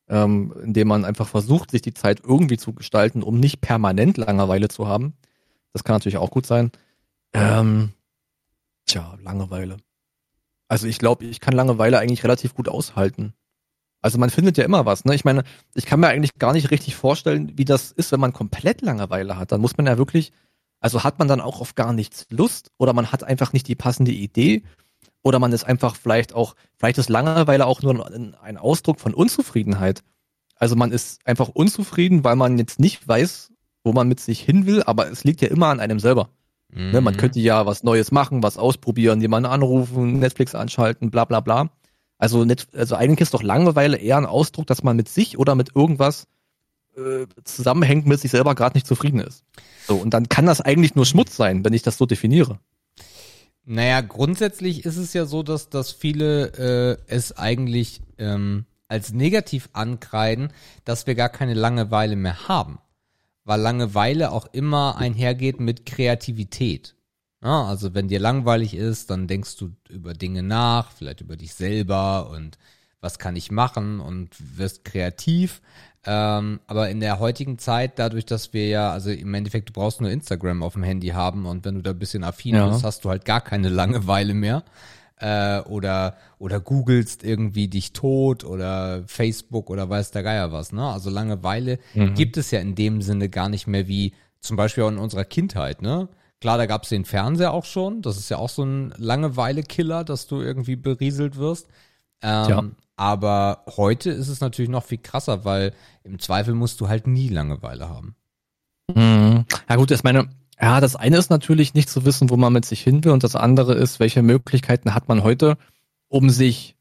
ähm, 0.10 0.54
indem 0.62 0.90
man 0.90 1.06
einfach 1.06 1.30
versucht, 1.30 1.72
sich 1.72 1.82
die 1.82 1.94
Zeit 1.94 2.20
irgendwie 2.26 2.58
zu 2.58 2.74
gestalten, 2.74 3.24
um 3.24 3.40
nicht 3.40 3.62
permanent 3.62 4.18
Langeweile 4.18 4.68
zu 4.68 4.90
haben. 4.90 5.14
Das 5.72 5.86
kann 5.86 5.96
natürlich 5.96 6.18
auch 6.18 6.32
gut 6.32 6.46
sein. 6.46 6.74
Ähm, 7.32 7.94
tja, 8.86 9.18
Langeweile. 9.24 9.78
Also 10.68 10.88
ich 10.88 11.00
glaube, 11.00 11.24
ich 11.24 11.40
kann 11.40 11.54
Langeweile 11.54 12.00
eigentlich 12.00 12.26
relativ 12.26 12.54
gut 12.54 12.68
aushalten. 12.68 13.34
Also 14.02 14.18
man 14.18 14.30
findet 14.30 14.58
ja 14.58 14.66
immer 14.66 14.86
was, 14.86 15.06
ne? 15.06 15.14
Ich 15.14 15.26
meine, 15.26 15.44
ich 15.76 15.86
kann 15.86 16.00
mir 16.00 16.08
eigentlich 16.08 16.40
gar 16.40 16.54
nicht 16.54 16.72
richtig 16.72 16.96
vorstellen, 16.96 17.52
wie 17.56 17.66
das 17.66 17.92
ist, 17.92 18.12
wenn 18.12 18.20
man 18.20 18.34
komplett 18.34 18.82
Langeweile 18.82 19.38
hat. 19.38 19.52
Dann 19.52 19.62
muss 19.62 19.78
man 19.78 19.86
ja 19.86 19.98
wirklich, 19.98 20.32
also 20.80 21.04
hat 21.04 21.20
man 21.20 21.28
dann 21.28 21.42
auch 21.42 21.62
auf 21.62 21.76
gar 21.76 21.94
nichts 21.94 22.26
Lust 22.30 22.72
oder 22.78 22.94
man 22.94 23.12
hat 23.12 23.24
einfach 23.24 23.54
nicht 23.54 23.68
die 23.68 23.76
passende 23.76 24.12
Idee 24.12 24.64
oder 25.22 25.38
man 25.38 25.54
ist 25.54 25.64
einfach 25.64 25.96
vielleicht 25.96 26.34
auch, 26.34 26.56
vielleicht 26.78 26.98
ist 26.98 27.10
Langeweile 27.10 27.68
auch 27.68 27.82
nur 27.84 28.12
ein, 28.42 28.58
Ausdruck 28.58 29.00
von 29.00 29.14
Unzufriedenheit. 29.14 30.04
Also 30.56 30.76
man 30.76 30.92
ist 30.92 31.26
einfach 31.28 31.50
unzufrieden, 31.50 32.24
weil 32.24 32.36
man 32.36 32.58
jetzt 32.58 32.80
nicht 32.80 33.08
weiß, 33.08 33.52
wo 33.84 33.94
man 33.94 34.08
mit 34.08 34.20
sich 34.20 34.42
hin 34.42 34.66
will, 34.66 34.82
aber 34.84 35.12
es 35.12 35.24
liegt 35.24 35.42
ja 35.42 35.48
immer 35.48 35.68
an 35.68 35.80
einem 35.80 36.00
selber. 36.00 36.30
Ne, 36.74 37.02
man 37.02 37.18
könnte 37.18 37.40
ja 37.40 37.66
was 37.66 37.84
Neues 37.84 38.12
machen, 38.12 38.44
was 38.44 38.58
ausprobieren, 38.58 39.20
jemanden 39.20 39.50
anrufen, 39.50 40.20
Netflix 40.20 40.56
anschalten, 40.56 41.12
bla 41.12 41.26
bla 41.26 41.42
bla. 41.42 41.70
Also, 42.22 42.46
net, 42.46 42.68
also 42.74 42.96
eigentlich 42.96 43.22
ist 43.22 43.34
doch 43.34 43.42
Langeweile 43.42 43.98
eher 43.98 44.18
ein 44.18 44.28
Ausdruck, 44.28 44.68
dass 44.68 44.84
man 44.84 44.96
mit 44.96 45.10
sich 45.10 45.40
oder 45.40 45.56
mit 45.56 45.76
irgendwas 45.76 46.28
äh, 46.96 47.26
zusammenhängt 47.44 48.06
mit 48.06 48.20
sich 48.20 48.30
selber 48.30 48.54
gerade 48.54 48.78
nicht 48.78 48.86
zufrieden 48.86 49.22
ist. 49.22 49.44
So, 49.88 49.96
und 49.96 50.14
dann 50.14 50.30
kann 50.30 50.46
das 50.46 50.62
eigentlich 50.62 50.94
nur 50.94 51.08
Schmutz 51.08 51.36
sein, 51.36 51.66
wenn 51.66 51.74
ich 51.74 51.82
das 51.82 51.98
so 51.98 52.06
definiere. 52.06 52.60
Naja, 53.66 54.02
grundsätzlich 54.02 54.86
ist 54.86 54.98
es 54.98 55.14
ja 55.14 55.26
so, 55.26 55.42
dass, 55.42 55.70
dass 55.70 55.92
viele 55.94 57.00
äh, 57.08 57.12
es 57.12 57.36
eigentlich 57.36 58.02
ähm, 58.20 58.66
als 58.88 59.14
negativ 59.14 59.70
ankreiden, 59.74 60.54
dass 60.86 61.08
wir 61.08 61.16
gar 61.16 61.30
keine 61.30 61.56
Langeweile 61.56 62.16
mehr 62.16 62.48
haben. 62.48 62.78
Weil 63.46 63.62
Langeweile 63.62 64.32
auch 64.32 64.46
immer 64.54 64.96
einhergeht 64.98 65.60
mit 65.60 65.88
Kreativität. 65.88 66.94
Ja, 67.44 67.66
also 67.66 67.94
wenn 67.94 68.08
dir 68.08 68.20
langweilig 68.20 68.76
ist, 68.76 69.10
dann 69.10 69.28
denkst 69.28 69.58
du 69.58 69.72
über 69.90 70.14
Dinge 70.14 70.44
nach, 70.44 70.92
vielleicht 70.92 71.22
über 71.22 71.36
dich 71.38 71.54
selber 71.54 72.30
und 72.30 72.58
was 73.00 73.18
kann 73.18 73.36
ich 73.36 73.50
machen 73.50 74.00
und 74.00 74.30
wirst 74.58 74.86
kreativ. 74.86 75.62
Ähm, 76.06 76.60
aber 76.68 76.90
in 76.90 77.00
der 77.00 77.20
heutigen 77.20 77.58
Zeit, 77.58 77.98
dadurch, 77.98 78.26
dass 78.26 78.54
wir 78.54 78.68
ja, 78.68 78.92
also 78.92 79.10
im 79.10 79.34
Endeffekt, 79.34 79.70
du 79.70 79.74
brauchst 79.74 80.02
nur 80.02 80.10
Instagram 80.12 80.62
auf 80.64 80.74
dem 80.74 80.84
Handy 80.84 81.10
haben 81.10 81.46
und 81.48 81.66
wenn 81.66 81.76
du 81.76 81.82
da 81.82 81.92
ein 81.92 82.00
bisschen 82.00 82.24
affin 82.24 82.56
Ja. 82.56 82.68
bist, 82.70 82.84
hast 82.84 83.06
du 83.06 83.10
halt 83.10 83.26
gar 83.26 83.42
keine 83.42 83.70
Langeweile 83.70 84.34
mehr. 84.36 84.64
Äh, 85.18 85.60
oder, 85.62 86.16
oder 86.40 86.60
googelst 86.60 87.24
irgendwie 87.24 87.68
dich 87.68 87.94
tot 87.94 88.44
oder 88.44 89.04
Facebook 89.06 89.70
oder 89.70 89.88
weiß 89.88 90.10
der 90.10 90.24
Geier 90.24 90.52
was, 90.52 90.72
ne? 90.72 90.84
Also 90.84 91.12
Langeweile 91.12 91.78
gibt 92.16 92.38
es 92.38 92.50
ja 92.50 92.60
in 92.60 92.74
dem 92.74 93.04
Sinne 93.04 93.30
gar 93.30 93.48
nicht 93.48 93.68
mehr 93.68 93.88
wie 93.88 94.14
zum 94.40 94.58
Beispiel 94.58 94.84
auch 94.84 94.90
in 94.90 94.98
unserer 94.98 95.26
Kindheit, 95.26 95.84
ne? 95.84 96.08
Klar, 96.42 96.58
da 96.58 96.66
gab's 96.66 96.90
den 96.90 97.06
Fernseher 97.06 97.54
auch 97.54 97.66
schon. 97.66 98.02
Das 98.02 98.18
ist 98.18 98.30
ja 98.30 98.38
auch 98.38 98.50
so 98.50 98.64
ein 98.64 98.94
Langeweile-Killer, 98.98 100.04
dass 100.04 100.26
du 100.26 100.42
irgendwie 100.42 100.76
berieselt 100.76 101.38
wirst. 101.38 101.68
Ähm, 102.22 102.46
Tja. 102.46 102.64
Aber 102.96 103.64
heute 103.78 104.10
ist 104.10 104.28
es 104.28 104.42
natürlich 104.42 104.70
noch 104.70 104.84
viel 104.84 104.98
krasser, 104.98 105.46
weil 105.46 105.74
im 106.04 106.20
Zweifel 106.20 106.56
musst 106.56 106.82
du 106.82 106.88
halt 106.88 107.08
nie 107.08 107.30
Langeweile 107.30 107.90
haben. 107.90 108.16
Mhm. 108.94 109.46
Ja 109.70 109.76
gut, 109.76 109.92
ich 109.92 110.04
meine, 110.04 110.30
ja, 110.60 110.80
das 110.82 110.96
eine 110.96 111.18
ist 111.18 111.30
natürlich 111.30 111.74
nicht 111.74 111.90
zu 111.90 112.06
wissen, 112.06 112.30
wo 112.30 112.38
man 112.38 112.54
mit 112.54 112.66
sich 112.66 112.82
hin 112.82 113.04
will 113.04 113.12
und 113.12 113.24
das 113.24 113.36
andere 113.36 113.74
ist, 113.76 114.00
welche 114.00 114.22
Möglichkeiten 114.22 114.94
hat 114.94 115.08
man 115.08 115.24
heute, 115.24 115.58
um 116.08 116.30
sich 116.30 116.76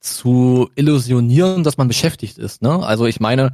zu 0.00 0.68
illusionieren, 0.74 1.62
dass 1.62 1.76
man 1.76 1.88
beschäftigt 1.88 2.38
ist. 2.38 2.60
Ne? 2.60 2.84
Also 2.84 3.06
ich 3.06 3.20
meine, 3.20 3.52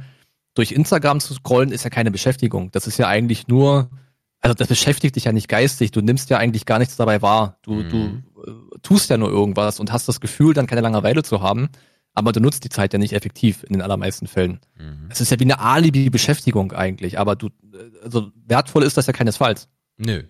durch 0.53 0.71
Instagram 0.71 1.19
zu 1.19 1.33
scrollen 1.33 1.71
ist 1.71 1.83
ja 1.83 1.89
keine 1.89 2.11
Beschäftigung. 2.11 2.71
Das 2.71 2.87
ist 2.87 2.97
ja 2.97 3.07
eigentlich 3.07 3.47
nur, 3.47 3.89
also 4.41 4.53
das 4.53 4.67
beschäftigt 4.67 5.15
dich 5.15 5.25
ja 5.25 5.31
nicht 5.33 5.47
geistig. 5.47 5.91
Du 5.91 6.01
nimmst 6.01 6.29
ja 6.29 6.37
eigentlich 6.37 6.65
gar 6.65 6.79
nichts 6.79 6.95
dabei 6.95 7.21
wahr. 7.21 7.57
Du, 7.61 7.73
Mhm. 7.75 7.89
du 7.89 8.41
äh, 8.45 8.79
tust 8.81 9.09
ja 9.09 9.17
nur 9.17 9.29
irgendwas 9.29 9.79
und 9.79 9.91
hast 9.91 10.07
das 10.07 10.19
Gefühl, 10.21 10.53
dann 10.53 10.67
keine 10.67 10.81
Langeweile 10.81 11.23
zu 11.23 11.41
haben. 11.41 11.69
Aber 12.15 12.31
du 12.31 12.39
nutzt 12.39 12.63
die 12.63 12.69
Zeit 12.69 12.91
ja 12.93 12.99
nicht 12.99 13.13
effektiv 13.13 13.63
in 13.63 13.73
den 13.73 13.81
allermeisten 13.81 14.27
Fällen. 14.27 14.59
Es 15.09 15.21
ist 15.21 15.29
ja 15.31 15.39
wie 15.39 15.43
eine 15.43 15.59
Alibi-Beschäftigung 15.59 16.71
eigentlich, 16.71 17.19
aber 17.19 17.35
du, 17.35 17.47
äh, 17.47 18.03
also 18.03 18.31
wertvoll 18.45 18.83
ist 18.83 18.97
das 18.97 19.07
ja 19.07 19.13
keinesfalls. 19.13 19.67
Nö. 19.97 20.23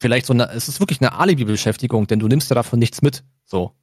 Vielleicht 0.00 0.26
so 0.26 0.32
eine, 0.32 0.50
es 0.50 0.68
ist 0.68 0.80
wirklich 0.80 1.00
eine 1.00 1.12
Alibi-Beschäftigung, 1.18 2.06
denn 2.06 2.18
du 2.18 2.28
nimmst 2.28 2.48
ja 2.50 2.54
davon 2.54 2.78
nichts 2.78 3.02
mit. 3.02 3.22
So. 3.44 3.74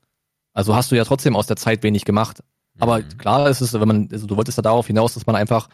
Also 0.53 0.75
hast 0.75 0.91
du 0.91 0.95
ja 0.95 1.03
trotzdem 1.05 1.35
aus 1.35 1.47
der 1.47 1.57
Zeit 1.57 1.83
wenig 1.83 2.05
gemacht. 2.05 2.43
Aber 2.79 2.99
Mhm. 2.99 3.17
klar 3.17 3.49
ist 3.49 3.61
es, 3.61 3.73
wenn 3.73 3.87
man, 3.87 4.09
also 4.11 4.27
du 4.27 4.35
wolltest 4.35 4.57
ja 4.57 4.61
darauf 4.61 4.87
hinaus, 4.87 5.13
dass 5.13 5.25
man 5.25 5.35
einfach 5.35 5.69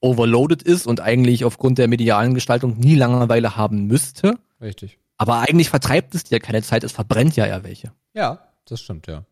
overloaded 0.00 0.62
ist 0.62 0.86
und 0.86 1.00
eigentlich 1.00 1.44
aufgrund 1.44 1.78
der 1.78 1.88
medialen 1.88 2.34
Gestaltung 2.34 2.78
nie 2.78 2.94
Langeweile 2.94 3.56
haben 3.56 3.86
müsste. 3.86 4.38
Richtig. 4.60 4.98
Aber 5.18 5.40
eigentlich 5.40 5.68
vertreibt 5.68 6.14
es 6.14 6.24
dir 6.24 6.40
keine 6.40 6.62
Zeit, 6.62 6.82
es 6.84 6.92
verbrennt 6.92 7.36
ja 7.36 7.44
eher 7.46 7.62
welche. 7.64 7.92
Ja, 8.14 8.40
das 8.66 8.80
stimmt, 8.80 9.06
ja. 9.06 9.24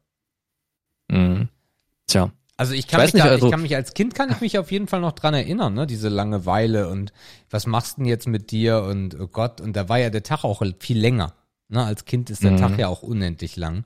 Mhm. 1.08 1.48
Tja. 2.06 2.30
Also 2.56 2.74
ich 2.74 2.88
kann, 2.88 3.00
Ich 3.00 3.06
mich 3.06 3.14
nicht, 3.14 3.24
da, 3.26 3.30
also- 3.30 3.46
ich 3.46 3.52
kann 3.52 3.62
mich 3.62 3.76
als 3.76 3.94
Kind 3.94 4.14
kann 4.16 4.30
ich 4.32 4.40
mich 4.40 4.58
auf 4.58 4.72
jeden 4.72 4.88
Fall 4.88 5.00
noch 5.00 5.12
dran 5.12 5.32
erinnern, 5.32 5.74
ne, 5.74 5.86
diese 5.86 6.08
Langeweile 6.08 6.88
und 6.88 7.12
was 7.50 7.66
machst 7.66 7.96
du 7.96 8.02
denn 8.02 8.08
jetzt 8.08 8.26
mit 8.26 8.50
dir 8.50 8.82
und 8.82 9.18
oh 9.18 9.28
Gott, 9.28 9.60
und 9.60 9.74
da 9.76 9.88
war 9.88 9.98
ja 9.98 10.10
der 10.10 10.24
Tag 10.24 10.42
auch 10.44 10.62
viel 10.80 10.98
länger. 10.98 11.34
Ne, 11.68 11.84
als 11.84 12.04
Kind 12.04 12.30
ist 12.30 12.42
der 12.42 12.52
Mhm. 12.52 12.56
Tag 12.56 12.78
ja 12.78 12.88
auch 12.88 13.02
unendlich 13.02 13.56
lang. 13.56 13.84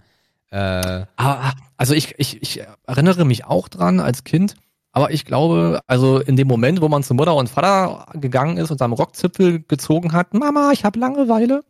Äh, 0.51 1.05
Aber, 1.16 1.53
also 1.76 1.95
ich, 1.95 2.14
ich, 2.18 2.41
ich 2.43 2.62
erinnere 2.87 3.24
mich 3.26 3.45
auch 3.45 3.68
dran 3.68 4.01
als 4.01 4.24
Kind, 4.24 4.55
aber 4.93 5.11
ich 5.11 5.24
glaube, 5.24 5.80
also 5.86 6.18
in 6.20 6.36
dem 6.36 6.47
Moment, 6.49 6.82
wo 6.82 6.88
man 6.88 7.03
zu 7.03 7.14
Mutter 7.14 7.34
und 7.34 7.49
Vater 7.49 8.07
gegangen 8.14 8.59
ist 8.59 8.70
und 8.70 8.78
seinem 8.78 8.93
Rockzipfel 8.93 9.62
gezogen 9.62 10.12
hat, 10.12 10.34
Mama, 10.34 10.70
ich 10.72 10.84
habe 10.84 10.99
Langeweile. 10.99 11.64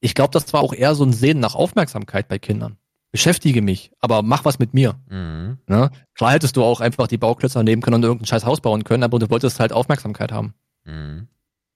Ich 0.00 0.14
glaube, 0.14 0.32
das 0.32 0.52
war 0.52 0.60
auch 0.60 0.74
eher 0.74 0.94
so 0.94 1.04
ein 1.04 1.12
Sehen 1.12 1.40
nach 1.40 1.54
Aufmerksamkeit 1.54 2.28
bei 2.28 2.38
Kindern. 2.38 2.76
Beschäftige 3.10 3.62
mich, 3.62 3.92
aber 4.00 4.22
mach 4.22 4.44
was 4.44 4.58
mit 4.58 4.74
mir. 4.74 4.94
mhm. 5.08 5.58
Ne? 5.66 5.90
Klar 6.14 6.32
hättest 6.32 6.56
du 6.56 6.62
auch 6.62 6.80
einfach 6.80 7.06
die 7.06 7.18
Bauklötzer 7.18 7.62
nehmen 7.62 7.82
können 7.82 7.96
und 7.96 8.04
irgendein 8.04 8.26
scheiß 8.26 8.44
Haus 8.44 8.60
bauen 8.60 8.84
können, 8.84 9.02
aber 9.02 9.18
du 9.18 9.30
wolltest 9.30 9.60
halt 9.60 9.72
Aufmerksamkeit 9.72 10.32
haben. 10.32 10.54
Mhm. 10.84 11.28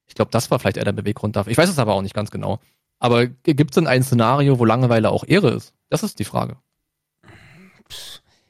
Ich 0.07 0.15
glaube, 0.15 0.31
das 0.31 0.51
war 0.51 0.59
vielleicht 0.59 0.77
eher 0.77 0.85
der 0.85 0.93
Beweggrund 0.93 1.37
dafür. 1.37 1.53
Ich 1.53 1.59
weiß 1.59 1.69
es 1.69 1.79
aber 1.79 1.95
auch 1.95 2.03
nicht 2.03 2.15
ganz 2.15 2.31
genau. 2.31 2.59
Aber 2.99 3.27
gibt 3.27 3.71
es 3.71 3.75
denn 3.75 3.87
ein 3.87 4.03
Szenario, 4.03 4.59
wo 4.59 4.65
Langeweile 4.65 5.11
auch 5.11 5.25
Ehre 5.27 5.51
ist? 5.51 5.75
Das 5.91 6.03
ist 6.03 6.19
die 6.19 6.25
Frage. 6.25 6.57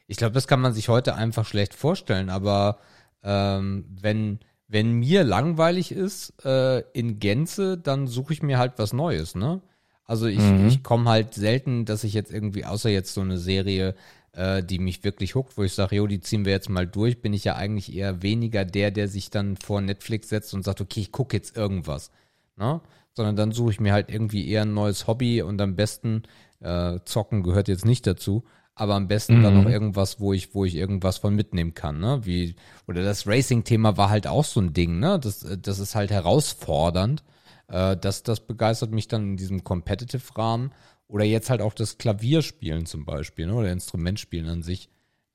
Ich 0.07 0.17
glaube, 0.17 0.35
das 0.35 0.47
kann 0.47 0.61
man 0.61 0.73
sich 0.73 0.89
heute 0.89 1.15
einfach 1.15 1.45
schlecht 1.47 1.75
vorstellen, 1.75 2.31
aber 2.31 2.79
ähm, 3.23 3.85
wenn, 4.01 4.39
wenn 4.69 4.93
mir 4.93 5.25
langweilig 5.25 5.93
ist 5.93 6.33
äh, 6.45 6.81
in 6.93 7.19
Gänze, 7.19 7.77
dann 7.79 8.07
suche 8.07 8.33
ich 8.33 8.43
mir 8.43 8.59
halt 8.59 8.75
was 8.77 8.93
Neues, 8.93 9.35
ne? 9.35 9.61
Also 10.05 10.27
ich, 10.27 10.39
Mhm. 10.39 10.69
ich 10.69 10.85
komme 10.85 11.11
halt 11.11 11.35
selten, 11.35 11.85
dass 11.85 12.05
ich 12.05 12.15
jetzt 12.15 12.31
irgendwie, 12.33 12.65
außer 12.65 12.89
jetzt 12.89 13.13
so 13.13 13.23
eine 13.23 13.39
Serie, 13.39 13.97
äh, 14.33 14.63
die 14.63 14.79
mich 14.79 15.03
wirklich 15.03 15.35
huckt, 15.35 15.59
wo 15.59 15.65
ich 15.65 15.73
sage, 15.75 15.97
jo, 15.97 16.07
die 16.07 16.21
ziehen 16.21 16.45
wir 16.45 16.53
jetzt 16.53 16.69
mal 16.71 16.87
durch, 16.87 17.21
bin 17.21 17.33
ich 17.33 17.43
ja 17.43 17.57
eigentlich 17.57 17.93
eher 17.93 18.23
weniger 18.23 18.65
der, 18.65 18.93
der 18.93 19.09
sich 19.09 19.31
dann 19.31 19.57
vor 19.57 19.81
Netflix 19.81 20.29
setzt 20.29 20.55
und 20.55 20.63
sagt, 20.63 20.81
okay, 20.81 21.01
ich 21.01 21.11
gucke 21.11 21.37
jetzt 21.37 21.57
irgendwas. 21.57 22.13
Ne? 22.57 22.81
Sondern 23.15 23.35
dann 23.35 23.51
suche 23.51 23.73
ich 23.73 23.81
mir 23.81 23.93
halt 23.93 24.09
irgendwie 24.09 24.49
eher 24.49 24.63
ein 24.63 24.75
neues 24.75 25.09
Hobby 25.09 25.43
und 25.43 25.61
am 25.61 25.75
besten, 25.75 26.23
äh, 26.61 27.01
zocken 27.05 27.43
gehört 27.43 27.67
jetzt 27.67 27.85
nicht 27.85 28.07
dazu, 28.07 28.45
aber 28.77 28.95
am 28.95 29.09
besten 29.09 29.43
dann 29.43 29.55
Mhm. 29.55 29.63
noch 29.65 29.71
irgendwas, 29.71 30.21
wo 30.21 30.33
ich, 30.33 30.55
wo 30.55 30.65
ich 30.65 30.77
irgendwas 30.77 31.19
von 31.19 31.35
mitnehmen 31.35 31.75
kann, 31.75 31.99
ne? 31.99 32.21
Wie, 32.25 32.55
oder 32.87 33.03
das 33.03 33.27
Racing-Thema 33.27 33.97
war 33.97 34.11
halt 34.11 34.27
auch 34.27 34.45
so 34.45 34.61
ein 34.61 34.75
Ding, 34.75 35.01
ne? 35.01 35.19
Das, 35.19 35.43
äh, 35.43 35.59
das 35.59 35.79
ist 35.81 35.95
halt 35.95 36.11
herausfordernd. 36.11 37.25
Äh, 37.69 37.97
das, 37.97 38.23
das 38.23 38.41
begeistert 38.47 38.93
mich 38.93 39.09
dann 39.09 39.23
in 39.31 39.37
diesem 39.37 39.65
Competitive-Rahmen. 39.65 40.73
Oder 41.09 41.25
jetzt 41.25 41.51
halt 41.51 41.63
auch 41.63 41.73
das 41.73 41.99
Klavierspielen 41.99 42.85
zum 42.85 43.05
Beispiel, 43.07 43.47
ne? 43.47 43.55
Oder 43.55 43.73
Instrumentspielen 43.73 44.49
an 44.49 44.63
sich. 44.63 44.91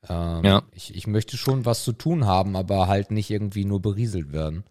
Ähm, 0.08 0.44
Ja. 0.44 0.62
ich, 0.72 0.94
ich 0.94 1.06
möchte 1.08 1.36
schon 1.36 1.64
was 1.66 1.82
zu 1.84 1.92
tun 1.92 2.26
haben, 2.26 2.54
aber 2.56 2.86
halt 2.86 3.10
nicht 3.10 3.30
irgendwie 3.30 3.64
nur 3.64 3.82
berieselt 3.82 4.32
werden. 4.32 4.64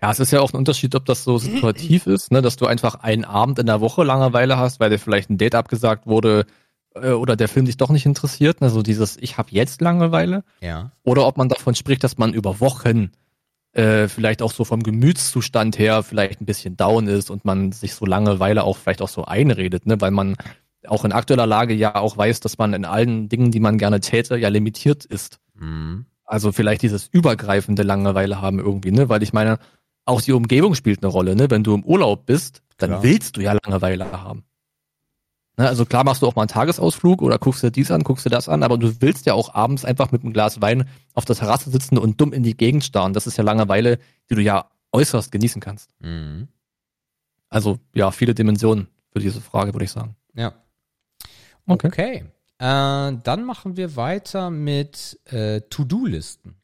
Ja, 0.00 0.10
es 0.10 0.18
ist 0.18 0.32
ja 0.32 0.40
auch 0.40 0.52
ein 0.52 0.56
Unterschied, 0.56 0.94
ob 0.96 1.04
das 1.04 1.22
so 1.22 1.38
situativ 1.38 2.06
ist, 2.08 2.32
ne, 2.32 2.42
dass 2.42 2.56
du 2.56 2.66
einfach 2.66 2.96
einen 2.96 3.24
Abend 3.24 3.60
in 3.60 3.66
der 3.66 3.80
Woche 3.80 4.02
Langeweile 4.02 4.56
hast, 4.56 4.80
weil 4.80 4.90
dir 4.90 4.98
vielleicht 4.98 5.30
ein 5.30 5.38
Date 5.38 5.54
abgesagt 5.54 6.06
wurde 6.06 6.44
äh, 6.94 7.10
oder 7.10 7.36
der 7.36 7.48
Film 7.48 7.66
dich 7.66 7.76
doch 7.76 7.90
nicht 7.90 8.06
interessiert, 8.06 8.60
ne, 8.60 8.70
so 8.70 8.82
dieses 8.82 9.16
Ich 9.18 9.38
habe 9.38 9.48
jetzt 9.52 9.80
Langeweile, 9.80 10.44
Ja. 10.60 10.92
oder 11.04 11.26
ob 11.26 11.36
man 11.36 11.48
davon 11.48 11.74
spricht, 11.74 12.04
dass 12.04 12.18
man 12.18 12.32
über 12.34 12.60
Wochen 12.60 13.10
äh, 13.72 14.08
vielleicht 14.08 14.42
auch 14.42 14.52
so 14.52 14.64
vom 14.64 14.82
Gemütszustand 14.82 15.78
her 15.78 16.02
vielleicht 16.02 16.40
ein 16.40 16.46
bisschen 16.46 16.76
down 16.76 17.06
ist 17.08 17.30
und 17.30 17.44
man 17.44 17.72
sich 17.72 17.94
so 17.94 18.04
Langeweile 18.04 18.64
auch 18.64 18.76
vielleicht 18.76 19.00
auch 19.02 19.08
so 19.08 19.24
einredet, 19.24 19.86
ne, 19.86 20.00
weil 20.00 20.10
man 20.10 20.36
auch 20.86 21.04
in 21.04 21.12
aktueller 21.12 21.46
Lage 21.46 21.74
ja 21.74 21.94
auch 21.94 22.16
weiß, 22.16 22.40
dass 22.40 22.58
man 22.58 22.74
in 22.74 22.84
allen 22.84 23.28
Dingen, 23.28 23.50
die 23.50 23.60
man 23.60 23.78
gerne 23.78 24.00
täte, 24.00 24.36
ja 24.36 24.48
limitiert 24.48 25.04
ist. 25.04 25.38
Mhm. 25.54 26.06
Also 26.24 26.50
vielleicht 26.52 26.82
dieses 26.82 27.08
übergreifende 27.08 27.82
Langeweile 27.82 28.40
haben 28.40 28.58
irgendwie, 28.58 28.90
ne? 28.90 29.08
Weil 29.08 29.22
ich 29.22 29.32
meine, 29.32 29.58
auch 30.06 30.20
die 30.20 30.32
Umgebung 30.32 30.74
spielt 30.74 31.02
eine 31.02 31.12
Rolle, 31.12 31.36
ne? 31.36 31.50
Wenn 31.50 31.62
du 31.62 31.74
im 31.74 31.84
Urlaub 31.84 32.26
bist, 32.26 32.62
dann 32.78 32.90
Klar. 32.90 33.02
willst 33.04 33.36
du 33.36 33.42
ja 33.42 33.52
Langeweile 33.52 34.10
haben. 34.10 34.44
Ne? 35.56 35.68
Also 35.68 35.84
klar 35.84 36.04
machst 36.04 36.22
du 36.22 36.26
auch 36.26 36.34
mal 36.34 36.42
einen 36.42 36.48
Tagesausflug 36.48 37.22
oder 37.22 37.38
guckst 37.38 37.62
dir 37.62 37.70
dies 37.70 37.90
an, 37.90 38.02
guckst 38.02 38.24
dir 38.24 38.30
das 38.30 38.48
an, 38.48 38.62
aber 38.62 38.78
du 38.78 39.00
willst 39.00 39.26
ja 39.26 39.34
auch 39.34 39.54
abends 39.54 39.84
einfach 39.84 40.12
mit 40.12 40.22
einem 40.22 40.32
Glas 40.32 40.60
Wein 40.60 40.88
auf 41.14 41.24
der 41.24 41.36
Terrasse 41.36 41.70
sitzen 41.70 41.98
und 41.98 42.20
dumm 42.20 42.32
in 42.32 42.42
die 42.42 42.56
Gegend 42.56 42.84
starren. 42.84 43.12
Das 43.12 43.26
ist 43.26 43.36
ja 43.36 43.44
Langeweile, 43.44 43.98
die 44.30 44.34
du 44.34 44.40
ja 44.40 44.70
äußerst 44.92 45.30
genießen 45.32 45.60
kannst. 45.60 45.90
Mhm. 46.00 46.48
Also 47.48 47.78
ja, 47.94 48.10
viele 48.10 48.34
Dimensionen 48.34 48.88
für 49.12 49.18
diese 49.18 49.40
Frage, 49.40 49.74
würde 49.74 49.84
ich 49.84 49.90
sagen. 49.92 50.16
Ja. 50.34 50.54
Okay. 51.66 51.88
Okay. 51.88 52.24
Äh, 52.58 53.18
dann 53.22 53.44
machen 53.44 53.76
wir 53.76 53.96
weiter 53.96 54.50
mit 54.50 55.20
äh, 55.26 55.60
To-Do-Listen. 55.62 56.56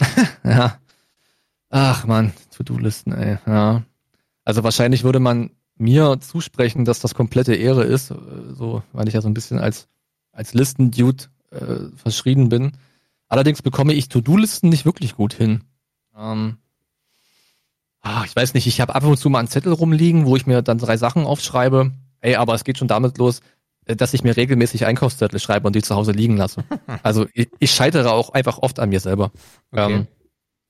Ja. 0.44 0.78
Ach 1.70 2.04
man, 2.04 2.32
To-Do-Listen, 2.50 3.12
ey. 3.12 3.38
Ja. 3.46 3.82
Also 4.44 4.64
wahrscheinlich 4.64 5.04
würde 5.04 5.20
man 5.20 5.50
mir 5.76 6.18
zusprechen, 6.20 6.84
dass 6.84 7.00
das 7.00 7.14
komplette 7.14 7.54
Ehre 7.54 7.84
ist, 7.84 8.10
äh, 8.10 8.14
so, 8.52 8.82
weil 8.92 9.08
ich 9.08 9.14
ja 9.14 9.20
so 9.20 9.28
ein 9.28 9.34
bisschen 9.34 9.58
als, 9.58 9.88
als 10.32 10.54
Listen-Dude 10.54 11.24
äh, 11.50 11.96
verschrien 11.96 12.48
bin. 12.48 12.72
Allerdings 13.28 13.62
bekomme 13.62 13.94
ich 13.94 14.08
To-Do-Listen 14.08 14.68
nicht 14.68 14.84
wirklich 14.84 15.16
gut 15.16 15.32
hin. 15.32 15.64
Ähm, 16.16 16.58
ah, 18.02 18.24
ich 18.26 18.36
weiß 18.36 18.54
nicht, 18.54 18.66
ich 18.66 18.80
habe 18.80 18.94
ab 18.94 19.04
und 19.04 19.16
zu 19.16 19.30
mal 19.30 19.38
einen 19.38 19.48
Zettel 19.48 19.72
rumliegen, 19.72 20.26
wo 20.26 20.36
ich 20.36 20.46
mir 20.46 20.62
dann 20.62 20.78
drei 20.78 20.96
Sachen 20.96 21.24
aufschreibe. 21.24 21.92
Ey, 22.20 22.36
aber 22.36 22.54
es 22.54 22.64
geht 22.64 22.78
schon 22.78 22.88
damit 22.88 23.18
los, 23.18 23.40
äh, 23.86 23.96
dass 23.96 24.14
ich 24.14 24.22
mir 24.22 24.36
regelmäßig 24.36 24.86
Einkaufszettel 24.86 25.40
schreibe 25.40 25.66
und 25.66 25.74
die 25.74 25.82
zu 25.82 25.94
Hause 25.94 26.12
liegen 26.12 26.36
lasse. 26.36 26.64
Also 27.02 27.26
ich, 27.32 27.48
ich 27.58 27.70
scheitere 27.70 28.12
auch 28.12 28.30
einfach 28.30 28.58
oft 28.58 28.78
an 28.78 28.90
mir 28.90 29.00
selber. 29.00 29.32
Okay. 29.70 29.94
Ähm, 29.94 30.06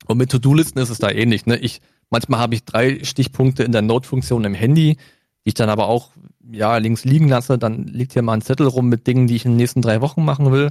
und 0.06 0.18
mit 0.18 0.30
To-Do-Listen 0.30 0.78
ist 0.78 0.90
es 0.90 0.98
da 0.98 1.10
ähnlich. 1.10 1.46
Ne? 1.46 1.56
Ich, 1.56 1.80
manchmal 2.12 2.38
habe 2.38 2.54
ich 2.54 2.64
drei 2.64 3.02
Stichpunkte 3.02 3.64
in 3.64 3.72
der 3.72 3.82
Note-Funktion 3.82 4.44
im 4.44 4.54
Handy, 4.54 4.96
die 5.44 5.48
ich 5.48 5.54
dann 5.54 5.68
aber 5.68 5.88
auch 5.88 6.10
ja 6.50 6.76
links 6.76 7.04
liegen 7.04 7.28
lasse. 7.28 7.58
Dann 7.58 7.86
liegt 7.86 8.12
hier 8.12 8.22
mal 8.22 8.34
ein 8.34 8.42
Zettel 8.42 8.68
rum 8.68 8.88
mit 8.88 9.06
Dingen, 9.06 9.26
die 9.26 9.34
ich 9.34 9.44
in 9.44 9.52
den 9.52 9.56
nächsten 9.56 9.82
drei 9.82 10.00
Wochen 10.00 10.24
machen 10.24 10.52
will. 10.52 10.70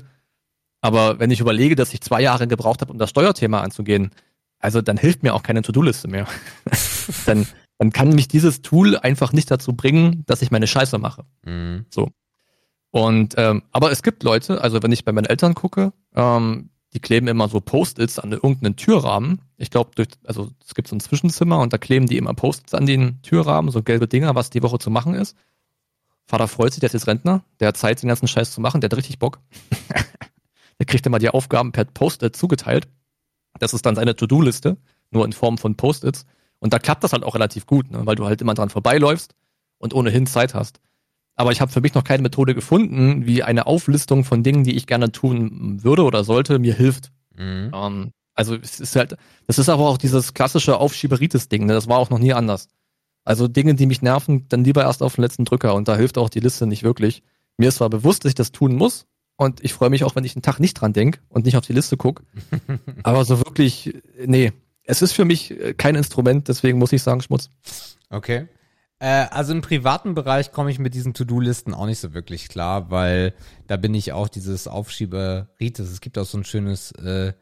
Aber 0.80 1.20
wenn 1.20 1.32
ich 1.32 1.42
überlege, 1.42 1.76
dass 1.76 1.94
ich 1.94 2.02
zwei 2.02 2.22
Jahre 2.22 2.48
gebraucht 2.48 2.82
habe, 2.82 2.94
um 2.94 2.98
das 2.98 3.10
Steuerthema 3.10 3.62
anzugehen, 3.62 4.12
also 4.60 4.82
dann 4.82 4.98
hilft 4.98 5.24
mir 5.24 5.34
auch 5.34 5.44
keine 5.44 5.62
To-Do-Liste 5.62 6.08
mehr. 6.08 6.28
dann, 7.26 7.48
dann 7.78 7.92
kann 7.92 8.10
mich 8.10 8.28
dieses 8.28 8.62
Tool 8.62 8.98
einfach 8.98 9.34
nicht 9.34 9.52
dazu 9.52 9.74
bringen, 9.74 10.24
dass 10.28 10.42
ich 10.42 10.52
meine 10.52 10.68
Scheiße 10.68 10.98
mache. 10.98 11.24
Mhm. 11.46 11.86
Und 12.92 13.36
ähm, 13.38 13.64
aber 13.72 13.92
es 13.92 14.04
gibt 14.04 14.24
Leute, 14.24 14.62
also 14.62 14.84
wenn 14.84 14.92
ich 14.92 15.06
bei 15.06 15.12
meinen 15.12 15.26
Eltern 15.26 15.56
gucke, 15.56 15.94
ähm, 16.14 16.70
die 16.94 17.00
kleben 17.00 17.28
immer 17.28 17.48
so 17.48 17.62
Post-its 17.62 18.20
an 18.20 18.32
irgendeinen 18.32 18.76
Türrahmen. 18.76 19.42
Ich 19.58 19.70
glaube, 19.72 19.92
durch, 19.96 20.10
also 20.26 20.50
es 20.66 20.76
gibt 20.76 20.88
so 20.88 20.96
ein 20.96 21.00
Zwischenzimmer 21.00 21.60
und 21.60 21.72
da 21.72 21.78
kleben 21.78 22.08
die 22.08 22.18
immer 22.18 22.34
Post-its 22.34 22.74
an 22.74 22.86
den 22.86 23.22
Türrahmen, 23.22 23.72
so 23.72 23.82
gelbe 23.82 24.08
Dinger, 24.08 24.36
was 24.36 24.50
die 24.50 24.62
Woche 24.62 24.80
zu 24.80 24.90
machen 24.90 25.14
ist. 25.14 25.38
Vater 26.26 26.48
freut 26.48 26.74
sich, 26.74 26.82
der 26.82 26.88
ist 26.88 26.94
jetzt 26.94 27.08
Rentner, 27.08 27.44
der 27.60 27.70
hat 27.70 27.78
Zeit, 27.78 28.02
den 28.02 28.08
ganzen 28.08 28.28
Scheiß 28.28 28.52
zu 28.52 28.62
machen, 28.62 28.82
der 28.82 28.90
hat 28.90 28.98
richtig 28.98 29.20
Bock. 29.20 29.40
der 30.80 30.86
kriegt 30.86 31.06
immer 31.06 31.20
die 31.20 31.30
Aufgaben 31.30 31.72
per 31.72 31.86
Post-it 31.86 32.36
zugeteilt. 32.36 32.88
Das 33.60 33.74
ist 33.74 33.86
dann 33.86 33.96
seine 33.96 34.16
To-Do-Liste, 34.16 34.78
nur 35.12 35.26
in 35.26 35.34
Form 35.34 35.58
von 35.58 35.76
Post-its. 35.76 36.26
Und 36.60 36.74
da 36.74 36.80
klappt 36.80 37.04
das 37.04 37.14
halt 37.14 37.24
auch 37.24 37.36
relativ 37.36 37.66
gut, 37.66 37.90
ne? 37.92 38.06
weil 38.06 38.16
du 38.16 38.26
halt 38.26 38.42
immer 38.42 38.54
dran 38.54 38.70
vorbeiläufst 38.70 39.34
und 39.78 39.94
ohnehin 39.94 40.28
Zeit 40.28 40.54
hast. 40.54 40.80
Aber 41.36 41.52
ich 41.52 41.62
habe 41.62 41.72
für 41.72 41.82
mich 41.82 41.94
noch 41.94 42.04
keine 42.04 42.24
Methode 42.24 42.54
gefunden, 42.54 43.26
wie 43.26 43.44
eine 43.44 43.66
Auflistung 43.66 44.24
von 44.24 44.44
Dingen, 44.44 44.64
die 44.64 44.76
ich 44.76 44.86
gerne 44.86 45.12
tun 45.12 45.84
würde 45.84 46.04
oder 46.04 46.24
sollte, 46.24 46.60
mir 46.60 46.74
hilft. 46.74 47.12
Mhm. 47.36 47.72
Ähm, 47.74 48.12
also 48.34 48.56
es 48.56 48.80
ist 48.80 48.96
halt, 48.96 49.18
das 49.48 49.60
ist 49.60 49.70
aber 49.70 49.88
auch 49.88 49.98
dieses 49.98 50.34
klassische 50.34 50.78
Aufschieberitis-Ding, 50.78 51.66
ne? 51.66 51.74
das 51.74 51.88
war 51.88 51.98
auch 51.98 52.10
noch 52.10 52.20
nie 52.20 52.34
anders. 52.34 52.68
Also 53.24 53.48
Dinge, 53.48 53.76
die 53.76 53.86
mich 53.86 54.02
nerven, 54.02 54.48
dann 54.50 54.64
lieber 54.64 54.84
erst 54.84 55.04
auf 55.04 55.16
den 55.16 55.22
letzten 55.22 55.46
Drücker 55.46 55.76
und 55.76 55.88
da 55.88 55.96
hilft 55.96 56.18
auch 56.18 56.30
die 56.30 56.40
Liste 56.40 56.66
nicht 56.66 56.84
wirklich. 56.84 57.24
Mir 57.58 57.70
ist 57.70 57.76
zwar 57.76 57.90
bewusst, 57.90 58.24
dass 58.24 58.30
ich 58.30 58.36
das 58.36 58.52
tun 58.52 58.76
muss 58.76 59.06
und 59.36 59.64
ich 59.64 59.74
freue 59.74 59.90
mich 59.90 60.04
auch, 60.04 60.16
wenn 60.16 60.24
ich 60.24 60.36
einen 60.36 60.42
Tag 60.42 60.60
nicht 60.60 60.74
dran 60.76 60.94
denke 60.94 61.20
und 61.30 61.46
nicht 61.46 61.58
auf 61.58 61.66
die 61.66 61.74
Liste 61.74 61.98
gucke, 61.98 62.24
aber 63.04 63.26
so 63.26 63.38
wirklich, 63.38 63.94
nee, 64.26 64.54
es 64.84 65.02
ist 65.02 65.12
für 65.12 65.26
mich 65.26 65.52
äh, 65.52 65.74
kein 65.74 65.96
Instrument, 65.96 66.48
deswegen 66.48 66.80
muss 66.80 66.94
ich 66.94 67.04
sagen 67.04 67.22
Schmutz. 67.22 67.50
Okay. 68.10 68.48
Äh, 69.02 69.28
also 69.32 69.52
im 69.52 69.62
privaten 69.62 70.14
Bereich 70.14 70.52
komme 70.52 70.70
ich 70.70 70.78
mit 70.78 70.94
diesen 70.94 71.16
To-Do-Listen 71.16 71.74
auch 71.74 71.88
nicht 71.88 71.98
so 71.98 72.14
wirklich 72.14 72.50
klar, 72.50 72.92
weil 72.92 73.34
da 73.66 73.76
bin 73.76 73.96
ich 73.96 74.14
auch 74.14 74.30
dieses 74.30 74.68
Aufschieberitis. 74.68 75.90
Es 75.90 76.02
gibt 76.02 76.20
auch 76.20 76.26
so 76.26 76.38
ein 76.38 76.44
schönes 76.44 76.92
äh, 76.92 77.34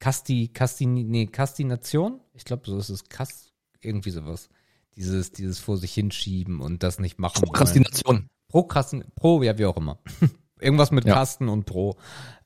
Kasti, 0.00 0.48
Kasti, 0.48 0.86
nee, 0.86 1.26
Kastination. 1.26 2.20
Ich 2.34 2.44
glaube, 2.44 2.64
so 2.66 2.76
ist 2.78 2.88
es 2.88 3.08
Kast, 3.08 3.52
irgendwie 3.80 4.10
sowas. 4.10 4.48
Dieses, 4.96 5.30
dieses 5.30 5.60
vor 5.60 5.76
sich 5.76 5.94
hinschieben 5.94 6.60
und 6.60 6.82
das 6.82 6.98
nicht 6.98 7.20
machen. 7.20 7.42
Prokrastination. 7.42 8.28
Prokrastin, 8.48 9.04
Pro, 9.14 9.40
ja, 9.44 9.56
wie 9.56 9.66
auch 9.66 9.76
immer. 9.76 9.98
Irgendwas 10.60 10.90
mit 10.90 11.04
Ja. 11.04 11.14
Kasten 11.14 11.48
und 11.48 11.64
Pro. 11.64 11.96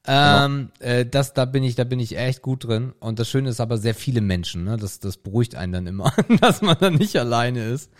Ähm, 0.07 0.71
äh, 0.79 1.05
das, 1.05 1.35
da 1.35 1.45
bin 1.45 1.62
ich, 1.62 1.75
da 1.75 1.85
bin 1.85 2.01
ich 2.01 2.16
echt 2.16 2.43
gut 2.43 2.64
drin. 2.64 2.93
Und 3.01 3.19
das 3.19 3.29
Schöne 3.29 3.51
ist 3.51 3.61
aber 3.61 3.77
sehr 3.79 3.95
viele 3.95 4.21
Menschen, 4.21 4.64
ne? 4.64 4.77
Das, 4.77 5.01
das 5.01 5.19
beruhigt 5.19 5.55
einen 5.55 5.73
dann 5.73 5.87
immer, 5.87 6.12
dass 6.41 6.62
man 6.62 6.77
dann 6.79 6.95
nicht 6.95 7.16
alleine 7.16 7.64
ist. 7.64 7.91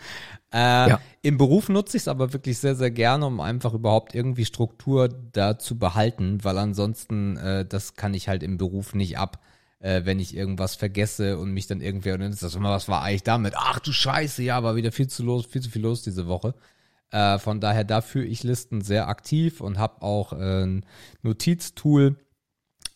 Äh, 0.51 0.89
Ja. 0.89 1.01
Im 1.21 1.37
Beruf 1.37 1.69
nutze 1.69 1.97
ich 1.97 2.03
es 2.03 2.07
aber 2.07 2.33
wirklich 2.33 2.57
sehr, 2.59 2.75
sehr 2.75 2.91
gerne, 2.91 3.25
um 3.25 3.39
einfach 3.39 3.73
überhaupt 3.73 4.15
irgendwie 4.15 4.45
Struktur 4.45 5.09
da 5.09 5.59
zu 5.59 5.77
behalten, 5.77 6.43
weil 6.43 6.57
ansonsten, 6.57 7.37
äh, 7.37 7.65
das 7.65 7.95
kann 7.95 8.13
ich 8.13 8.27
halt 8.29 8.41
im 8.41 8.57
Beruf 8.57 8.95
nicht 8.95 9.17
ab, 9.17 9.39
äh, 9.79 10.01
wenn 10.05 10.19
ich 10.19 10.35
irgendwas 10.35 10.75
vergesse 10.75 11.37
und 11.37 11.51
mich 11.51 11.67
dann 11.67 11.81
irgendwer, 11.81 12.15
und 12.15 12.21
dann 12.21 12.31
ist 12.31 12.41
das 12.43 12.55
immer, 12.55 12.71
was 12.71 12.87
war 12.87 13.03
eigentlich 13.03 13.23
damit? 13.23 13.53
Ach 13.57 13.79
du 13.79 13.91
Scheiße, 13.91 14.41
ja, 14.43 14.63
war 14.63 14.75
wieder 14.75 14.91
viel 14.91 15.07
zu 15.07 15.23
los, 15.23 15.45
viel 15.45 15.61
zu 15.61 15.69
viel 15.69 15.81
los 15.81 16.03
diese 16.03 16.27
Woche. 16.27 16.53
Äh, 17.11 17.37
von 17.39 17.59
daher 17.59 17.83
da 17.83 18.01
führe 18.01 18.25
ich 18.25 18.43
Listen 18.43 18.81
sehr 18.81 19.07
aktiv 19.07 19.61
und 19.61 19.77
habe 19.77 20.01
auch 20.01 20.33
äh, 20.33 20.63
ein 20.63 20.85
Notiztool, 21.21 22.17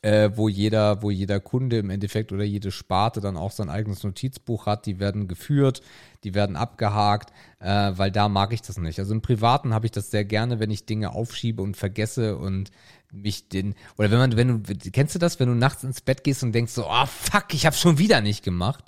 äh, 0.02 0.32
wo 0.36 0.50
jeder, 0.50 1.02
wo 1.02 1.10
jeder 1.12 1.40
Kunde 1.40 1.78
im 1.78 1.90
Endeffekt 1.90 2.32
oder 2.32 2.44
jede 2.44 2.72
Sparte 2.72 3.22
dann 3.22 3.38
auch 3.38 3.52
sein 3.52 3.70
eigenes 3.70 4.04
Notizbuch 4.04 4.66
hat. 4.66 4.86
Die 4.86 5.00
werden 5.00 5.28
geführt, 5.28 5.82
die 6.24 6.34
werden 6.34 6.56
abgehakt, 6.56 7.32
äh, 7.60 7.92
weil 7.96 8.12
da 8.12 8.30
mag 8.30 8.54
ich 8.54 8.62
das 8.62 8.78
nicht. 8.78 9.00
Also 9.00 9.14
im 9.14 9.22
Privaten 9.22 9.74
habe 9.74 9.86
ich 9.86 9.92
das 9.92 10.12
sehr 10.12 10.26
gerne, 10.26 10.60
wenn 10.60 10.72
ich 10.72 10.86
Dinge 10.86 11.14
aufschiebe 11.14 11.62
und 11.62 11.78
vergesse 11.78 12.38
und 12.38 12.72
mich 13.12 13.48
den 13.50 13.76
oder 13.98 14.12
wenn 14.12 14.18
man, 14.20 14.38
wenn 14.38 14.64
du 14.64 14.92
kennst 14.92 15.16
du 15.16 15.20
das, 15.20 15.40
wenn 15.40 15.48
du 15.48 15.56
nachts 15.56 15.84
ins 15.84 16.02
Bett 16.02 16.24
gehst 16.24 16.44
und 16.44 16.52
denkst 16.52 16.74
so, 16.74 16.88
oh 16.90 17.06
fuck, 17.06 17.54
ich 17.54 17.66
habe 17.66 17.76
schon 17.76 17.98
wieder 17.98 18.22
nicht 18.22 18.44
gemacht. 18.44 18.86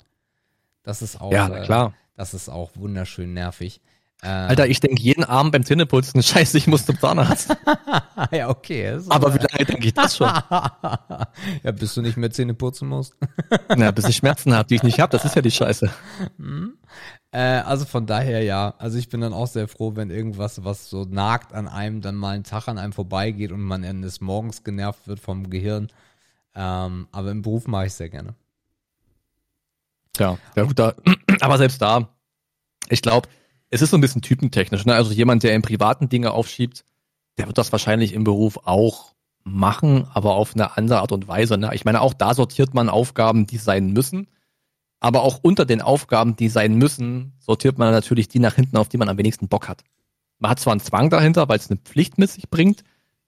Das 0.82 1.02
ist 1.02 1.20
auch, 1.20 1.32
Ja, 1.32 1.48
äh, 1.48 1.64
klar. 1.64 1.94
das 2.16 2.34
ist 2.34 2.48
auch 2.48 2.70
wunderschön 2.74 3.32
nervig. 3.32 3.80
Äh, 4.22 4.28
Alter, 4.28 4.66
ich 4.66 4.80
denke 4.80 5.00
jeden 5.02 5.24
Abend 5.24 5.52
beim 5.52 5.64
Zähneputzen, 5.64 6.22
scheiße, 6.22 6.56
ich 6.56 6.66
muss 6.66 6.86
zum 6.86 6.98
Zahnarzt. 6.98 7.54
ja, 8.32 8.48
okay. 8.48 8.98
Aber 9.10 9.34
wie 9.34 9.38
lange 9.38 9.64
denke 9.64 9.86
ich 9.86 9.94
das 9.94 10.16
schon? 10.16 10.26
ja, 11.62 11.72
bis 11.72 11.94
du 11.94 12.02
nicht 12.02 12.16
mehr 12.16 12.30
Zähne 12.30 12.54
putzen 12.54 12.88
musst. 12.88 13.14
Na, 13.76 13.90
bis 13.90 14.06
ich 14.06 14.16
Schmerzen 14.16 14.54
habe, 14.54 14.68
die 14.68 14.76
ich 14.76 14.82
nicht 14.82 15.00
habe, 15.00 15.12
das 15.12 15.24
ist 15.24 15.36
ja 15.36 15.42
die 15.42 15.50
Scheiße. 15.50 15.90
Äh, 17.36 17.60
also 17.66 17.84
von 17.84 18.06
daher 18.06 18.42
ja. 18.42 18.72
Also 18.78 18.96
ich 18.96 19.10
bin 19.10 19.20
dann 19.20 19.34
auch 19.34 19.46
sehr 19.46 19.68
froh, 19.68 19.94
wenn 19.94 20.08
irgendwas, 20.08 20.64
was 20.64 20.88
so 20.88 21.04
nagt 21.04 21.52
an 21.52 21.68
einem, 21.68 22.00
dann 22.00 22.14
mal 22.14 22.30
einen 22.30 22.44
Tag 22.44 22.66
an 22.66 22.78
einem 22.78 22.94
vorbeigeht 22.94 23.52
und 23.52 23.60
man 23.60 23.84
eines 23.84 24.22
Morgens 24.22 24.64
genervt 24.64 25.06
wird 25.06 25.20
vom 25.20 25.50
Gehirn. 25.50 25.88
Ähm, 26.54 27.08
aber 27.12 27.30
im 27.30 27.42
Beruf 27.42 27.66
mache 27.66 27.86
ich 27.86 27.92
sehr 27.92 28.08
gerne. 28.08 28.34
Ja, 30.16 30.38
ja 30.54 30.62
gut, 30.62 30.78
da, 30.78 30.94
aber 31.40 31.58
selbst 31.58 31.82
da, 31.82 32.08
ich 32.88 33.02
glaube, 33.02 33.28
es 33.68 33.82
ist 33.82 33.90
so 33.90 33.98
ein 33.98 34.00
bisschen 34.00 34.22
typentechnisch. 34.22 34.86
Ne? 34.86 34.94
Also 34.94 35.12
jemand, 35.12 35.42
der 35.42 35.54
im 35.54 35.60
privaten 35.60 36.08
Dinge 36.08 36.30
aufschiebt, 36.30 36.86
der 37.36 37.48
wird 37.48 37.58
das 37.58 37.70
wahrscheinlich 37.70 38.14
im 38.14 38.24
Beruf 38.24 38.60
auch 38.64 39.12
machen, 39.44 40.08
aber 40.14 40.36
auf 40.36 40.54
eine 40.54 40.78
andere 40.78 41.00
Art 41.00 41.12
und 41.12 41.28
Weise. 41.28 41.58
Ne? 41.58 41.70
Ich 41.74 41.84
meine, 41.84 42.00
auch 42.00 42.14
da 42.14 42.32
sortiert 42.32 42.72
man 42.72 42.88
Aufgaben, 42.88 43.46
die 43.46 43.58
sein 43.58 43.92
müssen. 43.92 44.26
Aber 45.00 45.22
auch 45.22 45.40
unter 45.42 45.64
den 45.66 45.82
Aufgaben, 45.82 46.36
die 46.36 46.48
sein 46.48 46.74
müssen, 46.74 47.34
sortiert 47.38 47.78
man 47.78 47.92
natürlich 47.92 48.28
die 48.28 48.38
nach 48.38 48.54
hinten, 48.54 48.76
auf 48.76 48.88
die 48.88 48.96
man 48.96 49.08
am 49.08 49.18
wenigsten 49.18 49.48
Bock 49.48 49.68
hat. 49.68 49.84
Man 50.38 50.50
hat 50.50 50.60
zwar 50.60 50.72
einen 50.72 50.80
Zwang 50.80 51.10
dahinter, 51.10 51.48
weil 51.48 51.58
es 51.58 51.70
eine 51.70 51.78
Pflicht 51.78 52.18
mit 52.18 52.30
sich 52.30 52.48
bringt, 52.50 52.82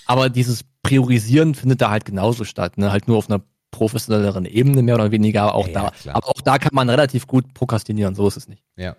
aber 0.06 0.30
dieses 0.30 0.64
Priorisieren 0.82 1.54
findet 1.54 1.80
da 1.82 1.90
halt 1.90 2.04
genauso 2.04 2.44
statt. 2.44 2.78
Ne? 2.78 2.90
Halt 2.90 3.08
nur 3.08 3.18
auf 3.18 3.28
einer 3.28 3.42
professionelleren 3.70 4.46
Ebene 4.46 4.82
mehr 4.82 4.94
oder 4.94 5.10
weniger. 5.10 5.54
Auch 5.54 5.66
Ja, 5.68 5.72
ja, 5.74 5.82
da, 5.82 5.90
klar. 5.90 6.16
aber 6.16 6.28
auch 6.28 6.40
da 6.40 6.58
kann 6.58 6.70
man 6.72 6.88
relativ 6.88 7.26
gut 7.26 7.52
prokrastinieren. 7.52 8.14
So 8.14 8.26
ist 8.26 8.36
es 8.36 8.48
nicht. 8.48 8.62
Ja. 8.76 8.96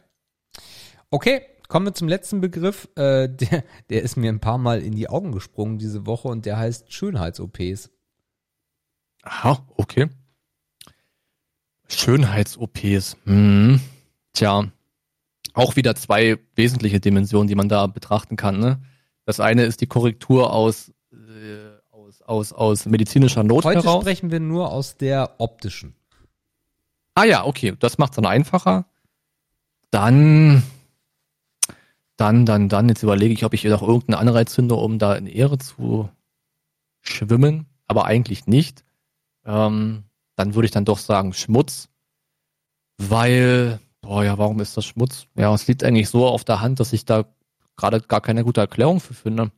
Okay, 1.09 1.41
kommen 1.67 1.87
wir 1.87 1.93
zum 1.93 2.07
letzten 2.07 2.41
Begriff. 2.41 2.87
Äh, 2.95 3.29
der, 3.29 3.63
der 3.89 4.03
ist 4.03 4.15
mir 4.15 4.31
ein 4.31 4.39
paar 4.39 4.59
Mal 4.59 4.81
in 4.81 4.93
die 4.95 5.09
Augen 5.09 5.31
gesprungen 5.31 5.79
diese 5.79 6.05
Woche 6.05 6.27
und 6.27 6.45
der 6.45 6.57
heißt 6.57 6.93
Schönheits-OPs. 6.93 7.89
Aha, 9.23 9.65
okay. 9.75 10.09
Schönheits-OPs. 11.89 13.17
Hm. 13.25 13.81
Tja, 14.33 14.65
auch 15.53 15.75
wieder 15.75 15.95
zwei 15.95 16.37
wesentliche 16.55 16.99
Dimensionen, 16.99 17.47
die 17.47 17.55
man 17.55 17.69
da 17.69 17.87
betrachten 17.87 18.35
kann. 18.35 18.59
Ne? 18.59 18.81
Das 19.25 19.39
eine 19.39 19.63
ist 19.63 19.81
die 19.81 19.87
Korrektur 19.87 20.53
aus, 20.53 20.91
äh, 21.11 21.15
aus, 21.91 22.21
aus, 22.21 22.53
aus 22.53 22.85
medizinischer 22.85 23.43
Not 23.43 23.65
Heute 23.65 23.83
heraus. 23.83 24.03
sprechen 24.03 24.31
wir 24.31 24.39
nur 24.39 24.71
aus 24.71 24.97
der 24.97 25.35
optischen. 25.39 25.95
Ah 27.15 27.25
ja, 27.25 27.45
okay, 27.45 27.75
das 27.77 27.97
macht's 27.97 28.15
dann 28.15 28.25
einfacher. 28.25 28.85
Dann, 29.91 30.63
dann, 32.15 32.45
dann, 32.45 32.69
dann, 32.69 32.87
jetzt 32.89 33.03
überlege 33.03 33.33
ich, 33.33 33.43
ob 33.43 33.53
ich 33.53 33.61
hier 33.61 33.71
noch 33.71 33.81
irgendeinen 33.81 34.19
Anreiz 34.19 34.53
finde, 34.53 34.75
um 34.75 34.99
da 34.99 35.15
in 35.15 35.25
Ehre 35.25 35.57
zu 35.57 36.09
schwimmen, 37.01 37.65
aber 37.87 38.05
eigentlich 38.05 38.45
nicht. 38.45 38.85
Ähm, 39.45 40.03
dann 40.39 40.55
würde 40.55 40.65
ich 40.67 40.71
dann 40.71 40.85
doch 40.85 40.97
sagen 40.99 41.33
Schmutz, 41.33 41.89
weil, 42.97 43.79
boah, 44.01 44.23
ja, 44.23 44.37
warum 44.37 44.59
ist 44.61 44.77
das 44.77 44.85
Schmutz? 44.85 45.25
Ja, 45.35 45.53
es 45.53 45.67
liegt 45.67 45.83
eigentlich 45.83 46.09
so 46.09 46.27
auf 46.27 46.43
der 46.43 46.61
Hand, 46.61 46.79
dass 46.79 46.93
ich 46.93 47.05
da 47.05 47.25
gerade 47.75 48.01
gar 48.01 48.21
keine 48.21 48.43
gute 48.43 48.61
Erklärung 48.61 48.99
für 48.99 49.13
finde. 49.13 49.51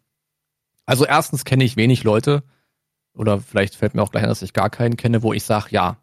Also 0.86 1.06
erstens 1.06 1.46
kenne 1.46 1.64
ich 1.64 1.78
wenig 1.78 2.04
Leute, 2.04 2.44
oder 3.14 3.40
vielleicht 3.40 3.76
fällt 3.76 3.94
mir 3.94 4.02
auch 4.02 4.12
gleich 4.12 4.24
ein, 4.24 4.30
dass 4.30 4.42
ich 4.42 4.54
gar 4.54 4.70
keinen 4.70 4.98
kenne, 4.98 5.22
wo 5.22 5.34
ich 5.34 5.44
sage, 5.44 5.68
ja, 5.72 5.98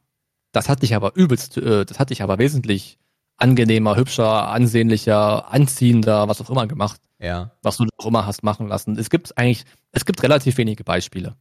das 0.52 0.68
hat 0.68 0.82
dich 0.82 0.94
aber 0.94 1.14
übelst, 1.16 1.56
äh, 1.56 1.84
das 1.84 1.98
hat 1.98 2.10
dich 2.10 2.22
aber 2.22 2.38
wesentlich 2.38 2.98
angenehmer, 3.36 3.96
hübscher, 3.96 4.48
ansehnlicher, 4.48 5.50
anziehender, 5.52 6.28
was 6.28 6.40
auch 6.40 6.50
immer 6.50 6.66
gemacht, 6.66 7.00
Ja. 7.18 7.52
was 7.62 7.76
du 7.78 7.86
auch 7.98 8.06
immer 8.06 8.26
hast 8.26 8.42
machen 8.42 8.68
lassen. 8.68 8.98
Es 8.98 9.10
gibt 9.10 9.36
eigentlich, 9.38 9.64
es 9.92 10.04
gibt 10.04 10.22
relativ 10.22 10.56
wenige 10.58 10.84
Beispiele. 10.84 11.36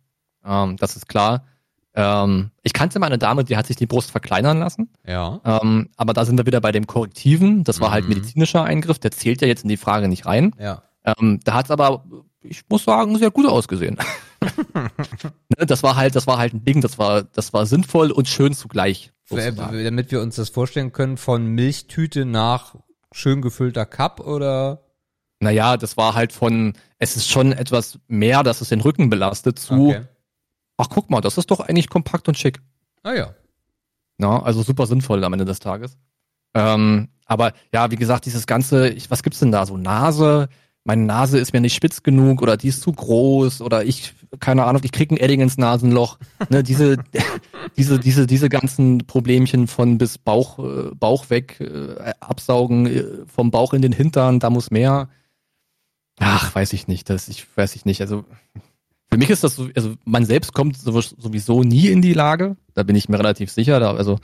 Ähm, 0.45 0.77
das 0.77 0.95
ist 0.95 1.07
klar. 1.07 1.45
Ähm, 1.99 2.51
ich 2.63 2.73
kannte 2.73 2.99
mal 2.99 3.07
eine 3.07 3.17
Dame, 3.17 3.43
die 3.43 3.57
hat 3.57 3.65
sich 3.67 3.75
die 3.75 3.87
Brust 3.87 4.11
verkleinern 4.11 4.59
lassen. 4.59 4.89
Ja. 5.05 5.41
Ähm, 5.43 5.89
aber 5.97 6.13
da 6.13 6.23
sind 6.25 6.37
wir 6.37 6.45
wieder 6.45 6.61
bei 6.61 6.71
dem 6.71 6.85
Korrektiven. 6.87 7.63
Das 7.63 7.79
war 7.81 7.91
halt 7.91 8.03
Mhm. 8.03 8.09
medizinischer 8.09 8.63
Eingriff. 8.63 8.99
Der 8.99 9.11
zählt 9.11 9.41
ja 9.41 9.47
jetzt 9.47 9.63
in 9.63 9.69
die 9.69 9.77
Frage 9.77 10.07
nicht 10.07 10.25
rein. 10.27 10.53
Ja. 10.59 10.83
Ähm, 11.03 11.39
da 11.43 11.53
hat 11.55 11.65
es 11.65 11.71
aber 11.71 12.03
ich 12.41 12.61
muss 12.69 12.85
sagen, 12.85 13.17
sehr 13.17 13.31
gut 13.31 13.45
ausgesehen. 13.47 13.97
Ne, 15.57 15.65
das 15.65 15.81
war 15.83 15.95
halt, 15.95 16.15
das 16.15 16.27
war 16.27 16.37
halt 16.37 16.53
ein 16.53 16.63
Ding, 16.63 16.81
das 16.81 16.97
war, 16.99 17.23
das 17.23 17.53
war 17.53 17.65
sinnvoll 17.65 18.11
und 18.11 18.27
schön 18.27 18.53
zugleich. 18.53 19.11
sozusagen. 19.25 19.83
Damit 19.83 20.11
wir 20.11 20.21
uns 20.21 20.35
das 20.35 20.49
vorstellen 20.49 20.91
können, 20.91 21.17
von 21.17 21.47
Milchtüte 21.47 22.25
nach 22.25 22.75
schön 23.11 23.41
gefüllter 23.41 23.85
Cup 23.85 24.19
oder? 24.19 24.83
Naja, 25.39 25.77
das 25.77 25.97
war 25.97 26.13
halt 26.15 26.33
von, 26.33 26.73
es 26.99 27.15
ist 27.15 27.29
schon 27.29 27.51
etwas 27.51 27.99
mehr, 28.07 28.43
dass 28.43 28.61
es 28.61 28.69
den 28.69 28.81
Rücken 28.81 29.09
belastet, 29.09 29.57
zu, 29.59 29.89
Okay. 29.89 30.01
Ach 30.77 30.89
guck 30.89 31.09
mal, 31.09 31.21
das 31.21 31.37
ist 31.37 31.51
doch 31.51 31.59
eigentlich 31.59 31.89
kompakt 31.89 32.27
und 32.27 32.37
schick. 32.37 32.59
Ah 33.03 33.13
ja. 33.13 33.33
Ja, 34.19 34.41
also 34.41 34.63
super 34.63 34.87
sinnvoll 34.87 35.23
am 35.23 35.33
Ende 35.33 35.45
des 35.45 35.59
Tages. 35.59 35.97
Ähm, 36.53 37.09
aber 37.25 37.53
ja, 37.73 37.91
wie 37.91 37.97
gesagt, 37.97 38.25
dieses 38.25 38.47
ganze, 38.47 38.89
ich, 38.89 39.11
was 39.11 39.21
gibt's 39.21 39.39
denn 39.39 39.51
da? 39.51 39.65
So 39.65 39.77
Nase, 39.77 40.49
meine 40.83 41.03
Nase 41.03 41.37
ist 41.37 41.53
mir 41.53 41.59
nicht 41.59 41.75
spitz 41.75 42.01
genug 42.01 42.41
oder 42.41 42.55
die 42.55 42.69
ist 42.69 42.81
zu 42.81 42.93
groß 42.93 43.61
oder 43.61 43.83
ich, 43.83 44.13
keine 44.39 44.63
Ahnung, 44.63 44.81
ich 44.85 44.93
krieg 44.93 45.11
ein 45.11 45.17
Edding 45.17 45.41
ins 45.41 45.57
Nasenloch. 45.57 46.17
Ne, 46.49 46.63
diese, 46.63 46.97
diese, 47.75 47.99
diese, 47.99 48.25
diese 48.25 48.47
ganzen 48.47 48.99
Problemchen 48.99 49.67
von 49.67 49.97
bis 49.97 50.17
Bauch, 50.17 50.59
äh, 50.59 50.95
Bauch 50.95 51.29
weg, 51.29 51.59
äh, 51.59 52.13
absaugen, 52.21 52.85
äh, 52.85 53.03
vom 53.27 53.51
Bauch 53.51 53.73
in 53.73 53.81
den 53.81 53.91
Hintern, 53.91 54.39
da 54.39 54.49
muss 54.49 54.71
mehr. 54.71 55.09
Ach, 56.19 56.55
weiß 56.55 56.71
ich 56.73 56.87
nicht, 56.87 57.09
das, 57.09 57.27
ich 57.27 57.45
weiß 57.57 57.75
ich 57.75 57.83
nicht. 57.83 57.99
Also 58.01 58.23
für 59.09 59.17
mich 59.17 59.29
ist 59.29 59.43
das 59.43 59.55
so, 59.55 59.69
also 59.75 59.95
man 60.05 60.25
selbst 60.25 60.53
kommt 60.53 60.77
sow- 60.77 61.15
sowieso 61.17 61.63
nie 61.63 61.87
in 61.87 62.01
die 62.01 62.13
Lage, 62.13 62.57
da 62.73 62.83
bin 62.83 62.95
ich 62.95 63.09
mir 63.09 63.17
relativ 63.19 63.51
sicher. 63.51 63.79
Da, 63.79 63.93
also 63.95 64.19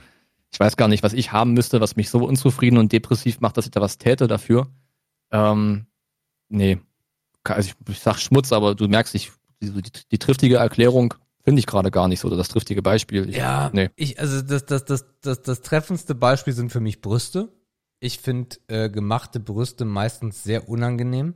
ich 0.52 0.60
weiß 0.60 0.76
gar 0.76 0.88
nicht, 0.88 1.02
was 1.02 1.12
ich 1.14 1.32
haben 1.32 1.52
müsste, 1.54 1.80
was 1.80 1.96
mich 1.96 2.10
so 2.10 2.24
unzufrieden 2.24 2.78
und 2.78 2.92
depressiv 2.92 3.40
macht, 3.40 3.56
dass 3.56 3.64
ich 3.64 3.70
da 3.72 3.80
was 3.80 3.98
täte 3.98 4.26
dafür. 4.26 4.68
Ähm, 5.32 5.86
nee. 6.48 6.78
Also 7.44 7.70
ich, 7.70 7.88
ich 7.90 8.00
sag 8.00 8.18
Schmutz, 8.18 8.52
aber 8.52 8.74
du 8.74 8.86
merkst, 8.88 9.14
ich, 9.14 9.32
die, 9.62 9.70
die, 9.70 9.90
die 10.10 10.18
triftige 10.18 10.56
Erklärung 10.56 11.14
finde 11.42 11.58
ich 11.60 11.66
gerade 11.66 11.90
gar 11.90 12.08
nicht 12.08 12.20
so, 12.20 12.28
oder 12.28 12.36
das 12.36 12.48
triftige 12.48 12.82
Beispiel. 12.82 13.28
Ich, 13.28 13.36
Ja, 13.36 13.70
Nee. 13.72 13.90
ich, 13.96 14.18
also 14.18 14.40
das, 14.42 14.64
das, 14.64 14.84
das, 14.84 15.04
das, 15.20 15.42
das 15.42 15.60
treffendste 15.60 16.14
Beispiel 16.14 16.52
sind 16.52 16.70
für 16.72 16.80
mich 16.80 17.00
Brüste. 17.00 17.52
Ich 18.00 18.18
finde 18.18 18.56
äh, 18.68 18.88
gemachte 18.90 19.40
Brüste 19.40 19.84
meistens 19.84 20.42
sehr 20.44 20.68
unangenehm, 20.68 21.34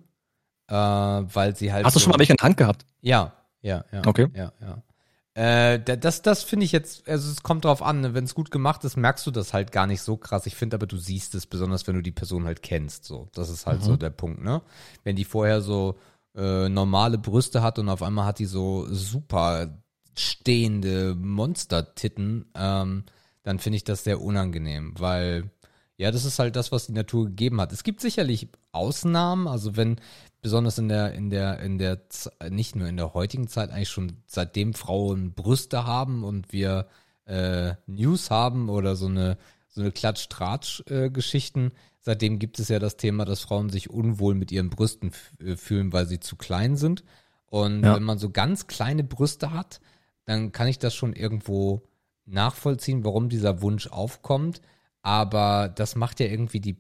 äh, 0.69 0.75
weil 0.75 1.57
sie 1.57 1.73
halt. 1.73 1.85
Hast 1.87 1.97
du 1.97 2.01
schon 2.01 2.11
mal 2.13 2.19
welche 2.19 2.33
in 2.33 2.37
der 2.37 2.45
Hand 2.45 2.57
gehabt? 2.57 2.87
Ja, 3.01 3.33
ja, 3.63 3.85
ja. 3.93 4.03
Okay. 4.07 4.29
Ja, 4.35 4.53
ja. 4.61 4.83
Äh, 5.35 5.79
da- 5.81 5.97
das, 5.97 6.23
das 6.23 6.43
finde 6.43 6.65
ich 6.67 6.73
jetzt, 6.73 7.09
also 7.09 7.31
es 7.31 7.43
kommt 7.45 7.65
drauf 7.65 7.81
an, 7.81 8.01
ne? 8.01 8.15
wenn 8.15 8.25
es 8.25 8.35
gut 8.35 8.51
gemacht 8.51 8.83
ist, 8.85 8.97
merkst 8.97 9.25
du 9.27 9.31
das 9.31 9.53
halt 9.55 9.71
gar 9.71 9.87
nicht 9.87 10.03
so 10.03 10.17
krass. 10.17 10.47
Ich 10.47 10.57
finde 10.57 10.75
aber, 10.77 10.87
du 10.87 10.97
siehst 10.97 11.35
es, 11.37 11.47
besonders 11.47 11.87
wenn 11.87 11.95
du 11.95 12.03
die 12.03 12.11
Person 12.11 12.45
halt 12.45 12.63
kennst. 12.63 13.05
So, 13.05 13.29
das 13.35 13.49
ist 13.49 13.67
halt 13.67 13.83
so 13.85 13.97
der 13.97 14.11
Punkt, 14.11 14.43
ne? 14.43 14.63
Wenn 15.05 15.15
die 15.15 15.25
vorher 15.25 15.61
so 15.61 15.97
äh, 16.35 16.69
normale 16.69 17.19
Brüste 17.19 17.63
hat 17.63 17.79
und 17.79 17.89
auf 17.89 18.03
einmal 18.03 18.27
hat 18.27 18.41
die 18.41 18.47
so 18.47 18.87
super 18.93 19.79
stehende 20.17 21.15
Monstertitten, 21.15 22.47
ähm, 22.55 23.05
dann 23.45 23.59
finde 23.61 23.77
ich 23.77 23.85
das 23.85 24.05
sehr 24.05 24.21
unangenehm, 24.21 24.95
weil 24.99 25.51
ja, 25.97 26.11
das 26.13 26.25
ist 26.25 26.39
halt 26.39 26.55
das, 26.55 26.71
was 26.71 26.87
die 26.87 26.93
Natur 26.93 27.27
gegeben 27.27 27.61
hat. 27.61 27.73
Es 27.73 27.83
gibt 27.83 28.01
sicherlich 28.01 28.49
Ausnahmen, 28.73 29.49
also 29.49 29.77
wenn 29.77 30.01
besonders 30.41 30.79
in 30.79 30.89
der 30.89 31.13
in 31.13 31.31
der 31.31 31.61
in 31.61 31.79
der 31.79 32.01
nicht 32.49 32.77
nur 32.77 32.89
in 32.89 32.97
der 32.97 33.15
heutigen 33.15 33.49
Zeit 33.49 33.71
eigentlich 33.71 33.89
schon 33.91 34.23
seitdem 34.27 34.75
Frauen 34.75 35.33
Brüste 35.35 35.85
haben 35.87 36.25
und 36.25 36.53
wir 36.53 36.87
äh, 37.25 37.75
News 37.87 38.31
haben 38.31 38.69
oder 38.69 38.97
so 38.97 39.07
eine 39.07 39.37
so 39.69 39.83
eine 39.83 39.91
Klatsch-Tratsch-Geschichten. 39.93 41.73
Seitdem 42.01 42.39
gibt 42.39 42.59
es 42.59 42.69
ja 42.69 42.79
das 42.79 42.97
Thema, 42.97 43.25
dass 43.25 43.41
Frauen 43.41 43.71
sich 43.71 43.91
unwohl 43.91 44.35
mit 44.35 44.51
ihren 44.53 44.71
Brüsten 44.71 45.13
äh, 45.41 45.57
fühlen, 45.57 45.93
weil 45.93 46.07
sie 46.07 46.21
zu 46.21 46.37
klein 46.37 46.77
sind. 46.77 47.05
Und 47.47 47.83
Ja. 47.85 47.95
wenn 47.97 48.03
man 48.03 48.19
so 48.19 48.31
ganz 48.31 48.67
kleine 48.67 49.05
Brüste 49.05 49.53
hat, 49.53 49.81
dann 50.25 50.53
kann 50.53 50.69
ich 50.69 50.79
das 50.79 50.95
schon 50.95 51.13
irgendwo 51.13 51.83
nachvollziehen, 52.27 53.05
warum 53.05 53.29
dieser 53.29 53.63
Wunsch 53.63 53.87
aufkommt. 53.89 54.61
Aber 55.03 55.69
das 55.69 55.97
macht 55.97 56.21
ja 56.21 56.27
irgendwie 56.27 56.61
die 56.61 56.77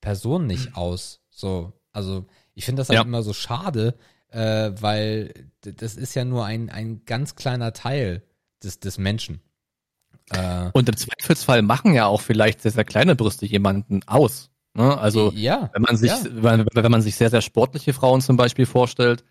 Person 0.00 0.46
nicht 0.46 0.76
aus. 0.76 1.20
So, 1.30 1.72
also 1.92 2.26
ich 2.54 2.64
finde 2.64 2.80
das 2.80 2.88
halt 2.88 2.98
Ja. 2.98 3.02
immer 3.02 3.22
so 3.22 3.32
schade, 3.32 3.96
äh, 4.28 4.70
weil 4.80 5.32
das 5.60 5.94
ist 5.94 6.14
ja 6.14 6.24
nur 6.24 6.44
ein, 6.44 6.70
ein 6.70 7.04
ganz 7.04 7.34
kleiner 7.34 7.72
Teil 7.72 8.22
des, 8.62 8.80
des 8.80 8.98
Menschen. 8.98 9.40
Äh, 10.30 10.70
Und 10.72 10.88
im 10.88 10.96
Zweifelsfall 10.96 11.62
machen 11.62 11.94
ja 11.94 12.06
auch 12.06 12.20
vielleicht 12.20 12.62
sehr, 12.62 12.72
sehr 12.72 12.84
kleine 12.84 13.16
Brüste 13.16 13.46
jemanden 13.46 14.00
aus. 14.06 14.50
Ne? 14.74 14.96
Also 14.98 15.32
ja, 15.34 15.70
wenn 15.74 15.82
man 15.82 15.96
sich, 15.96 16.10
ja. 16.10 16.20
wenn, 16.30 16.66
wenn 16.72 16.90
man 16.90 17.02
sich 17.02 17.16
sehr, 17.16 17.30
sehr 17.30 17.42
sportliche 17.42 17.92
Frauen 17.92 18.20
zum 18.20 18.36
Beispiel 18.36 18.66
vorstellt, 18.66 19.24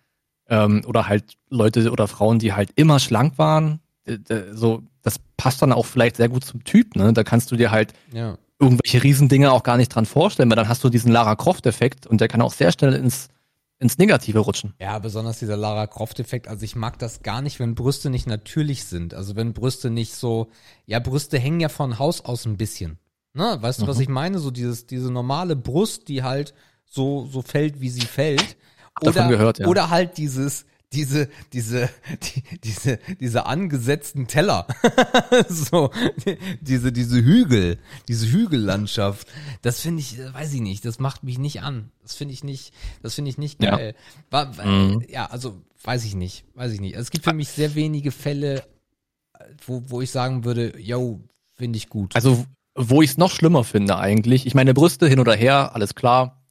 ähm, 0.48 0.84
oder 0.86 1.08
halt 1.08 1.38
Leute 1.50 1.92
oder 1.92 2.08
Frauen, 2.08 2.40
die 2.40 2.54
halt 2.54 2.72
immer 2.76 3.00
schlank 3.00 3.38
waren, 3.38 3.80
so, 4.52 4.84
das 5.02 5.20
passt 5.38 5.62
dann 5.62 5.72
auch 5.72 5.86
vielleicht 5.86 6.18
sehr 6.18 6.28
gut 6.30 6.44
zum 6.44 6.64
Typ, 6.64 6.96
ne? 6.96 7.14
Da 7.14 7.24
kannst 7.24 7.52
du 7.52 7.56
dir 7.56 7.72
halt 7.72 7.94
ja. 8.12 8.38
Irgendwelche 8.62 9.04
Riesendinge 9.04 9.52
auch 9.52 9.64
gar 9.64 9.78
nicht 9.78 9.90
dran 9.90 10.06
vorstellen, 10.06 10.50
weil 10.50 10.56
dann 10.56 10.70
hast 10.70 10.84
du 10.84 10.90
diesen 10.90 11.12
Lara 11.12 11.36
Croft-Effekt 11.36 12.06
und 12.08 12.22
der 12.22 12.28
kann 12.28 12.42
auch 12.42 12.54
sehr 12.54 12.72
schnell 12.72 12.94
ins, 12.94 13.30
ins 13.80 13.98
Negative 13.98 14.40
rutschen. 14.40 14.74
Ja, 14.80 15.00
besonders 15.00 15.40
dieser 15.40 15.58
Lara 15.58 15.88
Croft-Effekt. 15.88 16.48
Also 16.48 16.64
ich 16.64 16.76
mag 16.76 17.00
das 17.00 17.24
gar 17.24 17.42
nicht, 17.42 17.60
wenn 17.60 17.76
Brüste 17.76 18.10
nicht 18.10 18.28
natürlich 18.28 18.86
sind. 18.86 19.14
Also 19.16 19.36
wenn 19.36 19.54
Brüste 19.54 19.90
nicht 19.90 20.14
so, 20.14 20.50
ja, 20.86 21.00
Brüste 21.00 21.40
hängen 21.40 21.60
ja 21.60 21.70
von 21.70 21.98
Haus 21.98 22.22
aus 22.22 22.46
ein 22.46 22.58
bisschen. 22.58 23.00
Ne? 23.34 23.58
Weißt 23.60 23.82
du, 23.82 23.88
was 23.88 24.00
ich 24.00 24.10
meine? 24.10 24.40
So 24.40 24.52
dieses, 24.52 24.86
diese 24.86 25.12
normale 25.12 25.56
Brust, 25.56 26.08
die 26.08 26.22
halt 26.22 26.54
so, 26.86 27.26
so 27.26 27.42
fällt, 27.42 27.82
wie 27.82 27.90
sie 27.90 28.02
fällt. 28.02 28.58
davon 29.02 29.30
gehört, 29.30 29.60
ja. 29.60 29.68
Oder 29.68 29.90
halt 29.90 30.18
dieses, 30.18 30.66
diese, 30.94 31.30
diese, 31.54 31.90
die, 32.24 32.44
diese, 32.64 33.00
diese 33.20 33.46
angesetzten 33.46 34.28
Teller. 34.28 34.68
so, 35.50 35.90
die- 36.26 36.38
diese, 36.60 36.92
diese 36.92 37.24
Hügel, 37.24 37.78
diese 38.08 38.28
Hügellandschaft. 38.32 39.28
Das 39.62 39.80
finde 39.80 40.02
ich, 40.02 40.20
äh, 40.20 40.34
weiß 40.34 40.54
ich 40.54 40.62
nicht, 40.62 40.84
das 40.86 41.00
macht 41.00 41.24
mich 41.24 41.38
nicht 41.38 41.62
an. 41.62 41.92
Das 42.02 42.16
finde 42.16 42.34
ich 42.34 42.44
nicht, 42.44 42.74
das 43.02 43.16
finde 43.16 43.30
ich 43.30 43.38
nicht 43.38 43.64
Ja. 43.64 43.78
geil. 43.78 43.96
War, 44.30 44.58
war, 44.58 44.66
Mhm. 44.66 45.04
Ja, 45.10 45.28
also, 45.28 45.62
weiß 45.84 46.04
ich 46.06 46.16
nicht, 46.16 46.44
weiß 46.56 46.74
ich 46.74 46.82
nicht. 46.82 46.96
Es 46.96 47.10
gibt 47.12 47.24
für 47.26 47.34
mich 47.34 47.48
sehr 47.50 47.74
wenige 47.76 48.12
Fälle, 48.12 48.64
äh, 49.40 49.44
wo, 49.66 49.84
wo 49.88 50.02
ich 50.02 50.12
sagen 50.12 50.44
würde, 50.44 50.78
yo, 50.80 51.22
finde 51.56 51.78
ich 51.78 51.90
gut. 51.90 52.16
Also, 52.16 52.46
wo 52.76 53.02
ich 53.02 53.12
es 53.12 53.18
noch 53.18 53.32
schlimmer 53.32 53.64
finde 53.64 53.98
eigentlich, 53.98 54.46
ich 54.46 54.56
meine, 54.56 54.74
Brüste 54.74 55.08
hin 55.08 55.20
oder 55.20 55.36
her, 55.36 55.74
alles 55.76 55.96
klar. 55.96 56.42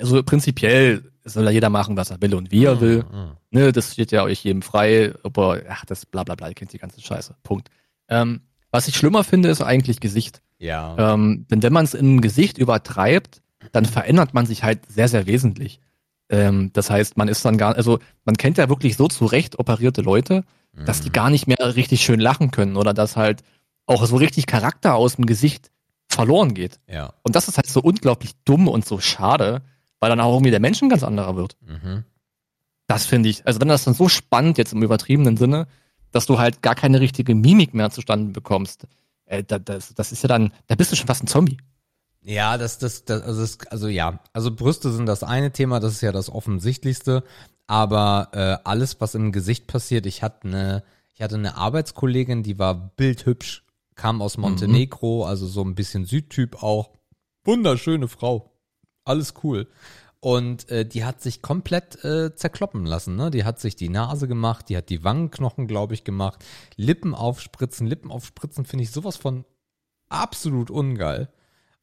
Also 0.00 0.22
prinzipiell 0.22 1.10
soll 1.28 1.44
ja 1.44 1.50
jeder 1.50 1.70
machen, 1.70 1.96
was 1.96 2.10
er 2.10 2.20
will 2.20 2.34
und 2.34 2.50
wie 2.50 2.64
er 2.64 2.80
will. 2.80 3.04
Mhm. 3.04 3.30
Ne, 3.50 3.72
das 3.72 3.92
steht 3.92 4.12
ja 4.12 4.22
euch 4.22 4.44
jedem 4.44 4.62
frei, 4.62 5.14
aber 5.22 5.62
ach, 5.68 5.84
das 5.84 6.06
bla 6.06 6.24
bla 6.24 6.34
bla, 6.34 6.48
ihr 6.48 6.54
kennt 6.54 6.72
die 6.72 6.78
ganze 6.78 7.00
Scheiße. 7.00 7.36
Punkt. 7.42 7.68
Ähm, 8.08 8.40
was 8.70 8.88
ich 8.88 8.96
schlimmer 8.96 9.24
finde, 9.24 9.48
ist 9.48 9.62
eigentlich 9.62 10.00
Gesicht. 10.00 10.42
Ja. 10.58 11.14
Ähm, 11.14 11.46
denn 11.50 11.62
wenn 11.62 11.72
man 11.72 11.84
es 11.84 11.94
im 11.94 12.20
Gesicht 12.20 12.58
übertreibt, 12.58 13.42
dann 13.72 13.84
verändert 13.84 14.34
man 14.34 14.46
sich 14.46 14.62
halt 14.62 14.80
sehr, 14.90 15.08
sehr 15.08 15.26
wesentlich. 15.26 15.80
Ähm, 16.28 16.70
das 16.72 16.90
heißt, 16.90 17.16
man 17.16 17.28
ist 17.28 17.44
dann 17.44 17.56
gar, 17.56 17.76
also 17.76 17.98
man 18.24 18.36
kennt 18.36 18.58
ja 18.58 18.68
wirklich 18.68 18.96
so 18.96 19.08
zurecht 19.08 19.58
operierte 19.58 20.02
Leute, 20.02 20.44
dass 20.84 21.00
die 21.00 21.10
gar 21.10 21.30
nicht 21.30 21.48
mehr 21.48 21.76
richtig 21.76 22.02
schön 22.02 22.20
lachen 22.20 22.50
können 22.50 22.76
oder 22.76 22.94
dass 22.94 23.16
halt 23.16 23.42
auch 23.86 24.04
so 24.06 24.16
richtig 24.16 24.46
Charakter 24.46 24.94
aus 24.94 25.16
dem 25.16 25.26
Gesicht 25.26 25.70
verloren 26.08 26.54
geht. 26.54 26.78
Ja. 26.86 27.14
Und 27.22 27.34
das 27.36 27.48
ist 27.48 27.56
halt 27.56 27.66
so 27.66 27.80
unglaublich 27.80 28.32
dumm 28.44 28.68
und 28.68 28.84
so 28.84 29.00
schade, 29.00 29.62
weil 30.00 30.10
dann 30.10 30.20
auch 30.20 30.32
irgendwie 30.32 30.50
der 30.50 30.60
Mensch 30.60 30.82
ein 30.82 30.88
ganz 30.88 31.02
anderer 31.02 31.36
wird. 31.36 31.56
Mhm. 31.66 32.04
Das 32.86 33.06
finde 33.06 33.28
ich, 33.28 33.46
also 33.46 33.60
wenn 33.60 33.68
das 33.68 33.84
dann 33.84 33.94
so 33.94 34.08
spannend 34.08 34.58
jetzt 34.58 34.72
im 34.72 34.82
übertriebenen 34.82 35.36
Sinne, 35.36 35.66
dass 36.10 36.26
du 36.26 36.38
halt 36.38 36.62
gar 36.62 36.74
keine 36.74 37.00
richtige 37.00 37.34
Mimik 37.34 37.74
mehr 37.74 37.90
zustande 37.90 38.32
bekommst, 38.32 38.86
äh, 39.26 39.44
da, 39.44 39.58
das, 39.58 39.94
das 39.94 40.12
ist 40.12 40.22
ja 40.22 40.28
dann, 40.28 40.52
da 40.66 40.74
bist 40.74 40.92
du 40.92 40.96
schon 40.96 41.06
fast 41.06 41.22
ein 41.22 41.26
Zombie. 41.26 41.58
Ja, 42.22 42.58
das, 42.58 42.78
das, 42.78 43.04
das, 43.04 43.22
also, 43.22 43.40
das, 43.40 43.58
also 43.68 43.88
ja, 43.88 44.20
also 44.32 44.50
Brüste 44.54 44.92
sind 44.92 45.06
das 45.06 45.22
eine 45.22 45.52
Thema, 45.52 45.80
das 45.80 45.92
ist 45.92 46.00
ja 46.00 46.12
das 46.12 46.30
offensichtlichste, 46.30 47.22
aber 47.66 48.28
äh, 48.32 48.68
alles, 48.68 49.00
was 49.00 49.14
im 49.14 49.32
Gesicht 49.32 49.66
passiert, 49.66 50.06
ich 50.06 50.22
hatte 50.22 50.48
eine, 50.48 50.82
ich 51.14 51.22
hatte 51.22 51.36
eine 51.36 51.56
Arbeitskollegin, 51.56 52.42
die 52.42 52.58
war 52.58 52.92
bildhübsch, 52.96 53.64
kam 53.94 54.22
aus 54.22 54.36
Montenegro, 54.38 55.24
also 55.24 55.46
so 55.46 55.62
ein 55.62 55.74
bisschen 55.74 56.06
Südtyp 56.06 56.62
auch, 56.62 56.90
wunderschöne 57.44 58.08
Frau, 58.08 58.52
alles 59.08 59.34
cool. 59.42 59.66
Und 60.20 60.68
äh, 60.70 60.84
die 60.84 61.04
hat 61.04 61.20
sich 61.20 61.42
komplett 61.42 62.04
äh, 62.04 62.34
zerkloppen 62.34 62.84
lassen. 62.84 63.14
Ne? 63.14 63.30
Die 63.30 63.44
hat 63.44 63.60
sich 63.60 63.76
die 63.76 63.88
Nase 63.88 64.26
gemacht, 64.26 64.68
die 64.68 64.76
hat 64.76 64.88
die 64.88 65.04
Wangenknochen, 65.04 65.68
glaube 65.68 65.94
ich, 65.94 66.02
gemacht. 66.02 66.44
Lippen 66.76 67.14
aufspritzen. 67.14 67.86
Lippen 67.86 68.10
aufspritzen 68.10 68.64
finde 68.64 68.82
ich 68.82 68.90
sowas 68.90 69.16
von 69.16 69.44
absolut 70.08 70.70
ungeil. 70.70 71.28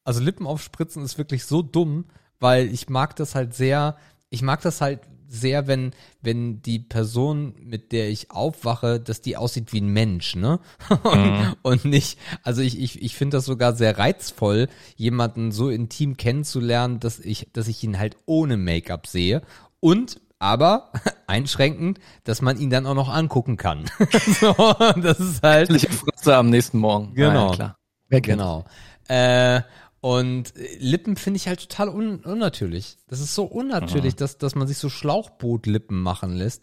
Also 0.04 0.20
Lippen 0.20 0.46
aufspritzen 0.46 1.02
ist 1.02 1.16
wirklich 1.18 1.46
so 1.46 1.62
dumm, 1.62 2.04
weil 2.38 2.72
ich 2.72 2.90
mag 2.90 3.16
das 3.16 3.34
halt 3.34 3.54
sehr, 3.54 3.96
ich 4.28 4.42
mag 4.42 4.60
das 4.60 4.80
halt 4.80 5.00
sehr, 5.28 5.66
wenn, 5.66 5.92
wenn 6.22 6.62
die 6.62 6.78
Person, 6.78 7.54
mit 7.60 7.92
der 7.92 8.08
ich 8.08 8.30
aufwache, 8.30 9.00
dass 9.00 9.20
die 9.20 9.36
aussieht 9.36 9.72
wie 9.72 9.80
ein 9.80 9.88
Mensch, 9.88 10.36
ne? 10.36 10.60
Und, 11.02 11.56
und 11.62 11.84
nicht, 11.84 12.18
also 12.42 12.62
ich, 12.62 12.80
ich, 12.80 13.02
ich 13.02 13.16
finde 13.16 13.36
das 13.36 13.44
sogar 13.44 13.74
sehr 13.74 13.98
reizvoll, 13.98 14.68
jemanden 14.96 15.52
so 15.52 15.70
intim 15.70 16.16
kennenzulernen, 16.16 17.00
dass 17.00 17.18
ich, 17.18 17.48
dass 17.52 17.68
ich 17.68 17.82
ihn 17.84 17.98
halt 17.98 18.16
ohne 18.26 18.56
Make-up 18.56 19.06
sehe. 19.06 19.42
Und 19.80 20.20
aber 20.38 20.92
einschränkend, 21.26 21.98
dass 22.24 22.42
man 22.42 22.58
ihn 22.58 22.70
dann 22.70 22.86
auch 22.86 22.94
noch 22.94 23.08
angucken 23.08 23.56
kann. 23.56 23.84
so, 24.40 24.54
das 24.96 25.20
ist 25.20 25.42
halt 25.42 25.70
Ich 25.70 25.88
Fratze 25.88 26.36
am 26.36 26.50
nächsten 26.50 26.78
Morgen. 26.78 27.14
Genau. 27.14 27.50
Ja, 27.50 27.54
klar. 27.54 27.78
Wer 28.08 28.20
genau. 28.20 28.64
Äh, 29.08 29.62
und 30.06 30.52
Lippen 30.78 31.16
finde 31.16 31.38
ich 31.38 31.48
halt 31.48 31.60
total 31.68 31.88
un 31.88 32.20
unnatürlich. 32.24 32.96
Das 33.08 33.18
ist 33.20 33.34
so 33.34 33.44
unnatürlich, 33.44 34.14
dass, 34.14 34.38
dass 34.38 34.54
man 34.54 34.68
sich 34.68 34.78
so 34.78 34.88
Schlauchbootlippen 34.88 36.00
machen 36.00 36.36
lässt. 36.36 36.62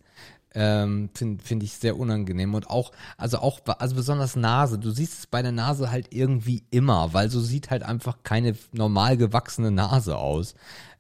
Ähm, 0.56 1.10
finde 1.15 1.44
find 1.44 1.64
ich 1.64 1.74
sehr 1.74 1.98
unangenehm. 1.98 2.53
Und 2.53 2.70
auch, 2.70 2.91
also 3.18 3.40
auch, 3.40 3.60
also 3.80 3.95
besonders 3.95 4.36
Nase. 4.36 4.78
Du 4.80 4.91
siehst 4.91 5.20
es 5.20 5.28
bei 5.28 5.41
der 5.41 5.52
Nase 5.52 5.91
halt 5.91 6.14
irgendwie 6.14 6.64
immer, 6.72 7.14
weil 7.14 7.30
so 7.30 7.41
sieht 7.41 7.70
halt 7.72 7.84
einfach 7.84 8.18
keine 8.24 8.56
normal 8.72 9.18
gewachsene 9.18 9.72
Nase 9.72 10.15
aus. 10.18 10.53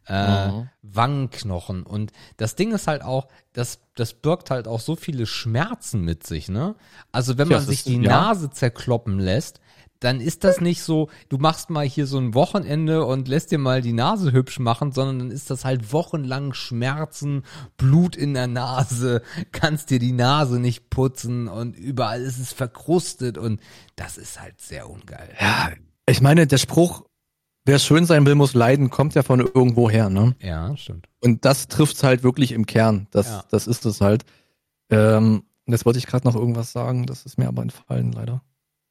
Äh, 0.07 0.47
Mhm. 0.51 0.69
Wangenknochen. 0.81 1.83
Und 1.83 2.11
das 2.37 2.55
Ding 2.55 2.73
ist 2.73 2.87
halt 2.87 3.03
auch, 3.03 3.27
das, 3.53 3.79
das 3.95 4.13
birgt 4.13 4.49
halt 4.51 4.67
auch 4.67 4.79
so 4.81 4.95
viele 4.97 5.25
Schmerzen 5.25 6.01
mit 6.01 6.25
sich, 6.27 6.49
ne? 6.49 6.75
Also 7.13 7.37
wenn 7.37 7.49
Ja, 7.49 7.57
man 7.57 7.65
sich 7.65 7.79
ist- 7.79 7.87
die 7.87 8.01
ja. 8.01 8.09
Nase 8.09 8.49
zerkloppen 8.49 9.17
lässt, 9.19 9.61
dann 10.03 10.19
ist 10.21 10.43
das 10.43 10.61
nicht 10.61 10.83
so, 10.83 11.09
du 11.29 11.37
machst 11.37 11.69
mal 11.69 11.85
hier 11.85 12.07
so 12.07 12.17
ein 12.17 12.33
Wochenende 12.33 13.05
und 13.05 13.27
lässt 13.27 13.51
dir 13.51 13.57
mal 13.57 13.81
die 13.81 13.93
Nase 13.93 14.31
hübsch 14.31 14.59
machen, 14.59 14.91
sondern 14.91 15.19
dann 15.19 15.31
ist 15.31 15.49
das 15.49 15.65
halt 15.65 15.93
wochenlang 15.93 16.53
Schmerzen, 16.53 17.43
Blut 17.77 18.15
in 18.15 18.33
der 18.33 18.47
Nase, 18.47 19.21
kannst 19.51 19.89
dir 19.89 19.99
die 19.99 20.11
Nase 20.11 20.59
nicht 20.59 20.89
putzen 20.89 21.47
und 21.47 21.75
überall 21.77 22.21
ist 22.21 22.39
es 22.39 22.53
verkrustet 22.53 23.37
und 23.37 23.59
das 23.95 24.17
ist 24.17 24.39
halt 24.41 24.59
sehr 24.59 24.89
ungeil. 24.89 25.29
Ja, 25.39 25.71
ich 26.05 26.21
meine, 26.21 26.47
der 26.47 26.57
Spruch, 26.57 27.03
wer 27.65 27.79
schön 27.79 28.05
sein 28.05 28.25
will, 28.25 28.35
muss 28.35 28.53
leiden, 28.53 28.89
kommt 28.89 29.15
ja 29.15 29.23
von 29.23 29.39
irgendwo 29.39 29.89
her, 29.89 30.09
ne? 30.09 30.35
Ja, 30.41 30.75
stimmt. 30.75 31.07
Und 31.21 31.45
das 31.45 31.67
trifft's 31.69 32.03
halt 32.03 32.23
wirklich 32.23 32.51
im 32.51 32.65
Kern. 32.65 33.07
Das, 33.11 33.27
Ja. 33.27 33.43
das 33.51 33.67
ist 33.67 33.85
es 33.85 34.01
halt. 34.01 34.25
Ähm, 34.89 35.43
jetzt 35.65 35.85
wollte 35.85 35.99
ich 35.99 36.07
gerade 36.07 36.27
noch 36.27 36.35
irgendwas 36.35 36.73
sagen, 36.73 37.05
das 37.05 37.25
ist 37.25 37.37
mir 37.37 37.47
aber 37.47 37.61
entfallen, 37.61 38.11
leider. 38.11 38.41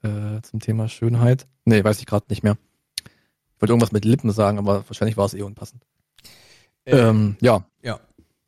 Äh, 0.03 0.43
zum 0.43 0.61
Thema 0.61 0.89
Schönheit. 0.89 1.47
Nee, 1.65 1.85
weiß 1.85 2.01
ich 2.01 2.07
gerade 2.07 2.27
nicht 2.29 2.43
mehr. 2.43 2.57
Ich 2.97 3.61
wollte 3.61 3.73
irgendwas 3.73 3.93
mit 3.93 4.05
Lippen 4.05 4.33
sagen, 4.33 4.59
aber 4.59 4.85
wahrscheinlich 4.89 5.17
war 5.17 5.27
es 5.27 5.35
eh 5.35 5.43
unpassend. 5.43 5.85
Äh, 6.85 6.97
ähm, 6.97 7.37
ja. 7.41 7.65
Ja. 7.83 8.01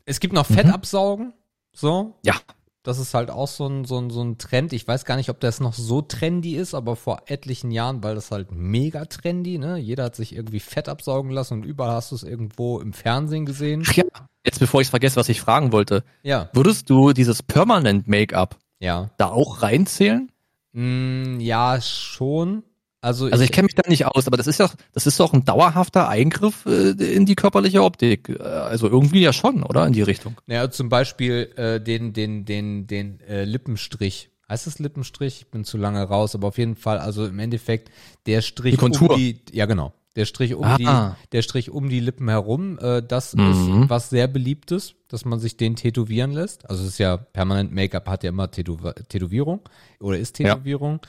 Es 0.05 0.21
gibt 0.21 0.35
noch 0.35 0.47
Fett 0.47 0.67
absaugen, 0.67 1.33
so. 1.73 2.15
Ja. 2.25 2.35
Das 2.83 2.99
ist 2.99 3.15
halt 3.15 3.31
auch 3.31 3.49
so 3.49 3.67
ein, 3.67 3.87
so, 3.87 3.99
ein, 3.99 4.11
so 4.11 4.23
ein 4.23 4.37
Trend. 4.37 4.75
Ich 4.75 4.87
weiß 4.87 5.07
gar 5.07 5.17
nicht, 5.17 5.31
ob 5.31 5.41
das 5.41 5.59
noch 5.59 5.73
so 5.73 6.03
trendy 6.03 6.57
ist, 6.57 6.75
aber 6.75 6.97
vor 6.97 7.23
etlichen 7.27 7.71
Jahren 7.71 8.03
war 8.03 8.15
das 8.15 8.31
halt 8.31 8.53
mega 8.53 9.07
trendy. 9.07 9.57
Ne? 9.57 9.79
Jeder 9.79 10.05
hat 10.05 10.17
sich 10.17 10.35
irgendwie 10.35 10.61
Fett 10.61 10.91
absaugen 10.91 11.31
lassen 11.31 11.55
und 11.55 11.65
überall 11.65 11.93
hast 11.95 12.11
du 12.11 12.17
es 12.17 12.25
irgendwo 12.25 12.81
im 12.81 12.93
Fernsehen 12.93 13.47
gesehen. 13.47 13.85
Ach 13.89 13.95
ja, 13.95 14.05
jetzt 14.45 14.59
bevor 14.59 14.83
ich 14.83 14.89
vergesse, 14.89 15.17
was 15.17 15.31
ich 15.31 15.41
fragen 15.41 15.73
wollte. 15.73 16.05
Ja, 16.23 16.51
Würdest 16.53 16.91
du 16.91 17.15
dieses 17.15 17.43
Permanent 17.43 18.07
Make-up 18.07 18.59
ja. 18.81 19.11
da 19.17 19.29
auch 19.29 19.63
reinzählen? 19.63 20.31
Mm, 20.75 21.41
ja, 21.41 21.81
schon. 21.81 22.63
Also, 23.01 23.27
Also 23.27 23.45
ich 23.45 23.53
kenne 23.53 23.67
mich 23.67 23.75
da 23.75 23.83
nicht 23.89 24.07
aus, 24.07 24.27
aber 24.27 24.37
das 24.39 24.47
ist 24.47 24.59
ja, 24.59 24.71
das 24.93 25.07
ist 25.07 25.21
doch 25.21 25.33
ein 25.35 25.45
dauerhafter 25.45 26.09
Eingriff 26.09 26.65
äh, 26.67 26.91
in 26.91 27.27
die 27.27 27.35
körperliche 27.35 27.83
Optik. 27.83 28.29
Äh, 28.31 28.43
Also 28.43 28.89
irgendwie 28.89 29.21
ja 29.21 29.33
schon, 29.33 29.63
oder? 29.63 29.87
In 29.87 29.93
die 29.93 30.03
Richtung. 30.03 30.37
Ja, 30.47 30.71
zum 30.71 30.89
Beispiel 30.89 31.51
äh, 31.57 31.81
den, 31.81 32.13
den, 32.13 32.45
den, 32.45 32.87
den 32.87 33.21
äh, 33.21 33.45
Lippenstrich. 33.45 34.31
Heißt 34.49 34.67
es 34.67 34.79
Lippenstrich? 34.79 35.43
Ich 35.43 35.51
bin 35.51 35.65
zu 35.65 35.77
lange 35.79 36.03
raus, 36.03 36.35
aber 36.35 36.49
auf 36.49 36.59
jeden 36.59 36.77
Fall, 36.77 36.99
also 36.99 37.27
im 37.27 37.39
Endeffekt 37.39 37.91
der 38.27 38.41
Strich 38.43 38.73
Die 38.75 38.79
Kontur. 38.79 39.11
um 39.13 39.17
die, 39.19 39.39
ja 39.53 39.67
genau, 39.67 39.93
der 40.17 40.25
Strich 40.27 40.55
um 40.55 40.65
Ah. 40.65 40.77
die, 40.77 41.29
der 41.33 41.43
Strich 41.43 41.71
um 41.71 41.89
die 41.89 42.01
Lippen 42.01 42.29
herum, 42.29 42.79
äh, 42.79 43.03
das 43.03 43.35
Mhm. 43.35 43.83
ist 43.83 43.91
was 43.91 44.11
sehr 44.11 44.29
beliebtes, 44.29 44.95
dass 45.09 45.25
man 45.25 45.41
sich 45.41 45.57
den 45.57 45.77
tätowieren 45.77 46.31
lässt. 46.33 46.69
Also 46.71 46.83
es 46.85 46.91
ist 46.91 46.99
ja 46.99 47.17
permanent 47.17 47.73
Make-up 47.73 48.09
hat 48.09 48.23
ja 48.23 48.29
immer 48.31 48.51
Tätow 48.51 48.79
Tätowierung 49.09 49.61
oder 50.01 50.19
ist 50.19 50.39
Ja. 50.39 50.55
Tätowierung 50.55 51.01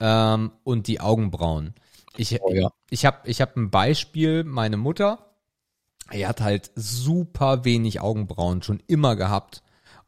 ähm, 0.00 0.52
und 0.64 0.86
die 0.86 1.00
Augenbrauen. 1.00 1.74
Ich, 2.16 2.40
Oh 2.42 2.52
ja. 2.52 2.68
ich 2.90 3.04
habe 3.06 3.18
ich 3.24 3.40
hab 3.40 3.56
ein 3.56 3.70
Beispiel, 3.70 4.42
meine 4.44 4.76
Mutter, 4.76 5.18
die 6.12 6.26
hat 6.26 6.40
halt 6.40 6.70
super 6.74 7.64
wenig 7.64 8.00
Augenbrauen 8.00 8.62
schon 8.62 8.82
immer 8.86 9.14
gehabt. 9.14 9.62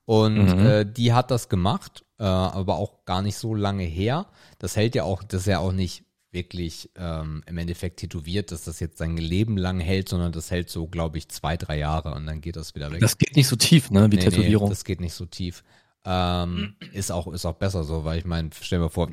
Und 0.07 0.57
Mhm. 0.57 0.67
äh, 0.67 0.85
die 0.85 1.13
hat 1.13 1.31
das 1.31 1.49
gemacht, 1.49 2.05
äh, 2.19 2.25
aber 2.25 2.77
auch 2.79 3.05
gar 3.05 3.23
nicht 3.23 3.37
so 3.37 3.55
lange 3.55 3.85
her. 3.85 4.27
Das 4.59 4.75
hält 4.75 4.97
ja 4.97 5.05
auch, 5.05 5.23
das 5.23 5.43
ist 5.43 5.47
ja 5.47 5.61
auch 5.61 5.71
nicht 5.73 6.03
wirklich 6.33 6.91
ähm, 6.97 7.43
im 7.47 7.59
Endeffekt 7.59 7.99
tätowiert, 8.01 8.53
dass 8.53 8.65
das 8.65 8.81
jetzt 8.81 8.99
sein 8.99 9.17
Leben 9.17 9.57
lang 9.57 9.81
hält, 9.81 10.09
sondern 10.09 10.33
das 10.33 10.51
hält 10.51 10.71
so, 10.71 10.87
glaube 10.87 11.19
ich, 11.19 11.29
zwei, 11.29 11.57
drei 11.57 11.79
Jahre 11.79 12.15
und 12.15 12.27
dann 12.27 12.41
geht 12.41 12.57
das 12.57 12.75
wieder 12.75 12.91
weg. 12.93 13.01
Das 13.01 13.19
geht 13.19 13.37
nicht 13.37 13.49
so 13.49 13.57
tief, 13.57 13.91
ne, 13.91 14.11
wie 14.11 14.17
Nee, 14.17 14.23
Tätowierung. 14.23 14.69
Nee, 14.69 14.75
das 14.75 14.85
geht 14.85 15.01
nicht 15.01 15.15
so 15.15 15.27
tief. 15.27 15.65
Ähm, 16.05 16.77
ist 16.93 17.13
auch 17.13 17.27
ist 17.27 17.45
auch 17.45 17.57
besser 17.57 17.85
so, 17.85 18.05
weil 18.05 18.19
ich 18.19 18.25
meine, 18.25 18.51
stell 18.59 18.79
mir 18.79 18.89
vor, 18.89 19.11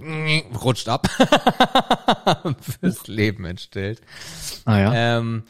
rutscht 0.63 0.87
ab, 0.87 1.09
fürs 2.61 3.07
Leben 3.07 3.43
entstellt. 3.43 3.99
ah 4.63 4.79
ja. 4.79 5.17
Ähm, 5.17 5.43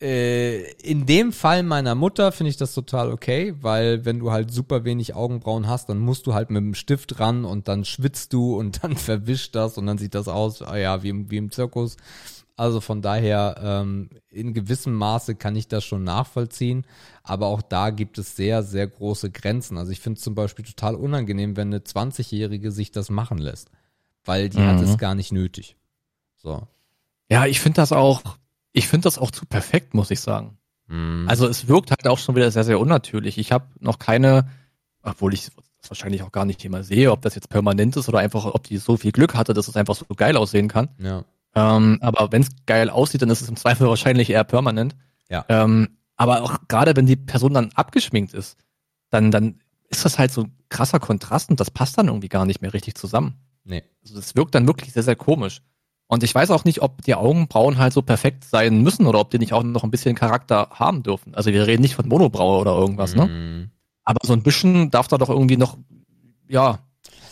äh, 0.00 0.72
in 0.82 1.06
dem 1.06 1.32
Fall 1.32 1.62
meiner 1.62 1.94
Mutter 1.94 2.30
finde 2.32 2.50
ich 2.50 2.56
das 2.56 2.74
total 2.74 3.10
okay, 3.12 3.54
weil 3.60 4.04
wenn 4.04 4.18
du 4.18 4.30
halt 4.30 4.50
super 4.50 4.84
wenig 4.84 5.14
Augenbrauen 5.14 5.66
hast, 5.68 5.88
dann 5.88 5.98
musst 5.98 6.26
du 6.26 6.34
halt 6.34 6.50
mit 6.50 6.62
dem 6.62 6.74
Stift 6.74 7.18
ran 7.18 7.44
und 7.44 7.66
dann 7.68 7.84
schwitzt 7.84 8.32
du 8.32 8.56
und 8.56 8.78
dann 8.84 8.96
verwischt 8.96 9.54
das 9.54 9.78
und 9.78 9.86
dann 9.86 9.98
sieht 9.98 10.14
das 10.14 10.28
aus, 10.28 10.60
ah 10.62 10.76
ja, 10.76 11.02
wie 11.02 11.08
im, 11.10 11.30
wie 11.30 11.38
im 11.38 11.50
Zirkus. 11.50 11.96
Also 12.58 12.80
von 12.80 13.02
daher, 13.02 13.56
ähm, 13.62 14.08
in 14.30 14.54
gewissem 14.54 14.94
Maße 14.94 15.34
kann 15.34 15.56
ich 15.56 15.68
das 15.68 15.84
schon 15.84 16.04
nachvollziehen, 16.04 16.86
aber 17.22 17.48
auch 17.48 17.60
da 17.60 17.90
gibt 17.90 18.16
es 18.16 18.34
sehr, 18.34 18.62
sehr 18.62 18.86
große 18.86 19.30
Grenzen. 19.30 19.76
Also 19.76 19.92
ich 19.92 20.00
finde 20.00 20.16
es 20.16 20.24
zum 20.24 20.34
Beispiel 20.34 20.64
total 20.64 20.94
unangenehm, 20.94 21.56
wenn 21.56 21.68
eine 21.68 21.80
20-Jährige 21.80 22.72
sich 22.72 22.92
das 22.92 23.10
machen 23.10 23.36
lässt, 23.36 23.70
weil 24.24 24.48
die 24.48 24.58
hat 24.58 24.76
Mhm. 24.78 24.84
es 24.84 24.96
gar 24.96 25.14
nicht 25.14 25.32
nötig. 25.32 25.76
So. 26.36 26.62
Ja, 27.30 27.44
ich 27.44 27.60
finde 27.60 27.76
das 27.76 27.92
auch, 27.92 28.22
ich 28.76 28.88
finde 28.88 29.04
das 29.04 29.18
auch 29.18 29.30
zu 29.30 29.46
perfekt, 29.46 29.94
muss 29.94 30.10
ich 30.10 30.20
sagen. 30.20 30.58
Mhm. 30.86 31.24
Also 31.28 31.48
es 31.48 31.66
wirkt 31.66 31.90
halt 31.90 32.06
auch 32.06 32.18
schon 32.18 32.36
wieder 32.36 32.50
sehr, 32.50 32.64
sehr 32.64 32.78
unnatürlich. 32.78 33.38
Ich 33.38 33.50
habe 33.50 33.66
noch 33.80 33.98
keine, 33.98 34.50
obwohl 35.02 35.32
ich 35.32 35.50
das 35.80 35.90
wahrscheinlich 35.90 36.22
auch 36.22 36.30
gar 36.30 36.44
nicht 36.44 36.62
immer 36.64 36.82
sehe, 36.82 37.10
ob 37.10 37.22
das 37.22 37.34
jetzt 37.34 37.48
permanent 37.48 37.96
ist 37.96 38.08
oder 38.08 38.18
einfach, 38.18 38.44
ob 38.44 38.64
die 38.64 38.76
so 38.76 38.98
viel 38.98 39.12
Glück 39.12 39.34
hatte, 39.34 39.54
dass 39.54 39.68
es 39.68 39.76
einfach 39.76 39.96
so 39.96 40.04
geil 40.14 40.36
aussehen 40.36 40.68
kann. 40.68 40.90
ja. 40.98 41.24
Ähm, 41.54 41.98
aber 42.02 42.32
wenn 42.32 42.42
es 42.42 42.50
geil 42.66 42.90
aussieht, 42.90 43.22
dann 43.22 43.30
ist 43.30 43.40
es 43.40 43.48
im 43.48 43.56
Zweifel 43.56 43.88
wahrscheinlich 43.88 44.28
eher 44.28 44.44
permanent. 44.44 44.94
Ja. 45.30 45.46
Ähm, 45.48 45.96
aber 46.16 46.42
auch 46.42 46.58
gerade 46.68 46.94
wenn 46.96 47.06
die 47.06 47.16
Person 47.16 47.54
dann 47.54 47.70
abgeschminkt 47.74 48.34
ist, 48.34 48.58
dann, 49.08 49.30
dann 49.30 49.60
ist 49.88 50.04
das 50.04 50.18
halt 50.18 50.32
so 50.32 50.42
ein 50.42 50.52
krasser 50.68 51.00
Kontrast 51.00 51.48
und 51.48 51.58
das 51.58 51.70
passt 51.70 51.96
dann 51.96 52.08
irgendwie 52.08 52.28
gar 52.28 52.44
nicht 52.44 52.60
mehr 52.60 52.74
richtig 52.74 52.94
zusammen. 52.96 53.36
Nee. 53.64 53.84
Also 54.02 54.16
das 54.16 54.36
wirkt 54.36 54.54
dann 54.54 54.66
wirklich 54.66 54.92
sehr, 54.92 55.02
sehr 55.02 55.16
komisch. 55.16 55.62
Und 56.08 56.22
ich 56.22 56.34
weiß 56.34 56.50
auch 56.50 56.64
nicht, 56.64 56.82
ob 56.82 57.02
die 57.02 57.14
Augenbrauen 57.14 57.78
halt 57.78 57.92
so 57.92 58.00
perfekt 58.00 58.44
sein 58.44 58.82
müssen 58.82 59.06
oder 59.06 59.18
ob 59.18 59.30
die 59.30 59.38
nicht 59.38 59.52
auch 59.52 59.62
noch 59.64 59.82
ein 59.82 59.90
bisschen 59.90 60.14
Charakter 60.14 60.68
haben 60.70 61.02
dürfen. 61.02 61.34
Also 61.34 61.52
wir 61.52 61.66
reden 61.66 61.82
nicht 61.82 61.96
von 61.96 62.08
Monobraue 62.08 62.60
oder 62.60 62.76
irgendwas, 62.76 63.16
ne? 63.16 63.26
Mhm. 63.26 63.70
Aber 64.04 64.20
so 64.22 64.32
ein 64.32 64.42
bisschen 64.42 64.90
darf 64.92 65.08
da 65.08 65.18
doch 65.18 65.28
irgendwie 65.28 65.56
noch, 65.56 65.76
ja, 66.48 66.78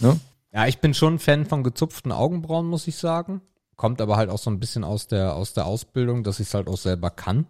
ne? 0.00 0.18
Ja, 0.52 0.66
ich 0.66 0.78
bin 0.78 0.94
schon 0.94 1.14
ein 1.14 1.18
Fan 1.18 1.46
von 1.46 1.62
gezupften 1.62 2.12
Augenbrauen, 2.12 2.66
muss 2.66 2.86
ich 2.88 2.96
sagen. 2.96 3.42
Kommt 3.76 4.00
aber 4.00 4.16
halt 4.16 4.30
auch 4.30 4.38
so 4.38 4.50
ein 4.50 4.60
bisschen 4.60 4.84
aus 4.84 5.08
der, 5.08 5.34
aus 5.34 5.52
der 5.52 5.66
Ausbildung, 5.66 6.22
dass 6.22 6.40
ich 6.40 6.48
es 6.48 6.54
halt 6.54 6.68
auch 6.68 6.76
selber 6.76 7.10
kann. 7.10 7.46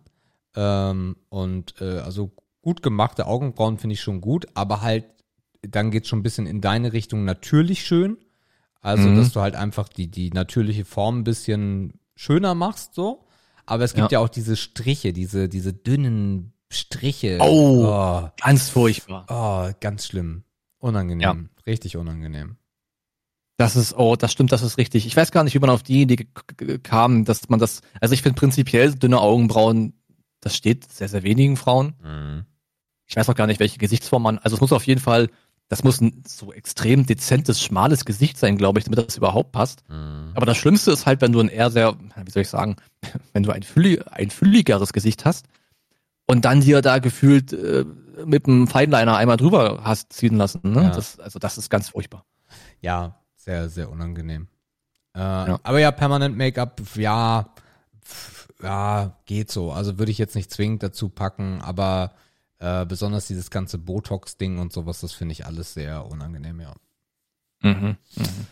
Ähm, 0.56 1.16
und 1.28 1.74
äh, 1.80 1.98
also 1.98 2.32
gut 2.62 2.82
gemachte 2.82 3.26
Augenbrauen 3.26 3.78
finde 3.78 3.94
ich 3.94 4.00
schon 4.00 4.20
gut, 4.20 4.46
aber 4.54 4.80
halt, 4.80 5.04
dann 5.62 5.90
geht 5.90 6.06
schon 6.06 6.20
ein 6.20 6.22
bisschen 6.22 6.46
in 6.46 6.60
deine 6.60 6.92
Richtung 6.92 7.24
natürlich 7.24 7.84
schön. 7.84 8.18
Also, 8.84 9.08
Mhm. 9.08 9.16
dass 9.16 9.32
du 9.32 9.40
halt 9.40 9.56
einfach 9.56 9.88
die, 9.88 10.08
die 10.08 10.28
natürliche 10.30 10.84
Form 10.84 11.20
ein 11.20 11.24
bisschen 11.24 11.94
schöner 12.16 12.54
machst, 12.54 12.94
so. 12.94 13.24
Aber 13.64 13.82
es 13.82 13.94
gibt 13.94 14.12
ja, 14.12 14.18
auch 14.18 14.28
diese 14.28 14.56
Striche, 14.56 15.14
diese, 15.14 15.48
diese 15.48 15.72
dünnen 15.72 16.52
Striche. 16.70 17.38
Oh. 17.40 17.86
oh. 17.86 18.28
Ganz 18.42 18.68
furchtbar. 18.68 19.24
Oh, 19.28 19.72
ganz 19.80 20.06
schlimm. 20.06 20.44
Unangenehm. 20.80 21.48
Richtig 21.66 21.96
unangenehm. 21.96 22.56
Das 23.56 23.74
ist, 23.74 23.96
oh, 23.96 24.16
das 24.16 24.32
stimmt, 24.32 24.52
das 24.52 24.62
ist 24.62 24.76
richtig. 24.76 25.06
Ich 25.06 25.16
weiß 25.16 25.30
gar 25.30 25.44
nicht, 25.44 25.54
wie 25.54 25.60
man 25.60 25.70
auf 25.70 25.82
die 25.82 26.02
Idee 26.02 26.26
kam, 26.82 27.24
dass 27.24 27.48
man 27.48 27.58
das, 27.60 27.80
also 28.00 28.12
ich 28.12 28.20
finde 28.20 28.38
prinzipiell 28.38 28.94
dünne 28.94 29.18
Augenbrauen, 29.20 29.94
das 30.40 30.56
steht 30.56 30.92
sehr, 30.92 31.08
sehr 31.08 31.22
wenigen 31.22 31.56
Frauen. 31.56 31.94
Mhm. 32.02 32.44
Ich 33.06 33.16
weiß 33.16 33.30
auch 33.30 33.34
gar 33.34 33.46
nicht, 33.46 33.60
welche 33.60 33.78
Gesichtsform 33.78 34.24
man, 34.24 34.38
also 34.38 34.56
es 34.56 34.60
muss 34.60 34.72
auf 34.72 34.86
jeden 34.86 35.00
Fall, 35.00 35.30
das 35.68 35.82
muss 35.82 36.00
ein 36.00 36.22
so 36.26 36.52
extrem 36.52 37.06
dezentes, 37.06 37.62
schmales 37.62 38.04
Gesicht 38.04 38.38
sein, 38.38 38.56
glaube 38.58 38.78
ich, 38.78 38.84
damit 38.84 38.98
das 38.98 39.16
überhaupt 39.16 39.52
passt. 39.52 39.82
Mhm. 39.88 40.32
Aber 40.34 40.46
das 40.46 40.56
Schlimmste 40.56 40.92
ist 40.92 41.06
halt, 41.06 41.20
wenn 41.20 41.32
du 41.32 41.40
ein 41.40 41.48
eher 41.48 41.70
sehr, 41.70 41.96
wie 42.22 42.30
soll 42.30 42.42
ich 42.42 42.48
sagen, 42.48 42.76
wenn 43.32 43.42
du 43.42 43.50
ein, 43.50 43.62
fülli, 43.62 44.00
ein 44.10 44.30
fülligeres 44.30 44.92
Gesicht 44.92 45.24
hast 45.24 45.46
und 46.26 46.44
dann 46.44 46.60
dir 46.60 46.82
da 46.82 46.98
gefühlt 46.98 47.52
äh, 47.52 47.84
mit 48.24 48.46
einem 48.46 48.68
Feinliner 48.68 49.16
einmal 49.16 49.36
drüber 49.36 49.80
hast 49.84 50.12
ziehen 50.12 50.36
lassen. 50.36 50.60
Ne? 50.62 50.84
Ja. 50.84 50.90
Das, 50.90 51.18
also 51.18 51.38
das 51.38 51.58
ist 51.58 51.70
ganz 51.70 51.88
furchtbar. 51.88 52.24
Ja, 52.80 53.16
sehr, 53.36 53.68
sehr 53.68 53.90
unangenehm. 53.90 54.48
Äh, 55.14 55.20
Aber 55.20 55.78
ja, 55.78 55.90
permanent 55.90 56.36
Make-up, 56.36 56.80
ja, 56.96 57.54
ja, 58.62 59.16
geht 59.26 59.50
so. 59.50 59.72
Also 59.72 59.98
würde 59.98 60.12
ich 60.12 60.18
jetzt 60.18 60.34
nicht 60.34 60.50
zwingend 60.50 60.82
dazu 60.82 61.08
packen, 61.08 61.60
aber 61.62 62.12
Äh, 62.58 62.86
besonders 62.86 63.26
dieses 63.26 63.50
ganze 63.50 63.78
Botox-Ding 63.78 64.58
und 64.58 64.72
sowas, 64.72 65.00
das 65.00 65.12
finde 65.12 65.32
ich 65.32 65.44
alles 65.46 65.74
sehr 65.74 66.06
unangenehm, 66.06 66.60
ja. 66.60 66.74
Mhm. 67.62 67.96
Mhm. 68.16 68.46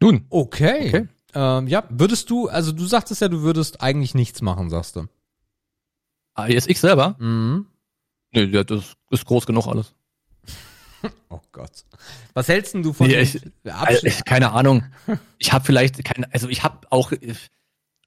Nun, 0.00 0.26
Okay. 0.30 0.88
Okay. 0.88 1.08
Ähm, 1.34 1.66
ja, 1.68 1.84
würdest 1.90 2.30
du, 2.30 2.48
also 2.48 2.70
du 2.72 2.86
sagtest 2.86 3.20
ja, 3.20 3.28
du 3.28 3.42
würdest 3.42 3.80
eigentlich 3.80 4.14
nichts 4.14 4.40
machen, 4.42 4.70
sagst 4.70 4.96
du. 4.96 5.06
ASX 6.34 6.80
selber? 6.80 7.16
Mhm. 7.18 7.66
Ja, 8.32 8.64
das 8.64 8.94
ist 9.10 9.24
groß 9.26 9.46
genug 9.46 9.66
alles. 9.66 9.94
Oh 11.28 11.40
Gott. 11.52 11.84
Was 12.32 12.48
hältst 12.48 12.72
denn 12.72 12.82
du 12.82 12.94
von 12.94 13.06
Nee, 13.08 13.20
ich- 13.20 13.38
Also, 13.64 14.06
ich, 14.06 14.24
keine 14.24 14.52
Ahnung. 14.52 14.84
Ich 15.38 15.52
habe 15.52 15.62
vielleicht 15.64 16.02
keine, 16.02 16.32
also 16.32 16.48
ich 16.48 16.62
habe 16.64 16.86
auch, 16.90 17.12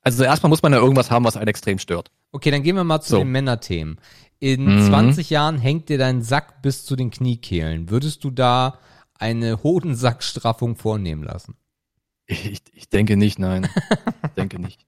also 0.08 0.24
erstmal 0.24 0.50
muss 0.50 0.62
man 0.64 0.72
ja 0.74 0.80
irgendwas 0.80 1.12
haben, 1.12 1.26
was 1.26 1.36
einen 1.38 1.48
extrem 1.50 1.80
stört. 1.80 2.12
Okay, 2.32 2.50
dann 2.52 2.64
gehen 2.64 2.76
wir 2.78 2.84
mal 2.86 3.02
zu 3.02 3.10
So. 3.12 3.18
den 3.20 3.30
Männerthemen. 3.32 4.00
In 4.40 4.66
Mhm. 4.66 4.88
20 4.88 5.30
Jahren 5.30 5.58
hängt 5.58 5.90
dir 5.90 5.98
dein 5.98 6.22
Sack 6.22 6.62
bis 6.62 6.86
zu 6.86 6.96
den 6.96 7.10
Kniekehlen. 7.12 7.90
Würdest 7.90 8.24
du 8.24 8.30
da 8.32 8.80
eine 9.16 9.64
Hodensackstraffung 9.64 10.76
vornehmen 10.76 11.24
lassen? 11.24 11.56
Ich, 12.26 12.62
ich 12.74 12.90
denke 12.90 13.18
nicht, 13.18 13.40
nein. 13.40 13.68
Ich 14.26 14.32
denke 14.36 14.60
nicht. 14.60 14.86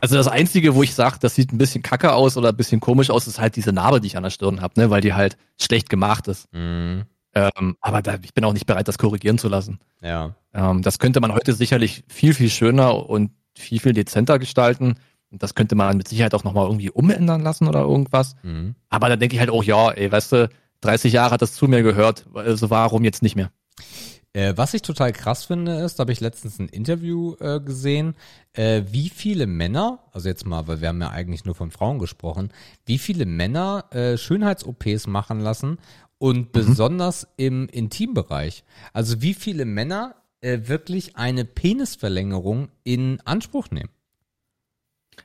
Also 0.00 0.16
das 0.16 0.28
Einzige, 0.28 0.74
wo 0.74 0.82
ich 0.82 0.94
sage, 0.94 1.16
das 1.20 1.34
sieht 1.34 1.52
ein 1.52 1.58
bisschen 1.58 1.82
kacke 1.82 2.12
aus 2.14 2.36
oder 2.36 2.50
ein 2.50 2.56
bisschen 2.56 2.80
komisch 2.80 3.10
aus, 3.10 3.26
ist 3.26 3.40
halt 3.40 3.56
diese 3.56 3.72
Narbe, 3.72 4.00
die 4.00 4.06
ich 4.06 4.16
an 4.16 4.22
der 4.22 4.30
Stirn 4.30 4.60
habe, 4.60 4.78
ne, 4.80 4.88
weil 4.90 5.00
die 5.00 5.14
halt 5.14 5.36
schlecht 5.60 5.88
gemacht 5.90 6.28
ist. 6.28 6.50
Mhm. 6.52 7.04
Ähm, 7.34 7.76
aber 7.80 8.02
da, 8.02 8.16
ich 8.22 8.34
bin 8.34 8.44
auch 8.44 8.52
nicht 8.52 8.66
bereit, 8.66 8.88
das 8.88 8.98
korrigieren 8.98 9.38
zu 9.38 9.48
lassen. 9.48 9.78
Ja. 10.00 10.34
Ähm, 10.52 10.82
das 10.82 10.98
könnte 10.98 11.20
man 11.20 11.32
heute 11.32 11.52
sicherlich 11.52 12.04
viel, 12.08 12.34
viel 12.34 12.50
schöner 12.50 13.08
und 13.08 13.30
viel, 13.56 13.80
viel 13.80 13.92
dezenter 13.92 14.38
gestalten. 14.38 14.96
Und 15.30 15.42
das 15.42 15.54
könnte 15.54 15.74
man 15.74 15.96
mit 15.96 16.08
Sicherheit 16.08 16.34
auch 16.34 16.44
nochmal 16.44 16.66
irgendwie 16.66 16.90
umändern 16.90 17.42
lassen 17.42 17.68
oder 17.68 17.80
irgendwas. 17.80 18.36
Mhm. 18.42 18.74
Aber 18.88 19.08
da 19.08 19.16
denke 19.16 19.36
ich 19.36 19.40
halt 19.40 19.50
auch, 19.50 19.62
ja, 19.62 19.90
ey, 19.90 20.10
weißt 20.10 20.32
du, 20.32 20.50
30 20.80 21.12
Jahre 21.12 21.32
hat 21.32 21.42
das 21.42 21.54
zu 21.54 21.68
mir 21.68 21.82
gehört, 21.82 22.26
also 22.34 22.70
warum 22.70 23.04
jetzt 23.04 23.22
nicht 23.22 23.36
mehr? 23.36 23.50
Äh, 24.32 24.54
was 24.56 24.74
ich 24.74 24.82
total 24.82 25.12
krass 25.12 25.44
finde, 25.44 25.80
ist, 25.80 25.98
da 25.98 26.02
habe 26.02 26.12
ich 26.12 26.20
letztens 26.20 26.58
ein 26.58 26.68
Interview 26.68 27.34
äh, 27.40 27.60
gesehen, 27.60 28.14
äh, 28.52 28.82
wie 28.88 29.08
viele 29.08 29.46
Männer, 29.46 30.00
also 30.12 30.28
jetzt 30.28 30.46
mal, 30.46 30.68
weil 30.68 30.80
wir 30.80 30.88
haben 30.88 31.00
ja 31.00 31.10
eigentlich 31.10 31.44
nur 31.44 31.56
von 31.56 31.72
Frauen 31.72 31.98
gesprochen, 31.98 32.52
wie 32.86 32.98
viele 32.98 33.26
Männer 33.26 33.86
äh, 33.90 34.16
Schönheits-OPs 34.16 35.08
machen 35.08 35.40
lassen 35.40 35.78
und 36.18 36.52
besonders 36.52 37.26
im 37.38 37.66
Intimbereich. 37.68 38.62
Also 38.92 39.20
wie 39.20 39.34
viele 39.34 39.64
Männer 39.64 40.14
äh, 40.40 40.60
wirklich 40.64 41.16
eine 41.16 41.44
Penisverlängerung 41.44 42.68
in 42.84 43.20
Anspruch 43.24 43.70
nehmen. 43.70 43.90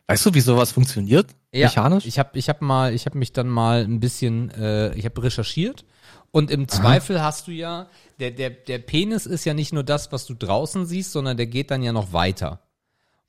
Weißt 0.08 0.26
du, 0.26 0.34
wie 0.34 0.42
sowas 0.42 0.72
funktioniert? 0.72 1.28
Mechanisch? 1.54 2.06
Ich 2.06 2.20
habe 2.20 2.38
ich 2.38 2.50
hab 2.50 2.62
mal, 2.62 2.94
ich 2.94 3.06
habe 3.06 3.18
mich 3.18 3.32
dann 3.32 3.48
mal 3.48 3.84
ein 3.84 4.00
bisschen, 4.00 4.52
äh, 4.52 4.94
ich 4.96 5.06
habe 5.06 5.24
recherchiert 5.24 5.86
und 6.32 6.52
im 6.52 6.68
Zweifel 6.68 7.22
hast 7.22 7.48
du 7.48 7.52
ja, 7.52 7.88
der, 8.20 8.32
der, 8.32 8.50
der 8.50 8.80
Penis 8.80 9.26
ist 9.26 9.46
ja 9.46 9.54
nicht 9.54 9.72
nur 9.72 9.84
das, 9.84 10.12
was 10.12 10.26
du 10.26 10.34
draußen 10.34 10.86
siehst, 10.86 11.12
sondern 11.12 11.38
der 11.38 11.48
geht 11.48 11.72
dann 11.72 11.82
ja 11.82 11.94
noch 11.94 12.12
weiter. 12.12 12.60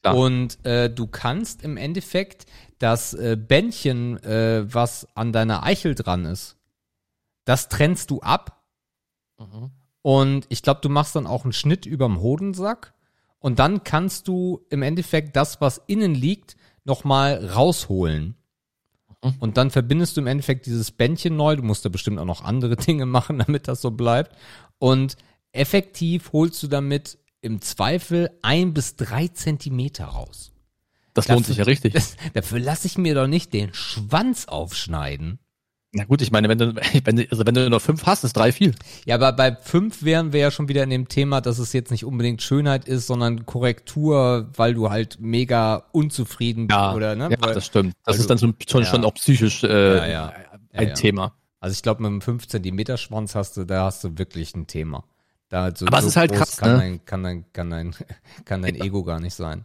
Klar. 0.02 0.16
Und 0.16 0.64
äh, 0.66 0.90
du 0.90 1.06
kannst 1.06 1.62
im 1.62 1.76
Endeffekt 1.76 2.46
das 2.78 3.14
äh, 3.14 3.36
Bändchen, 3.36 4.22
äh, 4.24 4.64
was 4.72 5.06
an 5.14 5.32
deiner 5.32 5.62
Eichel 5.62 5.94
dran 5.94 6.24
ist, 6.24 6.56
das 7.44 7.68
trennst 7.68 8.10
du 8.10 8.20
ab 8.20 8.56
Mhm. 9.38 9.70
Und 10.06 10.46
ich 10.50 10.62
glaube, 10.62 10.78
du 10.82 10.88
machst 10.88 11.16
dann 11.16 11.26
auch 11.26 11.42
einen 11.42 11.52
Schnitt 11.52 11.84
überm 11.84 12.20
Hodensack 12.20 12.94
und 13.40 13.58
dann 13.58 13.82
kannst 13.82 14.28
du 14.28 14.64
im 14.70 14.82
Endeffekt 14.82 15.34
das, 15.34 15.60
was 15.60 15.82
innen 15.88 16.14
liegt, 16.14 16.56
nochmal 16.84 17.44
rausholen. 17.44 18.36
Mhm. 19.24 19.34
Und 19.40 19.56
dann 19.56 19.72
verbindest 19.72 20.16
du 20.16 20.20
im 20.20 20.28
Endeffekt 20.28 20.66
dieses 20.66 20.92
Bändchen 20.92 21.34
neu. 21.34 21.56
Du 21.56 21.64
musst 21.64 21.84
da 21.84 21.88
bestimmt 21.88 22.20
auch 22.20 22.24
noch 22.24 22.44
andere 22.44 22.76
Dinge 22.86 23.04
machen, 23.04 23.40
damit 23.40 23.66
das 23.66 23.80
so 23.80 23.90
bleibt. 23.90 24.36
Und 24.78 25.16
effektiv 25.50 26.32
holst 26.32 26.62
du 26.62 26.68
damit 26.68 27.18
im 27.40 27.60
Zweifel 27.60 28.30
ein 28.42 28.74
bis 28.74 28.94
drei 28.94 29.26
Zentimeter 29.26 30.04
raus. 30.04 30.52
Das 31.14 31.26
lohnt 31.26 31.46
sich 31.46 31.56
ja 31.56 31.64
richtig. 31.64 31.94
Das, 31.94 32.16
dafür 32.34 32.60
lasse 32.60 32.86
ich 32.86 32.96
mir 32.96 33.16
doch 33.16 33.26
nicht 33.26 33.52
den 33.52 33.74
Schwanz 33.74 34.44
aufschneiden. 34.44 35.40
Na 35.96 36.04
gut, 36.04 36.20
ich 36.20 36.30
meine, 36.30 36.48
wenn 36.50 36.58
du, 36.58 36.74
wenn 37.04 37.16
du, 37.16 37.26
also 37.30 37.46
wenn 37.46 37.54
du 37.54 37.68
nur 37.70 37.80
fünf 37.80 38.04
hast, 38.04 38.22
ist 38.22 38.36
drei 38.36 38.52
viel. 38.52 38.74
Ja, 39.06 39.14
aber 39.14 39.32
bei 39.32 39.56
fünf 39.56 40.02
wären 40.02 40.32
wir 40.32 40.40
ja 40.40 40.50
schon 40.50 40.68
wieder 40.68 40.82
in 40.82 40.90
dem 40.90 41.08
Thema, 41.08 41.40
dass 41.40 41.58
es 41.58 41.72
jetzt 41.72 41.90
nicht 41.90 42.04
unbedingt 42.04 42.42
Schönheit 42.42 42.86
ist, 42.86 43.06
sondern 43.06 43.46
Korrektur, 43.46 44.50
weil 44.54 44.74
du 44.74 44.90
halt 44.90 45.18
mega 45.20 45.84
unzufrieden 45.92 46.66
bist 46.66 46.78
oder 46.78 47.16
ne? 47.16 47.30
ja 47.30 47.36
weil, 47.40 47.54
das 47.54 47.64
stimmt. 47.64 47.94
Das 48.04 48.14
weil 48.14 48.20
ist 48.20 48.30
dann 48.30 48.38
schon, 48.38 48.54
schon, 48.68 48.82
ja. 48.82 48.90
schon 48.90 49.04
auch 49.04 49.14
psychisch 49.14 49.64
äh, 49.64 50.12
Ja, 50.12 50.32
ein. 50.74 50.94
Thema. 50.94 51.32
also 51.60 51.72
ich 51.72 51.82
glaube, 51.82 52.02
mit 52.02 52.10
einem 52.10 52.20
5 52.20 52.46
Zentimeter 52.46 52.98
Schwanz 52.98 53.34
hast 53.34 53.56
du, 53.56 53.64
da 53.64 53.84
hast 53.84 54.04
du 54.04 54.18
wirklich 54.18 54.54
ein 54.54 54.66
Thema. 54.66 55.04
Da 55.48 55.74
so, 55.74 55.86
Aber 55.86 55.98
es 55.98 56.04
so 56.04 56.08
ist 56.08 56.16
halt 56.16 56.32
krass, 56.32 56.58
kann, 56.58 56.72
ne? 56.72 56.78
dein, 56.78 57.04
kann 57.06 57.22
dein, 57.22 57.44
kann 57.54 57.70
dein, 57.70 57.94
kann 58.44 58.60
dein 58.60 58.74
Ego 58.74 59.02
gar 59.02 59.20
nicht 59.20 59.34
sein. 59.34 59.64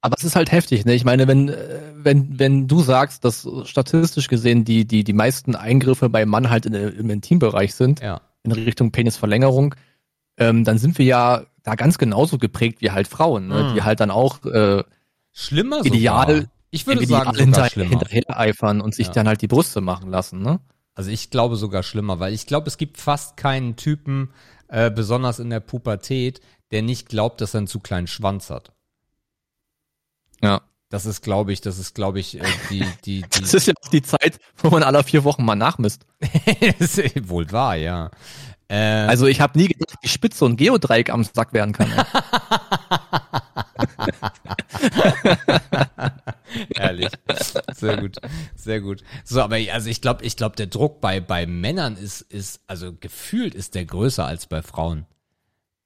Aber 0.00 0.14
es 0.16 0.24
ist 0.24 0.36
halt 0.36 0.52
heftig, 0.52 0.84
ne? 0.84 0.94
Ich 0.94 1.04
meine, 1.04 1.26
wenn, 1.26 1.48
äh, 1.48 1.80
wenn, 1.96 2.38
wenn 2.38 2.68
du 2.68 2.80
sagst, 2.82 3.24
dass 3.24 3.48
statistisch 3.64 4.28
gesehen 4.28 4.64
die, 4.64 4.86
die, 4.86 5.02
die 5.02 5.12
meisten 5.12 5.56
Eingriffe 5.56 6.08
beim 6.08 6.28
Mann 6.28 6.50
halt 6.50 6.66
in, 6.66 6.74
im 6.74 7.10
Intimbereich 7.10 7.74
sind, 7.74 8.00
Ja. 8.00 8.20
in 8.44 8.52
Richtung 8.52 8.92
Penisverlängerung, 8.92 9.74
ähm, 10.36 10.62
dann 10.64 10.78
sind 10.78 10.98
wir 10.98 11.04
ja 11.04 11.42
da 11.64 11.74
ganz 11.74 11.98
genauso 11.98 12.38
geprägt 12.38 12.80
wie 12.80 12.92
halt 12.92 13.08
Frauen, 13.08 13.48
ne? 13.48 13.64
Mhm. 13.70 13.74
die 13.74 13.82
halt 13.82 13.98
dann 14.00 14.10
auch 14.12 14.44
äh, 14.44 14.84
Schlimmer 15.32 15.84
Ideal- 15.84 16.36
sogar. 16.36 16.50
Ich 16.70 16.86
würde 16.86 17.02
ideal 17.02 17.24
sagen 17.24 17.36
hinter, 17.38 17.68
schlimmer. 17.70 17.90
hinterher 17.90 18.24
eifern 18.38 18.80
und 18.82 18.94
sich 18.94 19.06
Ja. 19.08 19.12
dann 19.14 19.26
halt 19.28 19.40
die 19.42 19.46
Brüste 19.48 19.80
machen 19.80 20.10
lassen, 20.10 20.42
ne? 20.42 20.60
Also 20.94 21.10
ich 21.10 21.30
glaube 21.30 21.56
sogar 21.56 21.82
schlimmer, 21.82 22.18
weil 22.20 22.34
ich 22.34 22.46
glaube, 22.46 22.66
es 22.68 22.76
gibt 22.76 22.98
fast 22.98 23.36
keinen 23.36 23.76
Typen, 23.76 24.30
äh, 24.68 24.90
besonders 24.90 25.38
in 25.38 25.48
der 25.50 25.60
Pubertät, 25.60 26.40
der 26.70 26.82
nicht 26.82 27.08
glaubt, 27.08 27.40
dass 27.40 27.54
er 27.54 27.58
einen 27.58 27.66
zu 27.68 27.80
kleinen 27.80 28.06
Schwanz 28.06 28.50
hat. 28.50 28.72
Ja. 30.42 30.62
Das 30.90 31.04
ist, 31.04 31.20
glaube 31.22 31.52
ich, 31.52 31.60
das 31.60 31.78
ist, 31.78 31.94
glaube 31.94 32.18
ich, 32.18 32.40
äh, 32.40 32.44
die, 32.70 32.84
die, 33.04 33.20
die, 33.34 33.40
Das 33.40 33.52
ist 33.52 33.66
ja 33.66 33.74
auch 33.82 33.88
die 33.90 34.02
Zeit, 34.02 34.38
wo 34.56 34.70
man 34.70 34.82
alle 34.82 35.04
vier 35.04 35.22
Wochen 35.24 35.44
mal 35.44 35.54
nachmisst. 35.54 36.06
das 36.78 36.96
ist 36.98 37.28
wohl 37.28 37.50
wahr, 37.52 37.76
ja. 37.76 38.10
Äh, 38.68 38.76
Also 39.06 39.26
ich 39.26 39.40
habe 39.40 39.58
nie 39.58 39.68
gedacht, 39.68 39.98
wie 40.00 40.08
spitz 40.08 40.38
so 40.38 40.46
ein 40.46 40.56
Geodreieck 40.56 41.10
am 41.10 41.24
Sack 41.24 41.52
werden 41.52 41.72
kann. 41.72 41.90
Ehrlich. 46.74 47.10
Sehr 47.74 47.96
gut. 47.98 48.16
Sehr 48.54 48.80
gut. 48.80 49.02
So, 49.24 49.42
aber 49.42 49.56
also 49.72 49.90
ich 49.90 50.00
glaube, 50.00 50.24
ich 50.24 50.36
glaube, 50.36 50.56
der 50.56 50.66
Druck 50.66 51.00
bei, 51.00 51.20
bei 51.20 51.46
Männern 51.46 51.96
ist, 51.96 52.22
ist, 52.22 52.60
also 52.66 52.92
gefühlt 52.94 53.54
ist 53.54 53.74
der 53.74 53.84
größer 53.84 54.24
als 54.24 54.46
bei 54.46 54.62
Frauen. 54.62 55.06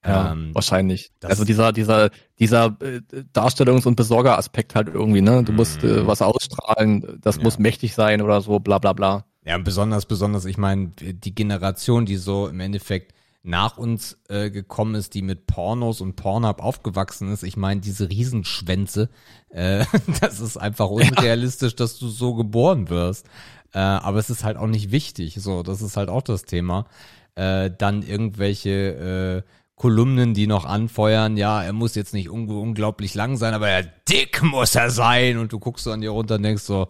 Ja, 0.04 0.32
Ähm, 0.32 0.50
wahrscheinlich. 0.52 1.12
Also 1.22 1.44
dieser, 1.44 1.72
dieser, 1.72 2.10
dieser 2.38 2.76
äh, 2.80 3.00
Darstellungs- 3.32 3.86
und 3.86 3.94
Besorgeraspekt 3.96 4.74
halt 4.74 4.88
irgendwie, 4.88 5.20
ne? 5.20 5.44
Du 5.44 5.52
musst 5.52 5.84
äh, 5.84 6.06
was 6.06 6.22
ausstrahlen, 6.22 7.18
das 7.20 7.36
Mhm. 7.36 7.40
Ja. 7.40 7.44
muss 7.44 7.58
mächtig 7.58 7.94
sein 7.94 8.20
oder 8.20 8.40
so, 8.40 8.58
bla 8.58 8.78
bla 8.78 8.92
bla. 8.92 9.24
Ja, 9.44 9.58
besonders, 9.58 10.06
besonders, 10.06 10.44
ich 10.44 10.58
meine, 10.58 10.88
die 11.00 11.34
Generation, 11.34 12.06
die 12.06 12.16
so 12.16 12.48
im 12.48 12.60
Endeffekt 12.60 13.14
nach 13.44 13.76
uns 13.76 14.18
äh, 14.28 14.50
gekommen 14.50 14.94
ist, 14.94 15.14
die 15.14 15.22
mit 15.22 15.46
Pornos 15.48 16.00
und 16.00 16.14
Pornhub 16.14 16.62
aufgewachsen 16.62 17.32
ist, 17.32 17.42
ich 17.42 17.56
meine, 17.56 17.80
diese 17.80 18.08
Riesenschwänze, 18.08 19.08
äh, 19.50 19.84
das 20.20 20.40
ist 20.40 20.56
einfach 20.56 20.88
unrealistisch, 20.90 21.74
dass 21.74 21.98
du 21.98 22.08
so 22.08 22.34
geboren 22.34 22.88
wirst. 22.88 23.26
Äh, 23.72 23.78
aber 23.78 24.18
es 24.18 24.30
ist 24.30 24.44
halt 24.44 24.56
auch 24.56 24.66
nicht 24.66 24.90
wichtig, 24.92 25.36
so, 25.40 25.62
das 25.62 25.80
ist 25.82 25.96
halt 25.96 26.08
auch 26.08 26.22
das 26.22 26.44
Thema. 26.44 26.86
Äh, 27.34 27.70
dann 27.76 28.02
irgendwelche 28.02 29.44
äh, 29.44 29.50
Kolumnen, 29.82 30.32
die 30.32 30.46
noch 30.46 30.64
anfeuern, 30.64 31.36
ja, 31.36 31.60
er 31.60 31.72
muss 31.72 31.96
jetzt 31.96 32.14
nicht 32.14 32.30
un 32.30 32.48
unglaublich 32.48 33.16
lang 33.16 33.36
sein, 33.36 33.52
aber 33.52 33.68
ja, 33.68 33.82
dick 34.08 34.40
muss 34.40 34.76
er 34.76 34.90
sein. 34.90 35.38
Und 35.38 35.52
du 35.52 35.58
guckst 35.58 35.82
so 35.82 35.90
an 35.90 36.00
dir 36.00 36.10
runter 36.10 36.36
und 36.36 36.44
denkst 36.44 36.62
so, 36.62 36.86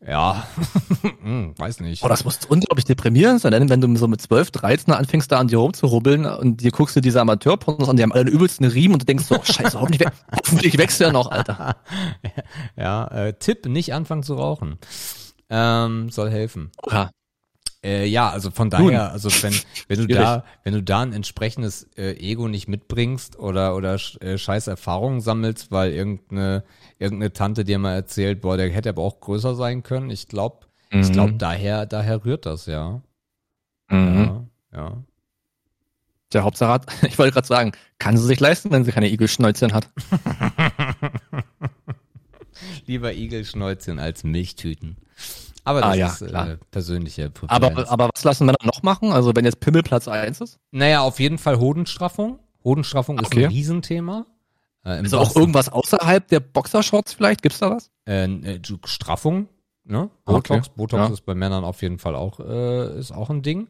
ja, 0.00 0.48
hm, 1.22 1.52
weiß 1.58 1.80
nicht. 1.80 2.00
Boah, 2.00 2.08
das 2.08 2.24
muss 2.24 2.38
unglaublich 2.48 2.86
deprimierend 2.86 3.42
sein, 3.42 3.68
wenn 3.68 3.78
du 3.82 3.94
so 3.96 4.08
mit 4.08 4.22
12, 4.22 4.52
13 4.52 4.94
anfängst 4.94 5.30
da 5.30 5.38
an 5.38 5.48
dir 5.48 5.58
rumzurubbeln 5.58 6.24
und 6.24 6.62
dir 6.62 6.70
guckst 6.70 6.96
du 6.96 7.02
diese 7.02 7.20
Amateurpornos 7.20 7.90
an, 7.90 7.98
die 7.98 8.02
haben 8.02 8.12
alle 8.12 8.24
den 8.24 8.32
übelsten 8.32 8.64
Riemen 8.64 8.94
und 8.94 9.02
du 9.02 9.06
denkst 9.06 9.26
so, 9.26 9.36
oh, 9.36 9.44
scheiße, 9.44 9.78
hoffentlich, 9.78 10.00
we 10.00 10.12
hoffentlich 10.34 10.78
wächst 10.78 11.00
der 11.00 11.12
noch, 11.12 11.30
Alter. 11.30 11.76
Ja, 12.78 13.06
äh, 13.08 13.34
Tipp, 13.34 13.66
nicht 13.66 13.92
anfangen 13.92 14.22
zu 14.22 14.32
rauchen. 14.32 14.78
Ähm, 15.50 16.08
soll 16.08 16.30
helfen. 16.30 16.72
Ja. 16.90 17.10
Äh, 17.84 18.06
ja, 18.06 18.30
also 18.30 18.50
von 18.50 18.70
daher, 18.70 19.12
also 19.12 19.28
wenn, 19.42 19.52
wenn 19.88 19.98
du 19.98 20.06
da, 20.06 20.44
wenn 20.62 20.72
du 20.72 20.82
da 20.82 21.02
ein 21.02 21.12
entsprechendes 21.12 21.84
äh, 21.98 22.12
Ego 22.14 22.48
nicht 22.48 22.66
mitbringst 22.66 23.38
oder, 23.38 23.76
oder 23.76 23.98
äh, 24.20 24.38
scheiß 24.38 24.68
Erfahrungen 24.68 25.20
sammelst, 25.20 25.70
weil 25.70 25.92
irgendeine, 25.92 26.64
irgendeine 26.98 27.32
Tante 27.34 27.64
dir 27.64 27.78
mal 27.78 27.92
erzählt, 27.94 28.40
boah, 28.40 28.56
der 28.56 28.70
hätte 28.70 28.88
aber 28.88 29.02
auch 29.02 29.20
größer 29.20 29.54
sein 29.54 29.82
können. 29.82 30.08
Ich 30.10 30.28
glaube, 30.28 30.66
ich 30.90 31.08
Mhm. 31.08 31.12
glaube, 31.12 31.32
daher, 31.34 31.86
daher 31.86 32.24
rührt 32.24 32.46
das, 32.46 32.66
ja. 32.66 33.02
Mhm. 33.90 34.46
Ja, 34.72 34.78
ja. 34.78 34.96
Der 36.32 36.42
Hauptsache 36.44 36.72
hat, 36.72 36.86
ich 37.06 37.18
wollte 37.18 37.32
gerade 37.34 37.46
sagen, 37.46 37.72
kann 37.98 38.16
sie 38.16 38.26
sich 38.26 38.40
leisten, 38.40 38.70
wenn 38.70 38.84
sie 38.84 38.92
keine 38.92 39.10
Igelschnäuzchen 39.10 39.72
hat. 39.74 39.90
Lieber 42.86 43.12
Igelschnäuzchen 43.12 43.98
als 43.98 44.24
Milchtüten. 44.24 44.96
Aber 45.64 45.80
das 45.80 45.90
Ah, 45.90 45.94
ja, 45.94 46.06
ist 46.08 46.26
klar. 46.26 46.48
äh, 46.50 46.56
persönliche 46.70 47.30
Präferenz. 47.30 47.64
Aber, 47.78 47.90
aber 47.90 48.10
was 48.14 48.22
lassen 48.24 48.44
Männer 48.46 48.58
noch 48.64 48.82
machen? 48.82 49.12
Also 49.12 49.32
wenn 49.34 49.44
jetzt 49.44 49.60
Pimmel 49.60 49.82
Platz 49.82 50.08
1 50.08 50.40
ist? 50.40 50.58
naja, 50.70 51.00
auf 51.00 51.20
jeden 51.20 51.38
Fall 51.38 51.58
Hodenstraffung. 51.58 52.38
Hodenstraffung 52.62 53.18
ist 53.18 53.26
Okay. 53.26 53.44
ein 53.44 53.50
Riesenthema. 53.50 54.26
Äh, 54.84 54.98
im 54.98 55.06
Ist 55.06 55.14
auch 55.14 55.34
irgendwas 55.34 55.70
außerhalb 55.70 56.28
der 56.28 56.40
Boxershorts 56.40 57.14
vielleicht? 57.14 57.42
Gibt's 57.42 57.58
da 57.60 57.70
was? 57.70 57.90
äh, 58.06 58.24
äh, 58.26 58.60
Straffung, 58.84 59.48
ne? 59.84 60.10
Okay, 60.26 60.34
Botox. 60.58 60.68
Botox 60.70 61.08
ja. 61.08 61.12
ist 61.14 61.24
bei 61.24 61.34
Männern 61.34 61.64
auf 61.64 61.80
jeden 61.80 61.98
Fall 61.98 62.14
auch, 62.14 62.40
äh, 62.40 62.98
ist 62.98 63.12
auch 63.12 63.30
ein 63.30 63.42
Ding. 63.42 63.68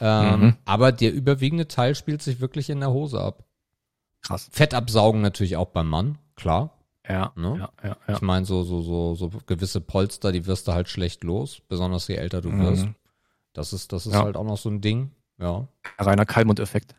Ähm, 0.00 0.40
Mhm. 0.40 0.56
Aber 0.64 0.92
der 0.92 1.12
überwiegende 1.12 1.66
Teil 1.68 1.94
spielt 1.96 2.22
sich 2.22 2.40
wirklich 2.40 2.70
in 2.70 2.80
der 2.80 2.90
Hose 2.92 3.20
ab. 3.20 3.44
Krass. 4.22 4.48
Fett 4.52 4.74
absaugen 4.74 5.20
natürlich 5.20 5.56
auch 5.56 5.68
beim 5.68 5.88
Mann, 5.88 6.18
klar. 6.36 6.70
Ja, 7.08 7.32
Ne? 7.36 7.56
ja, 7.58 7.70
ja, 7.88 7.96
ja. 8.08 8.14
Ich 8.14 8.22
meine, 8.22 8.46
so, 8.46 8.62
so, 8.62 8.80
so, 8.80 9.14
so 9.14 9.30
gewisse 9.46 9.80
Polster, 9.80 10.32
die 10.32 10.46
wirst 10.46 10.66
du 10.68 10.72
halt 10.72 10.88
schlecht 10.88 11.22
los, 11.22 11.60
besonders 11.68 12.08
je 12.08 12.14
älter 12.16 12.40
du 12.40 12.48
Mhm. 12.50 12.60
wirst. 12.62 12.88
Das 13.52 13.72
ist, 13.72 13.92
das 13.92 14.06
ist 14.06 14.14
Ja. 14.14 14.22
halt 14.24 14.36
auch 14.36 14.44
noch 14.44 14.56
so 14.58 14.70
ein 14.70 14.80
Ding. 14.80 15.10
Ja. 15.38 15.68
Reiner 15.98 16.24
Kalmund-Effekt. 16.26 16.94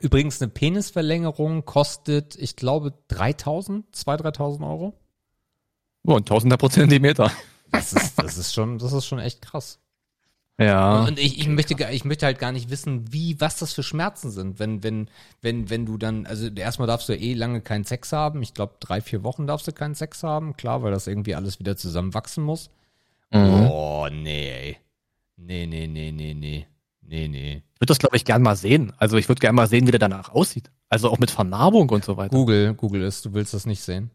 Übrigens, 0.00 0.42
eine 0.42 0.50
Penisverlängerung 0.50 1.64
kostet, 1.64 2.34
ich 2.36 2.56
glaube, 2.56 2.92
3000, 3.08 3.94
2.000, 3.94 4.22
3.000 4.22 4.66
Euro. 4.68 4.94
Oh, 6.06 6.16
ein 6.16 6.24
Tausender 6.24 6.56
pro 6.56 6.68
Zentimeter. 6.68 7.30
Das 7.70 7.92
ist, 7.92 8.18
das 8.18 8.36
ist 8.36 8.52
schon, 8.54 8.78
das 8.78 8.92
ist 8.92 9.06
schon 9.06 9.18
echt 9.20 9.40
krass. 9.40 9.78
Ja. 10.58 11.04
Und 11.04 11.18
ich, 11.18 11.40
ich 11.40 11.48
möchte, 11.48 11.74
ich 11.90 12.04
möchte 12.04 12.26
halt 12.26 12.38
gar 12.38 12.52
nicht 12.52 12.70
wissen, 12.70 13.12
wie, 13.12 13.40
was 13.40 13.58
das 13.58 13.72
für 13.72 13.82
Schmerzen 13.82 14.30
sind, 14.30 14.60
wenn, 14.60 14.84
wenn, 14.84 15.08
wenn, 15.42 15.68
wenn 15.68 15.84
du 15.84 15.98
dann, 15.98 16.26
also 16.26 16.46
erstmal 16.48 16.86
darfst 16.86 17.08
du 17.08 17.12
ja 17.12 17.20
eh 17.20 17.34
lange 17.34 17.60
keinen 17.60 17.84
Sex 17.84 18.12
haben. 18.12 18.40
Ich 18.42 18.54
glaube, 18.54 18.74
drei, 18.78 19.00
vier 19.00 19.24
Wochen 19.24 19.46
darfst 19.46 19.66
du 19.66 19.72
keinen 19.72 19.96
Sex 19.96 20.22
haben, 20.22 20.56
klar, 20.56 20.82
weil 20.82 20.92
das 20.92 21.08
irgendwie 21.08 21.34
alles 21.34 21.58
wieder 21.58 21.76
zusammenwachsen 21.76 22.44
muss. 22.44 22.70
Mhm. 23.32 23.68
Oh, 23.68 24.08
nee, 24.12 24.50
ey. 24.50 24.76
Nee, 25.36 25.66
nee, 25.66 25.88
nee, 25.88 26.12
nee, 26.12 26.34
nee. 26.34 26.66
Nee, 27.06 27.28
nee. 27.28 27.62
Ich 27.74 27.80
würde 27.80 27.88
das, 27.88 27.98
glaube 27.98 28.16
ich, 28.16 28.24
gern 28.24 28.40
mal 28.40 28.56
sehen. 28.56 28.92
Also 28.96 29.16
ich 29.16 29.28
würde 29.28 29.40
gern 29.40 29.54
mal 29.54 29.66
sehen, 29.66 29.86
wie 29.86 29.90
der 29.90 30.00
danach 30.00 30.30
aussieht. 30.30 30.70
Also 30.88 31.10
auch 31.10 31.18
mit 31.18 31.30
Vernarbung 31.30 31.90
und 31.90 32.04
so 32.04 32.16
weiter. 32.16 32.34
Google, 32.34 32.74
Google 32.74 33.02
ist, 33.02 33.24
du 33.24 33.34
willst 33.34 33.52
das 33.52 33.66
nicht 33.66 33.82
sehen. 33.82 34.10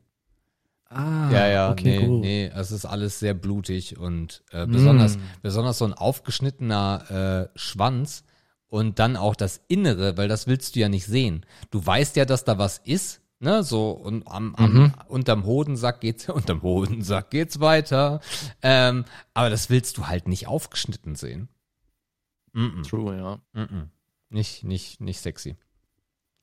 Ah, 0.89 1.29
ja, 1.31 1.47
ja, 1.47 1.71
okay, 1.71 1.99
nee, 1.99 2.05
gut. 2.07 2.21
nee, 2.21 2.51
es 2.55 2.71
ist 2.71 2.85
alles 2.85 3.19
sehr 3.19 3.35
blutig 3.35 3.97
und 3.99 4.43
äh, 4.51 4.65
besonders, 4.65 5.17
Mm. 5.17 5.21
besonders 5.43 5.77
so 5.77 5.85
ein 5.85 5.93
aufgeschnittener 5.93 7.49
äh, 7.53 7.59
Schwanz 7.59 8.23
und 8.67 8.97
dann 8.97 9.15
auch 9.15 9.35
das 9.35 9.61
Innere, 9.67 10.17
weil 10.17 10.27
das 10.27 10.47
willst 10.47 10.75
du 10.75 10.79
ja 10.79 10.89
nicht 10.89 11.05
sehen. 11.05 11.45
Du 11.69 11.85
weißt 11.85 12.15
ja, 12.15 12.25
dass 12.25 12.43
da 12.43 12.57
was 12.57 12.79
ist, 12.79 13.21
ne, 13.39 13.61
so 13.63 13.91
und 13.91 14.27
am, 14.27 14.55
am 14.55 14.73
Mhm. 14.73 14.93
unterm 15.07 15.45
Hodensack 15.45 16.01
geht's, 16.01 16.27
unterm 16.29 16.63
Hodensack 16.63 17.29
geht's 17.29 17.59
weiter, 17.59 18.19
ähm, 18.63 19.05
aber 19.35 19.51
das 19.51 19.69
willst 19.69 19.97
du 19.99 20.07
halt 20.07 20.27
nicht 20.27 20.47
aufgeschnitten 20.47 21.13
sehen. 21.15 21.49
Mm 22.53 22.61
-mm, 22.65 22.89
True, 22.89 23.15
ja. 23.15 23.35
mm 23.53 23.65
-mm. 23.65 23.87
Nicht, 24.31 24.63
nicht, 24.63 25.01
nicht 25.01 25.19
sexy. 25.19 25.55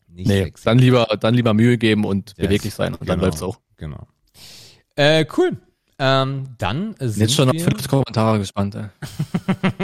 Nicht 0.06 0.28
Nee, 0.28 0.44
sexy. 0.44 0.64
dann 0.64 0.78
lieber, 0.78 1.04
dann 1.18 1.34
lieber 1.34 1.52
Mühe 1.52 1.78
geben 1.78 2.04
und 2.04 2.30
Yes. 2.36 2.46
beweglich 2.46 2.74
sein 2.74 2.94
und 2.94 3.08
dann 3.08 3.18
Genau. 3.18 3.26
läuft's 3.26 3.42
auch. 3.42 3.58
Genau. 3.76 4.06
Äh, 4.96 5.26
cool. 5.36 5.56
Ähm, 5.98 6.44
dann 6.58 6.94
sind 6.98 7.20
Jetzt 7.20 7.34
schon 7.34 7.48
auf 7.48 7.54
wir, 7.54 7.64
Philipps 7.64 7.88
Kommentare 7.88 8.38
gespannt. 8.38 8.74
Ey. 8.74 8.88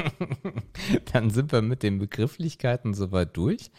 dann 1.12 1.30
sind 1.30 1.52
wir 1.52 1.62
mit 1.62 1.82
den 1.82 1.98
Begrifflichkeiten 1.98 2.92
soweit 2.92 3.34
durch. 3.36 3.70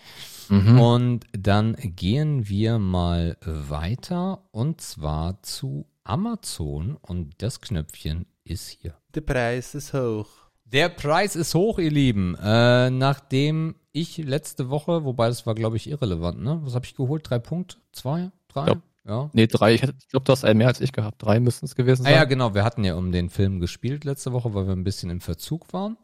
Mhm. 0.49 0.79
Und 0.79 1.25
dann 1.31 1.75
gehen 1.79 2.47
wir 2.49 2.79
mal 2.79 3.37
weiter 3.43 4.45
und 4.51 4.81
zwar 4.81 5.43
zu 5.43 5.85
Amazon 6.03 6.97
und 7.01 7.35
das 7.37 7.61
Knöpfchen 7.61 8.25
ist 8.43 8.69
hier. 8.69 8.95
Der 9.13 9.21
Preis 9.21 9.75
ist 9.75 9.93
hoch. 9.93 10.27
Der 10.65 10.89
Preis 10.89 11.35
ist 11.35 11.53
hoch, 11.53 11.77
ihr 11.77 11.91
Lieben. 11.91 12.35
Äh, 12.41 12.89
nachdem 12.89 13.75
ich 13.91 14.17
letzte 14.17 14.69
Woche, 14.69 15.03
wobei 15.05 15.27
das 15.27 15.45
war, 15.45 15.53
glaube 15.53 15.77
ich, 15.77 15.87
irrelevant, 15.87 16.41
ne? 16.41 16.59
Was 16.63 16.73
habe 16.73 16.85
ich 16.85 16.95
geholt? 16.95 17.29
Drei 17.29 17.37
Punkte? 17.37 17.77
Zwei? 17.91 18.31
Drei? 18.47 18.67
Ja. 18.69 18.81
Ja. 19.05 19.29
Nee, 19.33 19.47
drei. 19.47 19.75
Ich, 19.75 19.81
glaube, 19.81 20.23
du 20.23 20.31
hast 20.31 20.45
einen 20.45 20.57
mehr 20.57 20.67
als 20.67 20.81
ich 20.81 20.91
gehabt. 20.93 21.21
Drei 21.21 21.39
müssten 21.39 21.65
es 21.65 21.75
gewesen 21.75 22.03
Ah 22.03 22.09
sein. 22.09 22.13
ja, 22.13 22.23
genau. 22.25 22.53
Wir 22.53 22.63
hatten 22.63 22.83
ja 22.83 22.95
um 22.95 23.11
den 23.11 23.29
Film 23.29 23.59
gespielt 23.59 24.05
letzte 24.05 24.31
Woche, 24.31 24.53
weil 24.53 24.65
wir 24.67 24.73
ein 24.73 24.83
bisschen 24.83 25.09
im 25.09 25.21
Verzug 25.21 25.73
waren. 25.73 25.97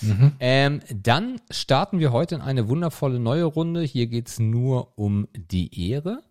Mhm. 0.00 0.32
Ähm, 0.40 0.80
dann 0.94 1.40
starten 1.50 1.98
wir 1.98 2.12
heute 2.12 2.36
in 2.36 2.40
eine 2.40 2.68
wundervolle 2.68 3.18
neue 3.18 3.44
Runde. 3.44 3.82
Hier 3.82 4.06
geht's 4.06 4.38
nur 4.38 4.96
um 4.98 5.28
die 5.34 5.90
Ehre. 5.90 6.22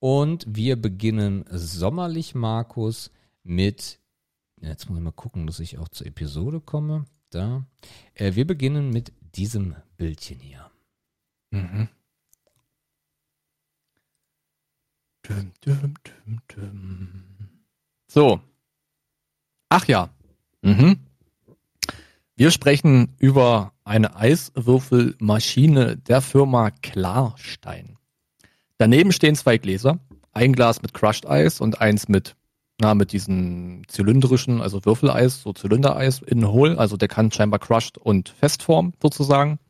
Und 0.00 0.44
wir 0.48 0.80
beginnen 0.80 1.44
sommerlich, 1.50 2.34
Markus, 2.34 3.10
mit. 3.42 3.98
Jetzt 4.60 4.88
muss 4.88 4.98
ich 4.98 5.04
mal 5.04 5.12
gucken, 5.12 5.46
dass 5.46 5.60
ich 5.60 5.78
auch 5.78 5.88
zur 5.88 6.06
Episode 6.06 6.60
komme. 6.60 7.04
Da. 7.30 7.64
Äh, 8.14 8.34
wir 8.34 8.46
beginnen 8.46 8.90
mit 8.90 9.12
diesem 9.34 9.76
Bildchen 9.96 10.40
hier. 10.40 10.70
Mhm. 11.50 11.88
Düm, 15.30 15.52
düm, 15.64 15.94
düm. 16.48 17.24
So. 18.08 18.40
Ach 19.68 19.86
ja. 19.86 20.10
Mhm. 20.62 20.96
Wir 22.34 22.50
sprechen 22.50 23.14
über 23.18 23.72
eine 23.84 24.16
Eiswürfelmaschine 24.16 25.96
der 25.96 26.20
Firma 26.20 26.70
Klarstein. 26.70 27.96
Daneben 28.78 29.12
stehen 29.12 29.36
zwei 29.36 29.58
Gläser. 29.58 30.00
Ein 30.32 30.52
Glas 30.52 30.82
mit 30.82 30.94
Crushed 30.94 31.26
Eis 31.26 31.60
und 31.60 31.80
eins 31.80 32.08
mit, 32.08 32.34
na, 32.80 32.94
mit 32.94 33.12
diesen 33.12 33.82
zylindrischen, 33.86 34.60
also 34.60 34.84
Würfeleis, 34.84 35.42
so 35.42 35.52
Zylindereis 35.52 36.22
innen 36.22 36.48
hohl. 36.48 36.76
Also 36.76 36.96
der 36.96 37.08
kann 37.08 37.30
scheinbar 37.30 37.60
crushed 37.60 37.98
und 37.98 38.30
festformen 38.30 38.94
sozusagen. 39.00 39.60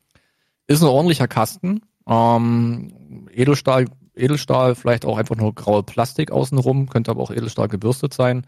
Ist 0.66 0.80
ein 0.82 0.88
ordentlicher 0.88 1.28
Kasten. 1.28 1.82
Ähm, 2.06 3.28
Edelstahl, 3.32 3.86
Edelstahl, 4.14 4.74
vielleicht 4.74 5.04
auch 5.04 5.18
einfach 5.18 5.36
nur 5.36 5.54
graue 5.54 5.82
Plastik 5.82 6.30
außenrum, 6.30 6.88
könnte 6.88 7.10
aber 7.10 7.22
auch 7.22 7.30
Edelstahl 7.30 7.68
gebürstet 7.68 8.14
sein. 8.14 8.46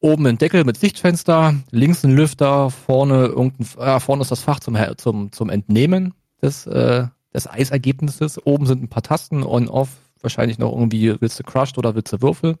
Oben 0.00 0.26
ein 0.26 0.38
Deckel 0.38 0.64
mit 0.64 0.78
Sichtfenster, 0.78 1.54
links 1.70 2.04
ein 2.04 2.12
Lüfter, 2.12 2.70
vorne 2.70 3.26
irgendein, 3.26 3.66
äh, 3.78 4.00
vorne 4.00 4.22
ist 4.22 4.30
das 4.30 4.42
Fach 4.42 4.60
zum, 4.60 4.76
zum, 4.96 5.30
zum 5.32 5.50
Entnehmen 5.50 6.14
des, 6.40 6.66
äh, 6.66 7.06
des 7.34 7.48
Eisergebnisses. 7.48 8.44
Oben 8.46 8.66
sind 8.66 8.82
ein 8.82 8.88
paar 8.88 9.02
Tasten, 9.02 9.42
on, 9.42 9.68
off, 9.68 9.90
wahrscheinlich 10.22 10.58
noch 10.58 10.72
irgendwie 10.72 11.20
willst 11.20 11.38
du 11.38 11.44
crushed 11.44 11.76
oder 11.76 11.94
willst 11.94 12.12
du 12.12 12.22
Würfel. 12.22 12.56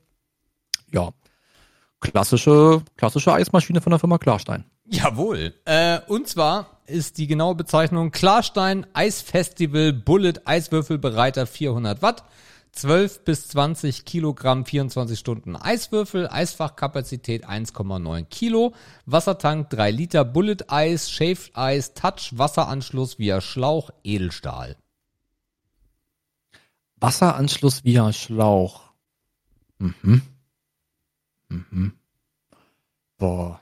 Ja. 0.92 1.10
Klassische, 2.00 2.82
klassische 2.96 3.32
Eismaschine 3.32 3.80
von 3.80 3.90
der 3.90 3.98
Firma 3.98 4.18
Klarstein. 4.18 4.64
Jawohl. 4.90 5.54
Äh, 5.66 6.00
und 6.08 6.28
zwar 6.28 6.80
ist 6.86 7.18
die 7.18 7.28
genaue 7.28 7.54
Bezeichnung 7.54 8.10
Klarstein 8.10 8.86
Eisfestival 8.92 9.92
Bullet 9.92 10.34
Eiswürfelbereiter 10.44 11.46
400 11.46 12.02
Watt. 12.02 12.24
12 12.72 13.24
bis 13.24 13.48
20 13.48 14.04
Kilogramm, 14.04 14.64
24 14.64 15.18
Stunden 15.18 15.56
Eiswürfel, 15.56 16.28
Eisfachkapazität 16.28 17.48
1,9 17.48 18.24
Kilo, 18.26 18.74
Wassertank 19.06 19.70
3 19.70 19.90
Liter, 19.90 20.24
Bullet 20.24 20.68
Eis, 20.68 21.10
Shaved 21.10 21.50
Eis, 21.56 21.94
Touch, 21.94 22.30
Wasseranschluss 22.38 23.18
via 23.18 23.40
Schlauch, 23.40 23.90
Edelstahl. 24.04 24.76
Wasseranschluss 27.00 27.84
via 27.84 28.12
Schlauch. 28.12 28.82
Mhm. 29.78 30.22
Mhm. 31.48 31.92
Boah. 33.18 33.60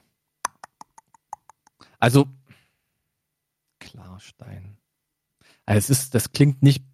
Also, 1.98 2.26
Klarstein. 3.78 4.76
Also 5.66 5.78
es 5.78 5.90
ist, 5.90 6.14
das 6.14 6.32
klingt 6.32 6.62
nicht, 6.62 6.84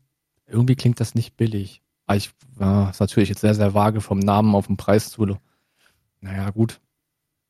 irgendwie 0.47 0.76
klingt 0.76 1.01
das 1.01 1.14
nicht 1.14 1.36
billig. 1.36 1.82
Aber 2.06 2.16
ich 2.16 2.31
war 2.56 2.90
ist 2.90 3.01
natürlich 3.01 3.28
jetzt 3.28 3.40
sehr, 3.40 3.55
sehr 3.55 3.74
vage 3.74 4.01
vom 4.01 4.18
Namen 4.18 4.55
auf 4.55 4.66
den 4.66 4.76
Preis 4.76 5.10
zu. 5.10 5.39
Naja, 6.20 6.51
gut. 6.51 6.81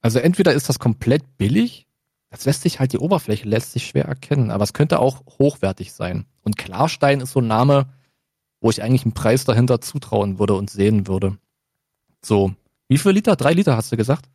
Also 0.00 0.18
entweder 0.18 0.52
ist 0.52 0.68
das 0.68 0.78
komplett 0.78 1.38
billig, 1.38 1.86
das 2.34 2.44
lässt 2.44 2.62
sich 2.62 2.80
halt, 2.80 2.92
die 2.92 2.98
Oberfläche 2.98 3.48
lässt 3.48 3.72
sich 3.72 3.86
schwer 3.86 4.06
erkennen, 4.06 4.50
aber 4.50 4.64
es 4.64 4.72
könnte 4.72 4.98
auch 4.98 5.24
hochwertig 5.38 5.92
sein. 5.92 6.26
Und 6.42 6.58
Klarstein 6.58 7.20
ist 7.20 7.30
so 7.30 7.40
ein 7.40 7.46
Name, 7.46 7.86
wo 8.60 8.70
ich 8.70 8.82
eigentlich 8.82 9.04
einen 9.04 9.14
Preis 9.14 9.44
dahinter 9.44 9.80
zutrauen 9.80 10.38
würde 10.38 10.54
und 10.54 10.68
sehen 10.68 11.06
würde. 11.06 11.38
So, 12.22 12.52
wie 12.88 12.98
viel 12.98 13.12
Liter? 13.12 13.36
Drei 13.36 13.52
Liter 13.52 13.76
hast 13.76 13.92
du 13.92 13.96
gesagt? 13.96 14.28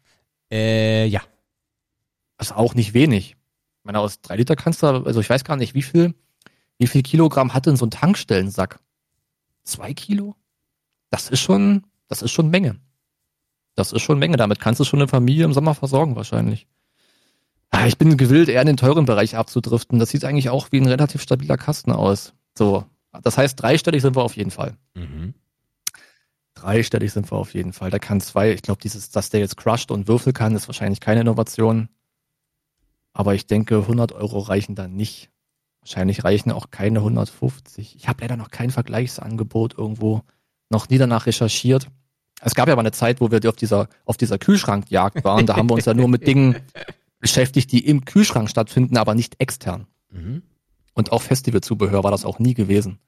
Äh, 0.50 1.08
ja. 1.08 1.22
Das 2.40 2.48
ist 2.52 2.56
auch 2.56 2.74
nicht 2.74 2.94
wenig. 2.94 3.32
Ich 3.32 3.84
meine, 3.86 4.00
aus 4.00 4.22
drei 4.22 4.38
Liter 4.38 4.56
kannst 4.56 4.82
du, 4.82 4.88
also 4.88 5.20
ich 5.20 5.30
weiß 5.30 5.44
gar 5.44 5.58
nicht, 5.58 5.74
wie 5.74 5.82
viel, 5.82 6.16
wie 6.78 6.88
viel 6.88 7.04
Kilogramm 7.04 7.54
hat 7.54 7.66
denn 7.66 7.76
so 7.76 7.86
ein 7.86 7.92
Tankstellensack? 7.92 8.80
Zwei 9.64 9.94
Kilo? 9.94 10.36
Das 11.10 11.30
ist 11.30 11.42
schon, 11.42 11.86
das 12.08 12.22
ist 12.22 12.32
schon 12.32 12.50
Menge. 12.50 12.80
Das 13.76 13.92
ist 13.92 14.02
schon 14.04 14.20
Menge. 14.20 14.38
Damit 14.38 14.60
kannst 14.60 14.80
du 14.80 14.86
schon 14.86 15.00
eine 15.00 15.10
Familie 15.10 15.44
im 15.44 15.54
Sommer 15.54 15.76
versorgen, 15.76 16.16
wahrscheinlich. 16.16 16.66
Ah, 17.72 17.88
Ich 17.88 17.98
bin 17.98 18.16
gewillt, 18.16 18.48
eher 18.48 18.62
in 18.62 18.68
den 18.68 18.78
teuren 18.78 19.06
Bereich 19.06 19.36
abzudriften. 19.36 20.00
Das 20.00 20.10
sieht 20.10 20.24
eigentlich 20.24 20.50
auch 20.50 20.72
wie 20.72 20.80
ein 20.80 20.88
relativ 20.88 21.22
stabiler 21.22 21.58
Kasten 21.58 21.92
aus. 21.92 22.34
So. 22.58 22.86
Das 23.24 23.38
heißt, 23.38 23.62
dreistellig 23.62 24.02
sind 24.02 24.16
wir 24.16 24.24
auf 24.24 24.38
jeden 24.38 24.52
Fall. 24.52 24.78
Mhm. 24.96 25.34
Dreistellig 26.54 27.12
sind 27.12 27.30
wir 27.32 27.38
auf 27.38 27.54
jeden 27.54 27.74
Fall. 27.74 27.90
Der 27.92 28.00
kann 28.00 28.22
zwei, 28.22 28.54
ich 28.54 28.62
glaube, 28.62 28.82
dieses, 28.82 29.12
dass 29.12 29.30
der 29.30 29.40
jetzt 29.42 29.58
crushed 29.58 29.92
und 29.92 30.08
würfel 30.08 30.32
kann, 30.34 30.56
ist 30.56 30.68
wahrscheinlich 30.68 31.00
keine 31.00 31.22
Innovation. 31.22 31.90
Aber 33.20 33.36
ich 33.36 33.48
denke, 33.48 33.80
100 33.80 34.14
Euro 34.14 34.40
reichen 34.40 34.76
dann 34.76 34.96
nicht. 34.96 35.30
Wahrscheinlich 35.82 36.24
reichen 36.24 36.54
auch 36.54 36.72
keine 36.72 37.00
150. 37.00 37.98
Ich 37.98 38.08
habe 38.08 38.22
leider 38.22 38.38
noch 38.38 38.50
kein 38.50 38.72
Vergleichsangebot 38.72 39.78
irgendwo 39.78 40.22
noch 40.70 40.88
nie 40.88 40.98
danach 40.98 41.26
recherchiert. 41.26 41.90
Es 42.40 42.56
gab 42.56 42.70
ja 42.70 42.78
mal 42.78 42.84
eine 42.84 42.94
Zeit, 42.94 43.20
wo 43.20 43.30
wir 43.30 43.42
auf 43.50 43.58
dieser, 43.58 43.90
auf 44.06 44.16
dieser 44.16 44.38
Kühlschrankjagd 44.38 45.26
waren. 45.26 45.46
Da 45.46 45.58
haben 45.58 45.70
wir 45.70 45.74
uns 45.74 45.84
ja 45.84 45.94
nur 45.94 46.08
mit 46.08 46.28
Dingen 46.28 46.62
beschäftigt, 47.20 47.74
die 47.74 47.86
im 47.86 48.06
Kühlschrank 48.06 48.50
stattfinden, 48.50 48.96
aber 48.96 49.16
nicht 49.16 49.42
extern. 49.42 49.86
Mhm. 50.12 50.42
Und 50.94 51.12
auch 51.12 51.22
Festivalzubehör 51.22 52.06
war 52.06 52.12
das 52.12 52.24
auch 52.24 52.40
nie 52.40 52.54
gewesen. 52.54 53.00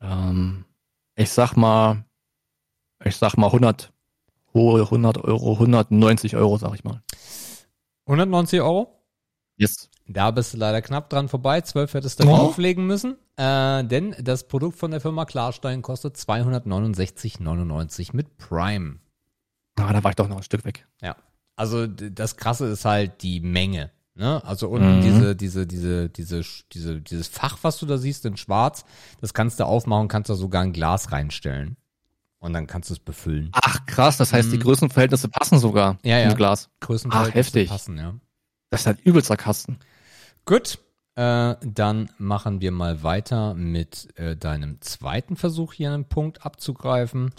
Ähm, 0.00 0.64
ich 1.14 1.28
sag 1.28 1.56
mal, 1.56 2.06
ich 3.04 3.16
sag 3.16 3.36
mal 3.36 3.48
100, 3.48 3.92
hohe 4.54 4.80
100 4.80 5.18
Euro, 5.18 5.52
190 5.52 6.36
Euro, 6.36 6.56
sag 6.56 6.72
ich 6.72 6.84
mal. 6.84 7.02
190 8.06 8.62
Euro? 8.62 8.95
Yes. 9.56 9.88
Da 10.08 10.30
bist 10.30 10.54
du 10.54 10.58
leider 10.58 10.82
knapp 10.82 11.10
dran 11.10 11.28
vorbei. 11.28 11.60
12 11.60 11.94
hättest 11.94 12.20
du 12.22 12.24
Oh. 12.28 12.36
drauflegen 12.36 12.86
müssen. 12.86 13.16
Äh, 13.36 13.84
denn 13.84 14.14
das 14.20 14.46
Produkt 14.48 14.78
von 14.78 14.90
der 14.92 15.00
Firma 15.00 15.24
Klarstein 15.24 15.82
kostet 15.82 16.16
269,99 16.16 18.14
mit 18.14 18.36
Prime. 18.38 18.98
Ah, 19.78 19.92
da 19.92 20.02
war 20.04 20.10
ich 20.10 20.16
doch 20.16 20.28
noch 20.28 20.38
ein 20.38 20.42
Stück 20.42 20.64
weg. 20.64 20.86
Ja. 21.02 21.16
Also 21.56 21.86
das 21.86 22.36
Krasse 22.36 22.66
ist 22.66 22.84
halt 22.84 23.22
die 23.22 23.40
Menge. 23.40 23.90
Ne? 24.14 24.42
Also 24.44 24.68
unten 24.68 24.98
Mhm. 24.98 25.02
diese, 25.02 25.36
diese, 25.36 25.66
diese, 25.66 26.08
diese, 26.08 26.42
diese, 26.72 27.00
dieses 27.02 27.28
Fach, 27.28 27.58
was 27.62 27.78
du 27.78 27.86
da 27.86 27.98
siehst 27.98 28.24
in 28.24 28.36
Schwarz, 28.36 28.84
das 29.20 29.34
kannst 29.34 29.60
du 29.60 29.64
aufmachen, 29.66 30.08
kannst 30.08 30.30
da 30.30 30.34
sogar 30.34 30.62
ein 30.62 30.72
Glas 30.72 31.12
reinstellen. 31.12 31.76
Und 32.38 32.52
dann 32.52 32.66
kannst 32.66 32.90
du 32.90 32.94
es 32.94 33.00
befüllen. 33.00 33.50
Ach 33.52 33.84
krass, 33.86 34.16
das 34.18 34.32
heißt, 34.32 34.52
die 34.52 34.58
Größenverhältnisse 34.58 35.28
passen 35.28 35.58
sogar 35.58 35.94
Mhm. 35.94 35.98
Ja, 36.04 36.18
ja. 36.18 36.30
im 36.30 36.36
Glas. 36.36 36.70
Größenverhältnisse 36.80 37.32
Ach, 37.32 37.44
heftig. 37.54 37.68
passen, 37.68 37.98
ja. 37.98 38.14
Das 38.70 38.82
ist 38.82 38.86
halt 38.86 39.00
übelster 39.00 39.36
Kasten. 39.36 39.78
Gut, 40.44 40.78
äh, 41.14 41.56
dann 41.62 42.10
machen 42.18 42.60
wir 42.60 42.72
mal 42.72 43.02
weiter 43.02 43.54
mit 43.54 44.16
äh, 44.18 44.36
deinem 44.36 44.80
zweiten 44.80 45.36
Versuch, 45.36 45.72
hier 45.72 45.92
einen 45.92 46.08
Punkt 46.08 46.44
abzugreifen. 46.44 47.32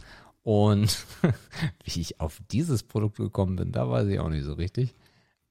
Und 0.44 1.06
wie 1.84 2.00
ich 2.02 2.20
auf 2.22 2.40
dieses 2.52 2.84
Produkt 2.84 3.18
gekommen 3.18 3.58
bin, 3.58 3.72
da 3.72 3.90
weiß 3.90 4.08
ich 4.08 4.20
auch 4.20 4.30
nicht 4.30 4.46
so 4.46 4.54
richtig. 4.54 4.96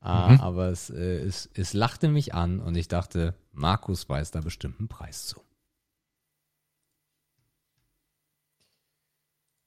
Ah, 0.01 0.31
Mhm. 0.31 0.40
Aber 0.40 0.69
es, 0.69 0.90
äh, 0.90 1.19
es, 1.20 1.51
es 1.55 1.73
lachte 1.73 2.09
mich 2.09 2.35
an 2.35 2.61
und 2.61 2.77
ich 2.77 2.89
dachte, 2.89 3.35
Markus 3.53 4.09
weiß 4.09 4.31
da 4.31 4.40
bestimmt 4.40 4.78
einen 4.78 4.89
Preis 4.89 5.27
zu. 5.27 5.40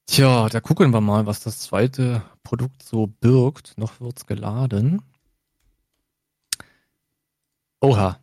Tja, 0.06 0.48
da 0.48 0.60
gucken 0.60 0.92
wir 0.92 1.00
mal, 1.00 1.26
was 1.26 1.40
das 1.40 1.60
zweite 1.60 2.22
Produkt 2.42 2.82
so 2.82 3.06
birgt. 3.06 3.78
Noch 3.78 4.00
wird's 4.00 4.26
geladen. 4.26 5.02
Oha. 7.80 8.18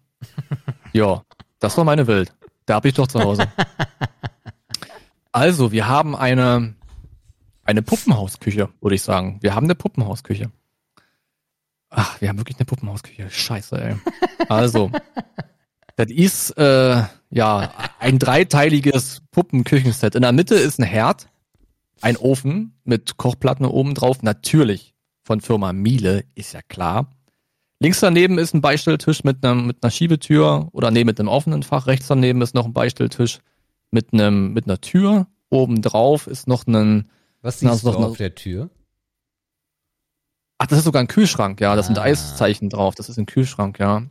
ja, 0.93 1.23
das 1.59 1.77
war 1.77 1.83
meine 1.83 2.07
Welt. 2.07 2.33
Da 2.65 2.75
hab 2.75 2.85
ich 2.85 2.93
doch 2.93 3.07
zu 3.07 3.19
Hause. 3.19 3.47
Also, 5.31 5.71
wir 5.71 5.87
haben 5.87 6.15
eine, 6.15 6.73
eine 7.63 7.83
Puppenhausküche, 7.83 8.69
würde 8.81 8.95
ich 8.95 9.03
sagen. 9.03 9.37
Wir 9.41 9.53
haben 9.53 9.65
eine 9.65 9.75
Puppenhausküche. 9.75 10.51
Ach, 11.89 12.19
wir 12.19 12.29
haben 12.29 12.39
wirklich 12.39 12.57
eine 12.57 12.65
Puppenhausküche. 12.65 13.29
Scheiße, 13.29 13.79
ey. 13.79 13.95
Also, 14.49 14.91
das 15.95 16.07
ist 16.09 16.51
äh, 16.57 17.03
ja 17.29 17.71
ein 17.99 18.19
dreiteiliges 18.19 19.21
Puppenküchenset. 19.31 20.15
In 20.15 20.23
der 20.23 20.31
Mitte 20.31 20.55
ist 20.55 20.79
ein 20.79 20.85
Herd, 20.85 21.29
ein 22.01 22.17
Ofen 22.17 22.79
mit 22.83 23.17
Kochplatten 23.17 23.65
oben 23.65 23.93
drauf, 23.93 24.23
natürlich 24.23 24.95
von 25.23 25.41
Firma 25.41 25.73
Miele, 25.73 26.23
ist 26.35 26.53
ja 26.53 26.61
klar. 26.61 27.09
Links 27.79 27.99
daneben 27.99 28.37
ist 28.39 28.53
ein 28.55 28.61
Beistelltisch 28.61 29.23
mit 29.23 29.45
einem 29.45 29.67
mit 29.67 29.83
einer 29.83 29.91
Schiebetür 29.91 30.69
oder 30.71 30.89
nee, 30.91 31.03
mit 31.03 31.19
einem 31.19 31.29
offenen 31.29 31.61
Fach. 31.63 31.85
Rechts 31.87 32.07
daneben 32.07 32.41
ist 32.41 32.55
noch 32.55 32.65
ein 32.65 32.73
Beistelltisch 32.73 33.39
mit 33.91 34.13
einem 34.13 34.53
mit 34.53 34.65
einer 34.65 34.81
Tür. 34.81 35.27
Oben 35.49 35.81
drauf 35.81 36.27
ist 36.27 36.47
noch 36.47 36.65
ein 36.67 37.09
Was 37.41 37.59
siehst 37.59 37.73
ist 37.75 37.83
du 37.85 37.91
doch 37.91 37.95
auf 37.97 38.01
noch- 38.11 38.17
der 38.17 38.35
Tür? 38.35 38.69
Ach, 40.59 40.65
das 40.65 40.79
ist 40.79 40.85
sogar 40.85 41.01
ein 41.03 41.07
Kühlschrank, 41.07 41.61
ja, 41.61 41.75
da 41.75 41.83
sind 41.83 41.99
Ah. 41.99 42.03
Eiszeichen 42.03 42.69
drauf, 42.69 42.95
das 42.95 43.09
ist 43.09 43.17
ein 43.17 43.27
Kühlschrank, 43.27 43.77
ja. 43.79 44.01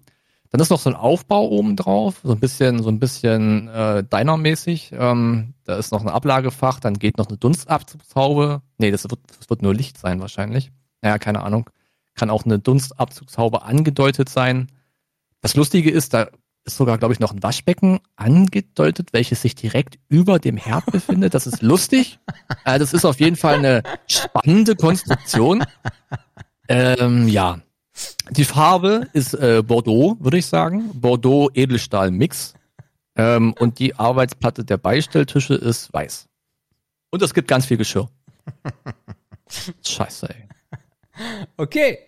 Dann 0.51 0.61
ist 0.61 0.71
noch 0.71 0.79
so 0.79 0.89
ein 0.89 0.95
Aufbau 0.97 1.49
oben 1.49 1.75
drauf, 1.75 2.21
so 2.23 2.31
ein 2.33 2.39
bisschen, 2.39 2.81
so 2.85 2.89
ein 2.89 3.01
bisschen 3.01 3.67
äh, 3.67 4.05
Diner-mäßig. 4.05 4.93
Ähm, 4.93 5.55
da 5.65 5.77
ist 5.77 5.91
noch 5.91 6.03
ein 6.03 6.09
Ablagefach, 6.09 6.79
dann 6.79 7.01
geht 7.01 7.19
noch 7.19 7.27
eine 7.27 7.37
Dunstabzugshaube. 7.37 8.63
Nee, 8.79 8.93
das 8.93 9.03
wird, 9.11 9.19
das 9.39 9.51
wird 9.51 9.63
nur 9.63 9.75
Licht 9.75 9.99
sein 9.99 10.21
wahrscheinlich. 10.21 10.71
Naja, 11.03 11.19
keine 11.19 11.43
Ahnung. 11.43 11.69
Kann 12.17 12.31
auch 12.31 12.45
eine 12.45 12.59
Dunstabzugshaube 12.59 13.63
angedeutet 13.63 14.29
sein. 14.29 14.73
Das 15.41 15.55
Lustige 15.55 15.91
ist, 15.91 16.13
da 16.13 16.29
ist 16.65 16.77
sogar, 16.77 16.99
glaube 16.99 17.15
ich, 17.15 17.21
noch 17.21 17.33
ein 17.33 17.43
Waschbecken 17.43 18.01
angedeutet, 18.17 19.13
welches 19.13 19.43
sich 19.43 19.55
direkt 19.55 19.99
über 20.09 20.39
dem 20.39 20.57
Herd 20.57 20.87
befindet. 20.93 21.35
Das 21.35 21.47
ist 21.47 21.63
lustig. 21.63 22.19
Äh, 22.65 22.79
das 22.79 22.93
ist 22.93 23.05
auf 23.05 23.21
jeden 23.21 23.37
Fall 23.37 23.55
eine 23.55 23.83
spannende 24.09 24.75
Konstruktion. 24.75 25.65
Ähm, 26.69 27.29
ja. 27.29 27.61
Die 28.31 28.45
Farbe 28.45 29.09
ist 29.13 29.35
äh, 29.35 29.63
Bordeaux, 29.65 30.17
würde 30.19 30.39
ich 30.39 30.47
sagen. 30.47 30.91
Bordeaux 30.93 31.51
Edelstahl 31.55 32.11
Mix. 32.11 32.55
Ähm, 33.15 33.55
und 33.59 33.79
die 33.79 33.95
Arbeitsplatte 33.95 34.65
der 34.65 34.77
Beistelltische 34.77 35.55
ist 35.55 35.93
weiß. 35.93 36.27
Und 37.11 37.23
es 37.23 37.33
gibt 37.33 37.49
ganz 37.49 37.65
viel 37.67 37.79
Geschirr. 37.79 38.11
Scheiße, 39.83 40.29
ey. 40.29 40.46
Okay. 41.57 41.99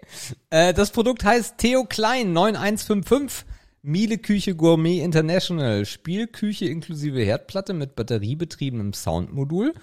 Äh, 0.51 0.75
das 0.75 0.91
Produkt 0.91 1.25
heißt 1.25 1.59
Theo 1.59 1.85
Klein 1.85 2.33
9155. 2.33 3.47
Miele 3.83 4.19
Küche 4.19 4.55
Gourmet 4.55 5.01
International. 5.01 5.87
Spielküche 5.87 6.67
inklusive 6.67 7.21
Herdplatte 7.21 7.73
mit 7.73 7.95
batteriebetriebenem 7.97 8.93
Soundmodul. 8.93 9.75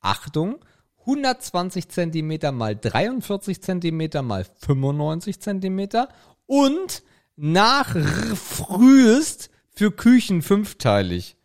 Achtung. 0.00 0.64
120 1.00 1.88
Zentimeter 1.88 2.52
mal 2.52 2.76
43 2.76 3.60
Zentimeter 3.60 4.22
mal 4.22 4.46
95 4.60 5.40
Zentimeter 5.40 6.08
und 6.46 7.02
nach 7.36 7.96
frühest 8.36 9.50
für 9.74 9.90
Küchen 9.90 10.42
fünfteilig. 10.42 11.36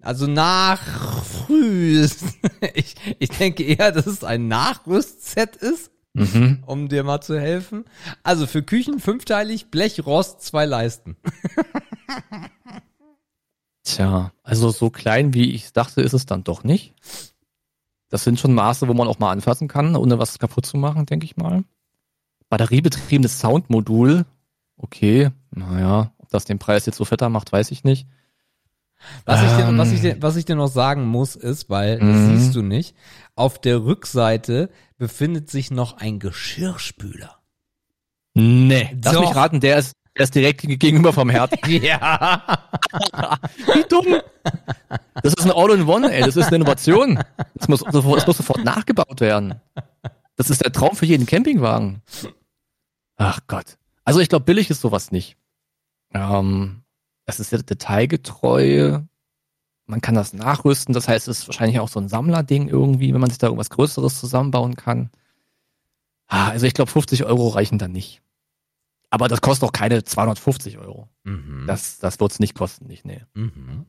Also 0.00 0.26
nach 0.26 1.24
frühest. 1.24 2.24
Ich, 2.74 2.94
ich 3.18 3.28
denke 3.30 3.62
eher, 3.62 3.92
dass 3.92 4.06
es 4.06 4.24
ein 4.24 4.48
Nachrüstset 4.48 5.56
ist 5.56 5.90
Mhm. 6.16 6.62
um 6.66 6.88
dir 6.88 7.04
mal 7.04 7.20
zu 7.20 7.38
helfen. 7.38 7.84
Also 8.22 8.46
für 8.46 8.62
Küchen 8.62 9.00
fünfteilig, 9.00 9.70
Blech, 9.70 10.04
Rost, 10.06 10.40
zwei 10.42 10.64
Leisten. 10.64 11.16
Tja, 13.82 14.32
also 14.42 14.70
so 14.70 14.90
klein 14.90 15.34
wie 15.34 15.52
ich 15.52 15.72
dachte, 15.72 16.00
ist 16.00 16.12
es 16.12 16.26
dann 16.26 16.42
doch 16.42 16.64
nicht. 16.64 16.94
Das 18.08 18.24
sind 18.24 18.40
schon 18.40 18.54
Maße, 18.54 18.88
wo 18.88 18.94
man 18.94 19.08
auch 19.08 19.18
mal 19.18 19.30
anfassen 19.30 19.68
kann, 19.68 19.96
ohne 19.96 20.18
was 20.18 20.38
kaputt 20.38 20.66
zu 20.66 20.76
machen, 20.76 21.06
denke 21.06 21.24
ich 21.24 21.36
mal. 21.36 21.64
Batteriebetriebenes 22.48 23.38
Soundmodul. 23.38 24.24
Okay, 24.76 25.30
naja, 25.50 26.12
ob 26.18 26.28
das 26.30 26.44
den 26.44 26.58
Preis 26.58 26.86
jetzt 26.86 26.96
so 26.96 27.04
fetter 27.04 27.28
macht, 27.28 27.52
weiß 27.52 27.70
ich 27.70 27.84
nicht. 27.84 28.06
Was, 29.24 29.42
ich 29.42 29.48
dir, 29.56 29.68
Ähm. 29.68 29.78
was, 29.78 29.92
ich 29.92 30.00
dir, 30.00 30.16
was 30.22 30.36
ich 30.36 30.44
dir 30.44 30.56
noch 30.56 30.68
sagen 30.68 31.04
muss, 31.06 31.36
ist, 31.36 31.68
weil 31.70 31.98
das 31.98 32.08
Mhm. 32.08 32.36
siehst 32.38 32.54
du 32.54 32.62
nicht, 32.62 32.94
auf 33.34 33.58
der 33.60 33.84
Rückseite 33.84 34.70
befindet 34.98 35.50
sich 35.50 35.70
noch 35.70 35.98
ein 35.98 36.18
Geschirrspüler. 36.18 37.38
Nee, 38.34 38.96
lass 39.02 39.14
Doch. 39.14 39.20
mich 39.22 39.34
raten, 39.34 39.60
der 39.60 39.78
ist, 39.78 39.92
der 40.16 40.24
ist 40.24 40.34
direkt 40.34 40.60
gegenüber 40.62 41.12
vom 41.12 41.28
Herd. 41.30 41.54
Ja. 41.68 42.42
Wie 43.74 43.84
dumm. 43.88 44.20
Das 45.22 45.34
ist 45.34 45.44
ein 45.44 45.50
All-in-One, 45.52 46.12
ey. 46.12 46.20
Das 46.22 46.36
ist 46.36 46.46
eine 46.46 46.56
Innovation. 46.56 47.22
Das 47.54 47.68
muss, 47.68 47.82
das 47.82 48.04
muss 48.04 48.24
sofort 48.24 48.64
nachgebaut 48.64 49.20
werden. 49.20 49.60
Das 50.36 50.50
ist 50.50 50.62
der 50.64 50.72
Traum 50.72 50.94
für 50.96 51.06
jeden 51.06 51.26
Campingwagen. 51.26 52.02
Ach 53.16 53.40
Gott. 53.46 53.76
Also 54.04 54.20
ich 54.20 54.28
glaube, 54.28 54.44
billig 54.44 54.70
ist 54.70 54.80
sowas 54.82 55.10
nicht. 55.12 55.36
Ähm, 56.14 56.82
es 57.26 57.40
ist 57.40 57.50
sehr 57.50 57.62
detailgetreu. 57.62 59.00
Man 59.86 60.00
kann 60.00 60.14
das 60.14 60.32
nachrüsten. 60.32 60.94
Das 60.94 61.08
heißt, 61.08 61.28
es 61.28 61.40
ist 61.40 61.48
wahrscheinlich 61.48 61.78
auch 61.80 61.88
so 61.88 62.00
ein 62.00 62.08
Sammlerding 62.08 62.68
irgendwie, 62.68 63.12
wenn 63.12 63.20
man 63.20 63.30
sich 63.30 63.38
da 63.38 63.46
irgendwas 63.48 63.70
Größeres 63.70 64.18
zusammenbauen 64.18 64.74
kann. 64.76 65.10
Ah, 66.28 66.48
Also 66.48 66.66
ich 66.66 66.74
glaube, 66.74 66.90
50 66.90 67.24
Euro 67.24 67.48
reichen 67.48 67.78
dann 67.78 67.92
nicht. 67.92 68.22
Aber 69.10 69.28
das 69.28 69.40
kostet 69.40 69.68
auch 69.68 69.72
keine 69.72 70.02
250 70.02 70.78
Euro. 70.78 71.08
Mhm. 71.22 71.64
Das, 71.66 71.98
das 71.98 72.18
wird's 72.18 72.40
nicht 72.40 72.54
kosten, 72.54 72.86
nicht, 72.86 73.04
nee. 73.04 73.22
Mhm. 73.34 73.86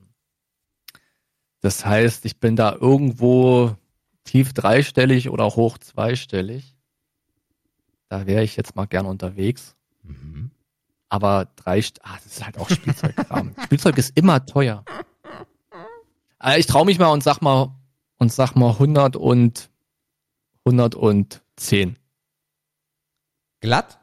Das 1.61 1.85
heißt, 1.85 2.25
ich 2.25 2.39
bin 2.39 2.55
da 2.55 2.73
irgendwo 2.75 3.75
tief 4.23 4.53
dreistellig 4.53 5.29
oder 5.29 5.45
hoch 5.47 5.79
zweistellig. 5.79 6.75
Da 8.09 8.27
wäre 8.27 8.43
ich 8.43 8.55
jetzt 8.55 8.75
mal 8.75 8.85
gern 8.85 9.07
unterwegs. 9.07 9.75
Mhm. 10.03 10.51
Aber 11.09 11.47
drei, 11.55 11.81
ah, 12.01 12.15
das 12.15 12.25
ist 12.25 12.45
halt 12.45 12.57
auch 12.57 12.69
Spielzeugkram. 12.69 13.55
Spielzeug 13.63 13.97
ist 13.97 14.17
immer 14.17 14.45
teuer. 14.45 14.83
Äh, 16.41 16.59
ich 16.59 16.67
traue 16.67 16.85
mich 16.85 16.99
mal 16.99 17.07
und 17.07 17.23
sag 17.23 17.41
mal 17.41 17.75
und 18.17 18.31
sag 18.31 18.55
mal 18.55 18.71
100 18.71 19.15
und 19.15 19.69
110. 20.65 21.97
Glatt? 23.61 23.99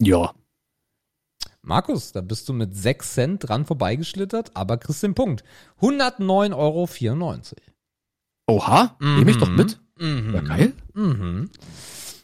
Ja. 0.00 0.32
Markus, 1.62 2.12
da 2.12 2.22
bist 2.22 2.48
du 2.48 2.54
mit 2.54 2.74
6 2.74 3.12
Cent 3.12 3.48
dran 3.48 3.66
vorbeigeschlittert, 3.66 4.56
aber 4.56 4.78
kriegst 4.78 5.02
den 5.02 5.14
Punkt. 5.14 5.44
109,94 5.80 6.54
Euro. 6.54 6.88
Oha, 8.46 8.96
nehme 9.00 9.30
ich 9.30 9.36
doch 9.36 9.50
mit. 9.50 9.78
Mhm. 9.98 10.34
Ja, 10.34 10.40
geil. 10.40 10.72
Mhm. 10.94 11.50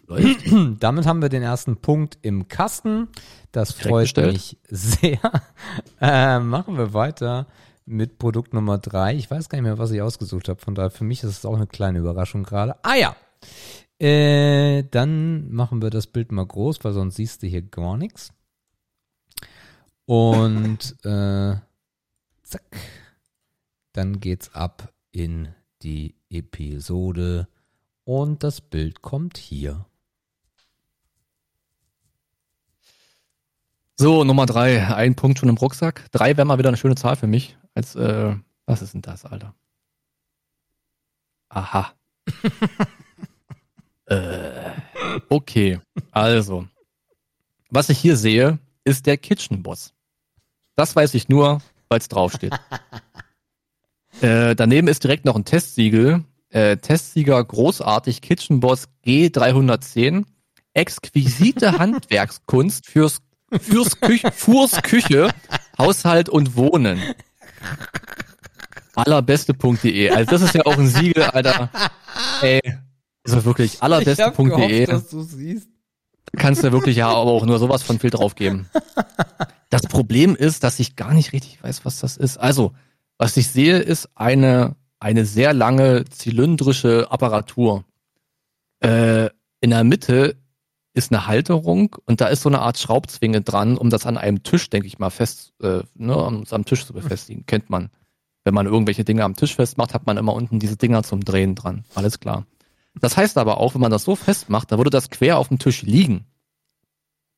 Läuft. 0.06 0.44
Damit 0.80 1.06
haben 1.06 1.22
wir 1.22 1.28
den 1.28 1.42
ersten 1.42 1.76
Punkt 1.76 2.18
im 2.22 2.48
Kasten. 2.48 3.08
Das 3.52 3.76
Direkt 3.76 4.16
freut 4.16 4.32
mich 4.32 4.58
sehr. 4.68 5.18
Äh, 6.00 6.38
machen 6.38 6.76
wir 6.76 6.92
weiter 6.92 7.46
mit 7.86 8.18
Produkt 8.18 8.52
Nummer 8.52 8.78
drei. 8.78 9.14
Ich 9.14 9.30
weiß 9.30 9.48
gar 9.48 9.58
nicht 9.58 9.64
mehr, 9.64 9.78
was 9.78 9.90
ich 9.90 10.02
ausgesucht 10.02 10.48
habe. 10.48 10.60
Von 10.60 10.74
daher, 10.74 10.90
für 10.90 11.04
mich 11.04 11.22
ist 11.22 11.30
es 11.30 11.46
auch 11.46 11.56
eine 11.56 11.66
kleine 11.66 11.98
Überraschung 11.98 12.42
gerade. 12.42 12.76
Ah 12.82 12.94
ja. 12.94 13.16
Äh, 13.98 14.84
dann 14.90 15.50
machen 15.50 15.80
wir 15.80 15.90
das 15.90 16.06
Bild 16.06 16.32
mal 16.32 16.46
groß, 16.46 16.82
weil 16.82 16.92
sonst 16.92 17.16
siehst 17.16 17.42
du 17.42 17.46
hier 17.46 17.62
gar 17.62 17.96
nichts. 17.96 18.32
Und 20.06 20.96
äh, 21.04 21.56
zack. 22.42 22.62
Dann 23.92 24.20
geht's 24.20 24.54
ab 24.54 24.92
in 25.12 25.48
die 25.82 26.16
Episode. 26.28 27.48
Und 28.04 28.42
das 28.42 28.60
Bild 28.60 29.00
kommt 29.00 29.38
hier. 29.38 29.86
So, 33.96 34.24
Nummer 34.24 34.46
drei. 34.46 34.86
Ein 34.86 35.14
Punkt 35.14 35.38
schon 35.38 35.48
im 35.48 35.56
Rucksack. 35.56 36.10
Drei 36.10 36.36
wäre 36.36 36.44
mal 36.44 36.58
wieder 36.58 36.68
eine 36.68 36.76
schöne 36.76 36.96
Zahl 36.96 37.16
für 37.16 37.28
mich. 37.28 37.56
Als, 37.74 37.94
äh, 37.94 38.34
was 38.66 38.82
ist 38.82 38.94
denn 38.94 39.02
das, 39.02 39.24
Alter? 39.24 39.54
Aha. 41.48 41.92
äh, 44.06 44.70
okay, 45.28 45.80
also. 46.10 46.66
Was 47.70 47.88
ich 47.88 47.98
hier 47.98 48.16
sehe, 48.16 48.58
ist 48.82 49.06
der 49.06 49.16
Kitchen 49.16 49.62
Boss. 49.62 49.94
Das 50.74 50.96
weiß 50.96 51.14
ich 51.14 51.28
nur, 51.28 51.62
weil 51.88 52.00
es 52.00 52.08
draufsteht. 52.08 52.54
äh, 54.20 54.56
daneben 54.56 54.88
ist 54.88 55.04
direkt 55.04 55.24
noch 55.24 55.36
ein 55.36 55.44
Testsiegel. 55.44 56.24
Äh, 56.48 56.78
Testsieger 56.78 57.42
großartig 57.44 58.22
Kitchen 58.22 58.58
Boss 58.58 58.88
G310. 59.06 60.24
Exquisite 60.72 61.72
Handwerkskunst 61.78 62.86
fürs 62.86 63.22
fürs 63.60 64.00
Küche, 64.00 64.30
fürs 64.32 64.82
Küche, 64.82 65.28
Haushalt 65.78 66.28
und 66.28 66.56
Wohnen. 66.56 67.00
Allerbeste.de. 68.94 70.10
Also 70.10 70.30
das 70.30 70.42
ist 70.42 70.54
ja 70.54 70.66
auch 70.66 70.78
ein 70.78 70.86
Siegel, 70.88 71.24
Alter. 71.24 71.70
Ey, 72.42 72.60
also 73.24 73.44
wirklich 73.44 73.82
allerbeste.de. 73.82 74.86
Kannst 76.36 76.64
du 76.64 76.72
wirklich 76.72 76.96
ja 76.96 77.08
aber 77.08 77.30
auch 77.30 77.46
nur 77.46 77.58
sowas 77.58 77.82
von 77.82 77.98
viel 77.98 78.10
draufgeben. 78.10 78.68
Das 79.70 79.82
Problem 79.82 80.36
ist, 80.36 80.64
dass 80.64 80.80
ich 80.80 80.96
gar 80.96 81.14
nicht 81.14 81.32
richtig 81.32 81.62
weiß, 81.62 81.84
was 81.84 82.00
das 82.00 82.16
ist. 82.16 82.38
Also, 82.38 82.72
was 83.18 83.36
ich 83.36 83.48
sehe, 83.48 83.78
ist 83.78 84.08
eine, 84.14 84.76
eine 85.00 85.24
sehr 85.24 85.52
lange 85.52 86.04
zylindrische 86.04 87.10
Apparatur. 87.10 87.84
Äh, 88.80 89.30
in 89.60 89.70
der 89.70 89.84
Mitte 89.84 90.36
ist 90.94 91.12
eine 91.12 91.26
Halterung 91.26 91.96
und 92.06 92.20
da 92.20 92.26
ist 92.28 92.42
so 92.42 92.48
eine 92.48 92.60
Art 92.60 92.78
Schraubzwinge 92.78 93.40
dran, 93.40 93.76
um 93.76 93.90
das 93.90 94.06
an 94.06 94.16
einem 94.16 94.44
Tisch, 94.44 94.70
denke 94.70 94.86
ich 94.86 95.00
mal, 95.00 95.10
fest, 95.10 95.52
äh, 95.60 95.80
ne, 95.94 96.16
um 96.16 96.42
es 96.42 96.52
am 96.52 96.64
Tisch 96.64 96.86
zu 96.86 96.92
befestigen. 96.92 97.44
Kennt 97.46 97.68
man. 97.68 97.90
Wenn 98.44 98.54
man 98.54 98.66
irgendwelche 98.66 99.04
Dinge 99.04 99.24
am 99.24 99.34
Tisch 99.34 99.56
festmacht, 99.56 99.92
hat 99.92 100.06
man 100.06 100.16
immer 100.16 100.34
unten 100.34 100.60
diese 100.60 100.76
Dinger 100.76 101.02
zum 101.02 101.24
Drehen 101.24 101.56
dran. 101.56 101.84
Alles 101.94 102.20
klar. 102.20 102.46
Das 103.00 103.16
heißt 103.16 103.38
aber 103.38 103.58
auch, 103.58 103.74
wenn 103.74 103.80
man 103.80 103.90
das 103.90 104.04
so 104.04 104.14
festmacht, 104.14 104.70
dann 104.70 104.78
würde 104.78 104.90
das 104.90 105.10
quer 105.10 105.38
auf 105.38 105.48
dem 105.48 105.58
Tisch 105.58 105.82
liegen. 105.82 106.26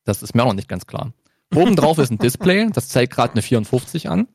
Das 0.04 0.22
ist 0.22 0.34
mir 0.34 0.42
auch 0.42 0.48
noch 0.48 0.54
nicht 0.54 0.68
ganz 0.68 0.86
klar. 0.86 1.12
Oben 1.54 1.76
drauf 1.76 1.98
ist 1.98 2.10
ein 2.10 2.18
Display, 2.18 2.68
das 2.70 2.88
zeigt 2.88 3.14
gerade 3.14 3.32
eine 3.32 3.42
54 3.42 4.10
an. 4.10 4.28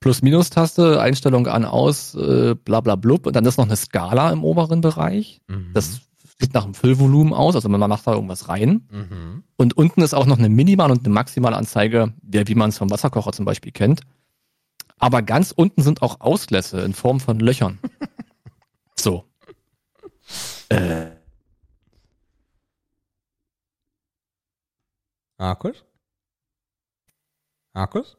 Plus-Minus-Taste, 0.00 1.00
Einstellung 1.00 1.46
an, 1.46 1.64
aus, 1.64 2.14
äh, 2.14 2.54
bla 2.54 2.80
bla 2.80 2.96
blub. 2.96 3.26
Und 3.26 3.36
dann 3.36 3.44
ist 3.44 3.58
noch 3.58 3.66
eine 3.66 3.76
Skala 3.76 4.32
im 4.32 4.44
oberen 4.44 4.80
Bereich. 4.80 5.40
Mhm. 5.46 5.70
Das 5.74 6.00
sieht 6.40 6.54
nach 6.54 6.64
einem 6.64 6.74
Füllvolumen 6.74 7.34
aus, 7.34 7.54
also 7.54 7.68
man 7.68 7.80
macht 7.88 8.06
da 8.06 8.14
irgendwas 8.14 8.48
rein. 8.48 8.88
Mhm. 8.90 9.44
Und 9.56 9.76
unten 9.76 10.00
ist 10.02 10.14
auch 10.14 10.26
noch 10.26 10.38
eine 10.38 10.48
Minimal- 10.48 10.90
und 10.90 11.04
eine 11.04 11.12
Maximalanzeige, 11.14 12.14
der, 12.22 12.48
wie 12.48 12.54
man 12.54 12.70
es 12.70 12.78
vom 12.78 12.90
Wasserkocher 12.90 13.32
zum 13.32 13.44
Beispiel 13.44 13.72
kennt. 13.72 14.00
Aber 14.98 15.22
ganz 15.22 15.52
unten 15.52 15.82
sind 15.82 16.02
auch 16.02 16.20
Auslässe 16.20 16.80
in 16.80 16.94
Form 16.94 17.20
von 17.20 17.38
Löchern. 17.40 17.78
so. 18.98 19.24
Äh, 20.70 21.10
Markus? 25.38 25.84
Markus? 27.72 28.16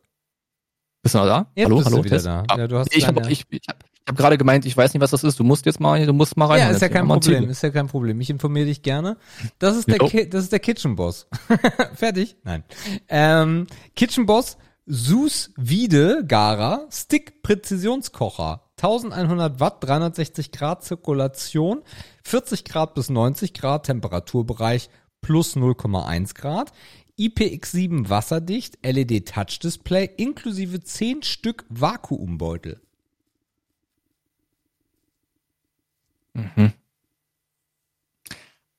bist 1.03 1.15
du 1.15 1.19
noch 1.19 1.25
da? 1.25 1.51
Jetzt 1.55 1.65
hallo, 1.65 1.75
bist 1.77 1.85
hallo, 1.87 1.97
du 1.97 2.03
wieder 2.03 2.15
Test? 2.15 2.25
da. 2.27 2.43
Ah, 2.47 2.57
Ja, 2.57 2.67
du 2.67 2.77
hast 2.77 2.95
ich 2.95 3.07
habe 3.07 3.31
ich, 3.31 3.45
ich 3.49 3.61
hab, 3.67 3.83
ich 4.11 4.17
hab 4.17 4.17
gerade 4.17 4.37
gemeint, 4.37 4.65
ich 4.65 4.75
weiß 4.75 4.93
nicht, 4.93 5.01
was 5.01 5.11
das 5.11 5.23
ist. 5.23 5.39
Du 5.39 5.45
musst 5.45 5.65
jetzt 5.65 5.79
mal, 5.79 6.05
du 6.05 6.11
musst 6.11 6.35
mal 6.35 6.47
rein. 6.47 6.59
Ja, 6.59 6.69
ist 6.69 6.81
ja 6.81 6.89
kein 6.89 7.07
Problem, 7.07 7.49
ist 7.49 7.63
ja 7.63 7.69
kein 7.69 7.87
Problem. 7.87 8.19
Ich 8.19 8.29
informiere 8.29 8.65
dich 8.65 8.81
gerne. 8.81 9.15
Das 9.57 9.77
ist 9.77 9.87
der. 9.87 9.99
Ki 9.99 10.29
das 10.29 10.43
ist 10.43 10.51
der 10.51 10.59
Kitchen 10.59 10.97
Boss. 10.97 11.27
Fertig? 11.93 12.35
Nein. 12.43 12.63
Ähm, 13.07 13.67
Kitchen 13.95 14.25
Boss 14.25 14.57
Sus 14.85 15.51
Vide 15.55 16.25
Gara 16.27 16.87
Stick 16.91 17.41
Präzisionskocher. 17.41 18.63
1100 18.75 19.59
Watt, 19.59 19.83
360 19.83 20.51
Grad 20.51 20.83
Zirkulation, 20.83 21.83
40 22.23 22.65
Grad 22.65 22.95
bis 22.95 23.09
90 23.09 23.53
Grad 23.53 23.85
Temperaturbereich 23.85 24.89
plus 25.21 25.55
0,1 25.55 26.35
Grad. 26.35 26.73
IPX7 27.17 28.09
wasserdicht, 28.09 28.79
LED 28.83 29.29
Touch 29.29 29.59
Display 29.59 30.09
inklusive 30.17 30.81
10 30.81 31.23
Stück 31.23 31.65
Vakuumbeutel. 31.69 32.81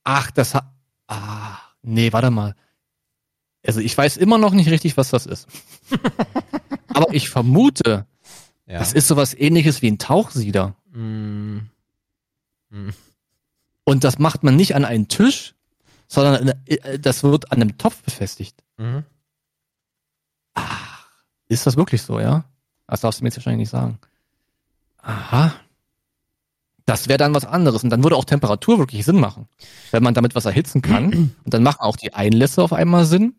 Ach, 0.05 0.31
das 0.31 0.55
hat. 0.55 0.67
Ah, 1.07 1.59
nee, 1.83 2.13
warte 2.13 2.31
mal. 2.31 2.55
Also 3.65 3.81
ich 3.81 3.97
weiß 3.97 4.17
immer 4.17 4.39
noch 4.39 4.53
nicht 4.53 4.71
richtig, 4.71 4.97
was 4.97 5.11
das 5.11 5.27
ist. 5.27 5.47
Aber 6.89 7.13
ich 7.15 7.29
vermute, 7.31 8.07
Ja. 8.67 8.79
das 8.79 8.93
ist 8.93 9.07
sowas 9.09 9.35
ähnliches 9.35 9.83
wie 9.83 9.91
ein 9.91 9.99
Tauchsieder. 9.99 10.75
Mm. 10.91 11.59
Und 13.85 14.05
das 14.05 14.19
macht 14.19 14.43
man 14.43 14.57
nicht 14.57 14.75
an 14.75 14.85
einen 14.85 15.09
Tisch, 15.09 15.55
sondern 16.09 16.49
äh, 16.67 16.99
das 16.99 17.23
wird 17.23 17.53
an 17.53 17.61
einem 17.61 17.79
Topf 17.79 18.03
befestigt. 18.03 18.63
Mhm. 18.79 19.05
Ist 21.49 21.67
das 21.67 21.77
wirklich 21.77 22.03
so, 22.03 22.19
ja? 22.19 22.45
Das 22.87 23.03
darfst 23.03 23.21
du 23.21 23.25
mir 23.25 23.29
jetzt 23.29 23.37
wahrscheinlich 23.37 23.61
nicht 23.69 23.71
sagen. 23.71 23.99
Aha. 24.99 25.55
Das 26.87 27.09
wäre 27.09 27.19
dann 27.19 27.35
was 27.35 27.45
anderes. 27.45 27.85
Und 27.85 27.91
dann 27.91 28.03
würde 28.03 28.17
auch 28.17 28.25
Temperatur 28.25 28.79
wirklich 28.79 29.05
Sinn 29.05 29.21
machen. 29.21 29.49
Wenn 29.91 30.03
man 30.03 30.15
damit 30.15 30.35
was 30.35 30.45
erhitzen 30.45 30.83
kann. 30.83 31.13
Und 31.45 31.55
dann 31.55 31.63
machen 31.63 31.81
auch 31.81 31.97
die 31.97 32.13
Einlässe 32.13 32.63
auf 32.63 32.73
einmal 32.73 33.05
Sinn. 33.05 33.35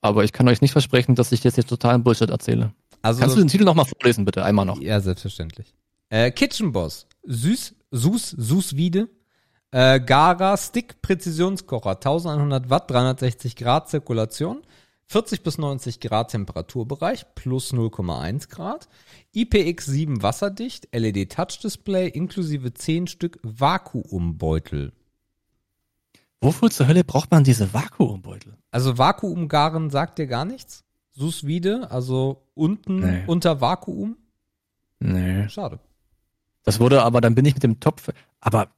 Aber 0.00 0.24
ich 0.24 0.32
kann 0.32 0.48
euch 0.48 0.60
nicht 0.60 0.72
versprechen, 0.72 1.14
dass 1.14 1.32
ich 1.32 1.44
jetzt 1.44 1.56
hier 1.56 1.66
totalen 1.66 2.02
Bullshit 2.02 2.30
erzähle. 2.30 2.72
Also, 3.02 3.20
Kannst 3.20 3.36
du 3.36 3.40
den 3.40 3.48
Titel 3.48 3.64
nochmal 3.64 3.86
vorlesen, 3.86 4.24
bitte? 4.24 4.44
Einmal 4.44 4.64
noch. 4.64 4.80
Ja, 4.80 5.00
selbstverständlich. 5.00 5.74
Äh, 6.08 6.30
Kitchen 6.30 6.72
Boss. 6.72 7.06
Süß, 7.24 7.74
Sus, 7.90 8.30
Susvide. 8.30 9.08
Äh, 9.70 10.00
Gara 10.00 10.56
Stick 10.56 11.02
Präzisionskocher. 11.02 11.90
1100 11.90 12.70
Watt, 12.70 12.90
360 12.90 13.56
Grad 13.56 13.88
Zirkulation. 13.88 14.62
40 15.10 15.42
bis 15.42 15.56
90 15.56 16.00
Grad 16.00 16.30
Temperaturbereich 16.32 17.24
plus 17.34 17.72
0,1 17.72 18.48
Grad. 18.50 18.88
IPX7 19.34 20.22
wasserdicht, 20.22 20.88
LED 20.94 21.32
Touch 21.32 21.60
Display 21.62 22.08
inklusive 22.08 22.74
10 22.74 23.06
Stück 23.06 23.38
Vakuumbeutel. 23.42 24.92
Wofür 26.40 26.70
zur 26.70 26.86
Hölle 26.88 27.04
braucht 27.04 27.30
man 27.30 27.42
diese 27.42 27.72
Vakuumbeutel? 27.72 28.56
Also 28.70 28.98
Vakuumgaren 28.98 29.90
sagt 29.90 30.18
dir 30.18 30.26
gar 30.26 30.44
nichts? 30.44 30.84
Sous 31.12 31.44
vide, 31.46 31.90
also 31.90 32.46
unten 32.54 33.00
Nee. 33.00 33.24
unter 33.26 33.60
Vakuum? 33.60 34.16
Nee. 35.00 35.48
Schade. 35.48 35.80
Das 36.64 36.80
wurde 36.80 37.02
aber, 37.02 37.20
dann 37.20 37.34
bin 37.34 37.44
ich 37.46 37.54
mit 37.54 37.62
dem 37.62 37.80
Topf. 37.80 38.10
Aber 38.40 38.68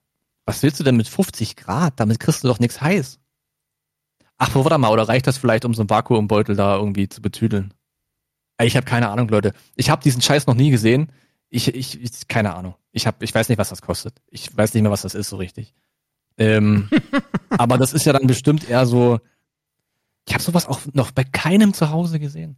was 0.47 0.63
willst 0.63 0.79
du 0.81 0.85
denn 0.85 0.97
mit 0.97 1.09
50 1.09 1.57
Grad? 1.57 1.99
Damit 1.99 2.21
kriegst 2.21 2.45
du 2.45 2.49
doch 2.49 2.61
nichts 2.61 2.81
heiß. 2.81 3.20
Ach, 4.43 4.55
warte 4.55 4.79
mal, 4.79 4.91
oder 4.91 5.07
reicht 5.07 5.27
das 5.27 5.37
vielleicht, 5.37 5.67
um 5.67 5.75
so 5.75 5.83
einen 5.83 5.91
Vakuumbeutel 5.91 6.57
da 6.57 6.75
irgendwie 6.75 7.11
zu 7.11 7.21
betüdeln? 7.21 7.75
Ich 8.63 8.75
habe 8.75 8.87
keine 8.87 9.11
Ahnung, 9.11 9.29
Leute. 9.29 9.53
Ich 9.77 9.91
habe 9.91 10.03
diesen 10.03 10.23
Scheiß 10.23 10.47
noch 10.47 10.55
nie 10.55 10.71
gesehen. 10.71 11.13
Ich, 11.51 11.69
ich, 11.75 12.01
ich 12.01 12.27
keine 12.27 12.55
Ahnung. 12.55 12.75
Ich 12.91 13.07
hab, 13.07 13.23
ich 13.23 13.35
weiß 13.35 13.51
nicht, 13.51 13.59
was 13.59 13.69
das 13.69 13.83
kostet. 13.83 14.23
Ich 14.31 14.57
weiß 14.57 14.73
nicht 14.73 14.83
mehr, 14.83 14.91
was 14.91 15.03
das 15.03 15.15
ist 15.15 15.29
so 15.29 15.37
richtig. 15.37 15.75
Ähm, 16.39 16.89
aber 17.51 17.77
das 17.77 17.93
ist 17.93 18.07
ja 18.07 18.15
dann 18.15 18.27
bestimmt 18.27 18.67
eher 18.67 18.87
so. 18.87 19.21
Ich 20.27 20.33
habe 20.33 20.43
sowas 20.43 20.67
auch 20.67 20.81
noch 20.95 21.11
bei 21.11 21.25
keinem 21.25 21.75
zu 21.75 21.91
Hause 21.91 22.19
gesehen. 22.19 22.57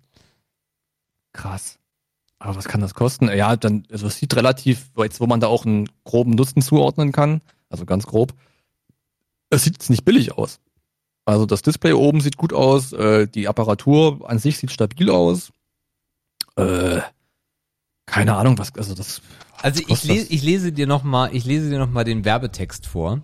Krass. 1.32 1.80
Aber 2.38 2.54
was 2.54 2.68
kann 2.68 2.80
das 2.80 2.94
kosten? 2.94 3.28
Ja, 3.28 3.56
dann, 3.56 3.88
also 3.90 4.06
es 4.06 4.18
sieht 4.18 4.36
relativ, 4.36 4.92
jetzt 4.98 5.18
wo 5.18 5.26
man 5.26 5.40
da 5.40 5.48
auch 5.48 5.66
einen 5.66 5.88
groben 6.04 6.32
Nutzen 6.32 6.62
zuordnen 6.62 7.10
kann, 7.10 7.40
also 7.70 7.86
ganz 7.86 8.06
grob, 8.06 8.34
es 9.50 9.64
sieht 9.64 9.74
jetzt 9.74 9.90
nicht 9.90 10.04
billig 10.04 10.32
aus. 10.32 10.60
Also 11.24 11.46
das 11.46 11.62
Display 11.62 11.92
oben 11.92 12.20
sieht 12.20 12.36
gut 12.36 12.52
aus, 12.52 12.92
äh, 12.92 13.28
die 13.28 13.46
Apparatur 13.48 14.28
an 14.28 14.38
sich 14.38 14.58
sieht 14.58 14.72
stabil 14.72 15.10
aus. 15.10 15.52
Äh, 16.56 17.00
keine 18.06 18.34
Ahnung, 18.34 18.58
was, 18.58 18.74
also 18.76 18.94
das. 18.94 19.22
Also 19.62 19.80
ich, 19.80 19.86
kostet 19.86 20.10
les, 20.10 20.22
das? 20.22 20.30
ich 20.30 20.42
lese 20.42 20.72
dir 20.72 20.86
noch 20.86 21.04
mal, 21.04 21.34
ich 21.34 21.44
lese 21.44 21.70
dir 21.70 21.78
noch 21.78 21.90
mal 21.90 22.04
den 22.04 22.24
Werbetext 22.24 22.86
vor. 22.86 23.20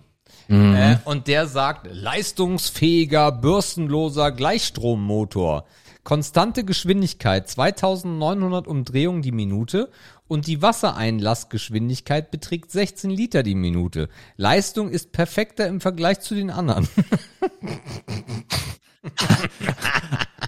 Mhm. 0.47 0.75
Äh, 0.75 0.97
und 1.03 1.27
der 1.27 1.47
sagt, 1.47 1.87
leistungsfähiger, 1.91 3.31
bürstenloser 3.31 4.31
Gleichstrommotor. 4.31 5.65
Konstante 6.03 6.63
Geschwindigkeit 6.63 7.47
2900 7.47 8.67
Umdrehungen 8.67 9.21
die 9.21 9.31
Minute 9.33 9.91
und 10.29 10.47
die 10.47 10.61
Wassereinlassgeschwindigkeit 10.61 12.31
beträgt 12.31 12.71
16 12.71 13.09
Liter 13.09 13.43
die 13.43 13.55
Minute. 13.55 14.07
Leistung 14.37 14.89
ist 14.89 15.11
perfekter 15.11 15.67
im 15.67 15.81
Vergleich 15.81 16.21
zu 16.21 16.35
den 16.35 16.51
anderen. 16.51 16.87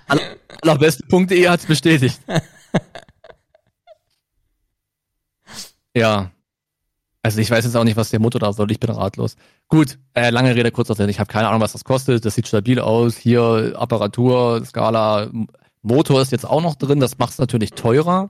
Aller, 0.08 0.36
allerbeste.de 0.62 1.50
hat's 1.50 1.66
bestätigt. 1.66 2.22
ja. 5.96 6.32
Also 7.24 7.40
ich 7.40 7.52
weiß 7.52 7.66
jetzt 7.66 7.76
auch 7.76 7.84
nicht, 7.84 7.98
was 7.98 8.10
der 8.10 8.20
Motor 8.20 8.40
da 8.40 8.54
soll. 8.54 8.72
Ich 8.72 8.80
bin 8.80 8.90
ratlos. 8.90 9.36
Gut, 9.68 10.00
äh, 10.14 10.30
lange 10.32 10.56
Rede, 10.56 10.72
kurzer 10.72 10.96
Sinn. 10.96 11.10
Ich 11.10 11.20
habe 11.20 11.32
keine 11.32 11.48
Ahnung, 11.48 11.62
was 11.62 11.74
das 11.74 11.84
kostet. 11.84 12.26
Das 12.26 12.36
sieht 12.36 12.48
stabil 12.48 12.80
aus. 12.80 13.18
Hier 13.18 13.74
Apparatur, 13.78 14.64
Skala, 14.66 15.30
Motor 15.82 16.22
ist 16.22 16.32
jetzt 16.32 16.46
auch 16.46 16.62
noch 16.62 16.76
drin. 16.76 17.00
Das 17.00 17.18
macht 17.18 17.34
es 17.34 17.38
natürlich 17.40 17.72
teurer, 17.72 18.30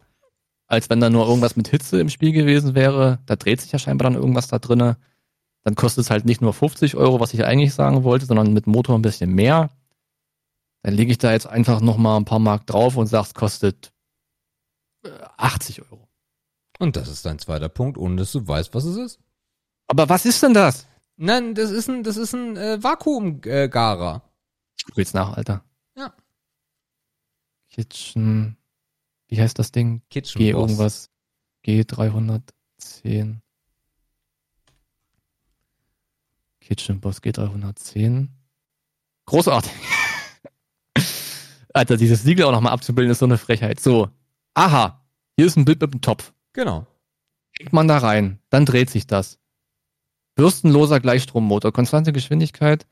als 0.71 0.89
wenn 0.89 1.01
da 1.01 1.09
nur 1.09 1.27
irgendwas 1.27 1.57
mit 1.57 1.67
Hitze 1.67 1.99
im 1.99 2.09
Spiel 2.09 2.31
gewesen 2.31 2.75
wäre. 2.75 3.19
Da 3.25 3.35
dreht 3.35 3.59
sich 3.59 3.73
ja 3.73 3.79
scheinbar 3.79 4.09
dann 4.09 4.19
irgendwas 4.19 4.47
da 4.47 4.57
drinne. 4.57 4.95
Dann 5.63 5.75
kostet 5.75 6.05
es 6.05 6.09
halt 6.09 6.23
nicht 6.23 6.41
nur 6.41 6.53
50 6.53 6.95
Euro, 6.95 7.19
was 7.19 7.33
ich 7.33 7.43
eigentlich 7.43 7.73
sagen 7.73 8.05
wollte, 8.05 8.25
sondern 8.25 8.53
mit 8.53 8.67
Motor 8.67 8.97
ein 8.97 9.01
bisschen 9.01 9.33
mehr. 9.33 9.69
Dann 10.81 10.93
lege 10.93 11.11
ich 11.11 11.17
da 11.17 11.33
jetzt 11.33 11.45
einfach 11.45 11.81
noch 11.81 11.97
mal 11.97 12.15
ein 12.15 12.25
paar 12.25 12.39
Mark 12.39 12.67
drauf 12.67 12.95
und 12.95 13.07
sag, 13.07 13.25
es 13.25 13.33
kostet 13.33 13.91
äh, 15.03 15.09
80 15.37 15.81
Euro. 15.91 16.07
Und 16.79 16.95
das 16.95 17.09
ist 17.09 17.25
dein 17.25 17.37
zweiter 17.37 17.69
Punkt, 17.69 17.97
ohne 17.97 18.15
dass 18.15 18.31
du 18.31 18.47
weißt, 18.47 18.73
was 18.73 18.85
es 18.85 18.95
ist. 18.95 19.19
Aber 19.87 20.07
was 20.07 20.25
ist 20.25 20.41
denn 20.41 20.53
das? 20.53 20.87
Nein, 21.17 21.53
das 21.53 21.69
ist 21.69 21.89
ein, 21.89 22.03
das 22.03 22.15
ist 22.15 22.33
ein 22.33 22.55
äh, 22.55 22.81
Vakuumgarer. 22.81 24.21
Ich 24.77 24.85
gucke 24.85 25.01
jetzt 25.01 25.13
nach, 25.13 25.35
Alter. 25.35 25.65
Ja. 25.97 26.13
Kitchen. 27.69 28.55
Wie 29.31 29.41
heißt 29.41 29.57
das 29.57 29.71
Ding? 29.71 30.01
Kitchen 30.09 30.39
G 30.39 30.51
Boss. 30.51 30.61
irgendwas. 30.61 31.09
G310. 31.65 33.37
Kitchen 36.59 36.99
Boss 36.99 37.23
G310. 37.23 38.27
Großartig. 39.25 39.71
Alter, 41.73 41.95
dieses 41.95 42.23
Siegel 42.23 42.43
auch 42.45 42.51
nochmal 42.51 42.73
abzubilden, 42.73 43.11
ist 43.11 43.19
so 43.19 43.25
eine 43.25 43.37
Frechheit. 43.37 43.79
So. 43.79 44.09
Aha. 44.53 45.01
Hier 45.37 45.45
ist 45.45 45.55
ein 45.55 45.63
Bild 45.63 45.79
mit 45.79 45.93
einem 45.93 46.01
Topf. 46.01 46.33
Genau. 46.51 46.85
Klickt 47.55 47.71
man 47.71 47.87
da 47.87 47.99
rein, 47.99 48.39
dann 48.49 48.65
dreht 48.65 48.89
sich 48.89 49.07
das. 49.07 49.39
Bürstenloser 50.35 50.99
Gleichstrommotor, 50.99 51.71
konstante 51.71 52.11
Geschwindigkeit. 52.11 52.85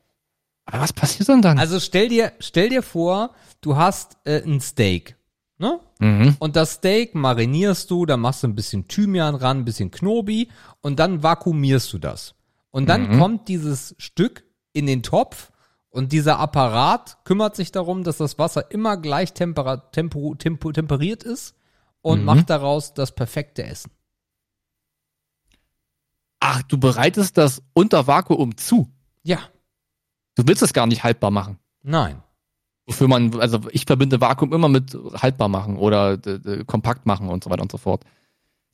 Aber 0.64 0.80
was 0.80 0.92
passiert 0.94 1.28
denn 1.28 1.42
dann? 1.42 1.58
Also 1.58 1.80
stell 1.80 2.08
dir, 2.08 2.32
stell 2.38 2.70
dir 2.70 2.82
vor, 2.82 3.34
du 3.60 3.76
hast 3.76 4.16
äh, 4.24 4.42
ein 4.42 4.60
Steak, 4.60 5.16
ne? 5.60 5.78
mhm. 6.00 6.36
Und 6.40 6.56
das 6.56 6.72
Steak 6.72 7.14
marinierst 7.14 7.88
du, 7.90 8.06
dann 8.06 8.18
machst 8.20 8.42
du 8.42 8.48
ein 8.48 8.54
bisschen 8.56 8.88
Thymian 8.88 9.34
ran, 9.36 9.58
ein 9.58 9.64
bisschen 9.64 9.90
Knobi 9.92 10.48
und 10.80 10.98
dann 10.98 11.22
vakuumierst 11.22 11.92
du 11.92 11.98
das. 11.98 12.34
Und 12.72 12.88
dann 12.88 13.10
Mhm. 13.10 13.18
kommt 13.18 13.48
dieses 13.48 13.94
Stück 13.98 14.44
in 14.72 14.86
den 14.86 15.02
Topf 15.04 15.52
und 15.90 16.12
dieser 16.12 16.38
Apparat 16.38 17.18
kümmert 17.24 17.54
sich 17.56 17.70
darum, 17.72 18.02
dass 18.04 18.16
das 18.18 18.38
Wasser 18.38 18.70
immer 18.70 18.96
gleich 18.96 19.32
tempera 19.34 19.76
tempo 19.76 20.34
tempo 20.36 20.72
temperiert 20.72 21.22
ist 21.22 21.54
und 22.00 22.20
Mhm. 22.20 22.24
macht 22.24 22.50
daraus 22.50 22.94
das 22.94 23.12
perfekte 23.14 23.62
Essen. 23.64 23.90
Ach, 26.40 26.62
du 26.62 26.78
bereitest 26.78 27.36
das 27.36 27.62
unter 27.74 28.06
Vakuum 28.06 28.56
zu. 28.56 28.88
Ja, 29.22 29.38
Du 30.36 30.46
willst 30.46 30.62
es 30.62 30.72
gar 30.72 30.86
nicht 30.86 31.04
haltbar 31.04 31.30
machen. 31.30 31.58
nein. 31.82 32.22
Wofür 32.90 33.08
man, 33.08 33.38
also 33.40 33.60
ich 33.70 33.84
verbinde 33.84 34.20
Vakuum 34.20 34.52
immer 34.52 34.68
mit 34.68 34.96
haltbar 35.14 35.48
machen 35.48 35.76
oder 35.76 36.16
d- 36.16 36.38
d- 36.40 36.64
kompakt 36.64 37.06
machen 37.06 37.28
und 37.28 37.44
so 37.44 37.50
weiter 37.50 37.62
und 37.62 37.70
so 37.70 37.78
fort. 37.78 38.04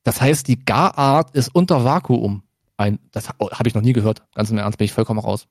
Das 0.04 0.20
heißt, 0.20 0.48
die 0.48 0.64
Garart 0.64 1.32
ist 1.36 1.54
unter 1.54 1.84
Vakuum. 1.84 2.42
Ein, 2.78 2.98
das 3.10 3.28
ha- 3.28 3.34
habe 3.38 3.68
ich 3.68 3.74
noch 3.74 3.82
nie 3.82 3.92
gehört. 3.92 4.22
Ganz 4.34 4.50
im 4.50 4.58
Ernst 4.58 4.78
bin 4.78 4.84
ich 4.86 4.92
vollkommen 4.92 5.20
raus. 5.20 5.48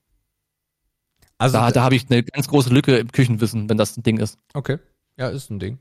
Also, 1.38 1.58
Da, 1.58 1.70
da 1.70 1.82
habe 1.82 1.94
ich 1.94 2.10
eine 2.10 2.22
ganz 2.22 2.48
große 2.48 2.70
Lücke 2.72 2.96
im 2.96 3.12
Küchenwissen, 3.12 3.68
wenn 3.68 3.76
das 3.76 3.96
ein 3.96 4.02
Ding 4.02 4.18
ist. 4.18 4.38
okay. 4.54 4.78
Ja, 5.18 5.28
ist 5.28 5.50
ein 5.50 5.58
Ding. 5.58 5.78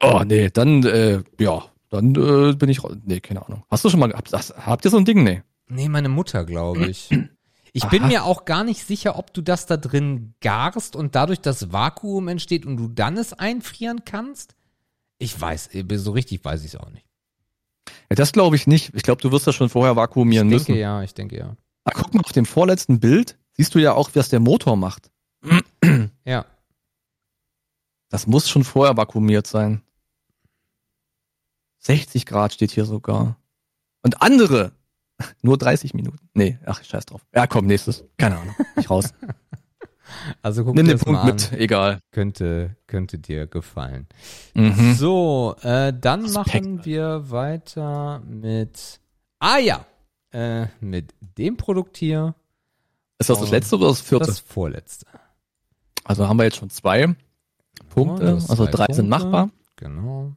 Oh, 0.00 0.22
nee, 0.26 0.50
dann, 0.50 0.84
äh, 0.84 1.22
ja, 1.38 1.64
dann 1.90 2.14
äh, 2.14 2.54
bin 2.54 2.68
ich 2.68 2.82
raus. 2.82 2.96
Nee, 3.04 3.20
keine 3.20 3.44
Ahnung. 3.46 3.64
Hast 3.70 3.84
du 3.84 3.90
schon 3.90 4.00
mal? 4.00 4.12
Das, 4.30 4.52
habt 4.56 4.84
ihr 4.84 4.90
so 4.90 4.96
ein 4.96 5.04
Ding? 5.04 5.22
Nee. 5.24 5.42
Nee, 5.68 5.88
meine 5.88 6.08
Mutter, 6.08 6.44
glaube 6.44 6.86
ich. 6.86 7.08
Ich 7.78 7.88
bin 7.90 8.02
Aha. 8.02 8.08
mir 8.08 8.24
auch 8.24 8.44
gar 8.44 8.64
nicht 8.64 8.84
sicher, 8.84 9.18
ob 9.18 9.32
du 9.32 9.40
das 9.40 9.66
da 9.66 9.76
drin 9.76 10.34
garst 10.40 10.96
und 10.96 11.14
dadurch 11.14 11.40
das 11.40 11.72
Vakuum 11.72 12.28
entsteht 12.28 12.66
und 12.66 12.76
du 12.76 12.88
dann 12.88 13.16
es 13.16 13.32
einfrieren 13.32 14.04
kannst. 14.04 14.56
Ich 15.18 15.40
weiß, 15.40 15.70
so 15.94 16.10
richtig 16.10 16.44
weiß 16.44 16.60
ich 16.64 16.74
es 16.74 16.76
auch 16.76 16.90
nicht. 16.90 17.06
Ja, 18.10 18.16
das 18.16 18.32
glaube 18.32 18.56
ich 18.56 18.66
nicht. 18.66 18.92
Ich 18.94 19.02
glaube, 19.02 19.22
du 19.22 19.30
wirst 19.30 19.46
das 19.46 19.54
schon 19.54 19.68
vorher 19.68 19.96
vakuumieren 19.96 20.48
ich 20.48 20.54
müssen. 20.54 20.66
denke 20.66 20.80
ja, 20.80 21.02
ich 21.02 21.14
denke 21.14 21.38
ja. 21.38 21.56
Ah, 21.84 21.92
guck 21.94 22.14
mal, 22.14 22.24
auf 22.24 22.32
dem 22.32 22.46
vorletzten 22.46 23.00
Bild 23.00 23.38
siehst 23.52 23.74
du 23.74 23.78
ja 23.78 23.92
auch, 23.92 24.10
was 24.14 24.28
der 24.28 24.40
Motor 24.40 24.76
macht. 24.76 25.10
Ja. 26.24 26.44
Das 28.08 28.26
muss 28.26 28.48
schon 28.48 28.64
vorher 28.64 28.96
vakuumiert 28.96 29.46
sein. 29.46 29.82
60 31.78 32.26
Grad 32.26 32.52
steht 32.52 32.72
hier 32.72 32.84
sogar. 32.84 33.36
Und 34.02 34.20
andere, 34.20 34.72
nur 35.42 35.58
30 35.58 35.94
Minuten. 35.94 36.18
Nee, 36.34 36.58
ach, 36.64 36.82
scheiß 36.82 37.06
drauf. 37.06 37.26
Ja, 37.34 37.46
komm, 37.46 37.66
nächstes. 37.66 38.04
Keine 38.16 38.38
Ahnung. 38.38 38.54
Ich 38.76 38.88
raus. 38.90 39.12
Also 40.40 40.64
guck 40.64 40.74
Nimm 40.74 40.86
den 40.88 40.98
Punkt 40.98 41.24
mit. 41.24 41.52
Egal. 41.52 42.00
Könnte, 42.12 42.76
könnte 42.86 43.18
dir 43.18 43.46
gefallen. 43.46 44.06
Mhm. 44.54 44.94
So, 44.94 45.54
äh, 45.60 45.92
dann 45.92 46.22
Respekt, 46.22 46.46
machen 46.46 46.84
wir 46.86 47.30
weiter 47.30 48.20
mit, 48.20 49.00
ah 49.38 49.58
ja, 49.58 49.84
äh, 50.30 50.66
mit 50.80 51.14
dem 51.20 51.58
Produkt 51.58 51.98
hier, 51.98 52.34
Ist 53.18 53.28
das 53.30 53.40
das 53.40 53.50
letzte 53.50 53.76
oder 53.76 53.88
das 53.88 54.00
vierte? 54.00 54.26
das 54.26 54.38
vorletzte. 54.38 55.06
also 56.04 56.26
haben 56.28 56.38
wir 56.38 56.44
jetzt 56.44 56.56
schon 56.56 56.70
zwei 56.70 57.14
Punkte. 57.90 58.24
Ist 58.24 58.50
also 58.50 58.64
drei 58.66 58.86
sind 58.92 59.10
Punkte. 59.10 59.26
machbar. 59.26 59.50
Genau. 59.76 60.32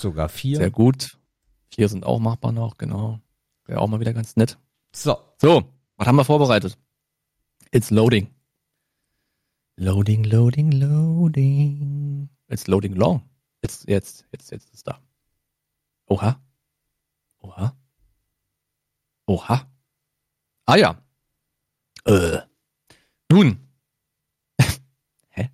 Sogar 0.00 0.28
vier. 0.28 0.56
Sehr 0.56 0.70
gut. 0.70 1.18
Vier 1.68 1.88
sind 1.88 2.04
auch 2.04 2.18
machbar 2.18 2.52
noch, 2.52 2.76
genau. 2.78 3.20
Wäre 3.66 3.80
auch 3.80 3.88
mal 3.88 4.00
wieder 4.00 4.12
ganz 4.12 4.36
nett. 4.36 4.58
So, 4.94 5.16
So, 5.40 5.64
was 5.96 6.06
haben 6.06 6.16
wir 6.16 6.24
vorbereitet? 6.24 6.78
It's 7.70 7.90
loading. 7.90 8.28
Loading, 9.76 10.24
loading, 10.24 10.70
loading. 10.72 12.28
It's 12.48 12.66
loading 12.66 12.94
long. 12.94 13.22
Jetzt, 13.62 13.88
jetzt, 13.88 14.26
jetzt, 14.32 14.50
jetzt 14.50 14.64
ist 14.66 14.74
es 14.74 14.82
da. 14.84 14.98
Oha. 16.06 16.40
Oha. 17.38 17.74
Oha. 19.26 19.66
Ah 20.66 20.76
ja. 20.76 21.00
Äh. 22.04 22.38
Nun. 23.30 23.58
Hä? 25.30 25.48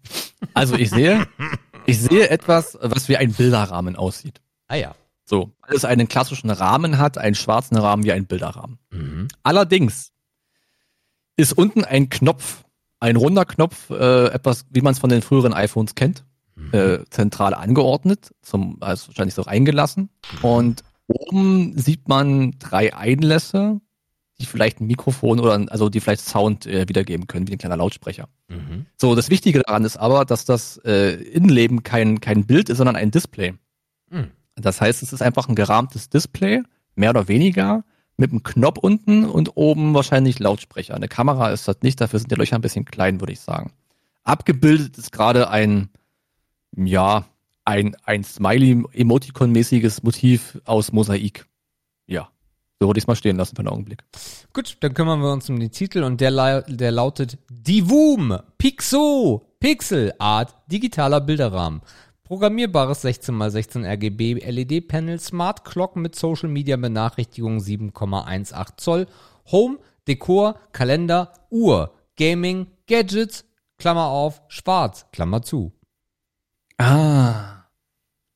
Also 0.54 0.74
ich 0.74 0.90
sehe, 0.90 1.28
ich 1.86 2.00
sehe 2.00 2.28
etwas, 2.30 2.76
was 2.80 3.08
wie 3.08 3.16
ein 3.16 3.32
Bilderrahmen 3.32 3.94
aussieht. 3.96 4.40
ah 4.66 4.74
ja. 4.74 4.94
So, 5.28 5.52
weil 5.60 5.76
es 5.76 5.84
einen 5.84 6.08
klassischen 6.08 6.48
Rahmen 6.48 6.96
hat, 6.96 7.18
einen 7.18 7.34
schwarzen 7.34 7.76
Rahmen 7.76 8.02
wie 8.02 8.12
ein 8.12 8.24
Bilderrahmen. 8.24 8.78
Mhm. 8.90 9.28
Allerdings 9.42 10.10
ist 11.36 11.52
unten 11.52 11.84
ein 11.84 12.08
Knopf, 12.08 12.64
ein 12.98 13.16
runder 13.16 13.44
Knopf, 13.44 13.90
äh, 13.90 14.28
etwas, 14.28 14.64
wie 14.70 14.80
man 14.80 14.92
es 14.92 14.98
von 14.98 15.10
den 15.10 15.20
früheren 15.20 15.52
iPhones 15.52 15.94
kennt, 15.94 16.24
äh, 16.72 17.00
zentral 17.10 17.52
angeordnet, 17.52 18.34
zum, 18.40 18.78
also 18.80 19.08
wahrscheinlich 19.08 19.34
so 19.34 19.42
reingelassen. 19.42 20.08
Und 20.40 20.82
oben 21.06 21.76
sieht 21.76 22.08
man 22.08 22.58
drei 22.58 22.96
Einlässe, 22.96 23.82
die 24.40 24.46
vielleicht 24.46 24.80
ein 24.80 24.86
Mikrofon 24.86 25.40
oder 25.40 25.62
also 25.70 25.90
die 25.90 26.00
vielleicht 26.00 26.22
Sound 26.22 26.64
äh, 26.64 26.88
wiedergeben 26.88 27.26
können, 27.26 27.48
wie 27.48 27.52
ein 27.52 27.58
kleiner 27.58 27.76
Lautsprecher. 27.76 28.30
Mhm. 28.48 28.86
So, 28.96 29.14
das 29.14 29.28
Wichtige 29.28 29.58
daran 29.58 29.84
ist 29.84 29.98
aber, 29.98 30.24
dass 30.24 30.46
das 30.46 30.78
äh, 30.86 31.16
Innenleben 31.16 31.82
kein, 31.82 32.20
kein 32.20 32.46
Bild 32.46 32.70
ist, 32.70 32.78
sondern 32.78 32.96
ein 32.96 33.10
Display. 33.10 33.52
Mhm. 34.10 34.30
Das 34.60 34.80
heißt, 34.80 35.02
es 35.02 35.12
ist 35.12 35.22
einfach 35.22 35.48
ein 35.48 35.54
gerahmtes 35.54 36.08
Display, 36.08 36.62
mehr 36.94 37.10
oder 37.10 37.28
weniger, 37.28 37.84
mit 38.16 38.32
einem 38.32 38.42
Knopf 38.42 38.78
unten 38.78 39.24
und 39.24 39.56
oben 39.56 39.94
wahrscheinlich 39.94 40.38
Lautsprecher. 40.38 40.94
Eine 40.94 41.08
Kamera 41.08 41.50
ist 41.50 41.68
das 41.68 41.78
nicht, 41.82 42.00
dafür 42.00 42.18
sind 42.18 42.30
die 42.30 42.34
Löcher 42.34 42.56
ein 42.56 42.62
bisschen 42.62 42.84
klein, 42.84 43.20
würde 43.20 43.32
ich 43.32 43.40
sagen. 43.40 43.72
Abgebildet 44.24 44.98
ist 44.98 45.12
gerade 45.12 45.48
ein, 45.50 45.88
ja, 46.76 47.26
ein, 47.64 47.96
ein 48.02 48.24
Smiley-Emoticon-mäßiges 48.24 50.02
Motiv 50.02 50.60
aus 50.64 50.92
Mosaik. 50.92 51.46
Ja. 52.06 52.28
So 52.80 52.86
würde 52.88 52.98
ich 52.98 53.04
es 53.04 53.08
mal 53.08 53.16
stehen 53.16 53.36
lassen 53.36 53.56
für 53.56 53.60
einen 53.60 53.68
Augenblick. 53.68 54.04
Gut, 54.52 54.76
dann 54.80 54.94
kümmern 54.94 55.20
wir 55.20 55.32
uns 55.32 55.50
um 55.50 55.58
den 55.58 55.70
Titel 55.70 56.02
und 56.02 56.20
der, 56.20 56.62
der 56.62 56.92
lautet 56.92 57.38
Divum 57.50 58.38
Pixo 58.56 59.48
Pixel 59.60 60.12
Art 60.18 60.54
digitaler 60.70 61.20
Bilderrahmen. 61.20 61.82
Programmierbares 62.28 63.06
16x16 63.06 63.86
RGB 63.86 64.34
LED-Panel, 64.44 65.18
Smart 65.18 65.64
Clock 65.64 65.96
mit 65.96 66.14
Social 66.14 66.50
Media 66.50 66.76
Benachrichtigung 66.76 67.56
7,18 67.56 68.76
Zoll, 68.76 69.06
Home, 69.50 69.78
Dekor, 70.06 70.60
Kalender, 70.72 71.32
Uhr, 71.48 71.94
Gaming, 72.18 72.66
Gadgets, 72.86 73.46
Klammer 73.78 74.08
auf, 74.08 74.42
schwarz, 74.48 75.06
Klammer 75.10 75.40
zu. 75.40 75.72
Ah. 76.76 77.64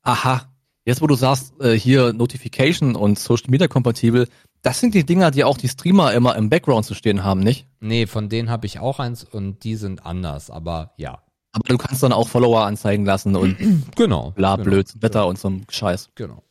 Aha. 0.00 0.50
Jetzt, 0.86 1.02
wo 1.02 1.06
du 1.06 1.14
sagst, 1.14 1.52
äh, 1.60 1.78
hier 1.78 2.14
Notification 2.14 2.96
und 2.96 3.18
Social 3.18 3.50
Media 3.50 3.68
kompatibel, 3.68 4.26
das 4.62 4.80
sind 4.80 4.94
die 4.94 5.04
Dinger, 5.04 5.30
die 5.30 5.44
auch 5.44 5.58
die 5.58 5.68
Streamer 5.68 6.14
immer 6.14 6.34
im 6.36 6.48
Background 6.48 6.86
zu 6.86 6.94
stehen 6.94 7.24
haben, 7.24 7.40
nicht? 7.40 7.66
Nee, 7.80 8.06
von 8.06 8.30
denen 8.30 8.48
habe 8.48 8.64
ich 8.64 8.78
auch 8.78 9.00
eins 9.00 9.22
und 9.22 9.64
die 9.64 9.76
sind 9.76 10.06
anders, 10.06 10.48
aber 10.48 10.94
ja. 10.96 11.20
Aber 11.52 11.68
du 11.68 11.76
kannst 11.78 12.02
dann 12.02 12.12
auch 12.12 12.28
Follower 12.28 12.64
anzeigen 12.64 13.04
lassen 13.04 13.36
und 13.36 13.56
Genau. 13.96 14.30
bla, 14.30 14.56
genau, 14.56 14.64
blöd, 14.70 15.02
Wetter 15.02 15.26
und 15.26 15.38
so 15.38 15.48
ein 15.50 15.66
Scheiß. 15.70 16.10
Genau. 16.14 16.42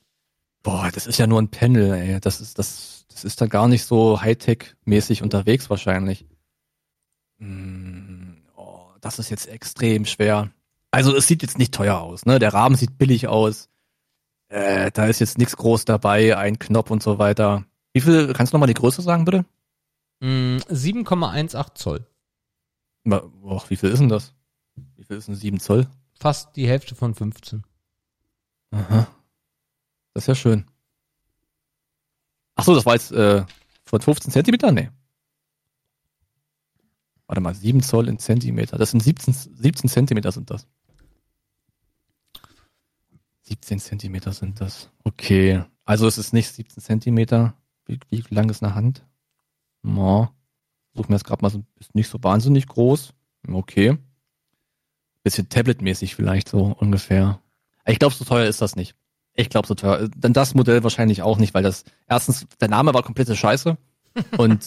Boah, 0.64 0.90
das 0.94 1.08
ist 1.08 1.18
ja 1.18 1.26
nur 1.28 1.42
ein 1.42 1.50
Panel, 1.50 1.92
ey. 1.94 2.20
Das 2.20 2.40
ist, 2.40 2.60
das, 2.60 3.06
das 3.10 3.24
ist 3.24 3.42
da 3.42 3.48
gar 3.48 3.68
nicht 3.68 3.84
so 3.84 4.22
Hightech-mäßig 4.22 5.24
unterwegs 5.24 5.70
wahrscheinlich. 5.72 6.26
Hm, 7.40 8.38
oh, 8.56 8.86
das 9.02 9.20
ist 9.20 9.30
jetzt 9.30 9.48
extrem 9.48 10.06
schwer. 10.06 10.52
Also 10.92 11.16
es 11.16 11.28
sieht 11.28 11.42
jetzt 11.42 11.58
nicht 11.58 11.74
teuer 11.74 12.00
aus, 12.00 12.26
ne? 12.26 12.38
Der 12.38 12.54
Rahmen 12.54 12.76
sieht 12.76 12.98
billig 12.98 13.28
aus. 13.28 13.70
Äh, 14.50 14.92
da 14.92 15.08
ist 15.08 15.20
jetzt 15.20 15.38
nichts 15.38 15.56
groß 15.58 15.86
dabei, 15.86 16.38
ein 16.38 16.60
Knopf 16.60 16.92
und 16.92 17.02
so 17.02 17.18
weiter. 17.18 17.64
Wie 17.94 18.02
viel, 18.02 18.34
kannst 18.34 18.52
du 18.54 18.58
nochmal 18.58 18.68
die 18.68 18.74
Größe 18.74 19.02
sagen, 19.02 19.26
bitte? 19.26 19.46
Mm, 20.20 20.58
7,18 20.70 21.74
Zoll. 21.76 22.06
Ma- 23.04 23.24
Och, 23.44 23.70
wie 23.70 23.78
viel 23.78 23.90
ist 23.90 24.00
denn 24.00 24.10
das? 24.10 24.34
Wie 24.96 25.04
viel 25.04 25.18
ist 25.18 25.28
denn 25.28 25.36
7 25.36 25.60
Zoll? 25.60 25.88
Fast 26.20 26.56
die 26.56 26.68
Hälfte 26.68 26.96
von 26.96 27.16
15. 27.16 27.64
Aha. 28.72 29.08
Das 30.14 30.24
ist 30.24 30.28
ja 30.28 30.36
schön. 30.36 30.66
Ach 32.56 32.64
so, 32.64 32.76
das 32.76 32.86
war 32.86 32.94
jetzt 32.94 33.12
äh, 33.12 33.46
von 33.86 34.02
15 34.02 34.32
Zentimeter? 34.32 34.72
Nee. 34.72 34.90
Warte 37.28 37.42
mal, 37.42 37.56
7 37.56 37.82
Zoll 37.82 38.08
in 38.08 38.20
Zentimeter. 38.20 38.78
Das 38.78 38.92
sind 38.92 39.02
17, 39.02 39.34
17 39.34 39.90
Zentimeter 39.90 40.32
sind 40.32 40.50
das. 40.50 40.68
17 43.44 43.80
Zentimeter 43.80 44.32
sind 44.32 44.62
das. 44.62 44.90
Okay. 45.04 45.64
Also 45.86 46.08
es 46.08 46.18
ist 46.18 46.34
nicht 46.34 46.50
17 46.54 46.84
Zentimeter. 46.84 47.56
Wie, 47.86 48.00
wie 48.10 48.24
lang 48.30 48.50
ist 48.50 48.64
eine 48.64 48.76
Hand? 48.76 49.06
No. 49.82 50.30
Suchen 50.94 51.10
wir 51.10 51.16
jetzt 51.16 51.26
gerade 51.26 51.42
mal 51.42 51.50
so, 51.50 51.64
ist 51.80 51.96
nicht 51.96 52.10
so 52.10 52.22
wahnsinnig 52.22 52.68
groß. 52.68 53.14
Okay. 53.48 53.98
Bisschen 55.24 55.50
Tablet-mäßig 55.50 56.16
vielleicht 56.16 56.50
so 56.50 56.76
ungefähr. 56.80 57.40
Ich 57.86 58.00
glaube, 58.00 58.16
so 58.16 58.26
teuer 58.26 58.48
ist 58.48 58.62
das 58.62 58.76
nicht. 58.76 58.96
Ich 59.34 59.50
glaube, 59.50 59.68
so 59.68 59.76
teuer. 59.76 60.10
Dann 60.18 60.34
das 60.34 60.54
Modell 60.54 60.84
wahrscheinlich 60.84 61.22
auch 61.22 61.38
nicht, 61.38 61.54
weil 61.54 61.64
das 61.64 61.84
erstens, 62.08 62.48
der 62.60 62.70
Name 62.70 62.94
war 62.94 63.04
komplette 63.04 63.36
Scheiße. 63.36 63.78
Und 64.38 64.66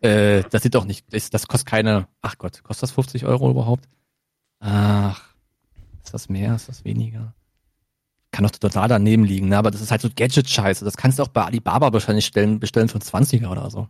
äh, 0.00 0.42
das 0.50 0.62
sieht 0.62 0.74
doch 0.74 0.84
nicht, 0.84 1.12
das, 1.12 1.30
das 1.30 1.46
kostet 1.46 1.68
keine, 1.68 2.08
ach 2.22 2.38
Gott, 2.38 2.62
kostet 2.62 2.84
das 2.84 2.92
50 2.92 3.26
Euro 3.26 3.50
überhaupt? 3.50 3.88
Ach, 4.60 5.34
ist 6.02 6.14
das 6.14 6.28
mehr, 6.28 6.54
ist 6.54 6.68
das 6.68 6.84
weniger? 6.84 7.34
Kann 8.30 8.44
doch 8.44 8.50
total 8.52 8.88
daneben 8.88 9.24
liegen, 9.24 9.48
ne? 9.48 9.58
aber 9.58 9.70
das 9.70 9.80
ist 9.80 9.90
halt 9.90 10.00
so 10.00 10.08
Gadget-Scheiße. 10.14 10.84
Das 10.84 10.96
kannst 10.96 11.18
du 11.18 11.24
auch 11.24 11.28
bei 11.28 11.44
Alibaba 11.44 11.92
wahrscheinlich 11.92 12.26
stellen, 12.26 12.60
bestellen 12.60 12.88
für 12.88 12.94
einen 12.94 13.26
20er 13.26 13.48
oder 13.48 13.70
so. 13.70 13.88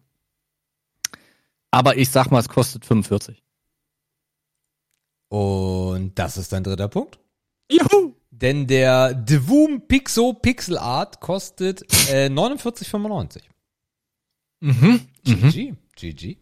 Aber 1.70 1.97
ich 1.97 2.10
sag 2.10 2.31
mal, 2.31 2.40
es 2.40 2.48
kostet 2.48 2.85
45. 2.85 3.44
Und 5.31 6.19
das 6.19 6.36
ist 6.36 6.52
dein 6.52 6.65
dritter 6.65 6.89
Punkt. 6.89 7.19
Juhu! 7.70 8.15
Denn 8.32 8.66
der 8.66 9.15
Devum 9.15 9.86
Pixo 9.86 10.32
Pixel 10.32 10.77
Art 10.77 11.20
kostet 11.20 11.82
äh, 12.11 12.27
49,95. 12.27 13.43
Mhm. 14.61 14.73
mhm. 14.73 15.01
GG. 15.24 15.74
GG. 15.94 16.36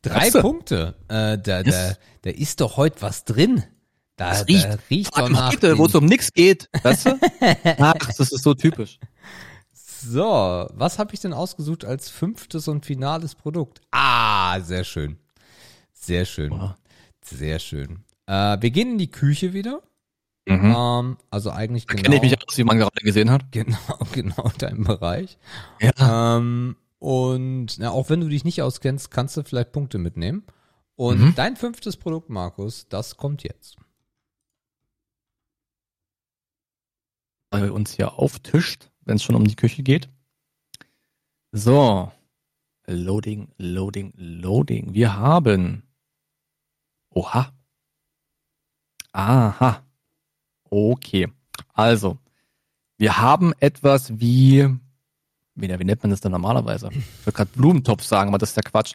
Drei 0.00 0.18
Klasse. 0.30 0.40
Punkte. 0.40 0.94
Äh, 1.08 1.38
da, 1.38 1.60
Yes. 1.60 1.64
da, 1.74 1.94
da 2.22 2.30
ist 2.30 2.60
doch 2.60 2.76
heute 2.78 3.02
was 3.02 3.24
drin. 3.24 3.62
Da, 4.16 4.30
Das 4.30 4.48
riecht. 4.48 4.64
da 4.64 4.78
riecht 4.90 5.18
doch 5.18 5.28
nach. 5.28 5.52
heute, 5.52 5.76
wo 5.78 5.86
es 5.86 5.94
um 5.94 6.06
nichts 6.06 6.32
geht, 6.32 6.68
weißt 6.82 7.06
du? 7.06 7.20
Ach, 7.78 7.94
das 7.94 8.18
ist 8.32 8.42
so 8.42 8.54
typisch. 8.54 8.98
So, 9.74 10.68
was 10.72 10.98
habe 10.98 11.14
ich 11.14 11.20
denn 11.20 11.32
ausgesucht 11.32 11.84
als 11.84 12.08
fünftes 12.08 12.66
und 12.66 12.84
finales 12.86 13.34
Produkt? 13.34 13.80
Ah, 13.90 14.58
sehr 14.60 14.84
schön. 14.84 15.18
Sehr 15.92 16.24
schön. 16.24 16.50
Boah. 16.50 16.76
Sehr 17.24 17.58
schön. 17.58 18.04
Äh, 18.26 18.58
wir 18.60 18.70
gehen 18.70 18.92
in 18.92 18.98
die 18.98 19.10
Küche 19.10 19.52
wieder. 19.52 19.82
Mhm. 20.46 20.74
Ähm, 20.76 21.16
also 21.30 21.50
eigentlich 21.50 21.86
genau, 21.86 22.02
kenne 22.02 22.16
ich 22.16 22.22
mich 22.22 22.36
aus, 22.46 22.56
wie 22.58 22.64
man 22.64 22.78
gerade 22.78 23.00
gesehen 23.02 23.30
hat. 23.30 23.52
genau, 23.52 23.76
genau 24.12 24.50
dein 24.58 24.82
Bereich. 24.84 25.38
Ja. 25.80 26.36
Ähm, 26.36 26.76
und 26.98 27.78
na, 27.78 27.90
auch 27.90 28.10
wenn 28.10 28.20
du 28.20 28.28
dich 28.28 28.44
nicht 28.44 28.62
auskennst, 28.62 29.10
kannst 29.10 29.36
du 29.36 29.42
vielleicht 29.44 29.72
Punkte 29.72 29.98
mitnehmen. 29.98 30.44
Und 30.94 31.20
Mhm. 31.20 31.34
dein 31.34 31.56
fünftes 31.56 31.96
Produkt, 31.96 32.28
Markus, 32.30 32.86
das 32.88 33.16
kommt 33.16 33.42
jetzt. 33.42 33.76
Bei 37.50 37.70
uns 37.70 37.92
hier 37.94 38.18
auftischt, 38.18 38.90
wenn 39.02 39.16
es 39.16 39.22
schon 39.22 39.34
um 39.34 39.44
die 39.46 39.56
Küche 39.56 39.82
geht. 39.82 40.08
So. 41.52 42.10
Loading, 42.86 43.48
loading, 43.58 44.12
loading. 44.16 44.94
Wir 44.94 45.16
haben. 45.16 45.82
Oha. 47.10 47.52
Aha. 49.12 49.82
Okay. 50.70 51.28
Also, 51.74 52.18
wir 52.96 53.18
haben 53.18 53.52
etwas 53.60 54.18
wie, 54.18 54.68
wie, 55.54 55.68
wie 55.78 55.84
nennt 55.84 56.02
man 56.02 56.10
das 56.10 56.20
denn 56.20 56.32
normalerweise? 56.32 56.88
Ich 56.92 57.26
würde 57.26 57.36
gerade 57.36 57.50
Blumentopf 57.54 58.04
sagen, 58.04 58.28
aber 58.28 58.38
das 58.38 58.50
ist 58.50 58.56
ja 58.56 58.62
Quatsch. 58.62 58.94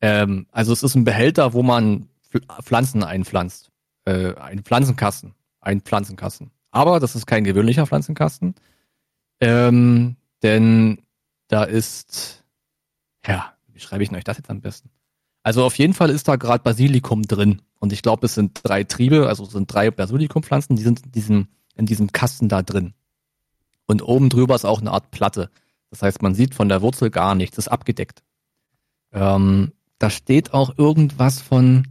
Ähm, 0.00 0.46
also 0.52 0.72
es 0.72 0.82
ist 0.82 0.94
ein 0.94 1.04
Behälter, 1.04 1.52
wo 1.52 1.62
man 1.62 2.08
Pfl- 2.30 2.62
Pflanzen 2.62 3.02
einpflanzt. 3.02 3.70
Äh, 4.04 4.34
ein 4.34 4.62
Pflanzenkasten. 4.62 5.34
Ein 5.60 5.80
Pflanzenkasten. 5.80 6.50
Aber 6.70 7.00
das 7.00 7.14
ist 7.16 7.26
kein 7.26 7.44
gewöhnlicher 7.44 7.86
Pflanzenkasten. 7.86 8.54
Ähm, 9.40 10.16
denn 10.42 10.98
da 11.48 11.64
ist, 11.64 12.44
ja, 13.26 13.54
wie 13.68 13.80
schreibe 13.80 14.02
ich 14.02 14.12
euch 14.12 14.24
das 14.24 14.36
jetzt 14.36 14.50
am 14.50 14.60
besten? 14.60 14.90
Also 15.42 15.64
auf 15.64 15.78
jeden 15.78 15.94
Fall 15.94 16.10
ist 16.10 16.28
da 16.28 16.36
gerade 16.36 16.62
Basilikum 16.62 17.22
drin. 17.22 17.62
Und 17.84 17.92
ich 17.92 18.00
glaube, 18.00 18.24
es 18.24 18.32
sind 18.32 18.60
drei 18.62 18.82
Triebe, 18.82 19.28
also 19.28 19.44
es 19.44 19.50
sind 19.50 19.70
drei 19.70 19.90
Basilikumpflanzen, 19.90 20.74
die 20.74 20.82
sind 20.82 21.04
in 21.04 21.12
diesem, 21.12 21.48
in 21.76 21.84
diesem 21.84 22.12
Kasten 22.12 22.48
da 22.48 22.62
drin. 22.62 22.94
Und 23.84 24.00
oben 24.00 24.30
drüber 24.30 24.54
ist 24.54 24.64
auch 24.64 24.80
eine 24.80 24.90
Art 24.90 25.10
Platte. 25.10 25.50
Das 25.90 26.00
heißt, 26.00 26.22
man 26.22 26.34
sieht 26.34 26.54
von 26.54 26.70
der 26.70 26.80
Wurzel 26.80 27.10
gar 27.10 27.34
nichts, 27.34 27.58
ist 27.58 27.68
abgedeckt. 27.68 28.22
Ähm, 29.12 29.72
da 29.98 30.08
steht 30.08 30.54
auch 30.54 30.78
irgendwas 30.78 31.42
von, 31.42 31.86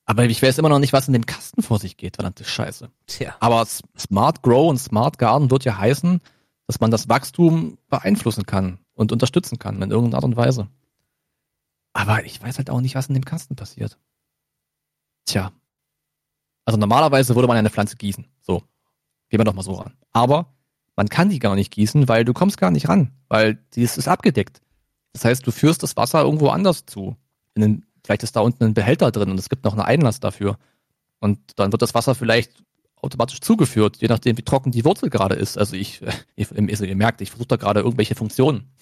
Aber 0.08 0.24
ich 0.24 0.40
weiß 0.40 0.56
immer 0.56 0.70
noch 0.70 0.78
nicht, 0.78 0.94
was 0.94 1.06
in 1.06 1.12
dem 1.12 1.26
Kasten 1.26 1.62
vor 1.62 1.78
sich 1.78 1.98
geht, 1.98 2.16
verdammte 2.16 2.42
Scheiße. 2.42 2.90
Tja. 3.06 3.36
Aber 3.40 3.66
Smart 3.66 4.42
Grow 4.42 4.70
und 4.70 4.78
Smart 4.78 5.18
Garden 5.18 5.50
wird 5.50 5.66
ja 5.66 5.76
heißen, 5.76 6.22
dass 6.66 6.80
man 6.80 6.90
das 6.90 7.10
Wachstum 7.10 7.76
beeinflussen 7.90 8.46
kann 8.46 8.78
und 8.94 9.12
unterstützen 9.12 9.58
kann 9.58 9.82
in 9.82 9.90
irgendeiner 9.90 10.16
Art 10.16 10.24
und 10.24 10.36
Weise. 10.36 10.68
Aber 11.92 12.24
ich 12.24 12.42
weiß 12.42 12.56
halt 12.56 12.70
auch 12.70 12.80
nicht, 12.80 12.94
was 12.94 13.08
in 13.08 13.14
dem 13.14 13.26
Kasten 13.26 13.54
passiert. 13.54 13.98
Tja. 15.26 15.52
Also 16.64 16.78
normalerweise 16.78 17.34
würde 17.34 17.48
man 17.48 17.58
eine 17.58 17.70
Pflanze 17.70 17.96
gießen. 17.96 18.26
So. 18.40 18.62
Gehen 19.28 19.40
wir 19.40 19.44
doch 19.44 19.52
mal 19.52 19.62
so 19.62 19.74
ran. 19.74 19.92
Aber 20.12 20.54
man 20.96 21.10
kann 21.10 21.28
die 21.28 21.38
gar 21.38 21.54
nicht 21.54 21.70
gießen, 21.70 22.08
weil 22.08 22.24
du 22.24 22.32
kommst 22.32 22.56
gar 22.56 22.70
nicht 22.70 22.88
ran, 22.88 23.12
weil 23.28 23.62
die 23.74 23.82
ist, 23.82 23.98
ist 23.98 24.08
abgedeckt. 24.08 24.62
Das 25.12 25.26
heißt, 25.26 25.46
du 25.46 25.50
führst 25.50 25.82
das 25.82 25.98
Wasser 25.98 26.22
irgendwo 26.22 26.48
anders 26.48 26.86
zu. 26.86 27.14
In 27.54 27.60
den, 27.60 27.86
vielleicht 28.08 28.22
ist 28.22 28.36
da 28.36 28.40
unten 28.40 28.64
ein 28.64 28.72
Behälter 28.72 29.10
drin 29.10 29.30
und 29.30 29.38
es 29.38 29.50
gibt 29.50 29.64
noch 29.64 29.74
einen 29.74 29.82
Einlass 29.82 30.18
dafür. 30.18 30.56
Und 31.20 31.38
dann 31.56 31.72
wird 31.72 31.82
das 31.82 31.92
Wasser 31.92 32.14
vielleicht 32.14 32.64
automatisch 32.96 33.42
zugeführt, 33.42 33.98
je 33.98 34.08
nachdem, 34.08 34.38
wie 34.38 34.42
trocken 34.42 34.72
die 34.72 34.86
Wurzel 34.86 35.10
gerade 35.10 35.34
ist. 35.34 35.58
Also 35.58 35.76
ich, 35.76 36.00
ich 36.34 36.48
also 36.50 36.86
ihr 36.86 36.96
merkt, 36.96 37.20
ich 37.20 37.28
versuche 37.28 37.48
da 37.48 37.56
gerade 37.56 37.80
irgendwelche 37.80 38.14
Funktionen 38.14 38.72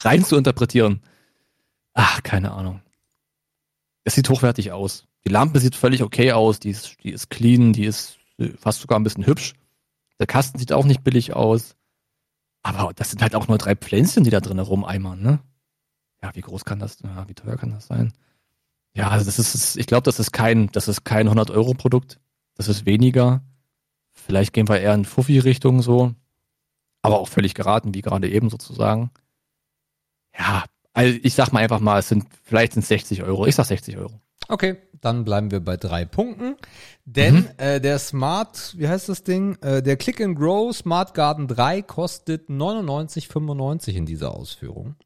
rein 0.00 0.24
zu 0.24 0.36
interpretieren. 0.36 1.00
Ach, 1.94 2.24
keine 2.24 2.50
Ahnung. 2.50 2.82
Es 4.02 4.16
sieht 4.16 4.28
hochwertig 4.28 4.72
aus. 4.72 5.06
Die 5.24 5.30
Lampe 5.30 5.60
sieht 5.60 5.76
völlig 5.76 6.02
okay 6.02 6.32
aus, 6.32 6.58
die 6.58 6.70
ist, 6.70 6.96
die 7.04 7.12
ist 7.12 7.30
clean, 7.30 7.72
die 7.72 7.84
ist 7.84 8.16
äh, 8.38 8.48
fast 8.58 8.80
sogar 8.80 8.98
ein 8.98 9.04
bisschen 9.04 9.26
hübsch. 9.26 9.54
Der 10.18 10.26
Kasten 10.26 10.58
sieht 10.58 10.72
auch 10.72 10.86
nicht 10.86 11.04
billig 11.04 11.34
aus. 11.34 11.76
Aber 12.64 12.92
das 12.94 13.10
sind 13.10 13.22
halt 13.22 13.36
auch 13.36 13.46
nur 13.46 13.58
drei 13.58 13.76
Pflänzchen, 13.76 14.24
die 14.24 14.30
da 14.30 14.40
drin 14.40 14.58
rumeimern, 14.58 15.22
ne? 15.22 15.38
Ja, 16.20 16.34
wie 16.34 16.40
groß 16.40 16.64
kann 16.64 16.80
das, 16.80 16.98
ja, 17.00 17.28
wie 17.28 17.34
teuer 17.34 17.56
kann 17.56 17.70
das 17.70 17.86
sein? 17.86 18.12
Ja, 18.94 19.08
also 19.08 19.24
das 19.24 19.38
ist, 19.38 19.76
ich 19.76 19.86
glaube, 19.86 20.04
das 20.04 20.18
ist 20.18 20.32
kein, 20.32 20.70
das 20.72 20.88
ist 20.88 21.04
kein 21.04 21.28
100-Euro-Produkt. 21.28 22.20
Das 22.56 22.68
ist 22.68 22.84
weniger. 22.84 23.42
Vielleicht 24.12 24.52
gehen 24.52 24.68
wir 24.68 24.80
eher 24.80 24.94
in 24.94 25.04
Fuffi-Richtung 25.04 25.82
so. 25.82 26.14
Aber 27.00 27.18
auch 27.18 27.28
völlig 27.28 27.54
geraten, 27.54 27.94
wie 27.94 28.02
gerade 28.02 28.28
eben 28.28 28.50
sozusagen. 28.50 29.10
Ja, 30.38 30.64
also 30.92 31.18
ich 31.22 31.34
sag 31.34 31.52
mal 31.52 31.60
einfach 31.60 31.80
mal, 31.80 31.98
es 31.98 32.08
sind, 32.08 32.26
vielleicht 32.42 32.74
sind 32.74 32.82
es 32.82 32.88
60 32.88 33.22
Euro. 33.22 33.46
Ich 33.46 33.54
sag 33.54 33.66
60 33.66 33.96
Euro. 33.96 34.20
Okay, 34.48 34.76
dann 35.00 35.24
bleiben 35.24 35.50
wir 35.50 35.60
bei 35.60 35.76
drei 35.76 36.04
Punkten. 36.04 36.56
Denn 37.04 37.48
äh, 37.58 37.80
der 37.80 37.98
Smart, 37.98 38.74
wie 38.76 38.88
heißt 38.88 39.08
das 39.08 39.24
Ding? 39.24 39.56
Äh, 39.62 39.82
der 39.82 39.96
Click 39.96 40.20
and 40.20 40.38
Grow 40.38 40.74
Smart 40.76 41.14
Garden 41.14 41.48
3 41.48 41.82
kostet 41.82 42.50
99,95 42.50 43.92
in 43.92 44.06
dieser 44.06 44.34
Ausführung. 44.34 44.96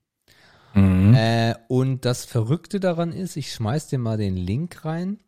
Mhm. 0.76 1.14
Äh, 1.14 1.54
und 1.68 2.04
das 2.04 2.26
Verrückte 2.26 2.80
daran 2.80 3.10
ist, 3.12 3.36
ich 3.36 3.52
schmeiß 3.52 3.88
dir 3.88 3.98
mal 3.98 4.18
den 4.18 4.36
Link 4.36 4.84
rein. 4.84 5.18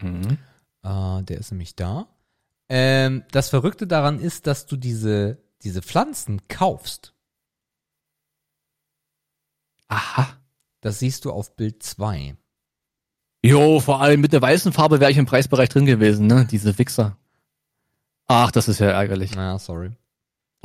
Mhm. 0.00 0.38
Äh, 0.82 1.22
der 1.22 1.38
ist 1.38 1.52
nämlich 1.52 1.76
da. 1.76 2.08
Ähm, 2.68 3.22
das 3.30 3.50
Verrückte 3.50 3.86
daran 3.86 4.18
ist, 4.18 4.48
dass 4.48 4.66
du 4.66 4.76
diese, 4.76 5.38
diese 5.62 5.80
Pflanzen 5.80 6.48
kaufst. 6.48 7.14
Aha. 9.86 10.40
Das 10.80 10.98
siehst 10.98 11.24
du 11.24 11.30
auf 11.30 11.54
Bild 11.54 11.82
2. 11.82 12.36
Jo, 13.42 13.78
vor 13.78 14.00
allem 14.00 14.20
mit 14.20 14.32
der 14.32 14.42
weißen 14.42 14.72
Farbe 14.72 14.98
wäre 14.98 15.10
ich 15.10 15.18
im 15.18 15.26
Preisbereich 15.26 15.68
drin 15.68 15.86
gewesen, 15.86 16.26
ne? 16.26 16.46
Diese 16.50 16.76
Wichser. 16.78 17.16
Ach, 18.26 18.50
das 18.50 18.68
ist 18.68 18.80
ja 18.80 18.88
ärgerlich. 18.88 19.36
Naja, 19.36 19.58
sorry. 19.58 19.92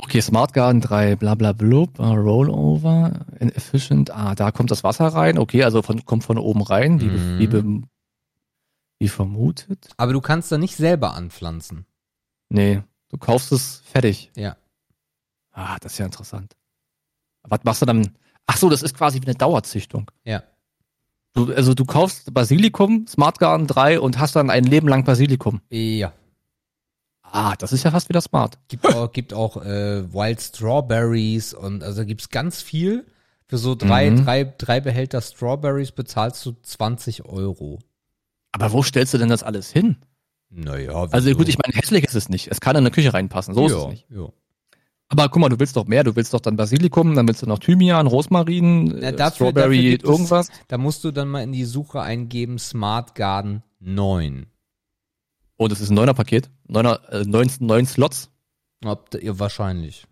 Okay, 0.02 0.20
Smart 0.22 0.52
Garden 0.54 0.80
3, 0.80 1.16
bla 1.16 1.34
bla 1.34 1.52
blub, 1.52 1.98
uh, 1.98 2.04
Rollover, 2.14 3.26
Efficient, 3.38 4.10
ah, 4.10 4.34
da 4.34 4.50
kommt 4.50 4.70
das 4.70 4.82
Wasser 4.82 5.08
rein, 5.08 5.38
okay, 5.38 5.62
also 5.62 5.82
von, 5.82 6.04
kommt 6.04 6.24
von 6.24 6.38
oben 6.38 6.62
rein, 6.62 7.00
wie, 7.00 7.06
Mhm. 7.06 7.38
wie, 7.38 7.46
be- 7.46 7.82
wie 8.98 9.08
vermutet. 9.08 9.88
Aber 9.98 10.12
du 10.12 10.20
kannst 10.20 10.50
da 10.50 10.58
nicht 10.58 10.74
selber 10.76 11.14
anpflanzen. 11.14 11.84
Nee, 12.48 12.82
du 13.08 13.18
kaufst 13.18 13.52
es 13.52 13.82
fertig. 13.84 14.30
Ja. 14.36 14.56
Ah, 15.52 15.76
das 15.80 15.92
ist 15.92 15.98
ja 15.98 16.06
interessant. 16.06 16.56
Was 17.42 17.60
machst 17.64 17.82
du 17.82 17.86
dann? 17.86 18.16
Ach 18.46 18.56
so, 18.56 18.68
das 18.70 18.82
ist 18.82 18.96
quasi 18.96 19.20
wie 19.20 19.26
eine 19.26 19.34
Dauerzüchtung. 19.34 20.10
Ja. 20.24 20.42
Du, 21.34 21.52
also 21.52 21.74
du 21.74 21.84
kaufst 21.84 22.32
Basilikum, 22.34 23.06
Smart 23.06 23.38
Garden 23.38 23.66
3 23.66 24.00
und 24.00 24.18
hast 24.18 24.34
dann 24.34 24.50
ein 24.50 24.64
Leben 24.64 24.88
lang 24.88 25.04
Basilikum. 25.04 25.60
Ja. 25.70 26.12
Ah, 27.32 27.54
das 27.58 27.72
ist 27.72 27.84
ja 27.84 27.90
fast 27.90 28.08
wieder 28.08 28.20
smart. 28.20 28.58
Gibt 28.68 28.86
auch, 28.86 29.12
gibt 29.12 29.32
auch 29.34 29.56
äh, 29.58 30.12
Wild 30.12 30.40
Strawberries 30.40 31.54
und 31.54 31.82
also 31.84 32.04
gibt's 32.04 32.28
ganz 32.28 32.60
viel. 32.62 33.06
Für 33.46 33.58
so 33.58 33.74
drei, 33.74 34.10
Mhm. 34.10 34.24
drei, 34.24 34.44
drei 34.58 34.80
Behälter 34.80 35.20
Strawberries 35.20 35.92
bezahlst 35.92 36.44
du 36.46 36.52
20 36.62 37.24
Euro. 37.24 37.78
Aber 38.52 38.72
wo 38.72 38.82
stellst 38.82 39.12
du 39.14 39.18
denn 39.18 39.28
das 39.28 39.42
alles 39.42 39.70
hin? 39.70 39.96
Naja, 40.50 40.92
Also 41.12 41.32
gut, 41.34 41.48
ich 41.48 41.58
meine, 41.58 41.74
hässlich 41.76 42.04
ist 42.04 42.14
es 42.14 42.28
nicht. 42.28 42.48
Es 42.48 42.60
kann 42.60 42.74
in 42.76 42.78
eine 42.82 42.90
Küche 42.90 43.12
reinpassen, 43.14 43.54
so 43.54 43.66
ist 43.66 43.72
es 43.72 43.86
nicht. 43.86 44.06
Ja. 44.10 44.28
Aber 45.08 45.28
guck 45.28 45.40
mal, 45.40 45.48
du 45.48 45.58
willst 45.58 45.76
doch 45.76 45.86
mehr. 45.86 46.04
Du 46.04 46.14
willst 46.14 46.32
doch 46.34 46.40
dann 46.40 46.56
Basilikum, 46.56 47.14
dann 47.16 47.26
willst 47.26 47.42
du 47.42 47.46
noch 47.46 47.58
Thymian, 47.58 48.06
Rosmarin, 48.06 48.84
Na, 48.86 49.08
äh, 49.08 49.12
dafür, 49.12 49.48
Strawberry, 49.48 49.76
dafür 49.76 49.90
gibt 49.90 50.04
es- 50.04 50.10
irgendwas. 50.10 50.48
Da 50.68 50.78
musst 50.78 51.02
du 51.04 51.10
dann 51.10 51.28
mal 51.28 51.42
in 51.42 51.52
die 51.52 51.64
Suche 51.64 52.00
eingeben 52.00 52.58
Smart 52.58 53.14
Garden 53.16 53.62
9. 53.80 54.46
Oh, 55.60 55.68
das 55.68 55.82
ist 55.82 55.90
ein 55.90 55.94
neuner 55.94 56.14
Paket. 56.14 56.50
Neuner, 56.68 57.06
äh, 57.12 57.22
neun, 57.26 57.50
neun 57.58 57.84
Slots. 57.84 58.30
Ob, 58.82 59.12
ja, 59.22 59.38
wahrscheinlich. 59.38 60.06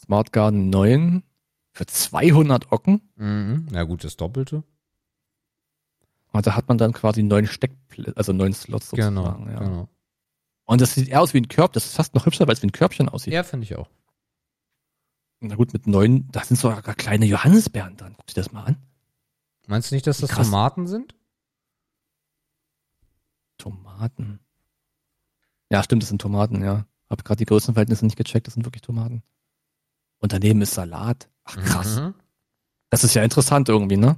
Smart 0.00 0.32
Garden 0.32 0.70
9 0.70 1.22
für 1.72 1.84
200 1.84 2.72
Ocken. 2.72 3.02
Mhm. 3.16 3.66
Na 3.70 3.84
gut, 3.84 4.02
das 4.02 4.16
Doppelte. 4.16 4.64
Und 6.32 6.46
da 6.46 6.56
hat 6.56 6.68
man 6.68 6.78
dann 6.78 6.94
quasi 6.94 7.22
neun 7.22 7.46
Steckplätze, 7.46 8.16
also 8.16 8.32
neun 8.32 8.54
Slots 8.54 8.88
sozusagen. 8.88 9.14
Genau, 9.14 9.46
ja. 9.46 9.58
genau. 9.58 9.88
Und 10.64 10.80
das 10.80 10.94
sieht 10.94 11.08
eher 11.08 11.20
aus 11.20 11.34
wie 11.34 11.42
ein 11.42 11.48
Körb. 11.48 11.74
Das 11.74 11.84
ist 11.84 11.96
fast 11.96 12.14
noch 12.14 12.24
hübscher, 12.24 12.46
weil 12.46 12.54
es 12.54 12.62
wie 12.62 12.68
ein 12.68 12.72
Körbchen 12.72 13.10
aussieht. 13.10 13.34
Ja, 13.34 13.42
finde 13.42 13.64
ich 13.64 13.76
auch. 13.76 13.90
Na 15.40 15.54
gut, 15.54 15.74
mit 15.74 15.86
neun, 15.86 16.28
da 16.32 16.44
sind 16.44 16.56
sogar 16.58 16.80
kleine 16.94 17.26
Johannisbeeren 17.26 17.98
dran. 17.98 18.14
Guck 18.16 18.28
dir 18.28 18.36
das 18.36 18.52
mal 18.52 18.64
an. 18.64 18.76
Meinst 19.66 19.90
du 19.90 19.96
nicht, 19.96 20.06
dass 20.06 20.16
das 20.16 20.30
Krass. 20.30 20.46
Tomaten 20.46 20.86
sind? 20.86 21.14
Tomaten. 23.58 24.40
Ja, 25.72 25.82
stimmt, 25.82 26.02
das 26.02 26.10
sind 26.10 26.20
Tomaten, 26.20 26.62
ja. 26.62 26.84
Hab 27.08 27.24
gerade 27.24 27.38
die 27.38 27.46
Größenverhältnisse 27.46 28.04
nicht 28.04 28.16
gecheckt, 28.16 28.46
das 28.46 28.54
sind 28.54 28.66
wirklich 28.66 28.82
Tomaten. 28.82 29.22
Und 30.18 30.32
daneben 30.32 30.60
ist 30.60 30.74
Salat. 30.74 31.28
Ach 31.44 31.56
krass. 31.56 31.96
Mhm. 31.98 32.14
Das 32.90 33.04
ist 33.04 33.14
ja 33.14 33.22
interessant 33.22 33.68
irgendwie, 33.70 33.96
ne? 33.96 34.16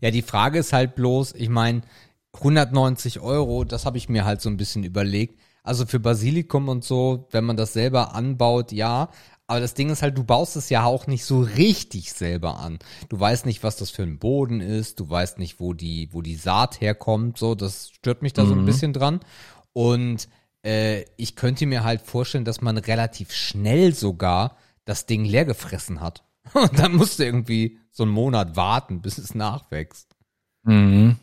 Ja, 0.00 0.10
die 0.10 0.22
Frage 0.22 0.58
ist 0.58 0.72
halt 0.74 0.94
bloß, 0.94 1.32
ich 1.32 1.48
meine, 1.48 1.80
190 2.34 3.20
Euro, 3.20 3.64
das 3.64 3.86
habe 3.86 3.96
ich 3.96 4.08
mir 4.10 4.24
halt 4.26 4.42
so 4.42 4.50
ein 4.50 4.58
bisschen 4.58 4.84
überlegt. 4.84 5.40
Also 5.62 5.86
für 5.86 5.98
Basilikum 5.98 6.68
und 6.68 6.84
so, 6.84 7.26
wenn 7.32 7.44
man 7.44 7.56
das 7.56 7.72
selber 7.72 8.14
anbaut, 8.14 8.70
ja. 8.70 9.08
Aber 9.46 9.60
das 9.60 9.74
Ding 9.74 9.90
ist 9.90 10.02
halt, 10.02 10.18
du 10.18 10.24
baust 10.24 10.56
es 10.56 10.68
ja 10.68 10.84
auch 10.84 11.06
nicht 11.06 11.24
so 11.24 11.40
richtig 11.40 12.12
selber 12.12 12.58
an. 12.58 12.78
Du 13.08 13.18
weißt 13.18 13.46
nicht, 13.46 13.62
was 13.62 13.76
das 13.76 13.90
für 13.90 14.02
ein 14.02 14.18
Boden 14.18 14.60
ist. 14.60 15.00
Du 15.00 15.08
weißt 15.08 15.38
nicht, 15.38 15.58
wo 15.58 15.72
die, 15.72 16.08
wo 16.12 16.20
die 16.20 16.36
Saat 16.36 16.80
herkommt. 16.80 17.38
So, 17.38 17.54
das 17.54 17.90
stört 17.90 18.22
mich 18.22 18.32
da 18.32 18.44
so 18.44 18.52
ein 18.54 18.62
Mhm. 18.62 18.66
bisschen 18.66 18.92
dran. 18.92 19.20
Und 19.72 20.28
äh, 20.66 21.04
ich 21.16 21.36
könnte 21.36 21.64
mir 21.66 21.84
halt 21.84 22.02
vorstellen, 22.02 22.44
dass 22.44 22.60
man 22.60 22.76
relativ 22.76 23.32
schnell 23.32 23.94
sogar 23.94 24.56
das 24.84 25.06
Ding 25.06 25.24
leer 25.24 25.44
gefressen 25.44 26.00
hat. 26.00 26.24
Und 26.52 26.78
dann 26.78 26.94
musst 26.94 27.18
du 27.18 27.24
irgendwie 27.24 27.78
so 27.90 28.02
einen 28.02 28.12
Monat 28.12 28.56
warten, 28.56 29.00
bis 29.00 29.18
es 29.18 29.34
nachwächst. 29.34 30.14
Mhm. 30.64 31.16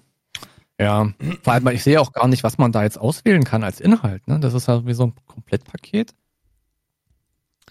Ja, 0.80 1.14
vor 1.44 1.54
allem, 1.54 1.68
ich 1.68 1.84
sehe 1.84 2.02
auch 2.02 2.12
gar 2.12 2.28
nicht, 2.28 2.44
was 2.44 2.58
man 2.58 2.72
da 2.72 2.84
jetzt 2.84 2.98
auswählen 2.98 3.44
kann 3.44 3.64
als 3.64 3.80
Inhalt, 3.80 4.28
ne? 4.28 4.40
Das 4.40 4.54
ist 4.54 4.68
halt 4.68 4.88
wie 4.88 4.94
so 4.94 5.04
ein 5.08 5.14
Komplettpaket. 5.28 6.14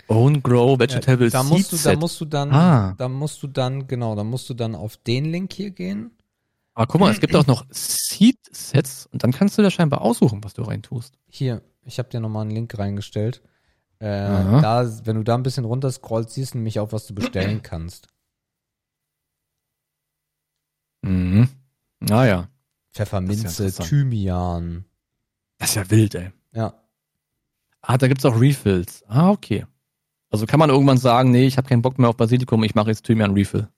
Own 0.08 0.42
Grow 0.42 0.78
Vegetable 0.78 1.30
da 1.30 1.42
Seed 1.42 1.50
musst 1.52 1.72
du, 1.72 1.76
da 1.76 1.96
musst 1.96 2.20
du 2.20 2.24
dann, 2.24 2.52
Ah. 2.52 2.94
da 2.98 3.08
musst 3.08 3.42
du 3.42 3.48
dann, 3.48 3.86
genau, 3.86 4.14
da 4.14 4.24
musst 4.24 4.48
du 4.48 4.54
dann 4.54 4.74
auf 4.74 4.96
den 4.98 5.26
Link 5.26 5.52
hier 5.52 5.70
gehen. 5.70 6.12
Aber 6.74 6.86
guck 6.86 7.00
mal, 7.00 7.10
es 7.10 7.20
gibt 7.20 7.34
auch 7.36 7.46
noch 7.46 7.66
Seed 7.70 8.38
Sets 8.50 9.06
und 9.06 9.22
dann 9.22 9.32
kannst 9.32 9.58
du 9.58 9.62
da 9.62 9.70
scheinbar 9.70 10.00
aussuchen, 10.00 10.42
was 10.42 10.54
du 10.54 10.62
reintust. 10.62 11.18
Hier, 11.28 11.62
ich 11.84 11.98
habe 11.98 12.08
dir 12.08 12.20
nochmal 12.20 12.42
einen 12.42 12.50
Link 12.52 12.78
reingestellt. 12.78 13.42
Äh, 13.98 14.06
da, 14.06 14.90
wenn 15.04 15.16
du 15.16 15.22
da 15.22 15.34
ein 15.34 15.42
bisschen 15.42 15.64
runter 15.64 15.90
scrollst, 15.92 16.30
siehst 16.34 16.54
du 16.54 16.58
nämlich 16.58 16.80
auch, 16.80 16.92
was 16.92 17.06
du 17.06 17.14
bestellen 17.14 17.62
kannst. 17.62 18.08
Mhm. 21.02 21.48
Naja, 22.00 22.48
Pfefferminze, 22.92 23.64
Das 23.64 23.78
ja. 23.78 23.84
Thymian. 23.84 24.84
das 25.58 25.70
ist 25.70 25.74
ja 25.76 25.90
wild, 25.90 26.14
ey. 26.14 26.30
Ja. 26.52 26.74
Ah, 27.80 27.98
da 27.98 28.06
gibt's 28.08 28.24
auch 28.24 28.38
Refills. 28.40 29.02
Ah, 29.08 29.30
okay. 29.30 29.66
Also 30.30 30.46
kann 30.46 30.58
man 30.60 30.70
irgendwann 30.70 30.98
sagen, 30.98 31.30
nee, 31.30 31.46
ich 31.46 31.56
habe 31.58 31.68
keinen 31.68 31.82
Bock 31.82 31.98
mehr 31.98 32.08
auf 32.08 32.16
Basilikum, 32.16 32.62
ich 32.64 32.74
mache 32.74 32.88
jetzt 32.88 33.04
Thymian 33.04 33.32
Refill. 33.32 33.68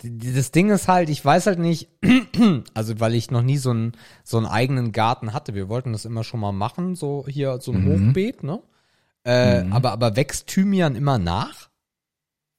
Das 0.00 0.52
Ding 0.52 0.70
ist 0.70 0.86
halt, 0.86 1.08
ich 1.08 1.24
weiß 1.24 1.46
halt 1.46 1.58
nicht, 1.58 1.88
also 2.74 3.00
weil 3.00 3.14
ich 3.14 3.30
noch 3.32 3.42
nie 3.42 3.56
so 3.56 3.70
einen, 3.70 3.92
so 4.22 4.36
einen 4.36 4.46
eigenen 4.46 4.92
Garten 4.92 5.32
hatte. 5.32 5.54
Wir 5.54 5.68
wollten 5.68 5.92
das 5.92 6.04
immer 6.04 6.22
schon 6.22 6.38
mal 6.40 6.52
machen, 6.52 6.94
so 6.94 7.24
hier 7.28 7.60
so 7.60 7.72
ein 7.72 7.82
Mhm. 7.84 8.08
Hochbeet, 8.10 8.42
ne? 8.44 8.62
Äh, 9.24 9.64
Mhm. 9.64 9.72
aber, 9.72 9.90
aber 9.92 10.14
wächst 10.16 10.46
Thymian 10.46 10.94
immer 10.94 11.18
nach? 11.18 11.68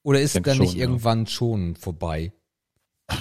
Oder 0.04 0.20
ist 0.20 0.36
denke 0.36 0.50
dann 0.50 0.58
schon, 0.58 0.66
nicht 0.66 0.76
ja. 0.76 0.82
irgendwann 0.82 1.28
schon 1.28 1.76
vorbei? 1.76 2.34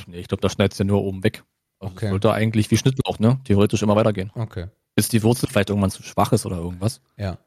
Nee, 0.07 0.19
ich 0.19 0.29
glaube, 0.29 0.41
da 0.41 0.49
schneidest 0.49 0.81
du 0.81 0.85
ja 0.85 0.89
nur 0.89 1.03
oben 1.05 1.23
weg. 1.23 1.45
Also 1.79 1.95
Okay. 1.95 2.07
Es 2.07 2.11
sollte 2.11 2.33
eigentlich 2.33 2.71
wie 2.73 2.77
Schnittlauch, 2.77 3.21
ne? 3.21 3.39
Theoretisch 3.45 3.83
immer 3.83 3.95
weitergehen. 3.95 4.33
Okay. 4.35 4.67
Bis 4.97 5.09
die 5.09 5.23
Wurzel 5.23 5.49
vielleicht 5.49 5.71
irgendwann 5.71 5.93
zu 5.93 6.03
schwach 6.03 6.33
ist 6.33 6.45
oder 6.45 6.57
irgendwas. 6.57 7.01
Ja. 7.17 7.39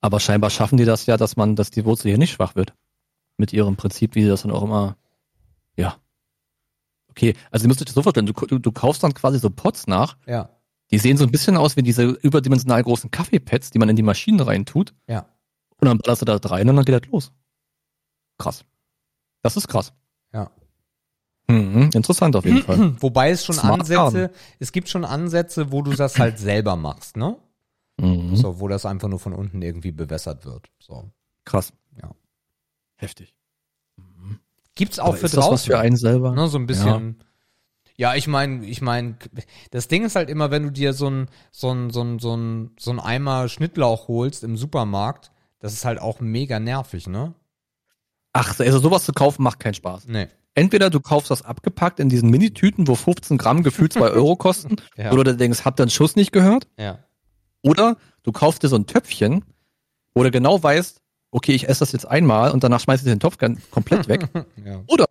Aber 0.00 0.20
scheinbar 0.20 0.50
schaffen 0.50 0.76
die 0.76 0.84
das 0.84 1.06
ja, 1.06 1.16
dass 1.16 1.36
man, 1.36 1.56
dass 1.56 1.72
die 1.72 1.84
Wurzel 1.84 2.08
hier 2.08 2.18
nicht 2.18 2.32
schwach 2.32 2.54
wird. 2.54 2.72
Mit 3.36 3.52
ihrem 3.52 3.74
Prinzip, 3.76 4.14
wie 4.14 4.22
sie 4.22 4.28
das 4.28 4.42
dann 4.42 4.52
auch 4.52 4.62
immer, 4.62 4.96
ja. 5.78 5.96
Okay, 7.10 7.34
also 7.50 7.64
ihr 7.64 7.68
müsst 7.68 7.80
euch 7.80 7.86
das 7.86 7.94
so 7.94 8.02
vorstellen, 8.02 8.26
du, 8.26 8.32
du, 8.32 8.58
du 8.58 8.72
kaufst 8.72 9.02
dann 9.02 9.12
quasi 9.14 9.38
so 9.38 9.50
Pots 9.50 9.86
nach, 9.86 10.16
Ja. 10.26 10.50
die 10.90 10.98
sehen 10.98 11.16
so 11.16 11.24
ein 11.24 11.30
bisschen 11.32 11.56
aus 11.56 11.76
wie 11.76 11.82
diese 11.82 12.04
überdimensional 12.04 12.82
großen 12.82 13.10
Kaffeepads, 13.10 13.70
die 13.70 13.78
man 13.78 13.88
in 13.88 13.96
die 13.96 14.02
Maschinen 14.02 14.40
reintut. 14.40 14.94
Ja. 15.08 15.26
Und 15.80 15.86
dann 15.86 15.98
ballerst 15.98 16.22
du 16.22 16.26
da 16.26 16.36
rein 16.36 16.68
und 16.68 16.76
dann 16.76 16.84
geht 16.84 17.02
das 17.02 17.10
los. 17.10 17.32
Krass. 18.38 18.64
Das 19.42 19.56
ist 19.56 19.66
krass. 19.68 19.92
Ja. 20.32 20.50
Mhm, 21.48 21.90
interessant 21.94 22.36
auf 22.36 22.44
jeden 22.44 22.62
Fall. 22.62 22.94
Wobei 23.00 23.30
es 23.30 23.44
schon 23.44 23.56
Smart 23.56 23.80
Ansätze, 23.80 24.30
es 24.58 24.70
gibt 24.72 24.88
schon 24.88 25.04
Ansätze, 25.04 25.72
wo 25.72 25.82
du 25.82 25.92
das 25.94 26.18
halt 26.18 26.38
selber 26.38 26.76
machst, 26.76 27.16
ne? 27.16 27.36
Mhm. 28.00 28.36
So, 28.36 28.60
wo 28.60 28.68
das 28.68 28.86
einfach 28.86 29.08
nur 29.08 29.18
von 29.18 29.32
unten 29.32 29.60
irgendwie 29.62 29.90
bewässert 29.92 30.44
wird. 30.44 30.70
So. 30.78 31.10
Krass. 31.44 31.72
Ja. 32.00 32.12
Heftig. 32.96 33.34
Gibt's 34.78 34.98
auch 34.98 35.08
Aber 35.08 35.16
für 35.18 35.26
ist 35.26 35.36
das 35.36 35.44
was 35.44 35.48
draußen. 35.50 35.72
für 35.72 35.78
einen 35.78 35.96
selber? 35.96 36.32
Ne, 36.32 36.48
so 36.48 36.56
ein 36.56 36.66
bisschen. 36.66 37.22
Ja, 37.96 38.14
ich 38.14 38.28
meine, 38.28 38.64
ich 38.64 38.80
meine, 38.80 39.16
das 39.72 39.88
Ding 39.88 40.04
ist 40.04 40.14
halt 40.14 40.30
immer, 40.30 40.50
wenn 40.52 40.62
du 40.62 40.70
dir 40.70 40.92
so 40.92 41.10
ein, 41.10 41.26
so 41.50 41.70
ein, 41.74 41.90
so 41.90 42.02
ein, 42.02 42.20
so 42.20 42.36
ein, 42.36 42.70
so 42.78 42.92
ein 42.92 43.00
Eimer 43.00 43.48
Schnittlauch 43.48 44.06
holst 44.06 44.44
im 44.44 44.56
Supermarkt, 44.56 45.32
das 45.58 45.72
ist 45.72 45.84
halt 45.84 46.00
auch 46.00 46.20
mega 46.20 46.60
nervig, 46.60 47.08
ne? 47.08 47.34
Ach, 48.32 48.58
also 48.60 48.78
sowas 48.78 49.04
zu 49.04 49.12
kaufen 49.12 49.42
macht 49.42 49.58
keinen 49.58 49.74
Spaß. 49.74 50.06
Nee. 50.06 50.28
Entweder 50.54 50.90
du 50.90 51.00
kaufst 51.00 51.30
das 51.32 51.42
abgepackt 51.42 51.98
in 51.98 52.08
diesen 52.08 52.30
Minitüten, 52.30 52.86
wo 52.86 52.94
15 52.94 53.36
Gramm 53.36 53.64
gefühlt 53.64 53.92
2 53.92 54.10
Euro 54.10 54.36
kosten, 54.36 54.76
Ja. 54.96 55.10
oder 55.12 55.24
du 55.24 55.36
denkst, 55.36 55.64
habt 55.64 55.80
ihr 55.80 55.84
einen 55.84 55.90
Schuss 55.90 56.14
nicht 56.14 56.30
gehört? 56.32 56.68
Ja. 56.78 57.00
Oder 57.62 57.96
du 58.22 58.30
kaufst 58.30 58.62
dir 58.62 58.68
so 58.68 58.76
ein 58.76 58.86
Töpfchen, 58.86 59.44
wo 60.14 60.22
du 60.22 60.30
genau 60.30 60.62
weißt, 60.62 61.00
okay, 61.30 61.52
ich 61.52 61.68
esse 61.68 61.80
das 61.80 61.92
jetzt 61.92 62.06
einmal 62.06 62.50
und 62.52 62.64
danach 62.64 62.80
schmeiß 62.80 63.00
ich 63.00 63.06
den 63.06 63.20
Topf 63.20 63.36
komplett 63.70 64.08
weg. 64.08 64.28
Ja. 64.64 64.82
Oder 64.86 65.06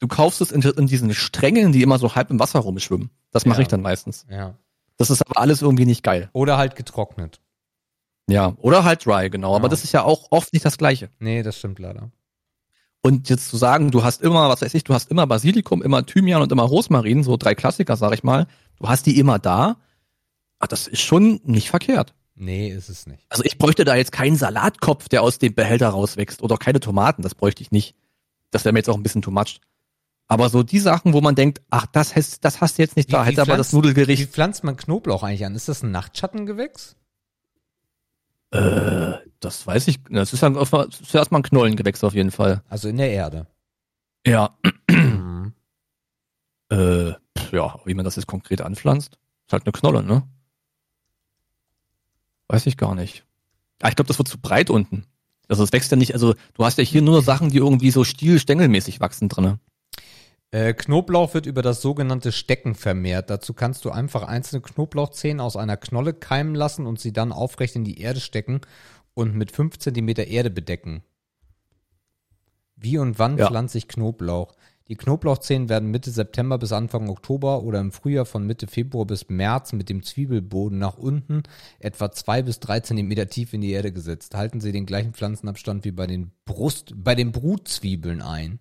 du 0.00 0.08
kaufst 0.08 0.40
es 0.40 0.50
in, 0.52 0.62
in 0.62 0.86
diesen 0.86 1.12
Strängeln, 1.14 1.72
die 1.72 1.82
immer 1.82 1.98
so 1.98 2.14
halb 2.14 2.30
im 2.30 2.38
Wasser 2.40 2.58
rumschwimmen. 2.60 3.10
Das 3.30 3.46
mache 3.46 3.58
Ja. 3.58 3.62
ich 3.62 3.68
dann 3.68 3.82
meistens. 3.82 4.26
ja. 4.30 4.54
Das 4.98 5.10
ist 5.10 5.20
aber 5.20 5.38
alles 5.38 5.60
irgendwie 5.60 5.84
nicht 5.84 6.02
geil. 6.02 6.30
Oder 6.32 6.56
halt 6.56 6.74
getrocknet. 6.74 7.40
Ja, 8.28 8.54
oder 8.56 8.82
halt 8.82 9.04
dry, 9.04 9.28
genau. 9.28 9.54
Aber 9.54 9.66
Ja. 9.66 9.68
das 9.68 9.84
ist 9.84 9.92
ja 9.92 10.02
auch 10.04 10.28
oft 10.30 10.52
nicht 10.54 10.64
das 10.64 10.78
Gleiche. 10.78 11.10
Nee, 11.18 11.42
das 11.42 11.58
stimmt 11.58 11.78
leider. 11.78 12.10
Und 13.02 13.28
jetzt 13.28 13.48
zu 13.50 13.56
sagen, 13.58 13.90
du 13.90 14.02
hast 14.02 14.22
immer, 14.22 14.48
was 14.48 14.62
weiß 14.62 14.72
ich, 14.74 14.82
du 14.84 14.94
hast 14.94 15.10
immer 15.10 15.26
Basilikum, 15.26 15.82
immer 15.82 16.04
Thymian 16.06 16.42
und 16.42 16.50
immer 16.50 16.62
Rosmarin, 16.64 17.22
so 17.22 17.36
drei 17.36 17.54
Klassiker, 17.54 17.96
sag 17.96 18.14
ich 18.14 18.24
mal. 18.24 18.46
Du 18.80 18.88
hast 18.88 19.04
die 19.06 19.18
immer 19.18 19.38
da. 19.38 19.76
Ah, 20.58 20.66
das 20.66 20.88
ist 20.88 21.02
schon 21.02 21.40
nicht 21.44 21.68
verkehrt. 21.70 22.14
Nee, 22.38 22.68
ist 22.68 22.88
es 22.90 23.06
nicht. 23.06 23.24
Also 23.30 23.42
ich 23.44 23.56
bräuchte 23.58 23.84
da 23.84 23.94
jetzt 23.96 24.12
keinen 24.12 24.36
Salatkopf, 24.36 25.08
der 25.08 25.22
aus 25.22 25.38
dem 25.38 25.54
Behälter 25.54 25.88
rauswächst 25.88 26.42
oder 26.42 26.56
keine 26.58 26.80
Tomaten, 26.80 27.22
das 27.22 27.34
bräuchte 27.34 27.62
ich 27.62 27.70
nicht. 27.70 27.94
Das 28.50 28.64
wäre 28.64 28.72
mir 28.74 28.78
jetzt 28.80 28.88
auch 28.90 28.96
ein 28.96 29.02
bisschen 29.02 29.22
too 29.22 29.30
much. 29.30 29.60
Aber 30.28 30.48
so 30.50 30.62
die 30.62 30.78
Sachen, 30.80 31.12
wo 31.14 31.20
man 31.20 31.34
denkt, 31.34 31.62
ach, 31.70 31.86
das 31.86 32.14
hast, 32.14 32.44
das 32.44 32.60
hast 32.60 32.76
du 32.78 32.82
jetzt 32.82 32.96
nicht 32.96 33.12
da, 33.12 33.24
hätte 33.24 33.40
aber 33.42 33.56
das 33.56 33.68
pflanzt- 33.68 33.72
Wie 33.72 33.76
Nudelgericht. 33.76 34.30
pflanzt 34.32 34.64
man 34.64 34.76
Knoblauch 34.76 35.22
eigentlich 35.22 35.46
an? 35.46 35.54
Ist 35.54 35.68
das 35.68 35.82
ein 35.82 35.92
Nachtschattengewächs? 35.92 36.96
Äh, 38.50 39.12
das 39.40 39.66
weiß 39.66 39.88
ich. 39.88 40.02
Das 40.10 40.32
ist 40.32 40.42
ja 40.42 40.50
erstmal 40.52 41.40
ein 41.40 41.42
Knollengewächs 41.42 42.04
auf 42.04 42.14
jeden 42.14 42.30
Fall. 42.30 42.62
Also 42.68 42.88
in 42.88 42.96
der 42.98 43.10
Erde. 43.10 43.46
Ja. 44.26 44.56
Mhm. 44.90 45.52
Äh, 46.70 47.10
ja, 47.52 47.78
wie 47.84 47.94
man 47.94 48.04
das 48.04 48.16
jetzt 48.16 48.26
konkret 48.26 48.60
anpflanzt, 48.60 49.18
ist 49.46 49.52
halt 49.52 49.64
eine 49.64 49.72
Knolle, 49.72 50.02
ne? 50.02 50.24
Weiß 52.48 52.66
ich 52.66 52.76
gar 52.76 52.94
nicht. 52.94 53.24
Ah, 53.82 53.88
ich 53.88 53.96
glaube, 53.96 54.08
das 54.08 54.18
wird 54.18 54.28
zu 54.28 54.38
breit 54.38 54.70
unten. 54.70 55.04
Also 55.48 55.62
es 55.62 55.72
wächst 55.72 55.90
ja 55.90 55.96
nicht, 55.96 56.12
also 56.14 56.34
du 56.54 56.64
hast 56.64 56.78
ja 56.78 56.84
hier 56.84 57.02
nur 57.02 57.22
Sachen, 57.22 57.50
die 57.50 57.58
irgendwie 57.58 57.90
so 57.90 58.04
stielstängelmäßig 58.04 59.00
wachsen 59.00 59.28
drinne. 59.28 59.60
Äh, 60.50 60.74
Knoblauch 60.74 61.34
wird 61.34 61.46
über 61.46 61.62
das 61.62 61.82
sogenannte 61.82 62.32
Stecken 62.32 62.74
vermehrt. 62.74 63.30
Dazu 63.30 63.52
kannst 63.52 63.84
du 63.84 63.90
einfach 63.90 64.22
einzelne 64.22 64.62
Knoblauchzehen 64.62 65.40
aus 65.40 65.56
einer 65.56 65.76
Knolle 65.76 66.14
keimen 66.14 66.54
lassen 66.54 66.86
und 66.86 67.00
sie 67.00 67.12
dann 67.12 67.32
aufrecht 67.32 67.76
in 67.76 67.84
die 67.84 68.00
Erde 68.00 68.20
stecken 68.20 68.60
und 69.14 69.34
mit 69.34 69.50
5 69.52 69.78
Zentimeter 69.78 70.26
Erde 70.26 70.50
bedecken. 70.50 71.02
Wie 72.76 72.98
und 72.98 73.18
wann 73.18 73.38
Ja. 73.38 73.46
pflanze 73.48 73.78
ich 73.78 73.88
Knoblauch? 73.88 74.54
Die 74.88 74.94
Knoblauchzehen 74.94 75.68
werden 75.68 75.90
Mitte 75.90 76.10
September 76.10 76.58
bis 76.58 76.72
Anfang 76.72 77.08
Oktober 77.08 77.62
oder 77.62 77.80
im 77.80 77.90
Frühjahr 77.90 78.24
von 78.24 78.46
Mitte 78.46 78.68
Februar 78.68 79.04
bis 79.04 79.28
März 79.28 79.72
mit 79.72 79.88
dem 79.88 80.02
Zwiebelboden 80.02 80.78
nach 80.78 80.96
unten 80.96 81.42
etwa 81.80 82.12
zwei 82.12 82.42
bis 82.42 82.60
drei 82.60 82.80
Zentimeter 82.80 83.28
tief 83.28 83.52
in 83.52 83.62
die 83.62 83.72
Erde 83.72 83.92
gesetzt. 83.92 84.36
Halten 84.36 84.60
Sie 84.60 84.70
den 84.70 84.86
gleichen 84.86 85.12
Pflanzenabstand 85.12 85.84
wie 85.84 85.90
bei 85.90 86.06
den 86.06 86.30
Brust, 86.44 86.92
bei 86.96 87.16
den 87.16 87.32
Brutzwiebeln 87.32 88.22
ein. 88.22 88.60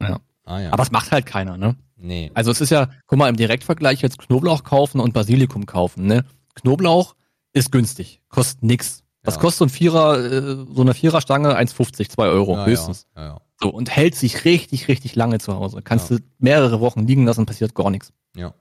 Ja. 0.00 0.20
Ah 0.44 0.60
ja. 0.60 0.72
Aber 0.72 0.82
es 0.82 0.90
macht 0.90 1.12
halt 1.12 1.24
keiner, 1.24 1.56
ne? 1.56 1.76
nee. 1.96 2.30
Also 2.34 2.50
es 2.50 2.60
ist 2.60 2.70
ja, 2.70 2.90
guck 3.06 3.18
mal, 3.18 3.28
im 3.28 3.36
Direktvergleich 3.36 4.02
jetzt 4.02 4.18
Knoblauch 4.18 4.64
kaufen 4.64 5.00
und 5.00 5.14
Basilikum 5.14 5.66
kaufen, 5.66 6.06
ne? 6.06 6.24
Knoblauch 6.54 7.14
ist 7.52 7.72
günstig, 7.72 8.20
kostet 8.28 8.62
nix. 8.62 9.01
Was 9.24 9.34
Ja. 9.36 9.40
kostet 9.40 9.58
so 9.58 9.64
ein 9.66 9.68
Vierer, 9.68 10.18
äh, 10.18 10.66
so 10.74 10.80
eine 10.82 10.94
Viererstange? 10.94 11.56
1,50, 11.56 12.08
2 12.10 12.26
Euro 12.26 12.56
Ja, 12.56 12.66
höchstens. 12.66 13.06
Ja, 13.16 13.22
ja, 13.24 13.40
So, 13.60 13.68
und 13.70 13.88
hält 13.94 14.14
sich 14.16 14.44
richtig, 14.44 14.88
richtig 14.88 15.14
lange 15.14 15.38
zu 15.38 15.54
Hause. 15.54 15.80
Kannst 15.82 16.10
du 16.10 16.18
mehrere 16.38 16.80
Wochen 16.80 17.06
liegen 17.06 17.24
lassen, 17.24 17.46
passiert 17.46 17.74
gar 17.74 17.90
nichts. 17.90 18.12
ja. 18.36 18.52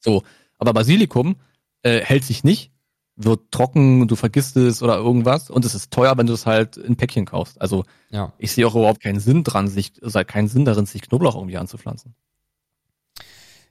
So, 0.00 0.22
aber 0.58 0.72
Basilikum 0.74 1.36
äh, 1.82 2.00
hält 2.00 2.22
sich 2.24 2.44
nicht, 2.44 2.70
wird 3.16 3.50
trocken, 3.50 4.06
du 4.06 4.14
vergisst 4.14 4.56
es 4.56 4.82
oder 4.82 4.96
irgendwas 4.98 5.48
und 5.50 5.64
es 5.64 5.74
ist 5.74 5.90
teuer, 5.90 6.16
wenn 6.18 6.26
du 6.26 6.34
es 6.34 6.44
halt 6.46 6.76
in 6.76 6.96
Päckchen 6.96 7.24
kaufst. 7.24 7.60
Also 7.60 7.84
ja. 8.10 8.32
ich 8.38 8.52
sehe 8.52 8.66
auch 8.66 8.74
überhaupt 8.76 9.02
keinen 9.02 9.18
Sinn 9.20 9.42
dran, 9.42 9.68
sich, 9.68 9.94
also 10.02 10.22
keinen 10.24 10.48
Sinn 10.48 10.64
darin, 10.66 10.84
sich 10.86 11.00
Knoblauch 11.02 11.34
irgendwie 11.34 11.56
anzupflanzen. 11.56 12.14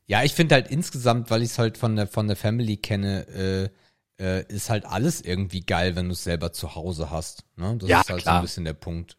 Ja, 0.07 0.23
ich 0.23 0.33
finde 0.33 0.55
halt 0.55 0.67
insgesamt, 0.69 1.29
weil 1.31 1.41
ich 1.41 1.49
es 1.51 1.59
halt 1.59 1.77
von 1.77 1.95
der 1.95 2.07
von 2.07 2.27
der 2.27 2.35
Family 2.35 2.77
kenne, 2.77 3.27
äh, 3.27 3.69
äh, 4.19 4.45
ist 4.47 4.69
halt 4.69 4.85
alles 4.85 5.21
irgendwie 5.21 5.61
geil, 5.61 5.95
wenn 5.95 6.05
du 6.07 6.13
es 6.13 6.23
selber 6.23 6.51
zu 6.53 6.75
Hause 6.75 7.11
hast. 7.11 7.43
Ne? 7.57 7.77
Das 7.79 7.89
Ja, 7.89 8.01
ist 8.01 8.09
halt 8.09 8.19
so 8.19 8.23
klar. 8.23 8.35
ein 8.37 8.41
bisschen 8.43 8.65
der 8.65 8.73
Punkt. 8.73 9.17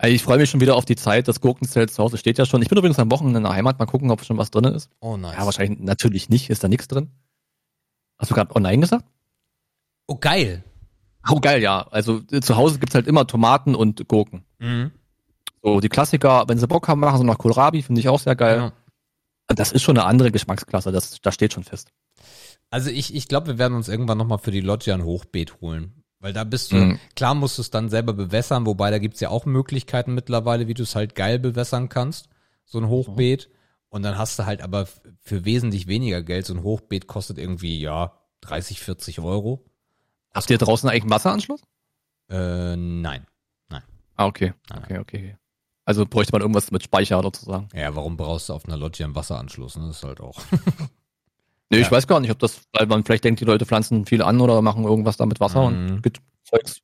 Also 0.00 0.14
ich 0.14 0.22
freue 0.22 0.38
mich 0.38 0.48
schon 0.48 0.60
wieder 0.60 0.76
auf 0.76 0.84
die 0.84 0.94
Zeit, 0.94 1.26
das 1.26 1.40
Gurkenzelt 1.40 1.90
zu 1.90 2.02
Hause 2.02 2.18
steht 2.18 2.38
ja 2.38 2.46
schon. 2.46 2.62
Ich 2.62 2.68
bin 2.68 2.78
übrigens 2.78 3.00
am 3.00 3.10
Wochenende 3.10 3.38
in 3.38 3.42
der 3.44 3.52
Heimat, 3.54 3.80
mal 3.80 3.86
gucken, 3.86 4.10
ob 4.12 4.24
schon 4.24 4.38
was 4.38 4.52
drin 4.52 4.64
ist. 4.64 4.90
Oh 5.00 5.16
nice. 5.16 5.36
Ja, 5.36 5.44
wahrscheinlich 5.44 5.80
natürlich 5.80 6.28
nicht, 6.28 6.50
ist 6.50 6.62
da 6.62 6.68
nichts 6.68 6.86
drin. 6.86 7.10
Hast 8.18 8.30
du 8.30 8.34
gerade 8.36 8.54
online 8.54 8.78
gesagt? 8.80 9.04
Oh 10.06 10.16
geil. 10.16 10.62
Oh 11.28 11.40
geil, 11.40 11.60
ja. 11.60 11.86
Also 11.88 12.20
äh, 12.30 12.40
zu 12.40 12.56
Hause 12.56 12.78
gibt's 12.78 12.94
halt 12.94 13.08
immer 13.08 13.26
Tomaten 13.26 13.74
und 13.74 14.06
Gurken. 14.06 14.44
Mhm. 14.60 14.92
So, 15.62 15.80
die 15.80 15.88
Klassiker, 15.88 16.44
wenn 16.46 16.58
sie 16.58 16.68
Bock 16.68 16.86
haben, 16.86 17.00
machen 17.00 17.18
sie 17.18 17.24
noch 17.24 17.38
Kohlrabi, 17.38 17.82
finde 17.82 18.00
ich 18.00 18.08
auch 18.08 18.20
sehr 18.20 18.36
geil. 18.36 18.56
Ja. 18.56 18.72
Das 19.54 19.72
ist 19.72 19.82
schon 19.82 19.98
eine 19.98 20.06
andere 20.06 20.30
Geschmacksklasse, 20.30 20.92
das, 20.92 21.20
das 21.20 21.34
steht 21.34 21.52
schon 21.54 21.64
fest. 21.64 21.90
Also 22.70 22.90
ich, 22.90 23.14
ich 23.14 23.28
glaube, 23.28 23.46
wir 23.48 23.58
werden 23.58 23.74
uns 23.74 23.88
irgendwann 23.88 24.18
nochmal 24.18 24.38
für 24.38 24.50
die 24.50 24.60
Loggia 24.60 24.94
ein 24.94 25.04
Hochbeet 25.04 25.60
holen. 25.60 26.02
Weil 26.20 26.32
da 26.32 26.44
bist 26.44 26.72
du, 26.72 26.76
Mhm. 26.76 26.98
klar 27.14 27.34
musst 27.34 27.58
du 27.58 27.62
es 27.62 27.70
dann 27.70 27.88
selber 27.88 28.12
bewässern, 28.12 28.66
wobei 28.66 28.90
da 28.90 28.98
gibt's 28.98 29.20
ja 29.20 29.30
auch 29.30 29.46
Möglichkeiten 29.46 30.14
mittlerweile, 30.14 30.66
wie 30.66 30.74
du 30.74 30.82
es 30.82 30.96
halt 30.96 31.14
geil 31.14 31.38
bewässern 31.38 31.88
kannst. 31.88 32.28
So 32.64 32.78
ein 32.78 32.88
Hochbeet. 32.88 33.48
Und 33.88 34.02
dann 34.02 34.18
hast 34.18 34.38
du 34.38 34.44
halt 34.44 34.60
aber 34.60 34.86
für 35.20 35.44
wesentlich 35.44 35.86
weniger 35.86 36.22
Geld, 36.22 36.44
so 36.44 36.54
ein 36.54 36.62
Hochbeet 36.62 37.06
kostet 37.06 37.38
irgendwie, 37.38 37.80
ja, 37.80 38.12
30, 38.42 38.80
40 38.80 39.20
Euro. 39.20 39.64
Habt 40.34 40.50
ihr 40.50 40.58
draußen 40.58 40.88
eigentlich 40.90 41.02
einen 41.04 41.10
Wasseranschluss? 41.10 41.62
Äh, 42.28 42.76
nein. 42.76 43.26
Ah, 44.16 44.26
okay. 44.26 44.52
Nein. 44.68 44.82
Okay, 44.82 44.98
okay. 44.98 45.36
Also 45.84 46.04
bräuchte 46.04 46.32
man 46.32 46.40
irgendwas 46.42 46.72
mit 46.72 46.82
Speicher 46.82 47.22
sozusagen. 47.22 47.68
Ja, 47.72 47.94
warum 47.94 48.16
brauchst 48.16 48.48
du 48.48 48.52
auf 48.52 48.66
einer 48.66 48.76
Loggia 48.76 49.06
einen 49.06 49.14
Wasseranschluss? 49.14 49.76
Ne? 49.76 49.86
Das 49.86 49.98
ist 49.98 50.02
halt 50.04 50.20
auch. 50.20 50.38
Nee, 51.70 51.78
Ja. 51.78 51.82
ich 51.86 51.90
weiß 51.92 52.06
gar 52.06 52.20
nicht, 52.20 52.30
ob 52.30 52.38
das, 52.38 52.62
weil 52.72 52.86
man 52.86 53.04
vielleicht 53.04 53.24
denkt, 53.24 53.40
die 53.40 53.44
Leute 53.44 53.66
pflanzen 53.66 54.06
viel 54.06 54.22
an 54.22 54.40
oder 54.40 54.62
machen 54.62 54.84
irgendwas 54.84 55.16
da 55.16 55.26
mit 55.26 55.38
Wasser 55.40 55.70
Mhm. 55.70 55.90
und 55.90 56.02
gibt 56.02 56.20
Zeugs. 56.44 56.80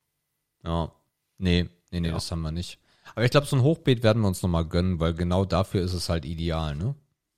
Ja. 0.65 0.93
Nee, 1.39 1.69
nee, 1.91 2.01
nee, 2.01 2.09
Ja. 2.09 2.15
das 2.15 2.31
haben 2.31 2.43
wir 2.43 2.53
nicht. 2.53 2.79
Aber 3.15 3.25
ich 3.25 3.31
glaube, 3.31 3.47
so 3.47 3.57
ein 3.57 3.63
Hochbeet 3.63 4.03
werden 4.03 4.23
wir 4.23 4.29
uns 4.29 4.43
nochmal 4.43 4.65
gönnen, 4.67 5.01
weil 5.01 5.15
genau 5.15 5.45
dafür 5.45 5.83
ist 5.83 5.93
es 5.93 6.09
halt 6.09 6.25
ideal, 6.25 6.75
ne? 6.75 6.95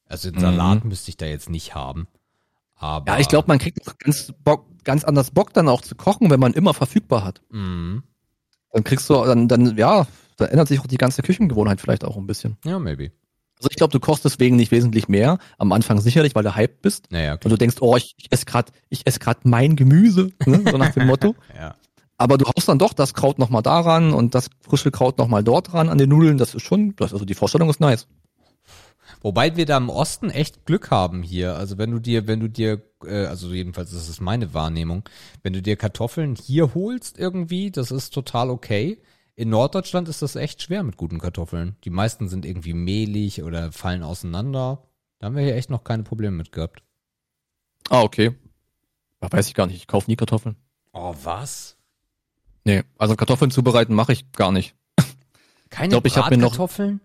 Also 0.07 0.31
den 0.31 0.41
Salat 0.41 0.85
müsste 0.85 1.11
ich 1.11 1.17
da 1.17 1.27
jetzt 1.27 1.51
nicht 1.51 1.75
haben. 1.75 2.07
Aber. 2.77 3.13
Ja, 3.13 3.19
ich 3.19 3.29
glaube, 3.29 3.49
man 3.49 3.59
kriegt 3.59 3.79
ganz, 3.99 4.33
Bock, 4.45 4.67
ganz 4.85 5.03
anders 5.05 5.31
Bock 5.33 5.53
dann 5.53 5.69
auch 5.69 5.81
zu 5.83 5.95
kochen, 5.95 6.31
wenn 6.31 6.39
man 6.41 6.53
immer 6.53 6.75
verfügbar 6.75 7.25
hat. 7.25 7.43
Mhm. 7.51 8.03
Dann 8.73 8.85
kriegst 8.85 9.09
du, 9.11 9.15
dann, 9.25 9.49
dann, 9.49 9.77
ja, 9.77 10.07
da 10.37 10.45
ändert 10.47 10.69
sich 10.69 10.81
auch 10.81 10.87
die 10.87 10.99
ganze 10.99 11.23
Küchengewohnheit 11.23 11.81
vielleicht 11.81 12.05
auch 12.05 12.17
ein 12.17 12.27
bisschen. 12.27 12.57
Ja, 12.65 12.79
maybe. 12.79 13.11
Also 13.59 13.69
ich 13.71 13.77
glaube, 13.77 13.93
du 13.93 14.01
kochst 14.01 14.25
deswegen 14.25 14.57
nicht 14.57 14.71
wesentlich 14.71 15.09
mehr. 15.09 15.39
Am 15.59 15.73
Anfang 15.73 16.01
sicherlich, 16.01 16.35
weil 16.35 16.43
du 16.43 16.55
hyped 16.55 16.83
bist. 16.83 17.11
Naja, 17.11 17.33
Und 17.33 17.41
klar. 17.41 17.51
du 17.51 17.57
denkst, 17.57 17.77
oh, 17.81 17.97
ich, 17.97 18.15
ich 18.19 18.31
esse 18.31 18.45
gerade, 18.45 18.73
ich 18.91 19.07
esse 19.07 19.19
gerade 19.19 19.41
mein 19.45 19.77
Gemüse, 19.77 20.31
ne? 20.45 20.63
so 20.71 20.77
nach 20.77 20.93
dem 20.93 21.07
Motto. 21.07 21.35
Ja. 21.57 21.75
Aber 22.19 22.39
du 22.39 22.47
haust 22.47 22.67
dann 22.69 22.79
doch 22.79 22.95
das 22.95 23.13
Kraut 23.13 23.39
nochmal 23.39 23.63
daran 23.63 24.15
und 24.15 24.35
das 24.35 24.49
frische 24.63 24.91
Kraut 24.91 25.19
nochmal 25.19 25.45
dort 25.45 25.75
ran 25.75 25.91
an 25.91 25.99
den 25.99 26.09
Nudeln. 26.09 26.39
Das 26.39 26.55
ist 26.55 26.63
schon, 26.63 26.97
das, 26.97 27.13
also 27.13 27.27
die 27.27 27.35
Vorstellung 27.35 27.69
ist 27.69 27.79
nice. 27.79 28.09
Wobei 29.21 29.57
wir 29.57 29.67
da 29.67 29.77
im 29.77 29.89
Osten 29.91 30.31
echt 30.31 30.65
Glück 30.67 30.91
haben 30.91 31.23
hier. 31.23 31.57
Also 31.57 31.79
wenn 31.79 31.91
du 31.91 31.99
dir, 31.99 32.27
wenn 32.27 32.41
du 32.41 32.49
dir, 32.49 32.83
äh, 33.05 33.27
also 33.27 33.53
jedenfalls 33.53 33.91
das 33.91 34.09
ist 34.09 34.21
meine 34.21 34.55
Wahrnehmung, 34.55 35.05
wenn 35.43 35.53
du 35.53 35.63
dir 35.63 35.77
Kartoffeln 35.77 36.37
hier 36.37 36.75
holst 36.75 37.19
irgendwie, 37.19 37.71
das 37.71 37.91
ist 37.91 38.15
total 38.15 38.51
okay. 38.51 38.99
In 39.39 39.51
Norddeutschland 39.51 40.09
ist 40.09 40.23
das 40.23 40.35
echt 40.35 40.63
schwer 40.63 40.83
mit 40.83 40.97
guten 40.97 41.19
Kartoffeln. 41.19 41.77
Die 41.85 41.91
meisten 41.91 42.29
sind 42.29 42.47
irgendwie 42.47 42.73
mehlig 42.73 43.43
oder 43.43 43.71
fallen 43.71 44.03
auseinander. 44.03 44.83
Da 45.19 45.27
haben 45.27 45.37
wir 45.37 45.43
hier 45.45 45.57
echt 45.57 45.69
noch 45.69 45.85
keine 45.85 46.03
Probleme 46.05 46.37
mit 46.37 46.53
gehabt. 46.53 46.83
Ah, 47.91 48.01
okay. 48.03 48.35
Weiß 49.21 49.47
ich 49.49 49.55
gar 49.55 49.67
nicht. 49.67 49.77
Ich 49.77 49.87
kaufe 49.87 50.11
nie 50.11 50.17
Kartoffeln. 50.17 50.57
Oh, 50.93 51.15
was? 51.23 51.77
Nee, 52.65 52.83
also 52.97 53.15
Kartoffeln 53.15 53.51
zubereiten 53.51 53.95
mache 53.95 54.13
ich 54.13 54.33
gar 54.33 54.53
nicht. 54.53 54.75
Keine 55.69 55.91
glaub, 55.91 56.07
ich 56.07 56.17
hab 56.17 56.31
mir 56.31 56.39
noch- 56.39 56.49
Bratkartoffeln? 56.51 57.01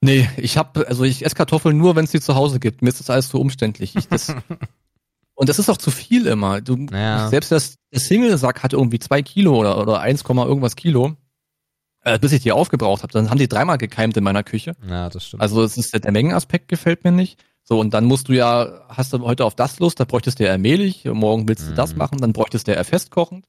Nee, 0.00 0.28
ich 0.36 0.56
habe 0.58 0.86
also 0.88 1.04
ich 1.04 1.24
esse 1.24 1.34
Kartoffeln 1.34 1.78
nur, 1.78 1.94
wenn 1.96 2.04
es 2.04 2.10
die 2.10 2.20
zu 2.20 2.34
Hause 2.34 2.58
gibt. 2.60 2.82
Mir 2.82 2.88
ist 2.88 3.00
das 3.00 3.08
alles 3.08 3.28
zu 3.28 3.40
umständlich. 3.40 3.94
Ich, 3.96 4.08
das, 4.08 4.34
und 5.34 5.48
das 5.48 5.58
ist 5.58 5.70
auch 5.70 5.78
zu 5.78 5.90
viel 5.90 6.26
immer. 6.26 6.60
Du, 6.60 6.76
Ja. 6.90 7.28
Selbst 7.28 7.52
das, 7.52 7.76
der 7.92 8.00
Single-Sack 8.00 8.62
hat 8.62 8.72
irgendwie 8.72 8.98
zwei 8.98 9.22
Kilo 9.22 9.56
oder, 9.56 9.78
oder 9.80 10.00
1, 10.00 10.22
irgendwas 10.22 10.74
Kilo. 10.76 11.16
Äh, 12.06 12.20
bis 12.20 12.30
ich 12.30 12.40
die 12.40 12.52
aufgebraucht 12.52 13.02
habe, 13.02 13.12
dann 13.12 13.30
haben 13.30 13.38
die 13.38 13.48
dreimal 13.48 13.78
gekeimt 13.78 14.16
in 14.16 14.22
meiner 14.22 14.44
Küche. 14.44 14.76
Ja, 14.88 15.08
das 15.08 15.26
stimmt. 15.26 15.42
Also 15.42 15.64
es 15.64 15.76
ist 15.76 15.92
der 15.92 16.12
Mengenaspekt 16.12 16.68
gefällt 16.68 17.02
mir 17.02 17.10
nicht. 17.10 17.42
So, 17.64 17.80
und 17.80 17.92
dann 17.94 18.04
musst 18.04 18.28
du 18.28 18.32
ja, 18.32 18.84
hast 18.88 19.12
du 19.12 19.18
heute 19.24 19.44
auf 19.44 19.56
das 19.56 19.80
Lust, 19.80 19.98
da 19.98 20.04
bräuchtest 20.04 20.38
du 20.38 20.44
ja 20.44 20.50
eher 20.50 20.58
mehlig, 20.58 21.04
morgen 21.04 21.48
willst 21.48 21.68
du 21.68 21.74
das 21.74 21.92
Mhm. 21.94 21.98
machen, 21.98 22.18
dann 22.18 22.32
bräuchtest 22.32 22.68
du 22.68 22.70
ja 22.70 22.76
eher 22.76 22.84
festkochend. 22.84 23.48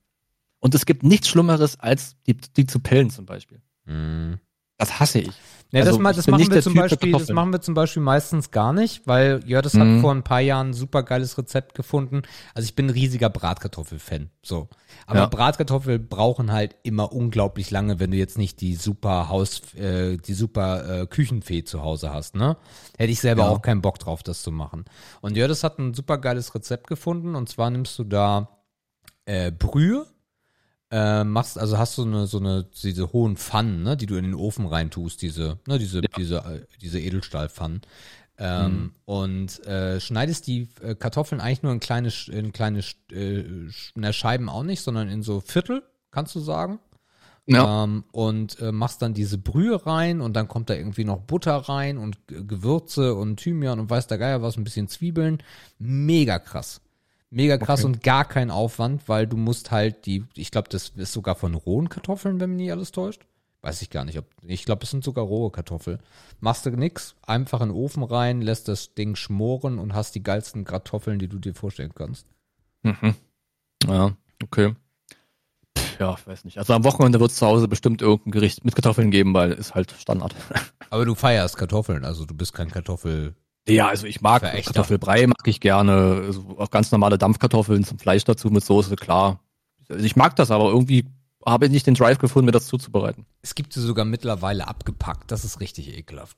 Und 0.59 0.73
es 0.73 0.87
gibt 0.87 1.03
nichts 1.03 1.27
Schlimmeres, 1.27 1.79
als 1.79 2.15
die, 2.25 2.35
die 2.35 2.65
zu 2.65 2.79
pellen 2.79 3.11
zum 3.11 3.27
Beispiel. 3.27 3.61
Mhm. 3.85 4.39
Das 4.79 4.99
hasse 4.99 5.19
ich. 5.19 5.35
Ja, 5.71 5.81
Also, 5.81 5.91
das, 5.91 5.99
ma- 5.99 6.09
ich 6.11 6.15
das 6.15 6.27
machen 6.27 6.49
wir 6.51 6.61
zum 6.61 6.73
Typ 6.73 6.81
Beispiel, 6.83 7.11
das 7.11 7.29
machen 7.29 7.51
wir 7.51 7.59
zum 7.59 7.73
Beispiel 7.73 8.01
meistens 8.01 8.51
gar 8.51 8.71
nicht, 8.71 9.05
weil 9.05 9.41
Jördes 9.45 9.73
hat 9.73 9.85
Mhm. 9.85 9.99
vor 10.01 10.13
ein 10.13 10.23
paar 10.23 10.39
Jahren 10.39 10.69
ein 10.69 10.73
super 10.73 11.03
geiles 11.03 11.37
Rezept 11.37 11.75
gefunden. 11.75 12.21
Also 12.53 12.65
ich 12.67 12.75
bin 12.75 12.85
ein 12.87 12.91
riesiger 12.91 13.29
Bratkartoffel-Fan. 13.29 14.29
So. 14.41 14.69
Aber 15.07 15.19
Ja. 15.19 15.25
Bratkartoffeln 15.25 16.07
brauchen 16.07 16.53
halt 16.53 16.75
immer 16.83 17.11
unglaublich 17.11 17.69
lange, 17.69 17.99
wenn 17.99 18.11
du 18.11 18.17
jetzt 18.17 18.37
nicht 18.37 18.61
die 18.61 18.75
super 18.75 19.27
Haus, 19.27 19.61
äh, 19.75 20.15
die 20.17 20.33
super 20.33 21.01
äh, 21.01 21.05
Küchenfee 21.05 21.65
zu 21.65 21.81
Hause 21.81 22.13
hast, 22.13 22.35
ne? 22.35 22.55
Hätte 22.97 23.11
ich 23.11 23.19
selber 23.19 23.43
Ja. 23.43 23.49
auch 23.49 23.61
keinen 23.61 23.81
Bock 23.81 23.99
drauf, 23.99 24.23
das 24.23 24.43
zu 24.43 24.51
machen. 24.53 24.85
Und 25.19 25.35
Jördes 25.35 25.65
hat 25.65 25.79
ein 25.79 25.93
super 25.93 26.17
geiles 26.17 26.55
Rezept 26.55 26.87
gefunden 26.87 27.35
und 27.35 27.49
zwar 27.49 27.69
nimmst 27.71 27.99
du 27.99 28.05
da 28.05 28.49
äh, 29.25 29.51
Brühe, 29.51 30.05
äh, 30.91 31.23
machst, 31.23 31.57
also 31.57 31.77
hast 31.77 31.97
du 31.97 32.03
eine, 32.03 32.27
so 32.27 32.39
eine, 32.39 32.65
diese 32.83 33.11
hohen 33.11 33.37
Pfannen, 33.37 33.83
ne, 33.83 33.97
die 33.97 34.05
du 34.05 34.15
in 34.15 34.23
den 34.23 34.35
Ofen 34.35 34.65
reintust, 34.65 35.21
diese, 35.21 35.59
ne, 35.67 35.79
diese, 35.79 36.01
diese, 36.01 36.37
äh, 36.37 36.65
diese 36.81 36.99
Edelstahlpfannen. 36.99 37.81
Ähm, 38.39 38.93
Und 39.05 39.65
äh, 39.65 39.99
schneidest 39.99 40.45
die 40.45 40.69
äh, 40.83 40.93
Kartoffeln 40.93 41.41
eigentlich 41.41 41.63
nur 41.63 41.73
in 41.73 41.79
kleine, 41.79 42.11
in 42.31 42.51
kleine 42.51 42.81
Sch- 42.81 43.11
äh, 43.11 44.13
Scheiben 44.13 44.47
auch 44.47 44.61
nicht, 44.61 44.83
sondern 44.83 45.09
in 45.09 45.23
so 45.23 45.39
Viertel, 45.39 45.81
kannst 46.11 46.35
du 46.35 46.39
sagen. 46.39 46.79
Ja. 47.47 47.85
Ähm, 47.85 48.03
und 48.11 48.59
äh, 48.59 48.71
machst 48.71 49.01
dann 49.01 49.13
diese 49.13 49.37
Brühe 49.37 49.85
rein 49.87 50.21
und 50.21 50.33
dann 50.33 50.47
kommt 50.49 50.69
da 50.69 50.75
irgendwie 50.75 51.05
noch 51.05 51.21
Butter 51.21 51.55
rein 51.55 51.97
und 51.97 52.17
Gewürze 52.27 53.15
und 53.15 53.37
Thymian 53.37 53.79
und 53.79 53.89
weiß 53.89 54.05
der 54.07 54.17
Geier 54.17 54.41
was, 54.41 54.57
ein 54.57 54.65
bisschen 54.65 54.87
Zwiebeln. 54.87 55.41
Mega 55.79 56.39
krass. 56.39 56.81
Mega 57.29 57.57
krass 57.57 57.81
Okay. 57.81 57.87
und 57.87 58.03
gar 58.03 58.25
kein 58.25 58.49
Aufwand, 58.51 59.07
weil 59.09 59.27
du 59.27 59.35
musst 59.37 59.71
halt 59.71 60.05
die, 60.05 60.23
ich 60.35 60.49
glaube, 60.51 60.69
das 60.69 60.89
ist 60.95 61.11
sogar 61.13 61.35
von 61.35 61.55
rohen 61.55 61.89
Kartoffeln, 61.89 62.39
wenn 62.39 62.51
mich 62.51 62.57
nicht 62.63 62.71
alles 62.71 62.91
täuscht. 62.91 63.25
Weiß 63.61 63.81
ich 63.81 63.89
gar 63.89 64.05
nicht. 64.05 64.17
Ob, 64.17 64.25
ich 64.43 64.63
glaube, 64.65 64.83
es 64.83 64.91
sind 64.91 65.03
sogar 65.03 65.25
rohe 65.25 65.51
Kartoffeln. 65.51 65.99
Machst 66.39 66.65
du 66.65 66.69
nix, 66.69 67.15
einfach 67.23 67.59
in 67.61 67.69
den 67.69 67.75
Ofen 67.75 68.03
rein, 68.03 68.41
lässt 68.41 68.67
das 68.69 68.93
Ding 68.93 69.15
schmoren 69.15 69.77
und 69.79 69.93
hast 69.93 70.15
die 70.15 70.23
geilsten 70.23 70.63
Kartoffeln, 70.63 71.19
die 71.19 71.27
du 71.27 71.37
dir 71.39 71.53
vorstellen 71.53 71.91
kannst. 71.93 72.27
Mhm. 72.83 73.15
Ja, 73.87 74.15
okay. 74.43 74.75
Ja, 75.99 76.15
ich 76.17 76.27
weiß 76.27 76.45
nicht. 76.45 76.59
Also 76.59 76.73
am 76.73 76.83
Wochenende 76.83 77.19
wird 77.19 77.31
es 77.31 77.37
zu 77.37 77.45
Hause 77.47 77.67
bestimmt 77.67 78.01
irgendein 78.01 78.31
Gericht 78.31 78.63
mit 78.63 78.75
Kartoffeln 78.75 79.09
geben, 79.11 79.33
weil 79.33 79.51
ist 79.51 79.73
halt 79.75 79.91
Standard. 79.91 80.35
Aber 80.89 81.05
du 81.05 81.15
feierst 81.15 81.57
Kartoffeln, 81.57 82.05
also 82.05 82.25
du 82.25 82.35
bist 82.35 82.53
kein 82.53 82.69
Kartoffel. 82.69 83.35
Ja, 83.67 83.87
also 83.87 84.07
ich 84.07 84.21
mag. 84.21 84.41
Kartoffelbrei, 84.41 85.27
mag 85.27 85.45
ich 85.45 85.59
gerne. 85.59 86.23
Also 86.25 86.55
auch 86.57 86.71
ganz 86.71 86.91
normale 86.91 87.17
Dampfkartoffeln 87.17 87.83
zum 87.83 87.99
Fleisch 87.99 88.23
dazu 88.23 88.49
mit 88.49 88.63
Soße, 88.63 88.95
klar. 88.95 89.39
Also 89.89 90.05
ich 90.05 90.15
mag 90.15 90.35
das, 90.35 90.51
aber 90.51 90.69
irgendwie 90.69 91.05
habe 91.45 91.65
ich 91.65 91.71
nicht 91.71 91.87
den 91.87 91.93
Drive 91.93 92.17
gefunden, 92.17 92.45
mir 92.45 92.51
das 92.51 92.67
zuzubereiten. 92.67 93.25
Es 93.41 93.55
gibt 93.55 93.73
sie 93.73 93.81
sogar 93.81 94.05
mittlerweile 94.05 94.67
abgepackt. 94.67 95.31
Das 95.31 95.45
ist 95.45 95.59
richtig 95.59 95.97
ekelhaft. 95.97 96.37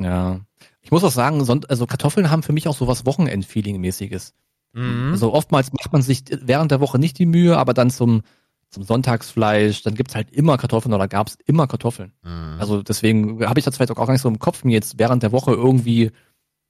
Ja. 0.00 0.40
Ich 0.82 0.90
muss 0.90 1.04
auch 1.04 1.10
sagen, 1.10 1.40
also 1.68 1.86
Kartoffeln 1.86 2.30
haben 2.30 2.42
für 2.42 2.52
mich 2.52 2.68
auch 2.68 2.76
so 2.76 2.86
was 2.86 3.06
Wochenend-Feeling-mäßiges. 3.06 4.34
Mhm. 4.72 5.10
Also 5.12 5.32
oftmals 5.32 5.72
macht 5.72 5.92
man 5.92 6.02
sich 6.02 6.24
während 6.42 6.70
der 6.70 6.80
Woche 6.80 6.98
nicht 6.98 7.18
die 7.18 7.26
Mühe, 7.26 7.56
aber 7.56 7.74
dann 7.74 7.90
zum, 7.90 8.22
zum 8.70 8.82
Sonntagsfleisch, 8.82 9.82
dann 9.82 9.94
gibt's 9.94 10.14
halt 10.14 10.30
immer 10.32 10.56
Kartoffeln 10.56 10.92
oder 10.92 11.08
gab's 11.08 11.38
immer 11.46 11.66
Kartoffeln. 11.66 12.12
Mhm. 12.22 12.56
Also 12.58 12.82
deswegen 12.82 13.44
habe 13.46 13.58
ich 13.58 13.64
das 13.64 13.76
vielleicht 13.76 13.92
auch 13.92 13.96
gar 13.96 14.10
nicht 14.10 14.20
so 14.20 14.28
im 14.28 14.38
Kopf, 14.38 14.64
mir 14.64 14.72
jetzt 14.72 14.98
während 14.98 15.22
der 15.22 15.32
Woche 15.32 15.52
irgendwie 15.52 16.10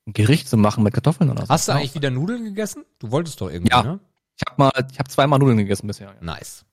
ein 0.07 0.13
Gericht 0.13 0.49
zu 0.49 0.57
machen 0.57 0.83
mit 0.85 0.93
Kartoffeln 0.95 1.31
oder 1.31 1.47
so. 1.47 1.49
Hast 1.49 1.69
du 1.69 1.73
eigentlich 1.73 1.95
wieder 1.95 2.11
Nudeln 2.11 2.45
gegessen? 2.45 2.85
Du 2.99 3.11
wolltest 3.11 3.41
doch 3.41 3.51
irgendwie, 3.51 3.71
Ja. 3.73 3.83
ne? 3.83 4.01
Ich 4.37 4.43
habe 4.51 4.55
mal, 4.63 4.71
ich 4.91 4.99
habe 4.99 5.09
zweimal 5.09 5.39
Nudeln 5.39 5.59
gegessen 5.59 5.87
bisher. 5.87 6.09
Ja. 6.09 6.17
Nice. 6.21 6.65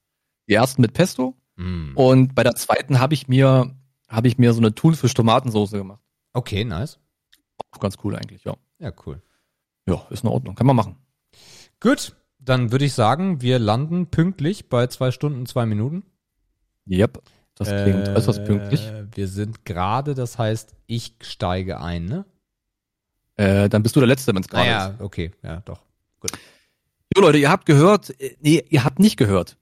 Die 0.50 0.54
ersten 0.56 0.82
mit 0.82 0.94
Pesto 0.94 1.36
Mhm. 1.56 1.92
und 1.96 2.34
bei 2.36 2.44
der 2.44 2.56
zweiten 2.56 3.00
habe 3.00 3.14
ich 3.14 3.28
mir 3.28 3.76
habe 4.10 4.28
ich 4.28 4.38
mir 4.38 4.52
so 4.52 4.60
eine 4.60 4.76
Thunfisch-Tomatensoße 4.76 5.78
gemacht. 5.78 6.02
Okay, 6.34 6.66
nice. 6.66 7.00
Auch 7.74 7.80
ganz 7.80 7.96
cool 8.04 8.16
eigentlich, 8.16 8.44
ja. 8.44 8.56
Ja, 8.80 8.92
cool. 9.06 9.22
Ja, 9.88 10.06
ist 10.10 10.24
in 10.26 10.30
Ordnung, 10.30 10.56
kann 10.56 10.68
man 10.68 10.76
machen. 10.76 10.98
Gut, 11.80 12.16
dann 12.40 12.72
würde 12.74 12.84
ich 12.86 12.94
sagen, 12.94 13.42
wir 13.42 13.58
landen 13.60 14.08
pünktlich 14.08 14.68
bei 14.68 14.88
zwei 14.88 15.12
Stunden, 15.12 15.46
zwei 15.46 15.66
Minuten. 15.66 16.04
Yep, 16.90 17.22
das 17.56 17.70
klingt 17.70 18.08
Äh, 18.10 18.14
äußerst 18.16 18.44
pünktlich. 18.44 18.92
Wir 19.14 19.28
sind 19.30 19.64
gerade, 19.64 20.14
das 20.14 20.38
heißt, 20.38 20.76
ich 20.88 21.16
steige 21.22 21.80
ein, 21.80 22.06
ne? 22.06 22.26
Äh, 23.42 23.70
dann 23.70 23.82
bist 23.82 23.96
du 23.96 24.00
der 24.00 24.08
Letzte, 24.08 24.36
wenn 24.36 24.44
es 24.44 24.48
gerade 24.48 24.70
ist. 24.70 24.76
Ah 24.76 24.90
ja, 24.90 24.96
okay, 25.00 25.32
ja, 25.42 25.62
doch. 25.66 25.80
Jo 27.16 27.22
Leute, 27.22 27.40
ihr 27.40 27.50
habt 27.50 27.66
gehört, 27.66 28.12
äh, 28.22 28.36
nee, 28.40 28.64
ihr 28.70 28.84
habt 28.84 29.00
nicht 29.00 29.18
gehört. 29.18 29.58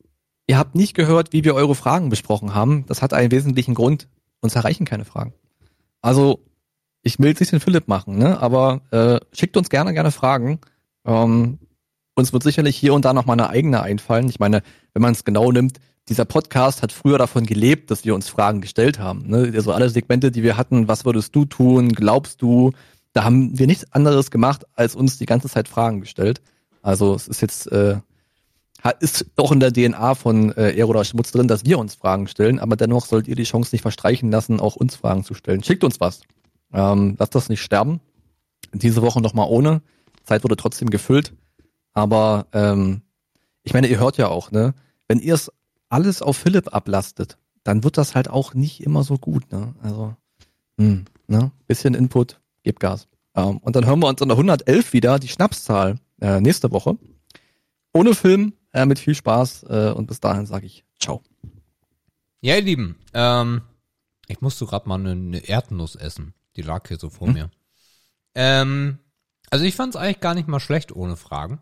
Ihr 0.48 0.58
habt 0.58 0.76
nicht 0.76 0.96
gehört, 0.96 1.32
wie 1.32 1.46
wir 1.46 1.56
eure 1.56 1.76
Fragen 1.76 2.10
besprochen 2.10 2.54
haben. 2.54 2.86
Das 2.88 3.02
hat 3.02 3.14
einen 3.14 3.32
wesentlichen 3.32 3.76
Grund. 3.76 4.10
Uns 4.42 4.56
erreichen 4.56 4.84
keine 4.84 5.06
Fragen. 5.06 5.34
Also, 6.02 6.44
ich 7.04 7.20
will 7.20 7.30
jetzt 7.30 7.40
nicht 7.40 7.54
den 7.54 7.62
Philipp 7.62 7.88
machen, 7.88 8.18
ne? 8.18 8.42
aber 8.42 8.82
äh, 8.92 9.20
schickt 9.32 9.56
uns 9.56 9.70
gerne, 9.70 9.94
gerne 9.94 10.12
Fragen. 10.12 10.60
Ähm, 11.06 11.60
uns 12.16 12.34
wird 12.34 12.44
sicherlich 12.44 12.76
hier 12.76 12.94
und 12.94 13.06
da 13.06 13.14
noch 13.14 13.26
mal 13.26 13.34
eine 13.34 13.50
eigene 13.50 13.82
einfallen. 13.82 14.28
Ich 14.28 14.40
meine, 14.40 14.62
wenn 14.94 15.02
man 15.02 15.14
es 15.14 15.24
genau 15.24 15.52
nimmt, 15.54 15.80
dieser 16.10 16.26
Podcast 16.26 16.82
hat 16.82 16.92
früher 16.92 17.18
davon 17.18 17.46
gelebt, 17.46 17.92
dass 17.92 18.04
wir 18.04 18.14
uns 18.14 18.28
Fragen 18.28 18.60
gestellt 18.60 19.00
haben. 19.00 19.28
Ne? 19.28 19.54
Also 19.56 19.72
alle 19.72 19.90
Segmente, 19.90 20.32
die 20.32 20.44
wir 20.44 20.58
hatten, 20.58 20.90
was 20.90 21.06
würdest 21.06 21.34
du 21.34 21.46
tun, 21.46 21.94
glaubst 21.94 22.42
du, 22.42 22.74
da 23.14 23.24
haben 23.24 23.58
wir 23.58 23.68
nichts 23.68 23.92
anderes 23.92 24.32
gemacht, 24.32 24.66
als 24.76 24.96
uns 24.96 25.18
die 25.18 25.26
ganze 25.26 25.50
Zeit 25.50 25.68
Fragen 25.68 26.02
gestellt. 26.02 26.42
Also 26.82 27.16
es 27.16 27.28
ist 27.28 27.42
jetzt 27.42 27.72
äh, 27.72 27.98
ist 29.00 29.26
auch 29.36 29.52
in 29.52 29.60
der 29.60 29.74
DNA 29.74 30.16
von 30.16 30.52
äh, 30.54 30.76
Ehre 30.76 30.88
oder 30.90 31.04
Schmutz 31.04 31.32
drin, 31.32 31.48
dass 31.48 31.66
wir 31.66 31.80
uns 31.80 31.96
Fragen 31.96 32.28
stellen, 32.28 32.60
aber 32.60 32.76
dennoch 32.76 33.06
sollt 33.06 33.28
ihr 33.28 33.36
die 33.36 33.44
Chance 33.44 33.74
nicht 33.74 33.82
verstreichen 33.82 34.32
lassen, 34.32 34.60
auch 34.60 34.76
uns 34.76 34.96
Fragen 34.96 35.24
zu 35.24 35.34
stellen. 35.34 35.64
Schickt 35.64 35.84
uns 35.84 36.00
was. 36.00 36.22
Ähm, 36.72 37.16
lasst 37.20 37.36
das 37.36 37.50
nicht 37.50 37.62
sterben. 37.62 38.00
Diese 38.74 39.02
Woche 39.02 39.22
noch 39.22 39.34
mal 39.34 39.46
ohne. 39.46 39.82
Zeit 40.24 40.44
wurde 40.44 40.56
trotzdem 40.56 40.90
gefüllt. 40.90 41.34
Aber 41.94 42.48
ähm, 42.54 43.02
ich 43.64 43.74
meine, 43.74 43.88
ihr 43.88 44.00
hört 44.00 44.18
ja 44.18 44.28
auch, 44.28 44.52
ne? 44.52 44.74
Wenn 45.08 45.20
ihr 45.20 45.34
es 45.34 45.52
alles 45.90 46.22
auf 46.22 46.38
Philipp 46.38 46.74
ablastet, 46.74 47.38
dann 47.64 47.84
wird 47.84 47.98
das 47.98 48.16
halt 48.16 48.30
auch 48.30 48.54
nicht 48.54 48.82
immer 48.84 49.04
so 49.04 49.18
gut, 49.18 49.52
ne? 49.52 49.74
Also, 49.82 50.16
hm, 50.78 51.06
ne? 51.28 51.52
Bisschen 51.68 51.96
Input, 51.96 52.39
gebt 52.64 52.80
Gas. 52.80 53.08
Ähm, 53.36 53.58
und 53.58 53.76
dann 53.76 53.86
hören 53.86 54.00
wir 54.00 54.08
uns 54.08 54.22
in 54.22 54.28
der 54.28 54.38
111 54.38 54.94
wieder, 54.94 55.20
die 55.20 55.28
Schnapszahl, 55.28 56.00
äh, 56.22 56.42
nächste 56.42 56.72
Woche. 56.72 56.98
Ohne 57.94 58.14
Film, 58.14 58.54
äh, 58.74 58.86
mit 58.86 59.00
viel 59.00 59.16
Spaß. 59.16 59.64
Äh, 59.64 59.94
und 59.96 60.08
bis 60.08 60.20
dahin 60.20 60.46
sage 60.46 60.66
ich 60.66 60.84
Ciao. 61.00 61.24
Ja, 62.42 62.56
ihr 62.56 62.62
Lieben, 62.62 62.96
ähm, 63.14 63.62
ich 64.28 64.42
musste 64.42 64.66
gerade 64.66 64.88
mal 64.88 65.00
eine, 65.00 65.40
Erdnuss 65.48 65.96
essen. 65.96 66.34
Die 66.56 66.62
lag 66.62 66.88
hier 66.88 66.98
so 66.98 67.10
vor 67.10 67.28
Hm. 67.28 67.34
mir. 67.34 67.52
Ähm, 68.36 69.00
also 69.50 69.66
ich 69.66 69.76
fand 69.76 69.96
es 69.96 70.02
eigentlich 70.02 70.20
gar 70.20 70.36
nicht 70.36 70.48
mal 70.48 70.60
schlecht 70.60 70.96
ohne 70.96 71.16
Fragen. 71.16 71.60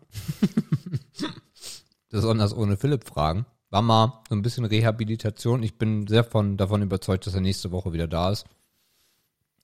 Besonders 2.10 2.54
ohne 2.54 2.76
Philipp 2.76 3.08
Fragen. 3.08 3.46
War 3.70 3.82
mal 3.82 4.22
so 4.28 4.34
ein 4.34 4.42
bisschen 4.42 4.64
Rehabilitation. 4.64 5.62
Ich 5.62 5.78
bin 5.78 6.06
sehr 6.06 6.24
von, 6.24 6.56
davon 6.56 6.82
überzeugt, 6.82 7.26
dass 7.26 7.34
er 7.34 7.40
nächste 7.40 7.70
Woche 7.70 7.92
wieder 7.92 8.06
da 8.06 8.30
ist. 8.30 8.46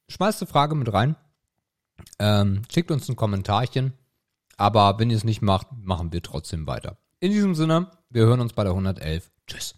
Schmeißt 0.08 0.42
eine 0.42 0.50
Frage 0.50 0.74
mit 0.74 0.92
rein. 0.92 1.16
Ähm, 2.18 2.62
schickt 2.72 2.90
uns 2.90 3.08
ein 3.08 3.16
Kommentarchen. 3.16 3.94
Aber 4.56 4.98
wenn 4.98 5.10
ihr 5.10 5.16
es 5.16 5.24
nicht 5.24 5.42
macht, 5.42 5.68
machen 5.72 6.12
wir 6.12 6.22
trotzdem 6.22 6.66
weiter. 6.66 6.98
In 7.20 7.32
diesem 7.32 7.54
Sinne, 7.54 7.90
wir 8.10 8.26
hören 8.26 8.40
uns 8.40 8.52
bei 8.52 8.62
der 8.62 8.72
111. 8.72 9.30
Tschüss. 9.46 9.74